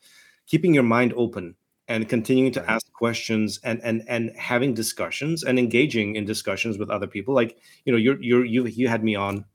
keeping 0.47 0.73
your 0.73 0.83
mind 0.83 1.13
open 1.15 1.55
and 1.91 2.07
continuing 2.07 2.53
to 2.53 2.71
ask 2.71 2.91
questions 2.93 3.59
and 3.63 3.81
and 3.83 4.03
and 4.07 4.31
having 4.37 4.73
discussions 4.73 5.43
and 5.43 5.59
engaging 5.59 6.15
in 6.15 6.25
discussions 6.25 6.77
with 6.77 6.89
other 6.89 7.07
people. 7.07 7.33
Like 7.35 7.57
you 7.85 7.91
know 7.91 7.97
you're 7.97 8.21
you're 8.21 8.45
you 8.45 8.65
you 8.67 8.87
had 8.87 9.03
me 9.03 9.15
on 9.15 9.45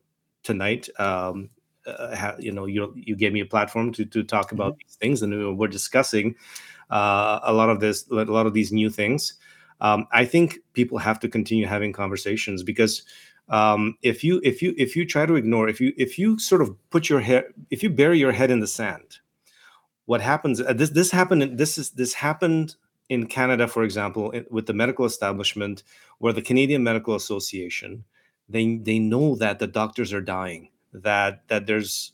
tonight 0.43 0.89
um 1.01 1.51
uh, 1.87 2.33
you 2.39 2.53
know 2.53 2.67
you 2.67 2.93
you 2.95 3.17
gave 3.17 3.33
me 3.33 3.41
a 3.41 3.47
platform 3.47 3.93
to 3.93 4.05
to 4.05 4.23
talk 4.23 4.53
about 4.53 4.73
mm-hmm. 4.73 4.87
these 4.87 4.97
things 4.97 5.23
and 5.23 5.59
we're 5.59 5.67
discussing 5.69 6.35
uh, 6.91 7.41
a 7.43 7.53
lot 7.53 7.69
of 7.69 7.81
this 7.81 8.07
a 8.11 8.15
lot 8.15 8.47
of 8.47 8.55
these 8.55 8.73
new 8.73 8.91
things. 8.91 9.35
Um, 9.79 10.07
i 10.11 10.25
think 10.25 10.59
people 10.73 10.97
have 10.97 11.21
to 11.21 11.29
continue 11.29 11.67
having 11.67 11.93
conversations 11.93 12.63
because 12.63 13.03
um, 13.49 13.97
if 14.03 14.25
you 14.25 14.41
if 14.43 14.63
you 14.63 14.75
if 14.79 14.97
you 14.97 15.05
try 15.05 15.27
to 15.27 15.37
ignore 15.37 15.69
if 15.69 15.81
you 15.83 15.93
if 15.99 16.19
you 16.19 16.39
sort 16.39 16.63
of 16.63 16.75
put 16.89 17.11
your 17.11 17.21
head 17.21 17.45
if 17.71 17.83
you 17.83 17.91
bury 17.91 18.19
your 18.19 18.33
head 18.33 18.51
in 18.51 18.61
the 18.61 18.67
sand 18.67 19.19
what 20.07 20.21
happens 20.21 20.61
uh, 20.61 20.73
this 20.73 20.91
this 20.91 21.11
happened 21.11 21.59
this 21.59 21.79
is 21.79 21.91
this 21.91 22.15
happened 22.15 22.77
in 23.09 23.27
Canada 23.27 23.69
for 23.69 23.85
example 23.85 24.33
with 24.51 24.67
the 24.67 24.73
medical 24.73 25.05
establishment 25.05 25.83
where 26.19 26.33
the 26.33 26.43
Canadian 26.43 26.83
Medical 26.83 27.15
Association 27.15 28.05
they 28.49 28.77
they 28.77 28.99
know 28.99 29.37
that 29.37 29.59
the 29.59 29.67
doctors 29.67 30.13
are 30.13 30.21
dying 30.21 30.71
that 30.93 31.47
that 31.49 31.67
there's 31.67 32.13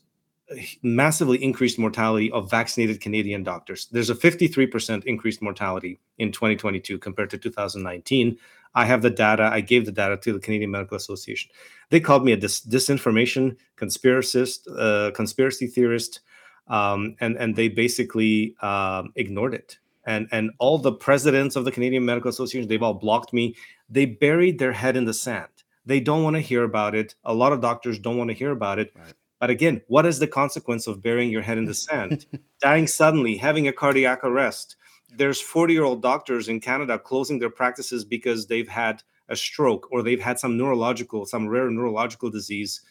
massively 0.81 1.41
increased 1.41 1.79
mortality 1.79 2.31
of 2.31 2.49
vaccinated 2.49 3.01
Canadian 3.01 3.43
doctors. 3.43 3.87
There's 3.91 4.09
a 4.09 4.15
53% 4.15 5.03
increased 5.05 5.41
mortality 5.41 5.99
in 6.17 6.31
2022 6.31 6.99
compared 6.99 7.29
to 7.31 7.37
2019. 7.37 8.37
I 8.75 8.85
have 8.85 9.01
the 9.01 9.09
data. 9.09 9.49
I 9.51 9.61
gave 9.61 9.85
the 9.85 9.91
data 9.91 10.17
to 10.17 10.33
the 10.33 10.39
Canadian 10.39 10.71
Medical 10.71 10.97
Association. 10.97 11.51
They 11.89 11.99
called 11.99 12.25
me 12.25 12.31
a 12.31 12.37
dis- 12.37 12.65
disinformation 12.65 13.55
conspiracist, 13.77 14.67
uh, 14.77 15.11
conspiracy 15.11 15.67
theorist, 15.67 16.21
um, 16.67 17.15
and 17.19 17.35
and 17.37 17.55
they 17.55 17.67
basically 17.67 18.55
um, 18.61 19.11
ignored 19.15 19.53
it. 19.53 19.77
And 20.05 20.27
and 20.31 20.51
all 20.59 20.77
the 20.77 20.91
presidents 20.91 21.55
of 21.55 21.65
the 21.65 21.71
Canadian 21.71 22.05
Medical 22.05 22.29
Association, 22.29 22.67
they've 22.67 22.83
all 22.83 22.93
blocked 22.93 23.33
me. 23.33 23.55
They 23.89 24.05
buried 24.05 24.59
their 24.59 24.73
head 24.73 24.97
in 24.97 25.05
the 25.05 25.13
sand. 25.13 25.47
They 25.85 25.99
don't 25.99 26.23
want 26.23 26.35
to 26.35 26.41
hear 26.41 26.63
about 26.63 26.95
it. 26.95 27.15
A 27.25 27.33
lot 27.33 27.53
of 27.53 27.61
doctors 27.61 27.99
don't 27.99 28.17
want 28.17 28.29
to 28.29 28.35
hear 28.35 28.51
about 28.51 28.79
it. 28.79 28.93
Right. 28.95 29.13
But 29.39 29.49
again, 29.49 29.81
what 29.87 30.05
is 30.05 30.19
the 30.19 30.27
consequence 30.27 30.87
of 30.87 31.01
burying 31.01 31.29
your 31.29 31.41
head 31.41 31.57
in 31.57 31.65
the 31.65 31.73
sand? 31.73 32.25
Dying 32.61 32.87
suddenly, 32.87 33.35
having 33.35 33.67
a 33.67 33.73
cardiac 33.73 34.23
arrest. 34.23 34.77
There's 35.15 35.41
40 35.41 35.73
year 35.73 35.83
old 35.83 36.01
doctors 36.01 36.47
in 36.47 36.61
Canada 36.61 36.97
closing 36.97 37.39
their 37.39 37.49
practices 37.49 38.05
because 38.05 38.47
they've 38.47 38.69
had 38.69 39.03
a 39.29 39.35
stroke 39.35 39.89
or 39.91 40.01
they've 40.01 40.21
had 40.21 40.39
some 40.39 40.57
neurological, 40.57 41.25
some 41.25 41.47
rare 41.47 41.69
neurological 41.69 42.29
disease 42.29 42.81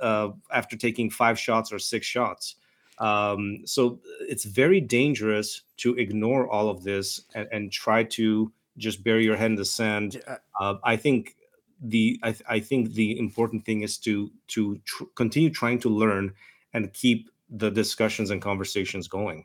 uh, 0.00 0.28
after 0.52 0.76
taking 0.76 1.10
five 1.10 1.38
shots 1.38 1.72
or 1.72 1.78
six 1.78 2.06
shots. 2.06 2.56
Um, 2.98 3.62
so 3.66 4.00
it's 4.20 4.44
very 4.44 4.80
dangerous 4.80 5.62
to 5.78 5.94
ignore 5.96 6.48
all 6.48 6.70
of 6.70 6.82
this 6.82 7.22
and, 7.34 7.48
and, 7.52 7.70
try 7.70 8.04
to 8.04 8.50
just 8.78 9.04
bury 9.04 9.22
your 9.22 9.36
head 9.36 9.50
in 9.50 9.54
the 9.54 9.66
sand. 9.66 10.22
Uh, 10.58 10.74
I 10.82 10.96
think 10.96 11.36
the 11.82 12.18
I, 12.22 12.34
I, 12.48 12.60
think 12.60 12.94
the 12.94 13.18
important 13.18 13.66
thing 13.66 13.82
is 13.82 13.98
to 13.98 14.30
to 14.48 14.80
tr- 14.86 15.04
continue 15.14 15.50
trying 15.50 15.78
to 15.80 15.90
learn 15.90 16.32
and 16.72 16.90
keep 16.94 17.30
the 17.50 17.70
discussions 17.70 18.30
and 18.30 18.40
conversations 18.40 19.08
going. 19.08 19.44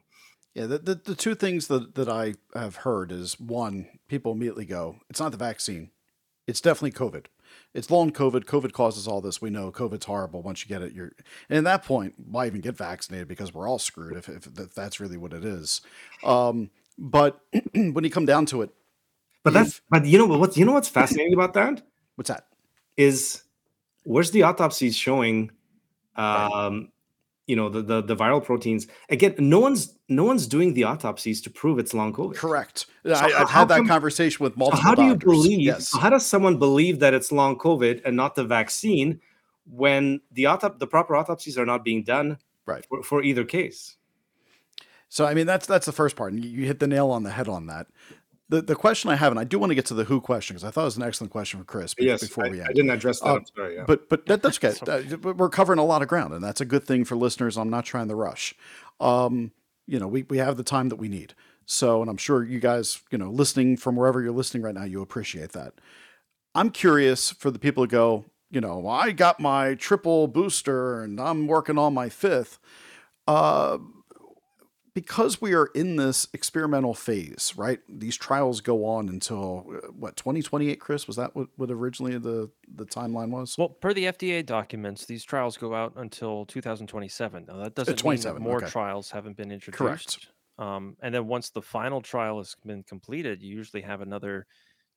Yeah, 0.53 0.65
the, 0.65 0.78
the, 0.80 0.95
the 0.95 1.15
two 1.15 1.36
things 1.36 1.68
that, 1.68 1.95
that 1.95 2.10
I 2.10 2.36
have 2.53 2.78
heard 2.78 3.11
is 3.11 3.40
one, 3.40 3.88
people 4.07 4.34
immediately 4.34 4.65
go, 4.65 4.98
it's 5.10 5.19
not 5.19 5.32
the 5.32 5.38
vaccine. 5.38 5.91
It's 6.45 6.60
definitely 6.60 6.91
COVID 6.91 7.26
it's 7.73 7.90
long 7.90 8.11
COVID. 8.11 8.45
COVID 8.45 8.73
causes 8.73 9.07
all 9.07 9.22
this. 9.22 9.41
We 9.41 9.49
know 9.49 9.72
COVID's 9.72 10.06
horrible. 10.06 10.41
Once 10.41 10.64
you 10.64 10.69
get 10.69 10.82
it, 10.82 10.94
you're 10.94 11.11
and 11.49 11.57
at 11.57 11.64
that 11.64 11.84
point, 11.84 12.15
why 12.18 12.48
even 12.48 12.61
get 12.61 12.76
vaccinated? 12.76 13.28
Because 13.28 13.53
we're 13.53 13.68
all 13.68 13.80
screwed 13.80 14.18
if, 14.18 14.30
if, 14.30 14.44
that's 14.76 14.99
really 14.99 15.18
what 15.18 15.34
it 15.34 15.45
is. 15.45 15.82
Um, 16.23 16.69
but 16.98 17.41
when 17.73 18.03
you 18.03 18.10
come 18.10 18.26
down 18.26 18.45
to 18.48 18.61
it, 18.61 18.72
but 19.44 19.53
that's 19.53 19.82
but 19.90 20.06
you 20.06 20.18
know 20.18 20.26
what's 20.38 20.57
you 20.57 20.65
know 20.65 20.73
what's 20.73 20.90
fascinating 20.90 21.34
about 21.34 21.53
that? 21.53 21.82
What's 22.15 22.30
that? 22.30 22.48
Is 22.98 23.44
where's 24.03 24.32
the 24.32 24.44
autopsies 24.44 24.95
showing 24.95 25.52
Um, 26.15 26.91
you 27.47 27.55
know 27.55 27.69
the, 27.69 27.81
the 27.81 28.01
the 28.01 28.15
viral 28.15 28.43
proteins. 28.43 28.88
Again, 29.09 29.35
no 29.38 29.59
one's 29.59 29.97
no 30.07 30.23
one's 30.23 30.47
doing 30.47 30.73
the 30.73 30.84
autopsies 30.84 31.41
to 31.41 31.49
prove 31.49 31.80
it's 31.80 31.93
long 31.93 32.13
COVID. 32.13 32.35
Correct. 32.35 32.85
So 33.05 33.13
I, 33.13 33.31
have 33.31 33.49
had 33.49 33.68
that 33.69 33.77
come, 33.77 33.88
conversation 33.88 34.43
with 34.43 34.55
multiple. 34.57 34.81
How 34.81 34.95
do 34.95 35.03
you 35.03 35.15
doctors. 35.15 35.31
believe? 35.31 35.59
Yes. 35.59 35.93
How 35.93 36.09
does 36.09 36.26
someone 36.26 36.59
believe 36.59 36.99
that 36.99 37.13
it's 37.13 37.31
long 37.31 37.57
COVID 37.57 38.01
and 38.05 38.15
not 38.15 38.35
the 38.35 38.43
vaccine 38.43 39.19
when 39.65 40.22
the 40.31 40.43
autop- 40.43 40.80
the 40.80 40.88
proper 40.88 41.15
autopsies 41.15 41.57
are 41.57 41.65
not 41.65 41.84
being 41.84 42.03
done? 42.03 42.38
Right. 42.65 42.85
For, 42.85 43.03
for 43.03 43.23
either 43.23 43.43
case. 43.43 43.97
So 45.09 45.26
I 45.26 45.34
mean 45.34 45.45
that's 45.45 45.68
that's 45.68 45.85
the 45.85 45.91
first 45.91 46.15
part, 46.15 46.31
and 46.31 46.43
you 46.43 46.65
hit 46.65 46.80
the 46.80 46.88
nail 46.88 47.09
on 47.09 47.23
the 47.23 47.31
head 47.31 47.49
on 47.49 47.68
that 47.68 47.88
the, 48.52 48.61
the 48.61 48.76
question 48.76 49.10
I 49.10 49.15
have, 49.15 49.32
and 49.32 49.40
I 49.40 49.45
do 49.45 49.57
want 49.57 49.72
to 49.72 49.76
get 49.76 49.86
to 49.86 49.94
the 49.94 50.03
who 50.03 50.19
question 50.19 50.56
because 50.56 50.65
I 50.65 50.72
thought 50.72 50.82
it 50.82 50.86
was 50.86 50.98
an 50.98 51.03
excellent 51.03 51.32
question 51.32 51.60
for 51.61 51.64
Chris. 51.64 51.95
Yes, 51.98 52.19
before 52.19 52.49
we 52.49 52.61
I, 52.61 52.65
I 52.65 52.73
didn't 52.73 52.91
address 52.91 53.22
that. 53.22 53.30
Uh, 53.30 53.40
sorry, 53.56 53.76
yeah. 53.76 53.86
But 53.88 54.10
but 54.10 54.26
that, 54.26 54.44
that's 54.44 54.61
okay. 54.61 54.76
uh, 55.15 55.18
we're 55.34 55.49
covering 55.49 55.80
a 55.80 55.86
lot 55.86 56.02
of 56.02 56.10
ground, 56.10 56.34
and 56.34 56.44
that's 56.44 56.60
a 56.60 56.65
good 56.65 56.84
thing 56.84 57.06
for 57.06 57.15
listeners. 57.15 57.57
I'm 57.57 57.69
not 57.69 57.86
trying 57.86 58.10
to 58.10 58.15
rush. 58.15 58.53
Um, 58.99 59.53
you 59.88 59.99
know, 59.99 60.07
we 60.07 60.23
we 60.23 60.38
have 60.40 60.57
the 60.57 60.64
time 60.64 60.90
that 60.90 60.98
we 60.98 61.07
need. 61.07 61.34
So, 61.65 62.02
and 62.02 62.10
I'm 62.10 62.18
sure 62.18 62.44
you 62.44 62.60
guys, 62.60 63.02
you 63.10 63.18
know, 63.18 63.30
listening 63.30 63.78
from 63.78 63.95
wherever 63.95 64.22
you're 64.22 64.34
listening 64.34 64.64
right 64.64 64.76
now, 64.76 64.84
you 64.84 65.02
appreciate 65.02 65.53
that. 65.53 65.76
I'm 66.53 66.72
curious 66.72 67.32
for 67.32 67.52
the 67.52 67.60
people 67.60 67.88
to 67.88 67.90
go. 67.90 68.26
You 68.49 68.60
know, 68.60 68.86
I 68.86 69.14
got 69.14 69.40
my 69.40 69.76
triple 69.76 70.28
booster, 70.28 71.02
and 71.02 71.22
I'm 71.22 71.48
working 71.48 71.78
on 71.78 71.94
my 71.94 72.10
fifth. 72.10 72.60
Uh, 73.26 73.78
because 74.93 75.41
we 75.41 75.53
are 75.53 75.68
in 75.73 75.95
this 75.95 76.27
experimental 76.34 76.93
phase, 76.93 77.53
right? 77.55 77.80
These 77.88 78.18
trials 78.18 78.61
go 78.61 78.85
on 78.85 79.07
until 79.09 79.65
uh, 79.69 79.88
what 79.88 80.18
2028, 80.18 80.80
Chris? 80.80 81.07
Was 81.07 81.15
that 81.15 81.35
what, 81.35 81.47
what 81.55 81.72
originally 81.72 82.18
the 82.18 82.49
the 82.73 82.85
timeline 82.85 83.30
was? 83.30 83.55
Well, 83.57 83.69
per 83.69 83.93
the 83.93 84.05
FDA 84.05 84.45
documents, 84.45 85.05
these 85.05 85.23
trials 85.23 85.57
go 85.57 85.73
out 85.73 85.93
until 85.95 86.45
2027. 86.45 87.45
Now 87.47 87.57
that 87.63 87.76
doesn't 87.76 88.03
mean 88.03 88.19
that 88.22 88.39
more 88.39 88.57
okay. 88.57 88.68
trials 88.68 89.11
haven't 89.11 89.38
been 89.38 89.51
introduced. 89.51 89.77
Correct. 89.77 90.27
Um, 90.57 90.97
and 91.01 91.15
then 91.15 91.27
once 91.27 91.49
the 91.49 91.61
final 91.61 92.01
trial 92.01 92.38
has 92.38 92.55
been 92.65 92.84
completed, 92.84 93.41
you 93.41 93.55
usually 93.55 93.81
have 93.81 94.01
another 94.01 94.45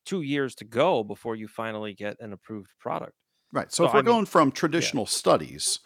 two 0.05 0.23
years 0.23 0.55
to 0.57 0.65
go 0.65 1.03
before 1.03 1.37
you 1.37 1.49
finally 1.49 1.95
get 1.95 2.17
an 2.21 2.33
approved 2.33 2.71
product. 2.79 3.15
Right. 3.53 3.73
So, 3.73 3.85
so 3.85 3.89
if 3.89 3.95
we're 3.95 4.01
I 4.01 4.03
going 4.03 4.27
from 4.27 4.51
traditional 4.51 5.05
yeah. 5.05 5.11
studies, 5.11 5.79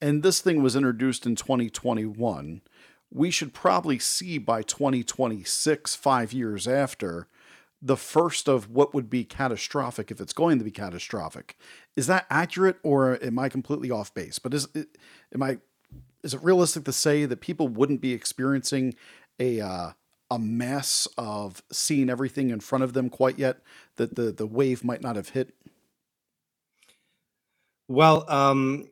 and 0.00 0.22
this 0.22 0.40
thing 0.40 0.62
was 0.62 0.76
introduced 0.76 1.26
in 1.26 1.34
2021 1.34 2.60
we 3.12 3.30
should 3.30 3.52
probably 3.52 3.98
see 3.98 4.38
by 4.38 4.62
2026, 4.62 5.94
five 5.96 6.32
years 6.32 6.68
after, 6.68 7.26
the 7.82 7.96
first 7.96 8.48
of 8.48 8.70
what 8.70 8.92
would 8.92 9.08
be 9.08 9.24
catastrophic 9.24 10.10
if 10.10 10.20
it's 10.20 10.32
going 10.32 10.58
to 10.58 10.64
be 10.64 10.70
catastrophic. 10.70 11.56
Is 11.96 12.06
that 12.06 12.26
accurate, 12.30 12.76
or 12.82 13.22
am 13.22 13.38
I 13.38 13.48
completely 13.48 13.90
off 13.90 14.12
base? 14.12 14.38
But 14.38 14.54
is 14.54 14.68
it, 14.74 14.98
am 15.34 15.42
I 15.42 15.58
is 16.22 16.34
it 16.34 16.42
realistic 16.42 16.84
to 16.84 16.92
say 16.92 17.24
that 17.24 17.40
people 17.40 17.68
wouldn't 17.68 18.00
be 18.00 18.12
experiencing 18.12 18.94
a 19.38 19.60
uh, 19.60 19.92
a 20.30 20.38
mess 20.38 21.08
of 21.16 21.62
seeing 21.72 22.10
everything 22.10 22.50
in 22.50 22.60
front 22.60 22.84
of 22.84 22.92
them 22.92 23.08
quite 23.08 23.38
yet? 23.38 23.58
That 23.96 24.14
the 24.14 24.30
the 24.30 24.46
wave 24.46 24.84
might 24.84 25.02
not 25.02 25.16
have 25.16 25.30
hit. 25.30 25.54
Well, 27.88 28.24
um, 28.30 28.88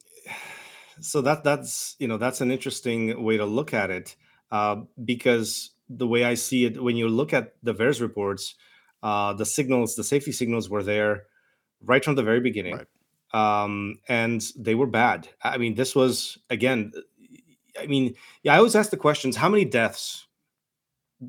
so 1.00 1.20
that 1.22 1.44
that's 1.44 1.96
you 1.98 2.08
know 2.08 2.16
that's 2.16 2.40
an 2.40 2.50
interesting 2.50 3.22
way 3.22 3.36
to 3.36 3.44
look 3.44 3.74
at 3.74 3.90
it 3.90 4.16
uh, 4.50 4.76
because 5.04 5.70
the 5.88 6.06
way 6.06 6.24
I 6.24 6.34
see 6.34 6.64
it, 6.64 6.82
when 6.82 6.96
you 6.96 7.08
look 7.08 7.32
at 7.32 7.54
the 7.62 7.74
VAERS 7.74 8.00
reports, 8.00 8.54
uh, 9.02 9.32
the 9.32 9.46
signals, 9.46 9.94
the 9.94 10.04
safety 10.04 10.32
signals 10.32 10.68
were 10.68 10.82
there 10.82 11.24
right 11.82 12.04
from 12.04 12.14
the 12.14 12.22
very 12.22 12.40
beginning, 12.40 12.78
right. 13.32 13.62
um, 13.62 13.98
and 14.08 14.44
they 14.56 14.74
were 14.74 14.86
bad. 14.86 15.28
I 15.42 15.58
mean, 15.58 15.74
this 15.74 15.94
was 15.94 16.38
again. 16.50 16.92
I 17.80 17.86
mean, 17.86 18.14
yeah, 18.42 18.54
I 18.54 18.58
always 18.58 18.74
ask 18.74 18.90
the 18.90 18.96
questions: 18.96 19.36
How 19.36 19.48
many 19.48 19.64
deaths 19.64 20.26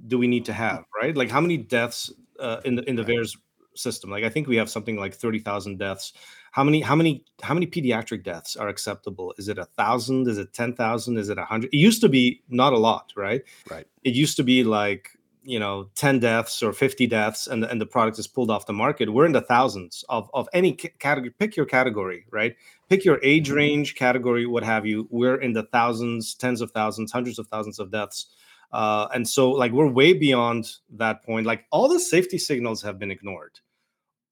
do 0.08 0.18
we 0.18 0.28
need 0.28 0.46
to 0.46 0.54
have? 0.54 0.84
Right? 1.02 1.16
Like, 1.16 1.30
how 1.30 1.42
many 1.42 1.58
deaths 1.58 2.12
uh, 2.40 2.62
in 2.66 2.76
the 2.76 2.90
in 2.90 2.96
the 2.96 3.04
VAERS 3.04 3.38
system? 3.76 4.10
Like, 4.10 4.24
I 4.24 4.30
think 4.30 4.48
we 4.48 4.58
have 4.58 4.70
something 4.70 4.98
like 4.98 5.14
thirty 5.14 5.40
thousand 5.40 5.78
deaths 5.78 6.14
how 6.52 6.64
many 6.64 6.82
how 6.82 6.96
many 6.96 7.24
how 7.42 7.54
many 7.54 7.68
pediatric 7.68 8.24
deaths 8.24 8.56
are 8.56 8.68
acceptable? 8.68 9.34
Is 9.38 9.48
it 9.48 9.58
a 9.58 9.66
thousand? 9.66 10.28
Is 10.28 10.38
it 10.38 10.54
10,000 10.54 11.18
is 11.18 11.30
it 11.30 11.38
a 11.38 11.46
hundred? 11.46 11.70
It 11.74 11.78
used 11.78 12.02
to 12.02 12.10
be 12.10 12.42
not 12.50 12.74
a 12.74 12.78
lot 12.78 13.12
right? 13.16 13.44
Right. 13.70 13.88
It 14.04 14.16
used 14.16 14.38
to 14.38 14.44
be 14.44 14.64
like 14.64 15.12
you 15.44 15.60
know 15.60 15.90
10 15.96 16.20
deaths 16.20 16.62
or 16.62 16.74
50 16.74 17.08
deaths 17.08 17.48
and, 17.48 17.64
and 17.64 17.80
the 17.80 17.86
product 17.86 18.20
is 18.20 18.28
pulled 18.28 18.52
off 18.52 18.66
the 18.66 18.74
market. 18.74 19.12
We're 19.12 19.26
in 19.26 19.32
the 19.32 19.42
thousands 19.42 20.04
of, 20.10 20.30
of 20.34 20.48
any 20.54 20.74
category 20.74 21.32
pick 21.32 21.56
your 21.56 21.66
category 21.66 22.26
right? 22.32 22.56
Pick 22.90 23.06
your 23.06 23.20
age 23.24 23.48
mm-hmm. 23.48 23.58
range 23.58 23.96
category 23.96 24.46
what 24.46 24.64
have 24.64 24.86
you. 24.86 25.08
We're 25.12 25.40
in 25.40 25.54
the 25.54 25.64
thousands 25.64 26.34
tens 26.34 26.62
of 26.62 26.72
thousands 26.72 27.12
hundreds 27.12 27.40
of 27.40 27.48
thousands 27.48 27.80
of 27.80 27.92
deaths. 27.92 28.28
Uh, 28.72 29.08
and 29.14 29.28
so 29.28 29.50
like 29.50 29.72
we're 29.72 29.88
way 29.88 30.14
beyond 30.14 30.72
that 30.92 31.24
point. 31.24 31.46
Like 31.46 31.66
all 31.72 31.88
the 31.88 32.00
safety 32.00 32.38
signals 32.38 32.82
have 32.84 33.00
been 33.00 33.10
ignored 33.10 33.60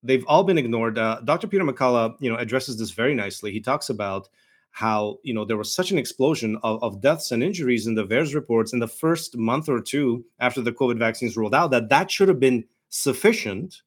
they've 0.03 0.25
all 0.27 0.43
been 0.43 0.57
ignored. 0.57 0.97
Uh, 0.97 1.21
Dr. 1.23 1.47
Peter 1.47 1.63
McCullough, 1.63 2.15
you 2.19 2.29
know, 2.29 2.37
addresses 2.37 2.77
this 2.77 2.91
very 2.91 3.13
nicely. 3.13 3.51
He 3.51 3.59
talks 3.59 3.89
about 3.89 4.29
how 4.71 5.17
you 5.23 5.33
know 5.33 5.43
there 5.43 5.57
was 5.57 5.73
such 5.73 5.89
an 5.89 5.97
explosion 5.97 6.57
of, 6.61 6.83
of 6.83 7.01
deaths 7.01 7.31
and 7.31 7.41
injuries 7.41 7.87
in 7.87 7.95
the 7.95 8.05
VAERS 8.05 8.35
reports 8.35 8.73
in 8.73 8.79
the 8.79 8.87
first 8.87 9.35
month 9.35 9.69
or 9.69 9.81
two 9.81 10.23
after 10.39 10.61
the 10.61 10.71
COVID 10.71 10.99
vaccines 10.99 11.35
rolled 11.35 11.55
out 11.55 11.71
that 11.71 11.89
that 11.89 12.11
should 12.11 12.27
have 12.27 12.39
been 12.39 12.63
sufficient 12.89 13.81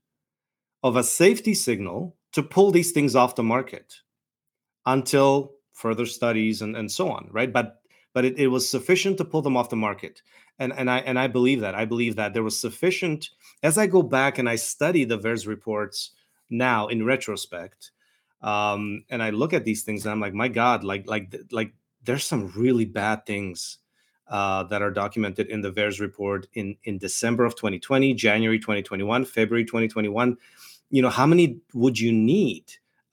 of 0.82 0.96
a 0.96 1.04
safety 1.04 1.54
signal 1.54 2.16
to 2.32 2.42
pull 2.42 2.70
these 2.70 2.90
things 2.92 3.14
off 3.14 3.36
the 3.36 3.42
market 3.42 3.94
until 4.86 5.52
further 5.74 6.06
studies 6.06 6.62
and, 6.62 6.76
and 6.76 6.90
so 6.90 7.08
on, 7.08 7.28
right? 7.30 7.52
But 7.52 7.80
but 8.12 8.24
it, 8.24 8.38
it 8.38 8.48
was 8.48 8.68
sufficient 8.68 9.16
to 9.18 9.24
pull 9.24 9.42
them 9.42 9.56
off 9.56 9.70
the 9.70 9.76
market. 9.76 10.22
And 10.60 10.72
and 10.74 10.88
I 10.90 10.98
and 10.98 11.18
I 11.18 11.26
believe 11.26 11.60
that. 11.62 11.74
I 11.74 11.86
believe 11.86 12.16
that 12.16 12.34
there 12.34 12.44
was 12.44 12.60
sufficient 12.60 13.30
as 13.62 13.78
I 13.78 13.86
go 13.86 14.02
back 14.02 14.38
and 14.38 14.48
I 14.48 14.56
study 14.56 15.04
the 15.04 15.18
VAERS 15.18 15.46
reports 15.46 16.10
now 16.50 16.86
in 16.88 17.04
retrospect, 17.04 17.90
um, 18.42 19.04
and 19.10 19.22
I 19.22 19.30
look 19.30 19.52
at 19.54 19.64
these 19.64 19.82
things 19.82 20.04
and 20.04 20.12
I'm 20.12 20.20
like, 20.20 20.34
my 20.34 20.48
God, 20.48 20.84
like 20.84 21.08
like 21.08 21.34
like 21.50 21.72
there's 22.04 22.24
some 22.24 22.52
really 22.54 22.84
bad 22.84 23.24
things 23.24 23.78
uh, 24.28 24.64
that 24.64 24.82
are 24.82 24.90
documented 24.90 25.48
in 25.48 25.62
the 25.62 25.72
VAERS 25.72 25.98
report 25.98 26.46
in 26.52 26.76
in 26.84 26.98
December 26.98 27.44
of 27.44 27.56
2020, 27.56 28.12
January 28.12 28.58
2021, 28.58 29.24
February 29.24 29.64
2021. 29.64 30.36
You 30.90 31.02
know, 31.02 31.08
how 31.08 31.24
many 31.24 31.58
would 31.72 31.98
you 31.98 32.12
need 32.12 32.64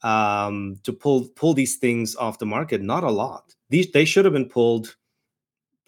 um, 0.02 0.76
to 0.82 0.92
pull 0.92 1.28
pull 1.34 1.54
these 1.54 1.76
things 1.76 2.14
off 2.14 2.38
the 2.38 2.46
market? 2.46 2.82
Not 2.82 3.04
a 3.04 3.10
lot. 3.10 3.54
These 3.70 3.90
they 3.92 4.04
should 4.04 4.26
have 4.26 4.34
been 4.34 4.50
pulled 4.50 4.96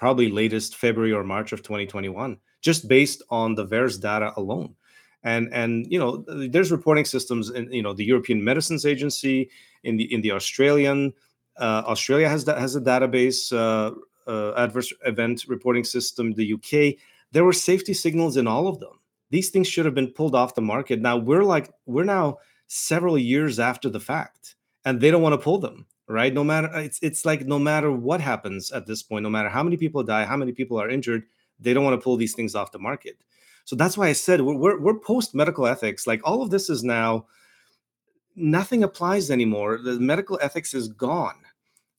probably 0.01 0.31
latest 0.31 0.77
February 0.77 1.13
or 1.13 1.23
March 1.23 1.53
of 1.53 1.63
2021 1.63 2.39
just 2.63 2.89
based 2.89 3.23
on 3.29 3.55
the 3.55 3.67
VAERS 3.67 4.01
data 4.01 4.33
alone. 4.39 4.75
And 5.23 5.53
and 5.53 5.87
you 5.93 5.99
know 5.99 6.25
there's 6.27 6.73
reporting 6.73 7.05
systems 7.05 7.51
in 7.51 7.71
you 7.71 7.83
know 7.83 7.93
the 7.93 8.07
European 8.07 8.43
Medicines 8.43 8.87
Agency 8.87 9.51
in 9.85 9.99
the 9.99 10.11
in 10.15 10.23
the 10.23 10.33
Australian 10.33 11.13
uh, 11.59 11.83
Australia 11.87 12.27
has 12.31 12.47
that 12.47 12.57
has 12.57 12.75
a 12.75 12.81
database 12.81 13.53
uh, 13.53 13.91
uh, 14.27 14.55
adverse 14.57 14.95
event 15.05 15.45
reporting 15.47 15.85
system. 15.85 16.33
The 16.33 16.55
UK 16.55 16.99
there 17.33 17.45
were 17.45 17.53
safety 17.53 17.93
signals 17.93 18.39
in 18.39 18.47
all 18.47 18.67
of 18.67 18.81
them. 18.81 18.99
These 19.29 19.51
things 19.51 19.69
should 19.69 19.85
have 19.85 19.95
been 19.95 20.15
pulled 20.19 20.35
off 20.35 20.55
the 20.55 20.63
market. 20.63 21.03
Now 21.03 21.19
we're 21.19 21.45
like 21.45 21.71
we're 21.85 22.05
now 22.19 22.39
several 22.69 23.19
years 23.19 23.59
after 23.59 23.91
the 23.91 24.01
fact, 24.01 24.57
and 24.87 24.99
they 24.99 25.11
don't 25.11 25.23
want 25.27 25.35
to 25.35 25.45
pull 25.45 25.59
them 25.59 25.85
right 26.11 26.35
no 26.35 26.43
matter 26.43 26.69
it's 26.75 26.99
it's 27.03 27.25
like 27.25 27.47
no 27.47 27.59
matter 27.59 27.93
what 27.93 28.21
happens 28.21 28.71
at 28.73 28.87
this 28.87 29.03
point 29.03 29.23
no 29.23 29.31
matter 29.31 29.49
how 29.49 29.63
many 29.63 29.77
people 29.77 30.03
die 30.03 30.25
how 30.25 30.37
many 30.37 30.53
people 30.53 30.81
are 30.81 30.89
injured 30.89 31.23
they 31.61 31.75
don't 31.75 31.85
want 31.85 32.01
to 32.01 32.03
pull 32.03 32.17
these 32.17 32.35
things 32.35 32.55
off 32.55 32.73
the 32.73 32.79
market. 32.79 33.19
So 33.65 33.77
that's 33.77 33.97
why 33.97 34.09
I 34.09 34.13
said 34.13 34.41
we're, 34.41 34.55
we're, 34.55 34.81
we're 34.81 34.99
post 34.99 35.35
medical 35.35 35.67
ethics. 35.67 36.07
Like 36.07 36.21
all 36.25 36.43
of 36.43 36.51
this 36.51 36.71
is 36.71 36.83
now, 36.83 37.27
nothing 38.35 38.83
applies 38.83 39.31
anymore. 39.31 39.79
The 39.79 40.01
medical 40.01 40.39
ethics 40.43 40.75
is 40.75 40.89
gone, 40.89 41.37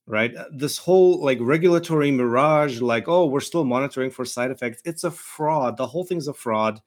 right? 0.06 0.34
Uh, 0.34 0.46
this 0.52 0.76
whole 0.76 1.22
like 1.24 1.38
regulatory 1.40 2.10
mirage, 2.10 2.80
like, 2.80 3.08
oh, 3.08 3.26
we're 3.26 3.40
still 3.40 3.64
monitoring 3.64 4.10
for 4.10 4.24
side 4.24 4.50
effects. 4.50 4.82
It's 4.84 5.04
a 5.04 5.10
fraud. 5.10 5.76
The 5.76 5.86
whole 5.86 6.04
thing's 6.04 6.28
a 6.28 6.34
fraud. 6.34 6.82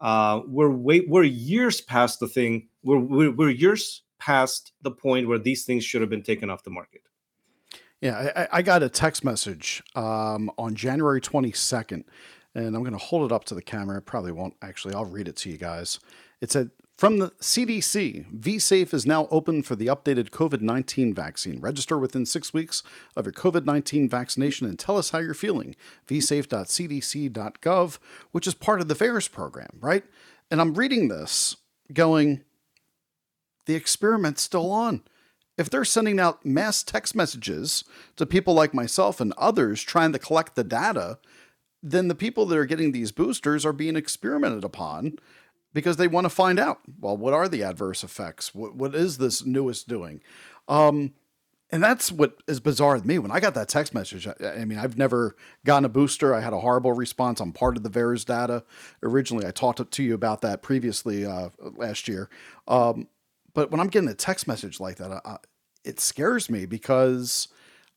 Uh, 0.00 0.42
we're 0.46 0.70
way, 0.70 1.00
we're 1.08 1.24
years 1.24 1.80
past 1.80 2.20
the 2.20 2.28
thing. 2.28 2.68
We're, 2.82 2.98
we're, 2.98 3.30
we're 3.32 3.50
years 3.50 4.02
past 4.20 4.72
the 4.82 4.90
point 4.90 5.26
where 5.26 5.38
these 5.38 5.64
things 5.64 5.84
should 5.84 6.00
have 6.00 6.10
been 6.10 6.22
taken 6.22 6.50
off 6.50 6.62
the 6.62 6.70
market. 6.70 7.02
Yeah, 8.00 8.30
I, 8.36 8.58
I 8.58 8.62
got 8.62 8.82
a 8.82 8.88
text 8.88 9.24
message 9.24 9.82
um, 9.94 10.50
on 10.56 10.74
January 10.74 11.20
22nd, 11.20 12.04
and 12.54 12.76
I'm 12.76 12.82
going 12.82 12.92
to 12.92 12.98
hold 12.98 13.30
it 13.30 13.34
up 13.34 13.44
to 13.46 13.54
the 13.54 13.62
camera. 13.62 13.98
I 13.98 14.00
probably 14.00 14.32
won't 14.32 14.54
actually. 14.62 14.94
I'll 14.94 15.04
read 15.04 15.28
it 15.28 15.36
to 15.36 15.50
you 15.50 15.58
guys. 15.58 16.00
It 16.40 16.50
said, 16.50 16.70
from 17.00 17.18
the 17.18 17.30
CDC, 17.40 18.40
VSafe 18.40 18.92
is 18.92 19.06
now 19.06 19.26
open 19.30 19.62
for 19.62 19.74
the 19.74 19.86
updated 19.86 20.28
COVID 20.30 20.60
19 20.60 21.14
vaccine. 21.14 21.58
Register 21.58 21.98
within 21.98 22.26
six 22.26 22.52
weeks 22.52 22.82
of 23.16 23.24
your 23.24 23.32
COVID 23.32 23.64
19 23.64 24.06
vaccination 24.06 24.66
and 24.66 24.78
tell 24.78 24.98
us 24.98 25.08
how 25.08 25.18
you're 25.18 25.32
feeling. 25.32 25.74
vsafe.cdc.gov, 26.08 27.98
which 28.32 28.46
is 28.46 28.52
part 28.52 28.82
of 28.82 28.88
the 28.88 28.94
VAERS 28.94 29.32
program, 29.32 29.78
right? 29.80 30.04
And 30.50 30.60
I'm 30.60 30.74
reading 30.74 31.08
this 31.08 31.56
going, 31.90 32.42
the 33.66 33.74
experiment's 33.74 34.42
still 34.42 34.70
on. 34.72 35.02
If 35.56 35.68
they're 35.68 35.84
sending 35.84 36.18
out 36.18 36.46
mass 36.46 36.82
text 36.82 37.14
messages 37.14 37.84
to 38.16 38.24
people 38.24 38.54
like 38.54 38.72
myself 38.72 39.20
and 39.20 39.34
others 39.36 39.82
trying 39.82 40.12
to 40.12 40.18
collect 40.18 40.54
the 40.54 40.64
data, 40.64 41.18
then 41.82 42.08
the 42.08 42.14
people 42.14 42.46
that 42.46 42.58
are 42.58 42.64
getting 42.64 42.92
these 42.92 43.12
boosters 43.12 43.66
are 43.66 43.72
being 43.72 43.96
experimented 43.96 44.64
upon 44.64 45.18
because 45.72 45.96
they 45.96 46.08
want 46.08 46.24
to 46.24 46.30
find 46.30 46.58
out 46.58 46.80
well 46.98 47.16
what 47.16 47.34
are 47.34 47.48
the 47.48 47.62
adverse 47.62 48.02
effects? 48.02 48.54
What, 48.54 48.74
what 48.74 48.94
is 48.94 49.18
this 49.18 49.44
newest 49.44 49.88
doing? 49.88 50.20
Um, 50.68 51.14
and 51.72 51.82
that's 51.82 52.10
what 52.10 52.42
is 52.48 52.58
bizarre 52.58 52.98
to 52.98 53.06
me. 53.06 53.18
When 53.18 53.30
i 53.30 53.40
got 53.40 53.54
that 53.54 53.68
text 53.68 53.94
message 53.94 54.26
I, 54.26 54.34
I, 54.60 54.64
mean 54.64 54.78
i've 54.78 54.96
never 54.96 55.36
gotten 55.64 55.84
a 55.84 55.88
booster. 55.88 56.34
I 56.34 56.40
had 56.40 56.52
a 56.52 56.60
horrible 56.60 56.92
response 56.92 57.40
i'm 57.40 57.52
part 57.52 57.76
of 57.76 57.82
the 57.82 57.90
VAERS 57.90 58.24
data. 58.24 58.64
Originally 59.02 59.46
i 59.46 59.50
talked 59.50 59.90
to 59.90 60.02
you 60.02 60.14
about 60.14 60.40
that 60.42 60.62
previously 60.62 61.24
uh, 61.24 61.50
last 61.60 62.08
year. 62.08 62.28
Um, 62.66 63.08
but 63.54 63.70
when 63.70 63.80
i'm 63.80 63.88
getting 63.88 64.08
a 64.08 64.14
text 64.14 64.46
message 64.46 64.80
like 64.80 64.96
that 64.96 65.10
I, 65.24 65.36
it 65.84 66.00
scares 66.00 66.50
me 66.50 66.66
because 66.66 67.48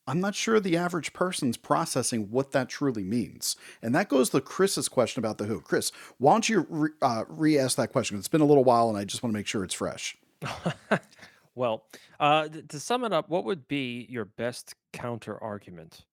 I'm 0.06 0.20
not 0.20 0.36
sure 0.36 0.60
the 0.60 0.76
average 0.76 1.14
person's 1.14 1.56
processing 1.56 2.30
what 2.30 2.52
that 2.52 2.68
truly 2.68 3.04
means. 3.04 3.56
And 3.82 3.96
that 3.96 4.10
goes 4.10 4.30
to 4.32 4.42
Chris's 4.42 4.90
question 4.90 5.20
about 5.20 5.38
the 5.38 5.46
who. 5.46 5.62
Chris, 5.62 5.92
why 6.18 6.34
don't 6.34 6.50
you 6.50 6.66
re, 6.70 6.90
uh, 7.02 7.24
ask 7.60 7.78
that 7.78 7.92
question? 7.92 8.18
It's 8.18 8.28
been 8.28 8.42
a 8.42 8.46
little 8.46 8.66
while 8.66 8.90
and 8.90 8.98
I 8.98 9.06
just 9.06 9.24
want 9.24 9.32
to 9.34 9.38
make 9.38 9.48
sure 9.48 9.64
it's 9.64 9.74
fresh. 9.74 10.18
well, 11.56 11.86
uh, 12.20 12.50
th- 12.50 12.68
to 12.70 12.80
sum 12.80 13.06
it 13.06 13.14
up, 13.14 13.30
what 13.30 13.46
would 13.46 13.68
be 13.68 14.06
your 14.10 14.26
best 14.26 14.76
counter 14.92 15.42
argument 15.42 16.06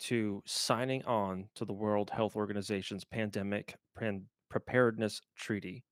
to 0.00 0.42
signing 0.44 1.04
on 1.04 1.48
to 1.54 1.64
the 1.64 1.72
World 1.72 2.10
Health 2.10 2.34
Organization's 2.34 3.04
pandemic 3.04 3.76
pan- 3.96 4.26
preparedness 4.48 5.20
treaty? 5.36 5.84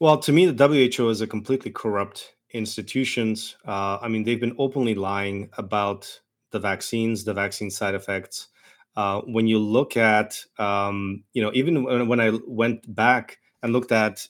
Well, 0.00 0.18
to 0.18 0.32
me, 0.32 0.46
the 0.46 0.66
WHO 0.68 1.08
is 1.10 1.20
a 1.20 1.26
completely 1.26 1.70
corrupt 1.70 2.34
institutions. 2.52 3.56
Uh, 3.66 3.98
I 4.00 4.08
mean, 4.08 4.24
they've 4.24 4.40
been 4.40 4.56
openly 4.58 4.94
lying 4.94 5.50
about 5.58 6.20
the 6.52 6.58
vaccines, 6.58 7.24
the 7.24 7.34
vaccine 7.34 7.70
side 7.70 7.94
effects. 7.94 8.48
Uh, 8.96 9.20
when 9.22 9.46
you 9.46 9.58
look 9.58 9.96
at, 9.96 10.42
um, 10.58 11.22
you 11.32 11.42
know, 11.42 11.50
even 11.54 12.08
when, 12.08 12.20
I 12.20 12.32
went 12.46 12.92
back 12.94 13.38
and 13.62 13.72
looked 13.72 13.92
at, 13.92 14.26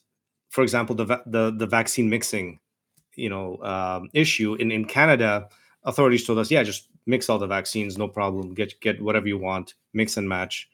for 0.50 0.62
example, 0.62 0.94
the 0.96 1.06
the, 1.26 1.52
the 1.56 1.66
vaccine 1.66 2.10
mixing, 2.10 2.58
you 3.16 3.30
know, 3.30 3.58
um, 3.62 4.10
issue 4.14 4.54
in 4.56 4.72
in 4.72 4.84
Canada, 4.86 5.48
authorities 5.84 6.26
told 6.26 6.38
us, 6.38 6.50
yeah, 6.50 6.62
just 6.64 6.88
mix 7.06 7.30
all 7.30 7.38
the 7.38 7.46
vaccines, 7.46 7.98
no 7.98 8.08
problem. 8.08 8.54
Get 8.54 8.80
get 8.80 9.02
whatever 9.02 9.28
you 9.28 9.38
want, 9.38 9.74
mix 9.94 10.16
and 10.16 10.28
match. 10.28 10.68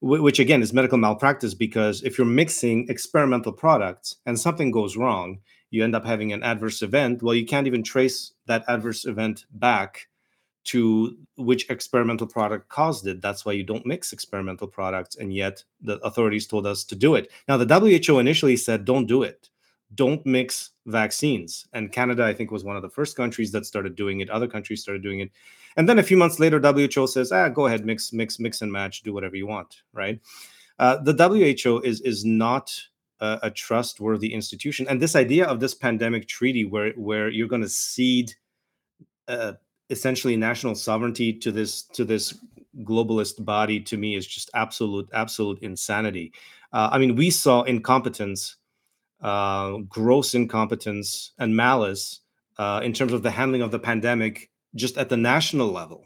Which 0.00 0.38
again 0.38 0.62
is 0.62 0.72
medical 0.72 0.98
malpractice 0.98 1.54
because 1.54 2.02
if 2.04 2.18
you're 2.18 2.26
mixing 2.26 2.88
experimental 2.88 3.52
products 3.52 4.16
and 4.26 4.38
something 4.38 4.70
goes 4.70 4.96
wrong, 4.96 5.40
you 5.70 5.82
end 5.82 5.96
up 5.96 6.06
having 6.06 6.32
an 6.32 6.42
adverse 6.42 6.82
event. 6.82 7.22
Well, 7.22 7.34
you 7.34 7.44
can't 7.44 7.66
even 7.66 7.82
trace 7.82 8.32
that 8.46 8.64
adverse 8.68 9.04
event 9.06 9.44
back 9.50 10.06
to 10.64 11.16
which 11.36 11.68
experimental 11.70 12.26
product 12.26 12.68
caused 12.68 13.06
it. 13.06 13.22
That's 13.22 13.44
why 13.44 13.52
you 13.52 13.64
don't 13.64 13.86
mix 13.86 14.12
experimental 14.12 14.68
products. 14.68 15.16
And 15.16 15.32
yet 15.34 15.64
the 15.80 15.98
authorities 16.00 16.46
told 16.46 16.66
us 16.66 16.84
to 16.84 16.94
do 16.94 17.14
it. 17.14 17.30
Now, 17.48 17.56
the 17.56 17.66
WHO 18.06 18.18
initially 18.18 18.56
said, 18.56 18.84
don't 18.84 19.06
do 19.06 19.22
it. 19.22 19.48
Don't 19.94 20.24
mix 20.26 20.70
vaccines. 20.86 21.66
And 21.72 21.92
Canada, 21.92 22.24
I 22.24 22.34
think, 22.34 22.50
was 22.50 22.64
one 22.64 22.76
of 22.76 22.82
the 22.82 22.90
first 22.90 23.16
countries 23.16 23.50
that 23.52 23.66
started 23.66 23.96
doing 23.96 24.20
it. 24.20 24.30
Other 24.30 24.48
countries 24.48 24.82
started 24.82 25.02
doing 25.02 25.20
it. 25.20 25.30
And 25.76 25.88
then 25.88 25.98
a 25.98 26.02
few 26.02 26.16
months 26.16 26.38
later, 26.38 26.60
WHO 26.60 27.06
says, 27.06 27.32
ah, 27.32 27.48
go 27.48 27.66
ahead, 27.66 27.86
mix, 27.86 28.12
mix, 28.12 28.38
mix 28.38 28.62
and 28.62 28.70
match, 28.70 29.02
do 29.02 29.12
whatever 29.12 29.36
you 29.36 29.46
want, 29.46 29.82
right? 29.92 30.20
Uh, 30.78 30.96
the 31.02 31.12
WHO 31.12 31.80
is 31.80 32.00
is 32.02 32.24
not 32.24 32.72
a, 33.20 33.38
a, 33.44 33.50
trustworthy 33.50 34.32
institution. 34.32 34.86
And 34.88 35.00
this 35.00 35.16
idea 35.16 35.46
of 35.46 35.60
this 35.60 35.74
pandemic 35.74 36.28
treaty, 36.28 36.64
where 36.64 36.92
where 36.92 37.28
you're 37.28 37.48
going 37.48 37.62
to 37.62 37.68
cede 37.68 38.32
uh, 39.26 39.54
essentially 39.90 40.36
national 40.36 40.74
sovereignty 40.74 41.32
to 41.32 41.50
this 41.50 41.82
to 41.82 42.04
this 42.04 42.38
globalist 42.82 43.44
body, 43.44 43.80
to 43.80 43.96
me 43.96 44.14
is 44.14 44.26
just 44.26 44.50
absolute 44.54 45.08
absolute 45.12 45.58
insanity. 45.62 46.32
Uh, 46.72 46.90
I 46.92 46.98
mean, 46.98 47.16
we 47.16 47.30
saw 47.30 47.62
incompetence, 47.62 48.56
uh, 49.20 49.78
gross 49.88 50.34
incompetence, 50.34 51.32
and 51.38 51.56
malice 51.56 52.20
uh, 52.58 52.80
in 52.82 52.92
terms 52.92 53.12
of 53.12 53.22
the 53.22 53.30
handling 53.30 53.62
of 53.62 53.70
the 53.70 53.78
pandemic, 53.78 54.50
just 54.74 54.98
at 54.98 55.08
the 55.08 55.16
national 55.16 55.68
level. 55.68 56.04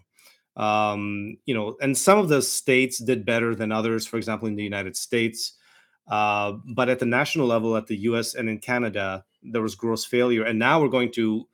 Um, 0.56 1.38
you 1.46 1.54
know, 1.54 1.76
and 1.80 1.96
some 1.96 2.18
of 2.18 2.28
the 2.28 2.42
states 2.42 2.98
did 2.98 3.24
better 3.24 3.54
than 3.54 3.72
others. 3.72 4.06
For 4.06 4.18
example, 4.18 4.48
in 4.48 4.56
the 4.56 4.62
United 4.62 4.96
States, 4.96 5.54
uh, 6.08 6.52
but 6.74 6.88
at 6.88 6.98
the 6.98 7.06
national 7.06 7.46
level, 7.46 7.76
at 7.76 7.86
the 7.86 7.96
US 7.98 8.34
and 8.34 8.48
in 8.48 8.58
Canada, 8.58 9.24
there 9.42 9.62
was 9.62 9.74
gross 9.74 10.04
failure. 10.04 10.44
And 10.44 10.58
now 10.58 10.80
we're 10.80 10.88
going 10.88 11.12
to 11.12 11.48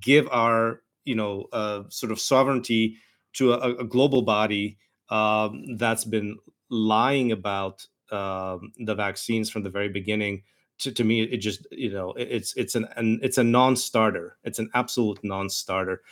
give 0.00 0.28
our, 0.30 0.82
you 1.04 1.14
know, 1.14 1.46
uh, 1.52 1.84
sort 1.88 2.12
of 2.12 2.20
sovereignty 2.20 2.96
to 3.34 3.54
a, 3.54 3.76
a 3.76 3.84
global 3.84 4.22
body 4.22 4.78
um, 5.08 5.76
that's 5.76 6.04
been 6.04 6.38
lying 6.68 7.32
about 7.32 7.86
uh, 8.10 8.58
the 8.84 8.94
vaccines 8.94 9.50
from 9.50 9.62
the 9.62 9.70
very 9.70 9.88
beginning. 9.88 10.42
To, 10.82 10.92
to 10.92 11.04
me, 11.04 11.22
it 11.22 11.38
just, 11.38 11.66
you 11.70 11.90
know, 11.90 12.12
it's 12.16 12.54
it's 12.54 12.74
an, 12.74 12.86
an 12.96 13.20
it's 13.22 13.38
a 13.38 13.44
non-starter. 13.44 14.36
It's 14.44 14.58
an 14.58 14.70
absolute 14.74 15.22
non-starter 15.22 16.02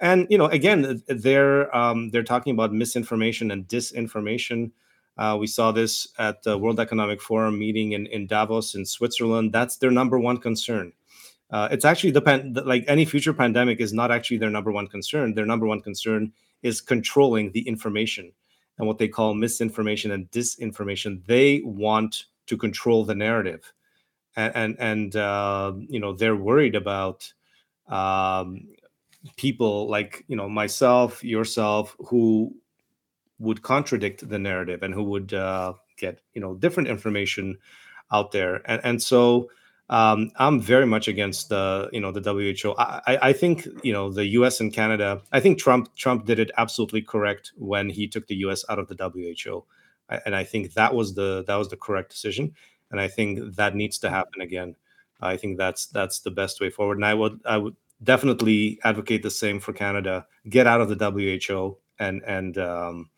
and 0.00 0.28
you 0.30 0.38
know 0.38 0.46
again 0.46 1.02
they're 1.08 1.74
um, 1.76 2.08
they're 2.10 2.22
talking 2.22 2.52
about 2.52 2.72
misinformation 2.72 3.50
and 3.50 3.66
disinformation 3.66 4.70
uh, 5.18 5.36
we 5.38 5.48
saw 5.48 5.72
this 5.72 6.08
at 6.18 6.42
the 6.44 6.56
World 6.56 6.78
Economic 6.78 7.20
Forum 7.20 7.58
meeting 7.58 7.92
in, 7.92 8.06
in 8.06 8.26
Davos 8.26 8.76
in 8.76 8.86
Switzerland. 8.86 9.52
That's 9.52 9.76
their 9.76 9.90
number 9.90 10.18
one 10.18 10.38
concern. 10.38 10.92
Uh, 11.50 11.66
it's 11.72 11.84
actually 11.84 12.12
the 12.12 12.22
pan- 12.22 12.56
like 12.64 12.84
any 12.86 13.04
future 13.04 13.32
pandemic 13.32 13.80
is 13.80 13.92
not 13.92 14.12
actually 14.12 14.36
their 14.38 14.50
number 14.50 14.70
one 14.70 14.86
concern. 14.86 15.34
Their 15.34 15.46
number 15.46 15.66
one 15.66 15.80
concern 15.80 16.32
is 16.62 16.80
controlling 16.80 17.50
the 17.52 17.66
information 17.66 18.32
and 18.78 18.86
what 18.86 18.98
they 18.98 19.08
call 19.08 19.34
misinformation 19.34 20.12
and 20.12 20.30
disinformation. 20.30 21.26
They 21.26 21.62
want 21.64 22.26
to 22.46 22.56
control 22.56 23.04
the 23.04 23.14
narrative, 23.14 23.72
and 24.38 24.76
and, 24.78 25.16
uh, 25.16 25.72
you 25.88 26.00
know 26.00 26.12
they're 26.12 26.36
worried 26.36 26.74
about 26.74 27.32
um, 27.88 28.68
people 29.36 29.88
like 29.88 30.24
you 30.28 30.36
know 30.36 30.48
myself, 30.48 31.22
yourself, 31.24 31.96
who 32.06 32.54
would 33.38 33.62
contradict 33.62 34.28
the 34.28 34.38
narrative 34.38 34.82
and 34.82 34.94
who 34.94 35.04
would 35.04 35.32
uh, 35.34 35.72
get 35.96 36.20
you 36.34 36.40
know 36.40 36.54
different 36.54 36.88
information 36.88 37.58
out 38.10 38.32
there 38.32 38.62
and 38.64 38.80
and 38.84 39.02
so 39.02 39.48
um, 39.90 40.30
I'm 40.36 40.60
very 40.60 40.86
much 40.86 41.08
against 41.08 41.48
the 41.48 41.88
you 41.92 42.00
know 42.00 42.12
the 42.12 42.20
WHO. 42.20 42.74
I, 42.78 43.18
I 43.28 43.32
think 43.32 43.66
you 43.82 43.92
know 43.92 44.12
the 44.12 44.26
U.S. 44.26 44.60
and 44.60 44.72
Canada. 44.72 45.22
I 45.32 45.40
think 45.40 45.58
Trump 45.58 45.94
Trump 45.96 46.26
did 46.26 46.38
it 46.38 46.50
absolutely 46.58 47.02
correct 47.02 47.52
when 47.56 47.88
he 47.88 48.06
took 48.06 48.26
the 48.26 48.36
U.S. 48.36 48.64
out 48.68 48.78
of 48.78 48.88
the 48.88 48.94
WHO, 48.94 49.64
and 50.26 50.36
I 50.36 50.44
think 50.44 50.74
that 50.74 50.94
was 50.94 51.14
the 51.14 51.44
that 51.46 51.56
was 51.56 51.68
the 51.68 51.76
correct 51.76 52.10
decision. 52.10 52.54
And 52.90 53.00
I 53.00 53.08
think 53.08 53.56
that 53.56 53.74
needs 53.74 53.98
to 53.98 54.10
happen 54.10 54.40
again. 54.40 54.76
I 55.20 55.36
think 55.36 55.58
that's 55.58 55.86
that's 55.86 56.20
the 56.20 56.30
best 56.30 56.60
way 56.60 56.70
forward. 56.70 56.98
And 56.98 57.04
I 57.04 57.14
would 57.14 57.40
I 57.44 57.56
would 57.56 57.76
definitely 58.02 58.78
advocate 58.84 59.22
the 59.22 59.30
same 59.30 59.60
for 59.60 59.72
Canada. 59.72 60.26
Get 60.48 60.66
out 60.66 60.80
of 60.80 60.88
the 60.88 61.10
WHO 61.10 61.76
and 61.98 62.22
and 62.24 62.58
um, 62.58 63.10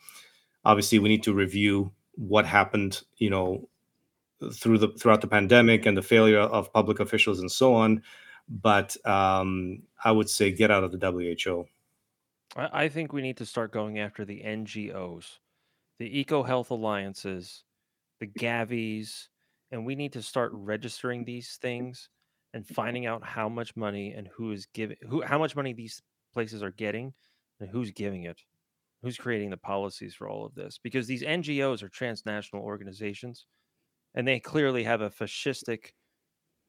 obviously 0.65 0.99
we 0.99 1.09
need 1.09 1.23
to 1.23 1.35
review 1.35 1.93
what 2.15 2.47
happened 2.47 3.03
you 3.19 3.31
know 3.31 3.69
through 4.55 4.79
the 4.79 4.89
throughout 4.99 5.21
the 5.21 5.27
pandemic 5.27 5.87
and 5.87 5.97
the 5.97 6.03
failure 6.03 6.41
of 6.41 6.73
public 6.73 7.01
officials 7.01 7.41
and 7.41 7.51
so 7.51 7.75
on 7.75 8.03
but 8.49 8.97
um, 9.07 9.83
i 10.05 10.11
would 10.11 10.29
say 10.29 10.51
get 10.51 10.71
out 10.71 10.85
of 10.85 10.93
the 10.93 11.35
who 11.45 11.67
i 12.57 12.89
think 12.89 13.13
we 13.13 13.23
need 13.23 13.37
to 13.37 13.47
start 13.47 13.73
going 13.73 13.99
after 13.99 14.25
the 14.25 14.43
ngos 14.45 15.39
the 15.99 16.19
eco 16.19 16.43
health 16.43 16.71
alliances 16.71 17.65
the 18.19 18.27
gavis 18.27 19.29
and 19.71 19.85
we 19.85 19.95
need 19.95 20.13
to 20.13 20.23
start 20.23 20.51
registering 20.55 21.25
these 21.25 21.59
things 21.61 22.09
and 22.55 22.65
mm-hmm. 22.65 22.75
finding 22.75 23.07
out 23.07 23.25
how 23.25 23.49
much 23.49 23.77
money 23.77 24.13
and 24.13 24.29
who 24.37 24.53
is 24.53 24.67
giving 24.75 24.97
who 25.09 25.23
how 25.23 25.39
much 25.39 25.57
money 25.57 25.73
these 25.73 26.03
places 26.33 26.63
are 26.63 26.73
getting 26.73 27.13
and 27.61 27.69
who's 27.69 27.91
giving 27.91 28.25
it 28.25 28.41
who's 29.03 29.17
creating 29.17 29.51
the 29.51 29.57
policies 29.57 30.15
for 30.15 30.29
all 30.29 30.45
of 30.45 30.55
this 30.55 30.79
because 30.83 31.07
these 31.07 31.23
NGOs 31.23 31.83
are 31.83 31.89
transnational 31.89 32.65
organizations 32.65 33.47
and 34.15 34.27
they 34.27 34.41
clearly 34.41 34.85
have 34.85 35.01
a 35.01 35.11
fascistic 35.11 35.93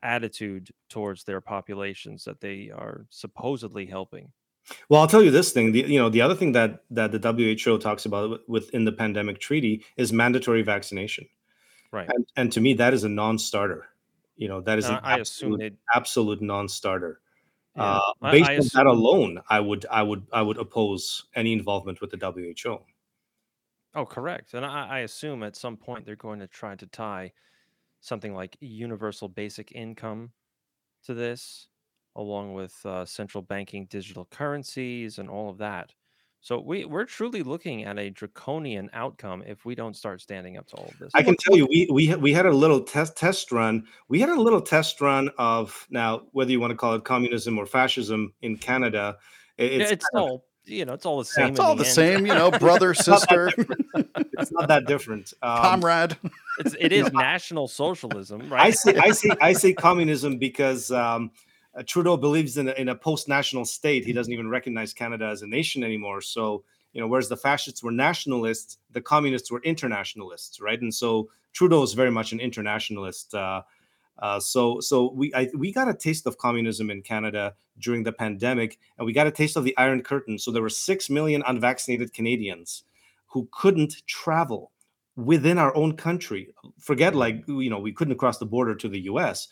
attitude 0.03 0.69
towards 0.89 1.23
their 1.23 1.41
populations 1.41 2.23
that 2.23 2.39
they 2.39 2.71
are 2.73 3.05
supposedly 3.09 3.85
helping. 3.85 4.31
Well, 4.89 5.01
I'll 5.01 5.07
tell 5.07 5.23
you 5.23 5.31
this 5.31 5.51
thing. 5.51 5.71
The, 5.71 5.79
you 5.79 5.99
know, 5.99 6.09
the 6.09 6.21
other 6.21 6.35
thing 6.35 6.51
that 6.53 6.83
that 6.91 7.11
the 7.11 7.19
WHO 7.65 7.77
talks 7.79 8.05
about 8.05 8.41
within 8.47 8.85
the 8.85 8.91
pandemic 8.91 9.39
treaty 9.39 9.83
is 9.97 10.13
mandatory 10.13 10.61
vaccination. 10.61 11.27
Right. 11.91 12.09
And, 12.09 12.26
and 12.35 12.51
to 12.53 12.61
me, 12.61 12.73
that 12.76 12.93
is 12.93 13.03
a 13.03 13.09
non-starter. 13.09 13.88
You 14.38 14.47
know, 14.47 14.61
that 14.61 14.80
is 14.80 14.85
an 14.85 14.99
I 15.03 15.19
absolute, 15.19 15.61
assume 15.61 15.77
absolute 15.93 16.41
non-starter. 16.41 17.22
Yeah. 17.76 17.84
Uh, 17.84 18.31
based 18.31 18.49
I, 18.49 18.53
I 18.53 18.57
on 18.57 18.69
that 18.73 18.85
alone, 18.85 19.41
I 19.49 19.59
would, 19.59 19.85
I 19.91 20.03
would, 20.03 20.26
I 20.34 20.41
would 20.41 20.57
oppose 20.57 21.26
any 21.35 21.53
involvement 21.53 22.01
with 22.01 22.11
the 22.11 22.18
WHO. 22.18 22.80
oh, 23.95 24.05
correct. 24.05 24.53
And 24.53 24.65
I, 24.65 24.88
I 24.88 24.99
assume 24.99 25.43
at 25.43 25.55
some 25.55 25.77
point 25.77 26.05
they're 26.05 26.15
going 26.15 26.39
to 26.39 26.47
try 26.47 26.76
to 26.76 26.88
tie 26.88 27.34
something 27.99 28.34
like 28.34 28.57
universal 28.59 29.30
basic 29.30 29.72
income 29.73 30.31
to 31.05 31.13
this. 31.13 31.68
along 32.15 32.53
with 32.53 32.76
uh, 32.85 33.05
central 33.05 33.41
banking 33.41 33.85
digital 33.85 34.26
currencies 34.26 35.18
and 35.18 35.30
all 35.30 35.49
of 35.49 35.57
that. 35.59 35.93
So 36.43 36.59
we 36.59 36.85
we're 36.85 37.05
truly 37.05 37.43
looking 37.43 37.84
at 37.84 37.99
a 37.99 38.09
draconian 38.09 38.89
outcome 38.93 39.43
if 39.45 39.63
we 39.63 39.76
don't 39.76 39.95
start 39.95 40.22
standing 40.22 40.57
up 40.57 40.65
to 40.69 40.76
all 40.76 40.88
of 40.88 40.97
this. 40.97 41.11
I 41.13 41.22
can 41.22 41.35
tell 41.38 41.55
you, 41.55 41.68
we 41.68 41.88
we 41.91 42.15
we 42.15 42.34
had 42.34 42.47
a 42.47 42.51
little 42.51 42.81
test 42.81 43.15
test 43.15 43.51
run. 43.51 43.85
We 44.07 44.19
had 44.19 44.30
a 44.30 44.41
little 44.41 44.61
test 44.61 44.99
run 45.01 45.30
of 45.38 45.88
now 45.91 46.23
whether 46.31 46.49
you 46.51 46.59
want 46.59 46.72
to 46.72 46.77
call 46.77 46.95
it 46.95 47.03
communism 47.03 47.59
or 47.59 47.68
fascism 47.68 48.34
in 48.41 48.57
Canada. 48.57 49.18
It's, 49.59 49.91
it's 49.91 50.05
all 50.15 50.45
you 50.65 50.85
know, 50.85 50.93
it's 50.93 51.05
all 51.05 51.19
the 51.19 51.26
same. 51.26 51.45
Yeah, 51.45 51.51
it's 51.51 51.59
all 51.59 51.76
the, 51.76 51.84
the 51.84 51.89
same, 51.89 52.26
you 52.26 52.34
know, 52.35 52.49
brother, 52.49 52.95
sister. 52.95 53.51
it's 53.95 54.51
not 54.51 54.68
that 54.68 54.85
different, 54.88 55.34
um, 55.43 55.61
comrade. 55.61 56.18
It's 56.59 56.76
it 56.80 56.91
is 56.91 57.11
national 57.13 57.68
socialism, 57.68 58.49
right? 58.51 58.61
I 58.61 58.72
see, 58.72 58.95
I 58.95 59.11
see, 59.11 59.31
I 59.41 59.53
say 59.53 59.73
communism 59.73 60.38
because 60.38 60.91
um, 60.91 61.31
uh, 61.76 61.84
Trudeau 61.85 62.18
believes 62.18 62.57
in 62.57 62.69
a, 62.69 62.72
in 62.73 62.89
a 62.89 62.95
post 62.95 63.27
national 63.27 63.65
state. 63.65 64.06
He 64.06 64.14
doesn't 64.14 64.34
even 64.34 64.49
recognize 64.49 64.93
Canada 64.93 65.26
as 65.26 65.41
a 65.41 65.48
nation 65.48 65.84
anymore. 65.84 66.22
So 66.22 66.64
you 66.93 66.99
know, 66.99 67.07
whereas 67.07 67.30
the 67.30 67.38
fascists 67.38 67.81
were 67.81 67.91
nationalists, 67.91 68.77
the 68.91 69.02
communists 69.02 69.52
were 69.52 69.61
internationalists, 69.64 70.60
right? 70.60 70.81
And 70.81 70.93
so 70.93 71.30
Trudeau 71.53 71.84
is 71.84 71.93
very 71.93 72.11
much 72.11 72.34
an 72.34 72.39
internationalist. 72.39 73.34
Uh, 73.34 73.61
uh, 74.19 74.39
so 74.39 74.80
so 74.80 75.11
we 75.14 75.34
I, 75.34 75.49
we 75.56 75.72
got 75.72 75.88
a 75.88 75.93
taste 75.93 76.27
of 76.27 76.38
communism 76.38 76.89
in 76.91 77.02
Canada 77.02 77.56
during 77.80 78.03
the 78.03 78.11
pandemic, 78.11 78.77
and 78.98 79.06
we 79.06 79.14
got 79.14 79.27
a 79.27 79.31
taste 79.31 79.56
of 79.56 79.64
the 79.64 79.76
Iron 79.77 80.02
Curtain. 80.03 80.38
So 80.38 80.52
there 80.52 80.61
were 80.61 80.69
six 80.69 81.10
million 81.10 81.43
unvaccinated 81.48 82.14
Canadians 82.14 82.84
who 83.27 83.48
couldn't 83.52 84.06
travel 84.06 84.72
within 85.15 85.57
our 85.57 85.76
own 85.76 85.95
country. 85.95 86.53
Forget 86.77 87.15
like 87.15 87.43
you 87.48 87.69
know 87.69 87.80
we 87.80 87.93
couldn't 87.93 88.18
cross 88.18 88.38
the 88.38 88.45
border 88.45 88.76
to 88.76 88.89
the 88.89 89.02
U.S., 89.02 89.48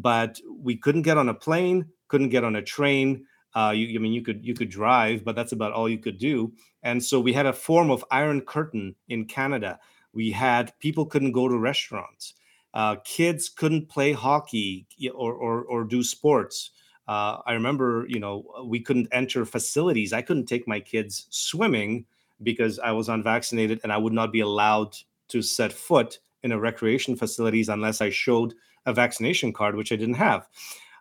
but 0.00 0.40
we 0.58 0.76
couldn't 0.76 1.02
get 1.02 1.18
on 1.18 1.28
a 1.28 1.34
plane, 1.34 1.86
couldn't 2.08 2.30
get 2.30 2.44
on 2.44 2.56
a 2.56 2.62
train. 2.62 3.26
Uh, 3.54 3.72
you, 3.74 3.98
I 3.98 4.02
mean, 4.02 4.12
you 4.12 4.22
could 4.22 4.44
you 4.44 4.54
could 4.54 4.68
drive, 4.68 5.24
but 5.24 5.34
that's 5.34 5.52
about 5.52 5.72
all 5.72 5.88
you 5.88 5.98
could 5.98 6.18
do. 6.18 6.52
And 6.82 7.02
so 7.02 7.20
we 7.20 7.32
had 7.32 7.46
a 7.46 7.52
form 7.52 7.90
of 7.90 8.04
Iron 8.10 8.40
Curtain 8.42 8.94
in 9.08 9.24
Canada. 9.24 9.78
We 10.12 10.30
had 10.30 10.72
people 10.78 11.06
couldn't 11.06 11.32
go 11.32 11.48
to 11.48 11.58
restaurants 11.58 12.34
uh, 12.76 12.96
kids 13.04 13.48
couldn't 13.48 13.88
play 13.88 14.12
hockey 14.12 14.86
or, 15.14 15.32
or, 15.32 15.64
or 15.64 15.82
do 15.82 16.02
sports. 16.02 16.72
Uh, 17.08 17.38
I 17.46 17.54
remember, 17.54 18.04
you 18.06 18.20
know, 18.20 18.44
we 18.66 18.80
couldn't 18.80 19.08
enter 19.12 19.46
facilities. 19.46 20.12
I 20.12 20.20
couldn't 20.20 20.44
take 20.44 20.68
my 20.68 20.78
kids 20.78 21.26
swimming 21.30 22.04
because 22.42 22.78
I 22.78 22.92
was 22.92 23.08
unvaccinated 23.08 23.80
and 23.82 23.90
I 23.90 23.96
would 23.96 24.12
not 24.12 24.30
be 24.30 24.40
allowed 24.40 24.94
to 25.28 25.40
set 25.40 25.72
foot 25.72 26.18
in 26.42 26.52
a 26.52 26.58
recreation 26.58 27.16
facilities 27.16 27.70
unless 27.70 28.02
I 28.02 28.10
showed 28.10 28.52
a 28.86 28.94
vaccination 28.94 29.52
card, 29.52 29.76
which 29.76 29.92
I 29.92 29.96
didn't 29.96 30.14
have. 30.14 30.46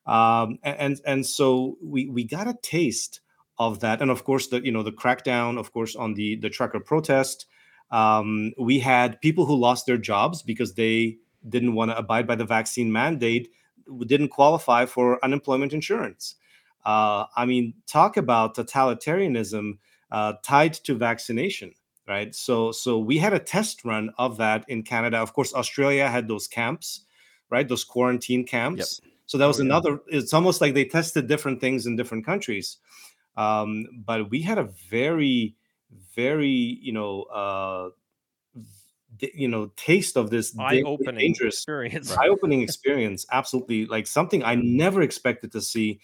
Um, 0.06 0.60
and 0.64 0.99
and 1.06 1.26
so 1.26 1.78
we 1.82 2.07
we 2.10 2.24
got 2.24 2.48
a 2.48 2.57
taste 2.62 3.22
of 3.57 3.80
that, 3.80 4.02
and 4.02 4.12
of 4.12 4.24
course 4.24 4.48
the 4.48 4.64
you 4.64 4.72
know 4.72 4.84
the 4.84 4.91
crackdown, 4.91 5.57
of 5.57 5.72
course, 5.72 5.95
on 5.95 6.14
the 6.14 6.36
the 6.36 6.49
trucker 6.49 6.80
protest. 6.80 7.45
Um, 7.91 8.52
we 8.60 8.80
had 8.80 9.22
people 9.22 9.45
who 9.45 9.56
lost 9.56 9.86
their 9.86 9.98
jobs 9.98 10.41
because 10.41 10.74
they 10.74 11.18
didn't 11.48 11.76
want 11.76 11.91
to 11.91 11.98
abide 11.98 12.28
by 12.28 12.36
the 12.36 12.45
vaccine 12.45 12.91
mandate 12.91 13.49
didn't 14.06 14.30
qualify 14.30 14.86
for 14.86 15.24
unemployment 15.24 15.74
insurance. 15.74 16.36
Uh, 16.86 17.26
I 17.36 17.45
mean, 17.45 17.74
talk 17.88 18.18
about 18.18 18.56
totalitarianism 18.56 19.78
uh, 20.12 20.34
tied 20.44 20.74
to 20.74 20.95
vaccination, 20.95 21.74
right? 22.07 22.34
So, 22.36 22.72
so 22.72 22.99
we 22.99 23.18
had 23.18 23.34
a 23.34 23.40
test 23.40 23.84
run 23.84 24.12
of 24.18 24.38
that 24.38 24.66
in 24.68 24.84
Canada. 24.84 25.18
Of 25.18 25.34
course, 25.34 25.53
Australia 25.53 26.07
had 26.07 26.28
those 26.28 26.48
camps, 26.48 27.02
right? 27.49 27.67
Those 27.67 27.84
quarantine 27.84 28.45
camps. 28.45 29.01
Yep. 29.03 29.11
So 29.27 29.38
that 29.38 29.45
was 29.45 29.59
oh, 29.59 29.63
another. 29.63 29.99
Yeah. 30.09 30.19
It's 30.19 30.34
almost 30.34 30.61
like 30.61 30.73
they 30.73 30.85
tested 30.85 31.27
different 31.27 31.61
things 31.61 31.85
in 31.85 31.95
different 31.95 32.26
countries. 32.26 32.77
Um, 33.38 33.85
but 34.05 34.30
we 34.30 34.41
had 34.41 34.57
a 34.57 34.69
very, 34.89 35.55
very, 36.15 36.80
you 36.81 36.93
know, 36.93 37.23
uh, 37.23 37.89
you 39.19 39.47
know 39.47 39.72
taste 39.77 40.17
of 40.17 40.30
this 40.30 40.57
eye-opening 40.59 41.19
dangerous 41.19 41.55
experience 41.55 42.11
eye-opening 42.17 42.61
experience 42.61 43.26
absolutely 43.31 43.85
like 43.85 44.07
something 44.07 44.43
i 44.43 44.55
never 44.55 45.01
expected 45.01 45.51
to 45.51 45.61
see 45.61 45.99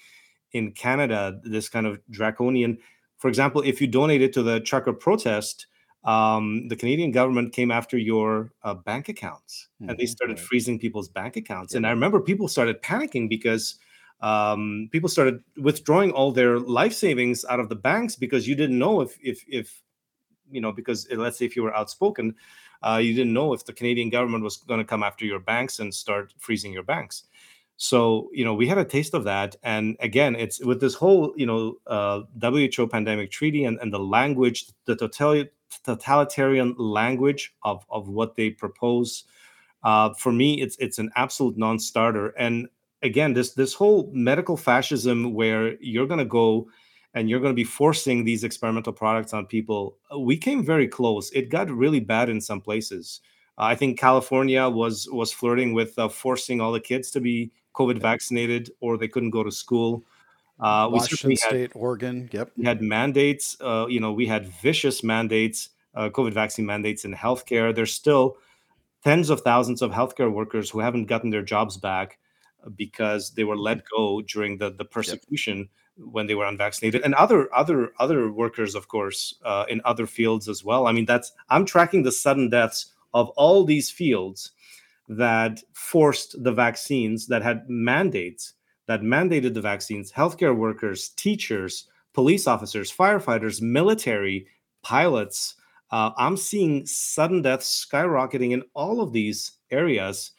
in 0.53 0.71
canada 0.71 1.39
this 1.43 1.69
kind 1.69 1.85
of 1.85 1.99
draconian 2.09 2.77
for 3.17 3.27
example 3.27 3.61
if 3.65 3.81
you 3.81 3.87
donated 3.87 4.31
to 4.33 4.43
the 4.43 4.59
trucker 4.61 4.93
protest 4.93 5.67
um, 6.03 6.67
the 6.67 6.75
canadian 6.75 7.11
government 7.11 7.53
came 7.53 7.71
after 7.71 7.97
your 7.97 8.51
uh, 8.63 8.73
bank 8.73 9.09
accounts 9.09 9.67
mm-hmm. 9.75 9.89
and 9.89 9.99
they 9.99 10.03
mm-hmm, 10.03 10.11
started 10.11 10.37
right. 10.37 10.45
freezing 10.45 10.79
people's 10.79 11.09
bank 11.09 11.35
accounts 11.35 11.73
yeah. 11.73 11.77
and 11.77 11.87
i 11.87 11.89
remember 11.89 12.19
people 12.19 12.47
started 12.47 12.81
panicking 12.81 13.29
because 13.29 13.75
um, 14.21 14.87
people 14.91 15.09
started 15.09 15.43
withdrawing 15.57 16.11
all 16.11 16.31
their 16.31 16.59
life 16.59 16.93
savings 16.93 17.43
out 17.45 17.59
of 17.59 17.69
the 17.69 17.75
banks 17.75 18.15
because 18.15 18.47
you 18.47 18.55
didn't 18.55 18.77
know 18.77 19.01
if 19.01 19.17
if 19.21 19.43
if 19.47 19.81
you 20.51 20.61
know 20.61 20.71
because 20.71 21.07
let's 21.11 21.39
say 21.39 21.45
if 21.45 21.55
you 21.55 21.63
were 21.63 21.75
outspoken 21.75 22.35
uh, 22.83 22.99
you 23.01 23.13
didn't 23.13 23.33
know 23.33 23.53
if 23.53 23.65
the 23.65 23.73
Canadian 23.73 24.09
government 24.09 24.43
was 24.43 24.57
going 24.57 24.79
to 24.79 24.85
come 24.85 25.03
after 25.03 25.25
your 25.25 25.39
banks 25.39 25.79
and 25.79 25.93
start 25.93 26.33
freezing 26.37 26.73
your 26.73 26.83
banks. 26.83 27.23
So 27.77 28.29
you 28.31 28.45
know 28.45 28.53
we 28.53 28.67
had 28.67 28.77
a 28.77 28.85
taste 28.85 29.13
of 29.13 29.23
that, 29.23 29.55
and 29.63 29.97
again, 29.99 30.35
it's 30.35 30.63
with 30.63 30.79
this 30.79 30.93
whole 30.93 31.33
you 31.35 31.47
know 31.47 31.77
uh, 31.87 32.21
WHO 32.39 32.87
pandemic 32.87 33.31
treaty 33.31 33.65
and, 33.65 33.79
and 33.79 33.91
the 33.91 33.99
language, 33.99 34.67
the 34.85 34.95
totalitarian 34.95 35.49
language 36.77 37.53
of 37.63 37.85
of 37.89 38.07
what 38.07 38.35
they 38.35 38.49
propose. 38.49 39.25
Uh, 39.83 40.13
for 40.13 40.31
me, 40.31 40.61
it's 40.61 40.77
it's 40.77 40.99
an 40.99 41.11
absolute 41.15 41.57
non-starter. 41.57 42.29
And 42.37 42.67
again, 43.01 43.33
this 43.33 43.53
this 43.53 43.73
whole 43.73 44.09
medical 44.13 44.57
fascism, 44.57 45.33
where 45.33 45.75
you're 45.81 46.07
going 46.07 46.19
to 46.19 46.25
go 46.25 46.67
and 47.13 47.29
you're 47.29 47.39
going 47.39 47.51
to 47.51 47.55
be 47.55 47.63
forcing 47.63 48.23
these 48.23 48.43
experimental 48.43 48.93
products 48.93 49.33
on 49.33 49.45
people. 49.45 49.97
We 50.17 50.37
came 50.37 50.63
very 50.65 50.87
close. 50.87 51.29
It 51.31 51.49
got 51.49 51.69
really 51.69 51.99
bad 51.99 52.29
in 52.29 52.39
some 52.39 52.61
places. 52.61 53.19
Uh, 53.57 53.63
I 53.63 53.75
think 53.75 53.99
California 53.99 54.69
was 54.69 55.09
was 55.11 55.31
flirting 55.31 55.73
with 55.73 55.97
uh, 55.99 56.09
forcing 56.09 56.61
all 56.61 56.71
the 56.71 56.79
kids 56.79 57.11
to 57.11 57.19
be 57.19 57.51
COVID 57.73 57.99
vaccinated, 57.99 58.71
or 58.79 58.97
they 58.97 59.07
couldn't 59.07 59.31
go 59.31 59.43
to 59.43 59.51
school. 59.51 60.05
Uh, 60.61 60.87
Washington 60.91 61.35
State, 61.35 61.71
Oregon, 61.73 62.29
yep. 62.31 62.51
We 62.55 62.65
had 62.65 62.81
mandates. 62.81 63.57
Uh, 63.59 63.87
you 63.89 63.99
know, 63.99 64.13
we 64.13 64.27
had 64.27 64.47
vicious 64.47 65.03
mandates, 65.03 65.69
uh, 65.95 66.09
COVID 66.09 66.33
vaccine 66.33 66.65
mandates 66.65 67.03
in 67.03 67.13
healthcare. 67.13 67.73
There's 67.73 67.93
still 67.93 68.37
tens 69.03 69.29
of 69.29 69.41
thousands 69.41 69.81
of 69.81 69.91
healthcare 69.91 70.31
workers 70.31 70.69
who 70.69 70.79
haven't 70.79 71.05
gotten 71.05 71.31
their 71.31 71.41
jobs 71.41 71.77
back 71.77 72.19
because 72.75 73.31
they 73.31 73.43
were 73.43 73.57
let 73.57 73.81
go 73.95 74.21
during 74.21 74.57
the 74.57 74.69
the 74.71 74.85
persecution. 74.85 75.57
Yep 75.59 75.67
when 75.97 76.25
they 76.25 76.35
were 76.35 76.45
unvaccinated 76.45 77.01
and 77.03 77.13
other 77.15 77.53
other 77.53 77.91
other 77.99 78.31
workers 78.31 78.75
of 78.75 78.87
course 78.87 79.35
uh, 79.43 79.65
in 79.69 79.81
other 79.85 80.07
fields 80.07 80.47
as 80.47 80.63
well 80.63 80.87
i 80.87 80.91
mean 80.91 81.05
that's 81.05 81.33
i'm 81.49 81.65
tracking 81.65 82.03
the 82.03 82.11
sudden 82.11 82.49
deaths 82.49 82.93
of 83.13 83.29
all 83.31 83.63
these 83.63 83.89
fields 83.89 84.51
that 85.07 85.61
forced 85.73 86.41
the 86.43 86.51
vaccines 86.51 87.27
that 87.27 87.43
had 87.43 87.69
mandates 87.69 88.53
that 88.91 89.01
mandated 89.01 89.53
the 89.53 89.61
vaccines 89.61 90.11
healthcare 90.11 90.55
workers 90.55 91.09
teachers 91.09 91.87
police 92.13 92.47
officers 92.47 92.91
firefighters 92.91 93.61
military 93.61 94.47
pilots 94.83 95.55
uh, 95.91 96.11
i'm 96.17 96.37
seeing 96.37 96.85
sudden 96.85 97.41
deaths 97.41 97.85
skyrocketing 97.85 98.51
in 98.51 98.63
all 98.73 99.01
of 99.01 99.13
these 99.13 99.53
areas 99.71 100.31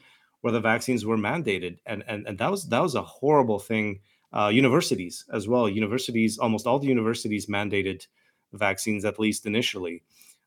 where 0.42 0.52
the 0.52 0.60
vaccines 0.60 1.04
were 1.04 1.18
mandated 1.18 1.78
and 1.86 2.04
and, 2.06 2.26
and 2.26 2.38
that 2.38 2.50
was 2.50 2.68
that 2.68 2.82
was 2.82 2.94
a 2.94 3.02
horrible 3.02 3.58
thing 3.58 4.00
uh, 4.32 4.48
universities 4.48 5.24
as 5.32 5.46
well. 5.46 5.68
Universities, 5.68 6.38
almost 6.38 6.66
all 6.66 6.78
the 6.78 6.86
universities 6.86 7.46
mandated 7.46 8.06
vaccines, 8.52 9.04
at 9.04 9.18
least 9.18 9.46
initially. 9.46 10.02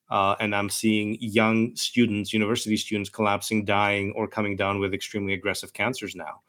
Uh, 0.10 0.36
and 0.40 0.56
I'm 0.56 0.69
seeing 0.69 1.18
young 1.19 1.76
students, 1.76 2.34
university 2.34 2.77
students, 2.77 3.10
collapsing, 3.10 3.65
dying, 3.65 4.14
or 4.15 4.27
coming 4.27 4.56
down 4.56 4.80
with 4.80 4.94
extremely 4.94 5.34
aggressive 5.34 5.73
cancers 5.73 6.15
now. 6.15 6.41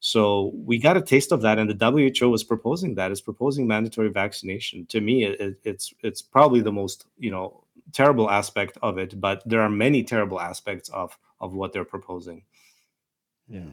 So 0.00 0.52
we 0.54 0.78
got 0.78 0.96
a 0.96 1.02
taste 1.02 1.32
of 1.32 1.42
that, 1.42 1.58
and 1.58 1.68
the 1.68 1.90
WHO 2.20 2.32
is 2.32 2.44
proposing 2.44 2.94
that. 2.94 3.10
Is 3.10 3.20
proposing 3.20 3.66
mandatory 3.66 4.10
vaccination. 4.10 4.86
To 4.86 5.00
me, 5.00 5.24
it, 5.24 5.58
it's 5.64 5.92
it's 6.02 6.22
probably 6.22 6.60
the 6.60 6.72
most 6.72 7.06
you 7.18 7.30
know 7.30 7.64
terrible 7.92 8.30
aspect 8.30 8.78
of 8.82 8.98
it, 8.98 9.20
but 9.20 9.42
there 9.44 9.60
are 9.60 9.70
many 9.70 10.04
terrible 10.04 10.40
aspects 10.40 10.88
of 10.90 11.18
of 11.40 11.54
what 11.54 11.72
they're 11.72 11.84
proposing. 11.84 12.44
Yeah. 13.48 13.70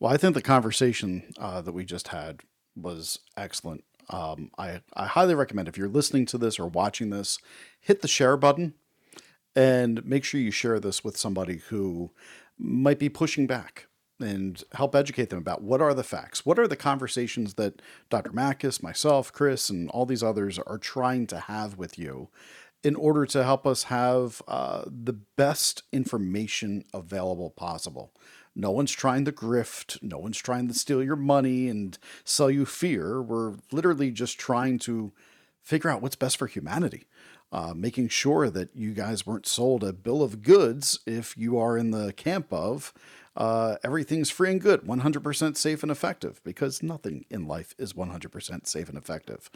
Well, 0.00 0.12
I 0.12 0.16
think 0.16 0.34
the 0.34 0.42
conversation 0.42 1.32
uh, 1.38 1.60
that 1.60 1.72
we 1.72 1.84
just 1.84 2.08
had 2.08 2.40
was 2.74 3.18
excellent. 3.36 3.84
Um, 4.08 4.50
I, 4.58 4.80
I 4.94 5.06
highly 5.06 5.34
recommend 5.34 5.68
if 5.68 5.78
you're 5.78 5.88
listening 5.88 6.26
to 6.26 6.38
this 6.38 6.58
or 6.58 6.66
watching 6.66 7.10
this, 7.10 7.38
hit 7.80 8.02
the 8.02 8.08
share 8.08 8.36
button 8.36 8.74
and 9.54 10.04
make 10.04 10.24
sure 10.24 10.40
you 10.40 10.50
share 10.50 10.80
this 10.80 11.04
with 11.04 11.16
somebody 11.16 11.58
who 11.68 12.10
might 12.58 12.98
be 12.98 13.08
pushing 13.08 13.46
back 13.46 13.86
and 14.22 14.62
help 14.74 14.94
educate 14.94 15.30
them 15.30 15.38
about 15.38 15.62
what 15.62 15.82
are 15.82 15.94
the 15.94 16.04
facts, 16.04 16.46
what 16.46 16.58
are 16.58 16.68
the 16.68 16.76
conversations 16.76 17.54
that 17.54 17.82
Dr. 18.08 18.30
Makis, 18.30 18.82
myself, 18.82 19.32
Chris, 19.32 19.68
and 19.68 19.90
all 19.90 20.06
these 20.06 20.22
others 20.22 20.58
are 20.58 20.78
trying 20.78 21.26
to 21.28 21.40
have 21.40 21.76
with 21.76 21.98
you 21.98 22.28
in 22.82 22.96
order 22.96 23.26
to 23.26 23.44
help 23.44 23.66
us 23.66 23.84
have 23.84 24.42
uh, 24.48 24.82
the 24.86 25.12
best 25.12 25.82
information 25.92 26.84
available 26.92 27.50
possible 27.50 28.12
No 28.54 28.70
one's 28.70 28.92
trying 28.92 29.24
to 29.24 29.32
grift. 29.32 30.02
No 30.02 30.18
one's 30.18 30.38
trying 30.38 30.68
to 30.68 30.74
steal 30.74 31.02
your 31.02 31.16
money 31.16 31.68
and 31.68 31.96
sell 32.24 32.50
you 32.50 32.66
fear. 32.66 33.22
We're 33.22 33.54
literally 33.70 34.10
just 34.10 34.38
trying 34.38 34.78
to 34.80 35.12
figure 35.62 35.90
out 35.90 36.02
what's 36.02 36.16
best 36.16 36.36
for 36.36 36.46
humanity. 36.46 37.06
Uh, 37.50 37.74
making 37.76 38.08
sure 38.08 38.48
that 38.48 38.74
you 38.74 38.92
guys 38.92 39.26
weren't 39.26 39.46
sold 39.46 39.84
a 39.84 39.92
bill 39.92 40.22
of 40.22 40.40
goods 40.42 41.00
if 41.06 41.36
you 41.36 41.58
are 41.58 41.76
in 41.76 41.90
the 41.90 42.10
camp 42.14 42.50
of 42.50 42.94
uh, 43.36 43.76
everything's 43.82 44.30
free 44.30 44.50
and 44.50 44.60
good, 44.60 44.82
100% 44.82 45.56
safe 45.56 45.82
and 45.82 45.90
effective, 45.90 46.40
because 46.44 46.82
nothing 46.82 47.24
in 47.30 47.46
life 47.46 47.74
is 47.78 47.92
100% 47.94 48.66
safe 48.66 48.88
and 48.88 48.98
effective. 48.98 49.50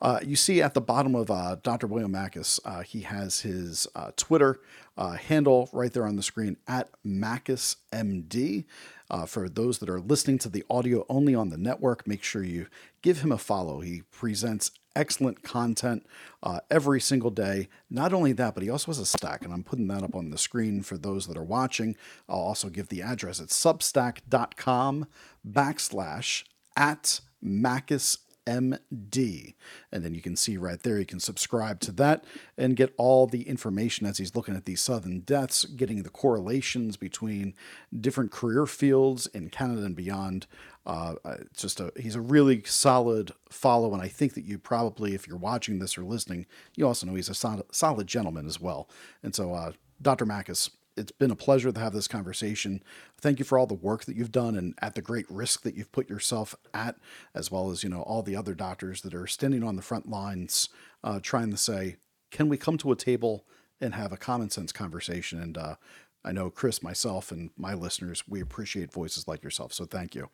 Uh, 0.00 0.20
you 0.22 0.36
see 0.36 0.62
at 0.62 0.74
the 0.74 0.80
bottom 0.80 1.14
of 1.14 1.30
uh, 1.30 1.56
Dr. 1.62 1.86
William 1.86 2.12
Makis, 2.12 2.58
uh, 2.64 2.80
he 2.80 3.02
has 3.02 3.40
his 3.40 3.86
uh, 3.94 4.12
Twitter 4.16 4.60
uh, 4.96 5.12
handle 5.12 5.68
right 5.72 5.92
there 5.92 6.06
on 6.06 6.16
the 6.16 6.22
screen 6.22 6.56
at 6.66 6.90
MakisMD. 7.06 8.64
Uh, 9.10 9.24
for 9.24 9.48
those 9.48 9.78
that 9.78 9.88
are 9.88 10.00
listening 10.00 10.38
to 10.38 10.50
the 10.50 10.64
audio 10.68 11.04
only 11.08 11.34
on 11.34 11.48
the 11.48 11.56
network, 11.56 12.06
make 12.06 12.22
sure 12.22 12.42
you 12.42 12.66
give 13.00 13.22
him 13.22 13.32
a 13.32 13.38
follow. 13.38 13.80
He 13.80 14.02
presents 14.10 14.70
excellent 14.98 15.44
content 15.44 16.04
uh, 16.42 16.58
every 16.70 17.00
single 17.00 17.30
day. 17.30 17.68
Not 17.88 18.12
only 18.12 18.32
that, 18.32 18.54
but 18.54 18.64
he 18.64 18.68
also 18.68 18.88
has 18.88 18.98
a 18.98 19.06
stack, 19.06 19.44
and 19.44 19.54
I'm 19.54 19.62
putting 19.62 19.86
that 19.88 20.02
up 20.02 20.16
on 20.16 20.30
the 20.30 20.38
screen 20.38 20.82
for 20.82 20.98
those 20.98 21.28
that 21.28 21.36
are 21.36 21.44
watching. 21.44 21.96
I'll 22.28 22.40
also 22.40 22.68
give 22.68 22.88
the 22.88 23.00
address. 23.00 23.38
It's 23.38 23.58
substack.com 23.58 25.06
backslash 25.48 26.44
at 26.76 27.20
Makis 27.42 28.18
MD. 28.48 29.54
And 29.92 30.02
then 30.02 30.14
you 30.14 30.22
can 30.22 30.36
see 30.36 30.56
right 30.56 30.82
there, 30.82 30.98
you 30.98 31.04
can 31.04 31.20
subscribe 31.20 31.80
to 31.80 31.92
that 31.92 32.24
and 32.56 32.76
get 32.76 32.94
all 32.96 33.26
the 33.26 33.42
information 33.42 34.06
as 34.06 34.16
he's 34.16 34.34
looking 34.34 34.56
at 34.56 34.64
these 34.64 34.80
sudden 34.80 35.20
deaths, 35.20 35.66
getting 35.66 36.02
the 36.02 36.08
correlations 36.08 36.96
between 36.96 37.54
different 38.00 38.32
career 38.32 38.64
fields 38.66 39.26
in 39.26 39.50
Canada 39.50 39.84
and 39.84 39.94
beyond. 39.94 40.46
Uh, 40.86 41.16
it's 41.24 41.60
just 41.60 41.80
a 41.80 41.92
he's 41.96 42.14
a 42.14 42.20
really 42.20 42.62
solid 42.64 43.32
follow, 43.50 43.92
and 43.92 44.02
I 44.02 44.08
think 44.08 44.32
that 44.34 44.44
you 44.44 44.58
probably, 44.58 45.14
if 45.14 45.28
you're 45.28 45.36
watching 45.36 45.78
this 45.78 45.98
or 45.98 46.02
listening, 46.02 46.46
you 46.76 46.86
also 46.86 47.06
know 47.06 47.14
he's 47.14 47.28
a 47.28 47.34
solid, 47.34 47.66
solid 47.70 48.06
gentleman 48.06 48.46
as 48.46 48.58
well. 48.58 48.88
And 49.22 49.34
so, 49.34 49.52
uh, 49.52 49.72
Dr. 50.00 50.24
Makis, 50.24 50.70
it's 50.98 51.12
been 51.12 51.30
a 51.30 51.36
pleasure 51.36 51.72
to 51.72 51.80
have 51.80 51.92
this 51.92 52.08
conversation. 52.08 52.82
Thank 53.20 53.38
you 53.38 53.44
for 53.44 53.58
all 53.58 53.66
the 53.66 53.74
work 53.74 54.04
that 54.04 54.16
you've 54.16 54.32
done 54.32 54.56
and 54.56 54.74
at 54.82 54.94
the 54.94 55.02
great 55.02 55.26
risk 55.30 55.62
that 55.62 55.74
you've 55.74 55.92
put 55.92 56.10
yourself 56.10 56.54
at, 56.74 56.96
as 57.34 57.50
well 57.50 57.70
as 57.70 57.82
you 57.82 57.88
know 57.88 58.02
all 58.02 58.22
the 58.22 58.36
other 58.36 58.54
doctors 58.54 59.02
that 59.02 59.14
are 59.14 59.26
standing 59.26 59.62
on 59.62 59.76
the 59.76 59.82
front 59.82 60.08
lines, 60.08 60.68
uh, 61.04 61.20
trying 61.22 61.50
to 61.50 61.56
say, 61.56 61.96
can 62.30 62.48
we 62.48 62.56
come 62.56 62.76
to 62.78 62.92
a 62.92 62.96
table 62.96 63.46
and 63.80 63.94
have 63.94 64.12
a 64.12 64.16
common 64.16 64.50
sense 64.50 64.72
conversation? 64.72 65.40
And 65.40 65.56
uh, 65.56 65.76
I 66.24 66.32
know 66.32 66.50
Chris, 66.50 66.82
myself, 66.82 67.30
and 67.30 67.50
my 67.56 67.74
listeners, 67.74 68.24
we 68.28 68.40
appreciate 68.40 68.92
voices 68.92 69.28
like 69.28 69.42
yourself. 69.42 69.72
So 69.72 69.84
thank 69.84 70.14
you. 70.14 70.28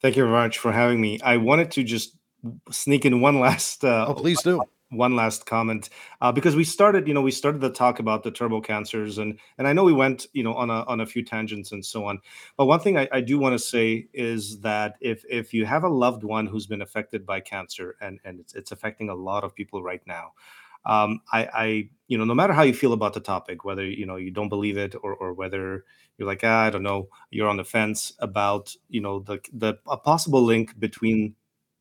Thank 0.00 0.16
you 0.16 0.24
very 0.24 0.32
much 0.32 0.58
for 0.58 0.72
having 0.72 1.00
me. 1.00 1.20
I 1.22 1.36
wanted 1.36 1.70
to 1.72 1.84
just 1.84 2.16
sneak 2.70 3.04
in 3.04 3.20
one 3.20 3.38
last. 3.38 3.84
Uh, 3.84 4.06
oh, 4.08 4.14
please 4.14 4.42
do 4.42 4.62
one 4.90 5.16
last 5.16 5.46
comment. 5.46 5.88
Uh, 6.20 6.30
because 6.32 6.54
we 6.56 6.64
started 6.64 7.08
you 7.08 7.14
know 7.14 7.22
we 7.22 7.30
started 7.30 7.60
the 7.60 7.70
talk 7.70 7.98
about 7.98 8.22
the 8.22 8.30
turbo 8.30 8.60
cancers 8.60 9.18
and 9.18 9.38
and 9.58 9.66
i 9.66 9.72
know 9.72 9.84
we 9.84 9.92
went 9.92 10.26
you 10.32 10.42
know 10.42 10.54
on 10.54 10.70
a 10.70 10.84
on 10.84 11.00
a 11.00 11.06
few 11.06 11.24
tangents 11.24 11.72
and 11.72 11.84
so 11.84 12.04
on. 12.04 12.18
But 12.56 12.66
one 12.66 12.80
thing 12.80 12.98
i, 12.98 13.08
I 13.12 13.20
do 13.20 13.38
want 13.38 13.54
to 13.54 13.58
say 13.58 14.08
is 14.12 14.60
that 14.60 14.96
if 15.00 15.24
if 15.28 15.54
you 15.54 15.64
have 15.66 15.84
a 15.84 15.88
loved 15.88 16.24
one 16.24 16.46
who's 16.46 16.66
been 16.66 16.82
affected 16.82 17.24
by 17.24 17.40
cancer 17.40 17.96
and 18.00 18.20
and 18.24 18.40
it's, 18.40 18.54
it's 18.54 18.72
affecting 18.72 19.08
a 19.08 19.14
lot 19.14 19.44
of 19.44 19.54
people 19.54 19.82
right 19.82 20.02
now 20.06 20.32
um, 20.86 21.20
I, 21.32 21.44
I, 21.52 21.88
you 22.08 22.16
know, 22.16 22.24
no 22.24 22.34
matter 22.34 22.52
how 22.52 22.62
you 22.62 22.72
feel 22.72 22.92
about 22.92 23.12
the 23.12 23.20
topic, 23.20 23.64
whether 23.64 23.84
you 23.84 24.06
know 24.06 24.16
you 24.16 24.30
don't 24.30 24.48
believe 24.48 24.78
it 24.78 24.94
or, 25.02 25.14
or 25.14 25.34
whether 25.34 25.84
you're 26.16 26.28
like, 26.28 26.40
ah, 26.42 26.62
I 26.62 26.70
don't 26.70 26.82
know, 26.82 27.08
you're 27.30 27.48
on 27.48 27.56
the 27.58 27.64
fence 27.64 28.12
about, 28.18 28.74
you 28.88 29.00
know, 29.00 29.20
the 29.20 29.40
the 29.52 29.74
a 29.86 29.96
possible 29.96 30.42
link 30.42 30.78
between 30.78 31.34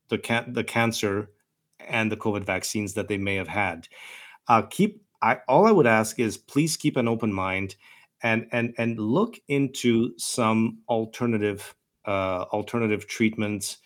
the 0.10 0.18
can 0.18 0.52
the 0.54 0.64
cancer 0.64 1.30
and 1.90 2.12
the 2.12 2.18
COVID 2.18 2.44
vaccines 2.44 2.94
that 2.94 3.08
they 3.08 3.18
may 3.18 3.36
have 3.36 3.48
had. 3.48 3.88
Uh, 4.48 4.64
keep 4.64 5.04
I, 5.22 5.38
all 5.48 5.68
I 5.68 5.72
would 5.72 5.88
ask 5.88 6.20
is 6.20 6.38
please 6.38 6.78
keep 6.78 6.98
an 6.98 7.08
open 7.08 7.34
mind 7.34 7.76
and 8.24 8.48
and 8.52 8.74
and 8.78 9.00
look 9.00 9.40
into 9.48 10.18
some 10.18 10.80
alternative 10.88 11.76
uh, 12.06 12.46
alternative 12.54 13.08
treatments 13.08 13.78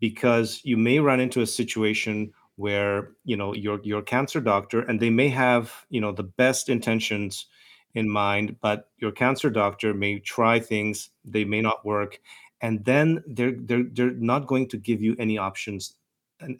because 0.00 0.60
you 0.64 0.76
may 0.76 0.98
run 0.98 1.20
into 1.20 1.40
a 1.40 1.46
situation 1.46 2.32
where 2.56 3.10
you 3.24 3.36
know 3.36 3.54
your 3.54 3.80
your 3.82 4.02
cancer 4.02 4.40
doctor 4.40 4.82
and 4.82 5.00
they 5.00 5.10
may 5.10 5.28
have 5.28 5.72
you 5.88 6.00
know 6.00 6.12
the 6.12 6.22
best 6.22 6.68
intentions 6.68 7.46
in 7.94 8.08
mind 8.08 8.56
but 8.60 8.90
your 8.98 9.12
cancer 9.12 9.50
doctor 9.50 9.94
may 9.94 10.18
try 10.18 10.58
things 10.58 11.10
they 11.24 11.44
may 11.44 11.60
not 11.60 11.84
work 11.84 12.18
and 12.60 12.84
then 12.84 13.22
they're 13.26 13.54
they're 13.58 13.84
they're 13.92 14.12
not 14.12 14.46
going 14.46 14.68
to 14.68 14.76
give 14.76 15.02
you 15.02 15.16
any 15.18 15.38
options 15.38 15.94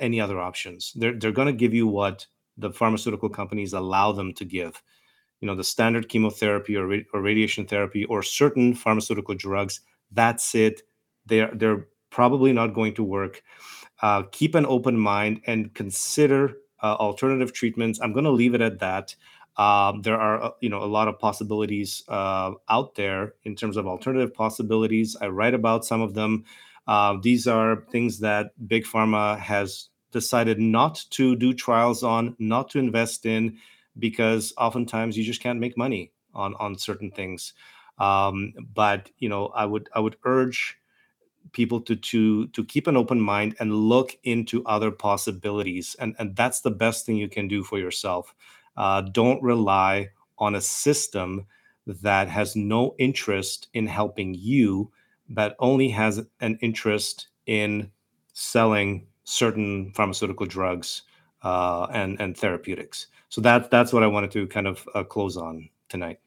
any 0.00 0.20
other 0.20 0.38
options. 0.38 0.92
They're 0.94 1.14
they're 1.14 1.32
going 1.32 1.46
to 1.46 1.52
give 1.52 1.74
you 1.74 1.86
what 1.86 2.26
the 2.56 2.70
pharmaceutical 2.70 3.28
companies 3.28 3.72
allow 3.72 4.12
them 4.12 4.32
to 4.34 4.44
give. 4.44 4.82
You 5.40 5.46
know, 5.46 5.54
the 5.54 5.64
standard 5.64 6.08
chemotherapy 6.08 6.76
or, 6.76 6.88
or 7.12 7.20
radiation 7.20 7.66
therapy 7.66 8.04
or 8.04 8.22
certain 8.22 8.74
pharmaceutical 8.74 9.34
drugs. 9.34 9.80
That's 10.12 10.54
it. 10.54 10.82
They're 11.26 11.50
they're 11.54 11.88
probably 12.10 12.52
not 12.52 12.74
going 12.74 12.94
to 12.94 13.02
work. 13.04 13.42
Uh, 14.02 14.24
keep 14.32 14.54
an 14.54 14.66
open 14.66 14.96
mind 14.96 15.40
and 15.46 15.72
consider 15.74 16.58
uh, 16.82 16.96
alternative 16.98 17.52
treatments. 17.52 18.00
I'm 18.00 18.12
going 18.12 18.24
to 18.24 18.30
leave 18.30 18.54
it 18.54 18.60
at 18.60 18.80
that. 18.80 19.14
Um, 19.56 20.02
there 20.02 20.18
are 20.18 20.42
uh, 20.42 20.50
you 20.60 20.68
know 20.68 20.82
a 20.82 20.86
lot 20.86 21.08
of 21.08 21.18
possibilities 21.18 22.02
uh, 22.08 22.52
out 22.68 22.94
there 22.94 23.34
in 23.44 23.54
terms 23.54 23.76
of 23.76 23.86
alternative 23.86 24.32
possibilities. 24.32 25.16
I 25.20 25.26
write 25.26 25.54
about 25.54 25.84
some 25.84 26.00
of 26.00 26.14
them. 26.14 26.44
Uh, 26.86 27.16
these 27.22 27.46
are 27.46 27.84
things 27.90 28.18
that 28.20 28.52
Big 28.68 28.84
Pharma 28.84 29.38
has 29.38 29.88
decided 30.10 30.58
not 30.58 31.04
to 31.10 31.36
do 31.36 31.54
trials 31.54 32.02
on, 32.02 32.36
not 32.38 32.70
to 32.70 32.78
invest 32.78 33.24
in, 33.26 33.58
because 33.98 34.52
oftentimes 34.58 35.16
you 35.16 35.24
just 35.24 35.42
can't 35.42 35.60
make 35.60 35.76
money 35.76 36.12
on 36.34 36.54
on 36.56 36.76
certain 36.76 37.10
things. 37.10 37.52
Um, 37.98 38.54
but 38.74 39.10
you 39.18 39.28
know, 39.28 39.46
I 39.48 39.66
would 39.66 39.88
I 39.94 40.00
would 40.00 40.16
urge 40.24 40.78
people 41.52 41.80
to 41.82 41.96
to 41.96 42.46
to 42.48 42.64
keep 42.64 42.86
an 42.86 42.96
open 42.96 43.20
mind 43.20 43.56
and 43.60 43.74
look 43.74 44.16
into 44.24 44.64
other 44.64 44.90
possibilities, 44.90 45.96
and 45.98 46.14
and 46.18 46.36
that's 46.36 46.60
the 46.60 46.70
best 46.70 47.06
thing 47.06 47.16
you 47.16 47.28
can 47.28 47.48
do 47.48 47.62
for 47.62 47.78
yourself. 47.78 48.34
Uh, 48.76 49.02
don't 49.02 49.42
rely 49.42 50.10
on 50.38 50.54
a 50.54 50.60
system 50.60 51.46
that 51.86 52.28
has 52.28 52.56
no 52.56 52.94
interest 52.98 53.68
in 53.74 53.86
helping 53.86 54.34
you 54.34 54.90
that 55.30 55.56
only 55.58 55.88
has 55.88 56.24
an 56.40 56.58
interest 56.60 57.28
in 57.46 57.90
selling 58.34 59.06
certain 59.24 59.92
pharmaceutical 59.92 60.46
drugs 60.46 61.02
uh, 61.42 61.86
and 61.92 62.20
and 62.20 62.36
therapeutics. 62.36 63.08
So 63.28 63.40
that 63.40 63.70
that's 63.70 63.92
what 63.92 64.02
I 64.02 64.06
wanted 64.06 64.30
to 64.32 64.46
kind 64.46 64.66
of 64.66 64.88
uh, 64.94 65.04
close 65.04 65.36
on 65.36 65.68
tonight. 65.88 66.18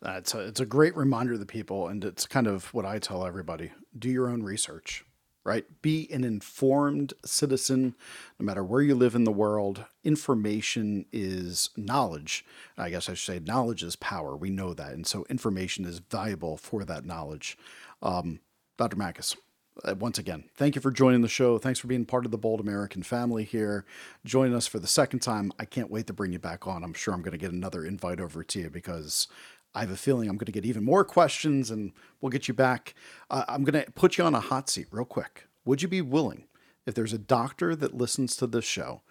That's 0.00 0.34
a, 0.34 0.40
it's 0.40 0.60
a 0.60 0.66
great 0.66 0.94
reminder 0.96 1.38
to 1.38 1.46
people, 1.46 1.88
and 1.88 2.04
it's 2.04 2.26
kind 2.26 2.46
of 2.46 2.72
what 2.74 2.84
I 2.84 2.98
tell 2.98 3.26
everybody: 3.26 3.72
do 3.98 4.10
your 4.10 4.28
own 4.28 4.42
research, 4.42 5.04
right? 5.44 5.64
Be 5.80 6.10
an 6.12 6.24
informed 6.24 7.14
citizen, 7.24 7.94
no 8.38 8.44
matter 8.44 8.62
where 8.62 8.82
you 8.82 8.94
live 8.94 9.14
in 9.14 9.24
the 9.24 9.32
world. 9.32 9.84
Information 10.04 11.06
is 11.12 11.70
knowledge. 11.76 12.44
I 12.76 12.90
guess 12.90 13.08
I 13.08 13.14
should 13.14 13.32
say 13.32 13.40
knowledge 13.40 13.82
is 13.82 13.96
power. 13.96 14.36
We 14.36 14.50
know 14.50 14.74
that, 14.74 14.92
and 14.92 15.06
so 15.06 15.24
information 15.30 15.86
is 15.86 16.00
valuable 16.00 16.56
for 16.56 16.84
that 16.84 17.06
knowledge. 17.06 17.56
Um, 18.02 18.40
Dr. 18.76 18.96
Makis, 18.96 19.36
uh, 19.84 19.94
once 19.96 20.18
again, 20.18 20.44
thank 20.54 20.74
you 20.74 20.80
for 20.80 20.90
joining 20.90 21.22
the 21.22 21.28
show. 21.28 21.58
Thanks 21.58 21.78
for 21.78 21.88
being 21.88 22.04
part 22.04 22.24
of 22.24 22.30
the 22.30 22.38
Bold 22.38 22.60
American 22.60 23.02
family 23.02 23.44
here. 23.44 23.84
Joining 24.24 24.54
us 24.54 24.66
for 24.66 24.78
the 24.78 24.86
second 24.86 25.20
time. 25.20 25.52
I 25.58 25.64
can't 25.64 25.90
wait 25.90 26.06
to 26.06 26.12
bring 26.12 26.32
you 26.32 26.38
back 26.38 26.66
on. 26.66 26.84
I'm 26.84 26.94
sure 26.94 27.12
I'm 27.12 27.22
going 27.22 27.32
to 27.32 27.38
get 27.38 27.52
another 27.52 27.84
invite 27.84 28.20
over 28.20 28.44
to 28.44 28.60
you 28.60 28.70
because 28.70 29.26
I 29.74 29.80
have 29.80 29.90
a 29.90 29.96
feeling 29.96 30.28
I'm 30.28 30.36
going 30.36 30.46
to 30.46 30.52
get 30.52 30.64
even 30.64 30.84
more 30.84 31.04
questions 31.04 31.70
and 31.70 31.92
we'll 32.20 32.30
get 32.30 32.46
you 32.46 32.54
back. 32.54 32.94
Uh, 33.30 33.44
I'm 33.48 33.64
going 33.64 33.84
to 33.84 33.90
put 33.92 34.16
you 34.16 34.24
on 34.24 34.34
a 34.34 34.40
hot 34.40 34.68
seat 34.70 34.86
real 34.90 35.04
quick. 35.04 35.48
Would 35.64 35.82
you 35.82 35.88
be 35.88 36.00
willing, 36.02 36.44
if 36.86 36.94
there's 36.94 37.12
a 37.12 37.18
doctor 37.18 37.74
that 37.74 37.96
listens 37.96 38.36
to 38.36 38.46
this 38.46 38.64
show 38.64 39.02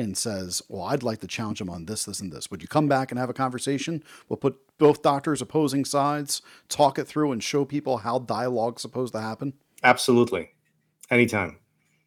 and 0.00 0.16
says, 0.16 0.62
Well, 0.68 0.82
I'd 0.82 1.02
like 1.02 1.20
to 1.20 1.26
challenge 1.26 1.60
him 1.60 1.70
on 1.70 1.86
this, 1.86 2.04
this, 2.04 2.20
and 2.20 2.32
this. 2.32 2.50
Would 2.50 2.62
you 2.62 2.68
come 2.68 2.88
back 2.88 3.10
and 3.10 3.18
have 3.18 3.30
a 3.30 3.34
conversation? 3.34 4.02
We'll 4.28 4.36
put 4.36 4.58
both 4.78 5.02
doctors 5.02 5.42
opposing 5.42 5.84
sides, 5.84 6.42
talk 6.68 6.98
it 6.98 7.06
through, 7.06 7.32
and 7.32 7.42
show 7.42 7.64
people 7.64 7.98
how 7.98 8.18
dialogue's 8.18 8.82
supposed 8.82 9.12
to 9.14 9.20
happen? 9.20 9.54
Absolutely. 9.82 10.50
Anytime. 11.10 11.58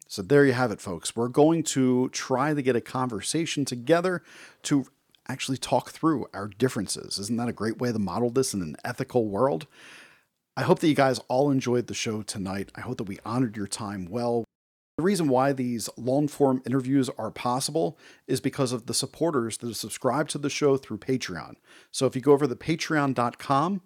So 0.06 0.22
there 0.22 0.44
you 0.44 0.52
have 0.52 0.70
it, 0.70 0.80
folks. 0.80 1.16
We're 1.16 1.28
going 1.28 1.62
to 1.64 2.08
try 2.10 2.54
to 2.54 2.62
get 2.62 2.76
a 2.76 2.80
conversation 2.80 3.64
together 3.64 4.22
to 4.64 4.86
actually 5.28 5.56
talk 5.56 5.90
through 5.90 6.26
our 6.34 6.48
differences. 6.48 7.18
Isn't 7.18 7.36
that 7.36 7.48
a 7.48 7.52
great 7.52 7.78
way 7.78 7.90
to 7.92 7.98
model 7.98 8.30
this 8.30 8.54
in 8.54 8.62
an 8.62 8.76
ethical 8.84 9.26
world? 9.26 9.66
I 10.56 10.62
hope 10.62 10.78
that 10.80 10.88
you 10.88 10.94
guys 10.94 11.18
all 11.28 11.50
enjoyed 11.50 11.88
the 11.88 11.94
show 11.94 12.22
tonight. 12.22 12.70
I 12.76 12.80
hope 12.80 12.98
that 12.98 13.04
we 13.04 13.18
honored 13.24 13.56
your 13.56 13.66
time 13.66 14.06
well. 14.08 14.43
The 14.96 15.02
reason 15.02 15.26
why 15.26 15.52
these 15.52 15.90
long 15.96 16.28
form 16.28 16.62
interviews 16.64 17.10
are 17.18 17.32
possible 17.32 17.98
is 18.28 18.40
because 18.40 18.70
of 18.70 18.86
the 18.86 18.94
supporters 18.94 19.56
that 19.58 19.66
have 19.66 19.76
subscribed 19.76 20.30
to 20.30 20.38
the 20.38 20.48
show 20.48 20.76
through 20.76 20.98
Patreon. 20.98 21.54
So 21.90 22.06
if 22.06 22.14
you 22.14 22.22
go 22.22 22.32
over 22.32 22.46
to 22.46 22.54
patreon.com 22.54 23.82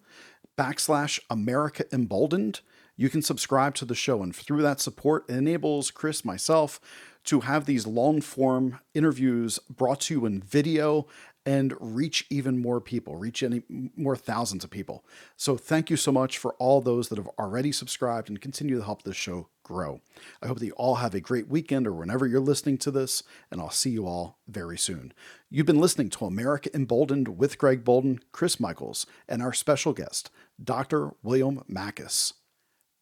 backslash 0.59 1.18
America 1.30 1.85
Emboldened, 1.93 2.60
you 2.98 3.09
can 3.09 3.22
subscribe 3.22 3.74
to 3.76 3.86
the 3.86 3.94
show. 3.94 4.22
And 4.22 4.36
through 4.36 4.60
that 4.62 4.80
support, 4.80 5.24
it 5.30 5.36
enables 5.36 5.90
Chris, 5.90 6.26
myself, 6.26 6.78
to 7.24 7.40
have 7.40 7.64
these 7.64 7.86
long 7.86 8.20
form 8.20 8.78
interviews 8.93 9.59
brought 9.70 10.01
to 10.02 10.14
you 10.14 10.26
in 10.26 10.43
video 10.43 11.06
and 11.49 11.73
reach 11.81 12.27
even 12.29 12.61
more 12.61 12.79
people, 12.79 13.16
reach 13.16 13.43
any 13.43 13.62
more 13.97 14.15
thousands 14.16 14.65
of 14.65 14.70
people. 14.70 15.03
So 15.35 15.57
thank 15.57 15.89
you 15.89 15.97
so 15.97 16.12
much 16.12 16.37
for 16.37 16.53
all 16.59 16.83
those 16.83 17.09
that 17.09 17.16
have 17.16 17.31
already 17.39 17.73
subscribed 17.73 18.29
and 18.29 18.39
continue 18.39 18.77
to 18.77 18.85
help 18.85 19.03
this 19.03 19.16
show 19.16 19.49
grow. 19.62 20.03
I 20.43 20.47
hope 20.47 20.59
that 20.59 20.66
you 20.66 20.73
all 20.73 20.97
have 20.97 21.15
a 21.15 21.20
great 21.20 21.49
weekend 21.49 21.87
or 21.87 21.95
whenever 21.95 22.27
you're 22.27 22.39
listening 22.39 22.77
to 22.79 22.91
this, 22.91 23.23
and 23.51 23.62
I'll 23.62 23.70
see 23.70 23.89
you 23.89 24.07
all 24.07 24.41
very 24.47 24.77
soon. 24.77 25.15
You've 25.49 25.65
been 25.65 25.81
listening 25.81 26.11
to 26.11 26.27
America 26.27 26.69
Emboldened 26.75 27.39
with 27.39 27.57
Greg 27.57 27.83
Bolden, 27.83 28.20
Chris 28.31 28.61
Michaels, 28.61 29.07
and 29.27 29.41
our 29.41 29.55
special 29.55 29.95
guest, 29.95 30.31
Dr. 30.62 31.12
William 31.23 31.65
Makis. 31.66 32.35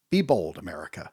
Be 0.09 0.21
bold, 0.21 0.57
America. 0.57 1.11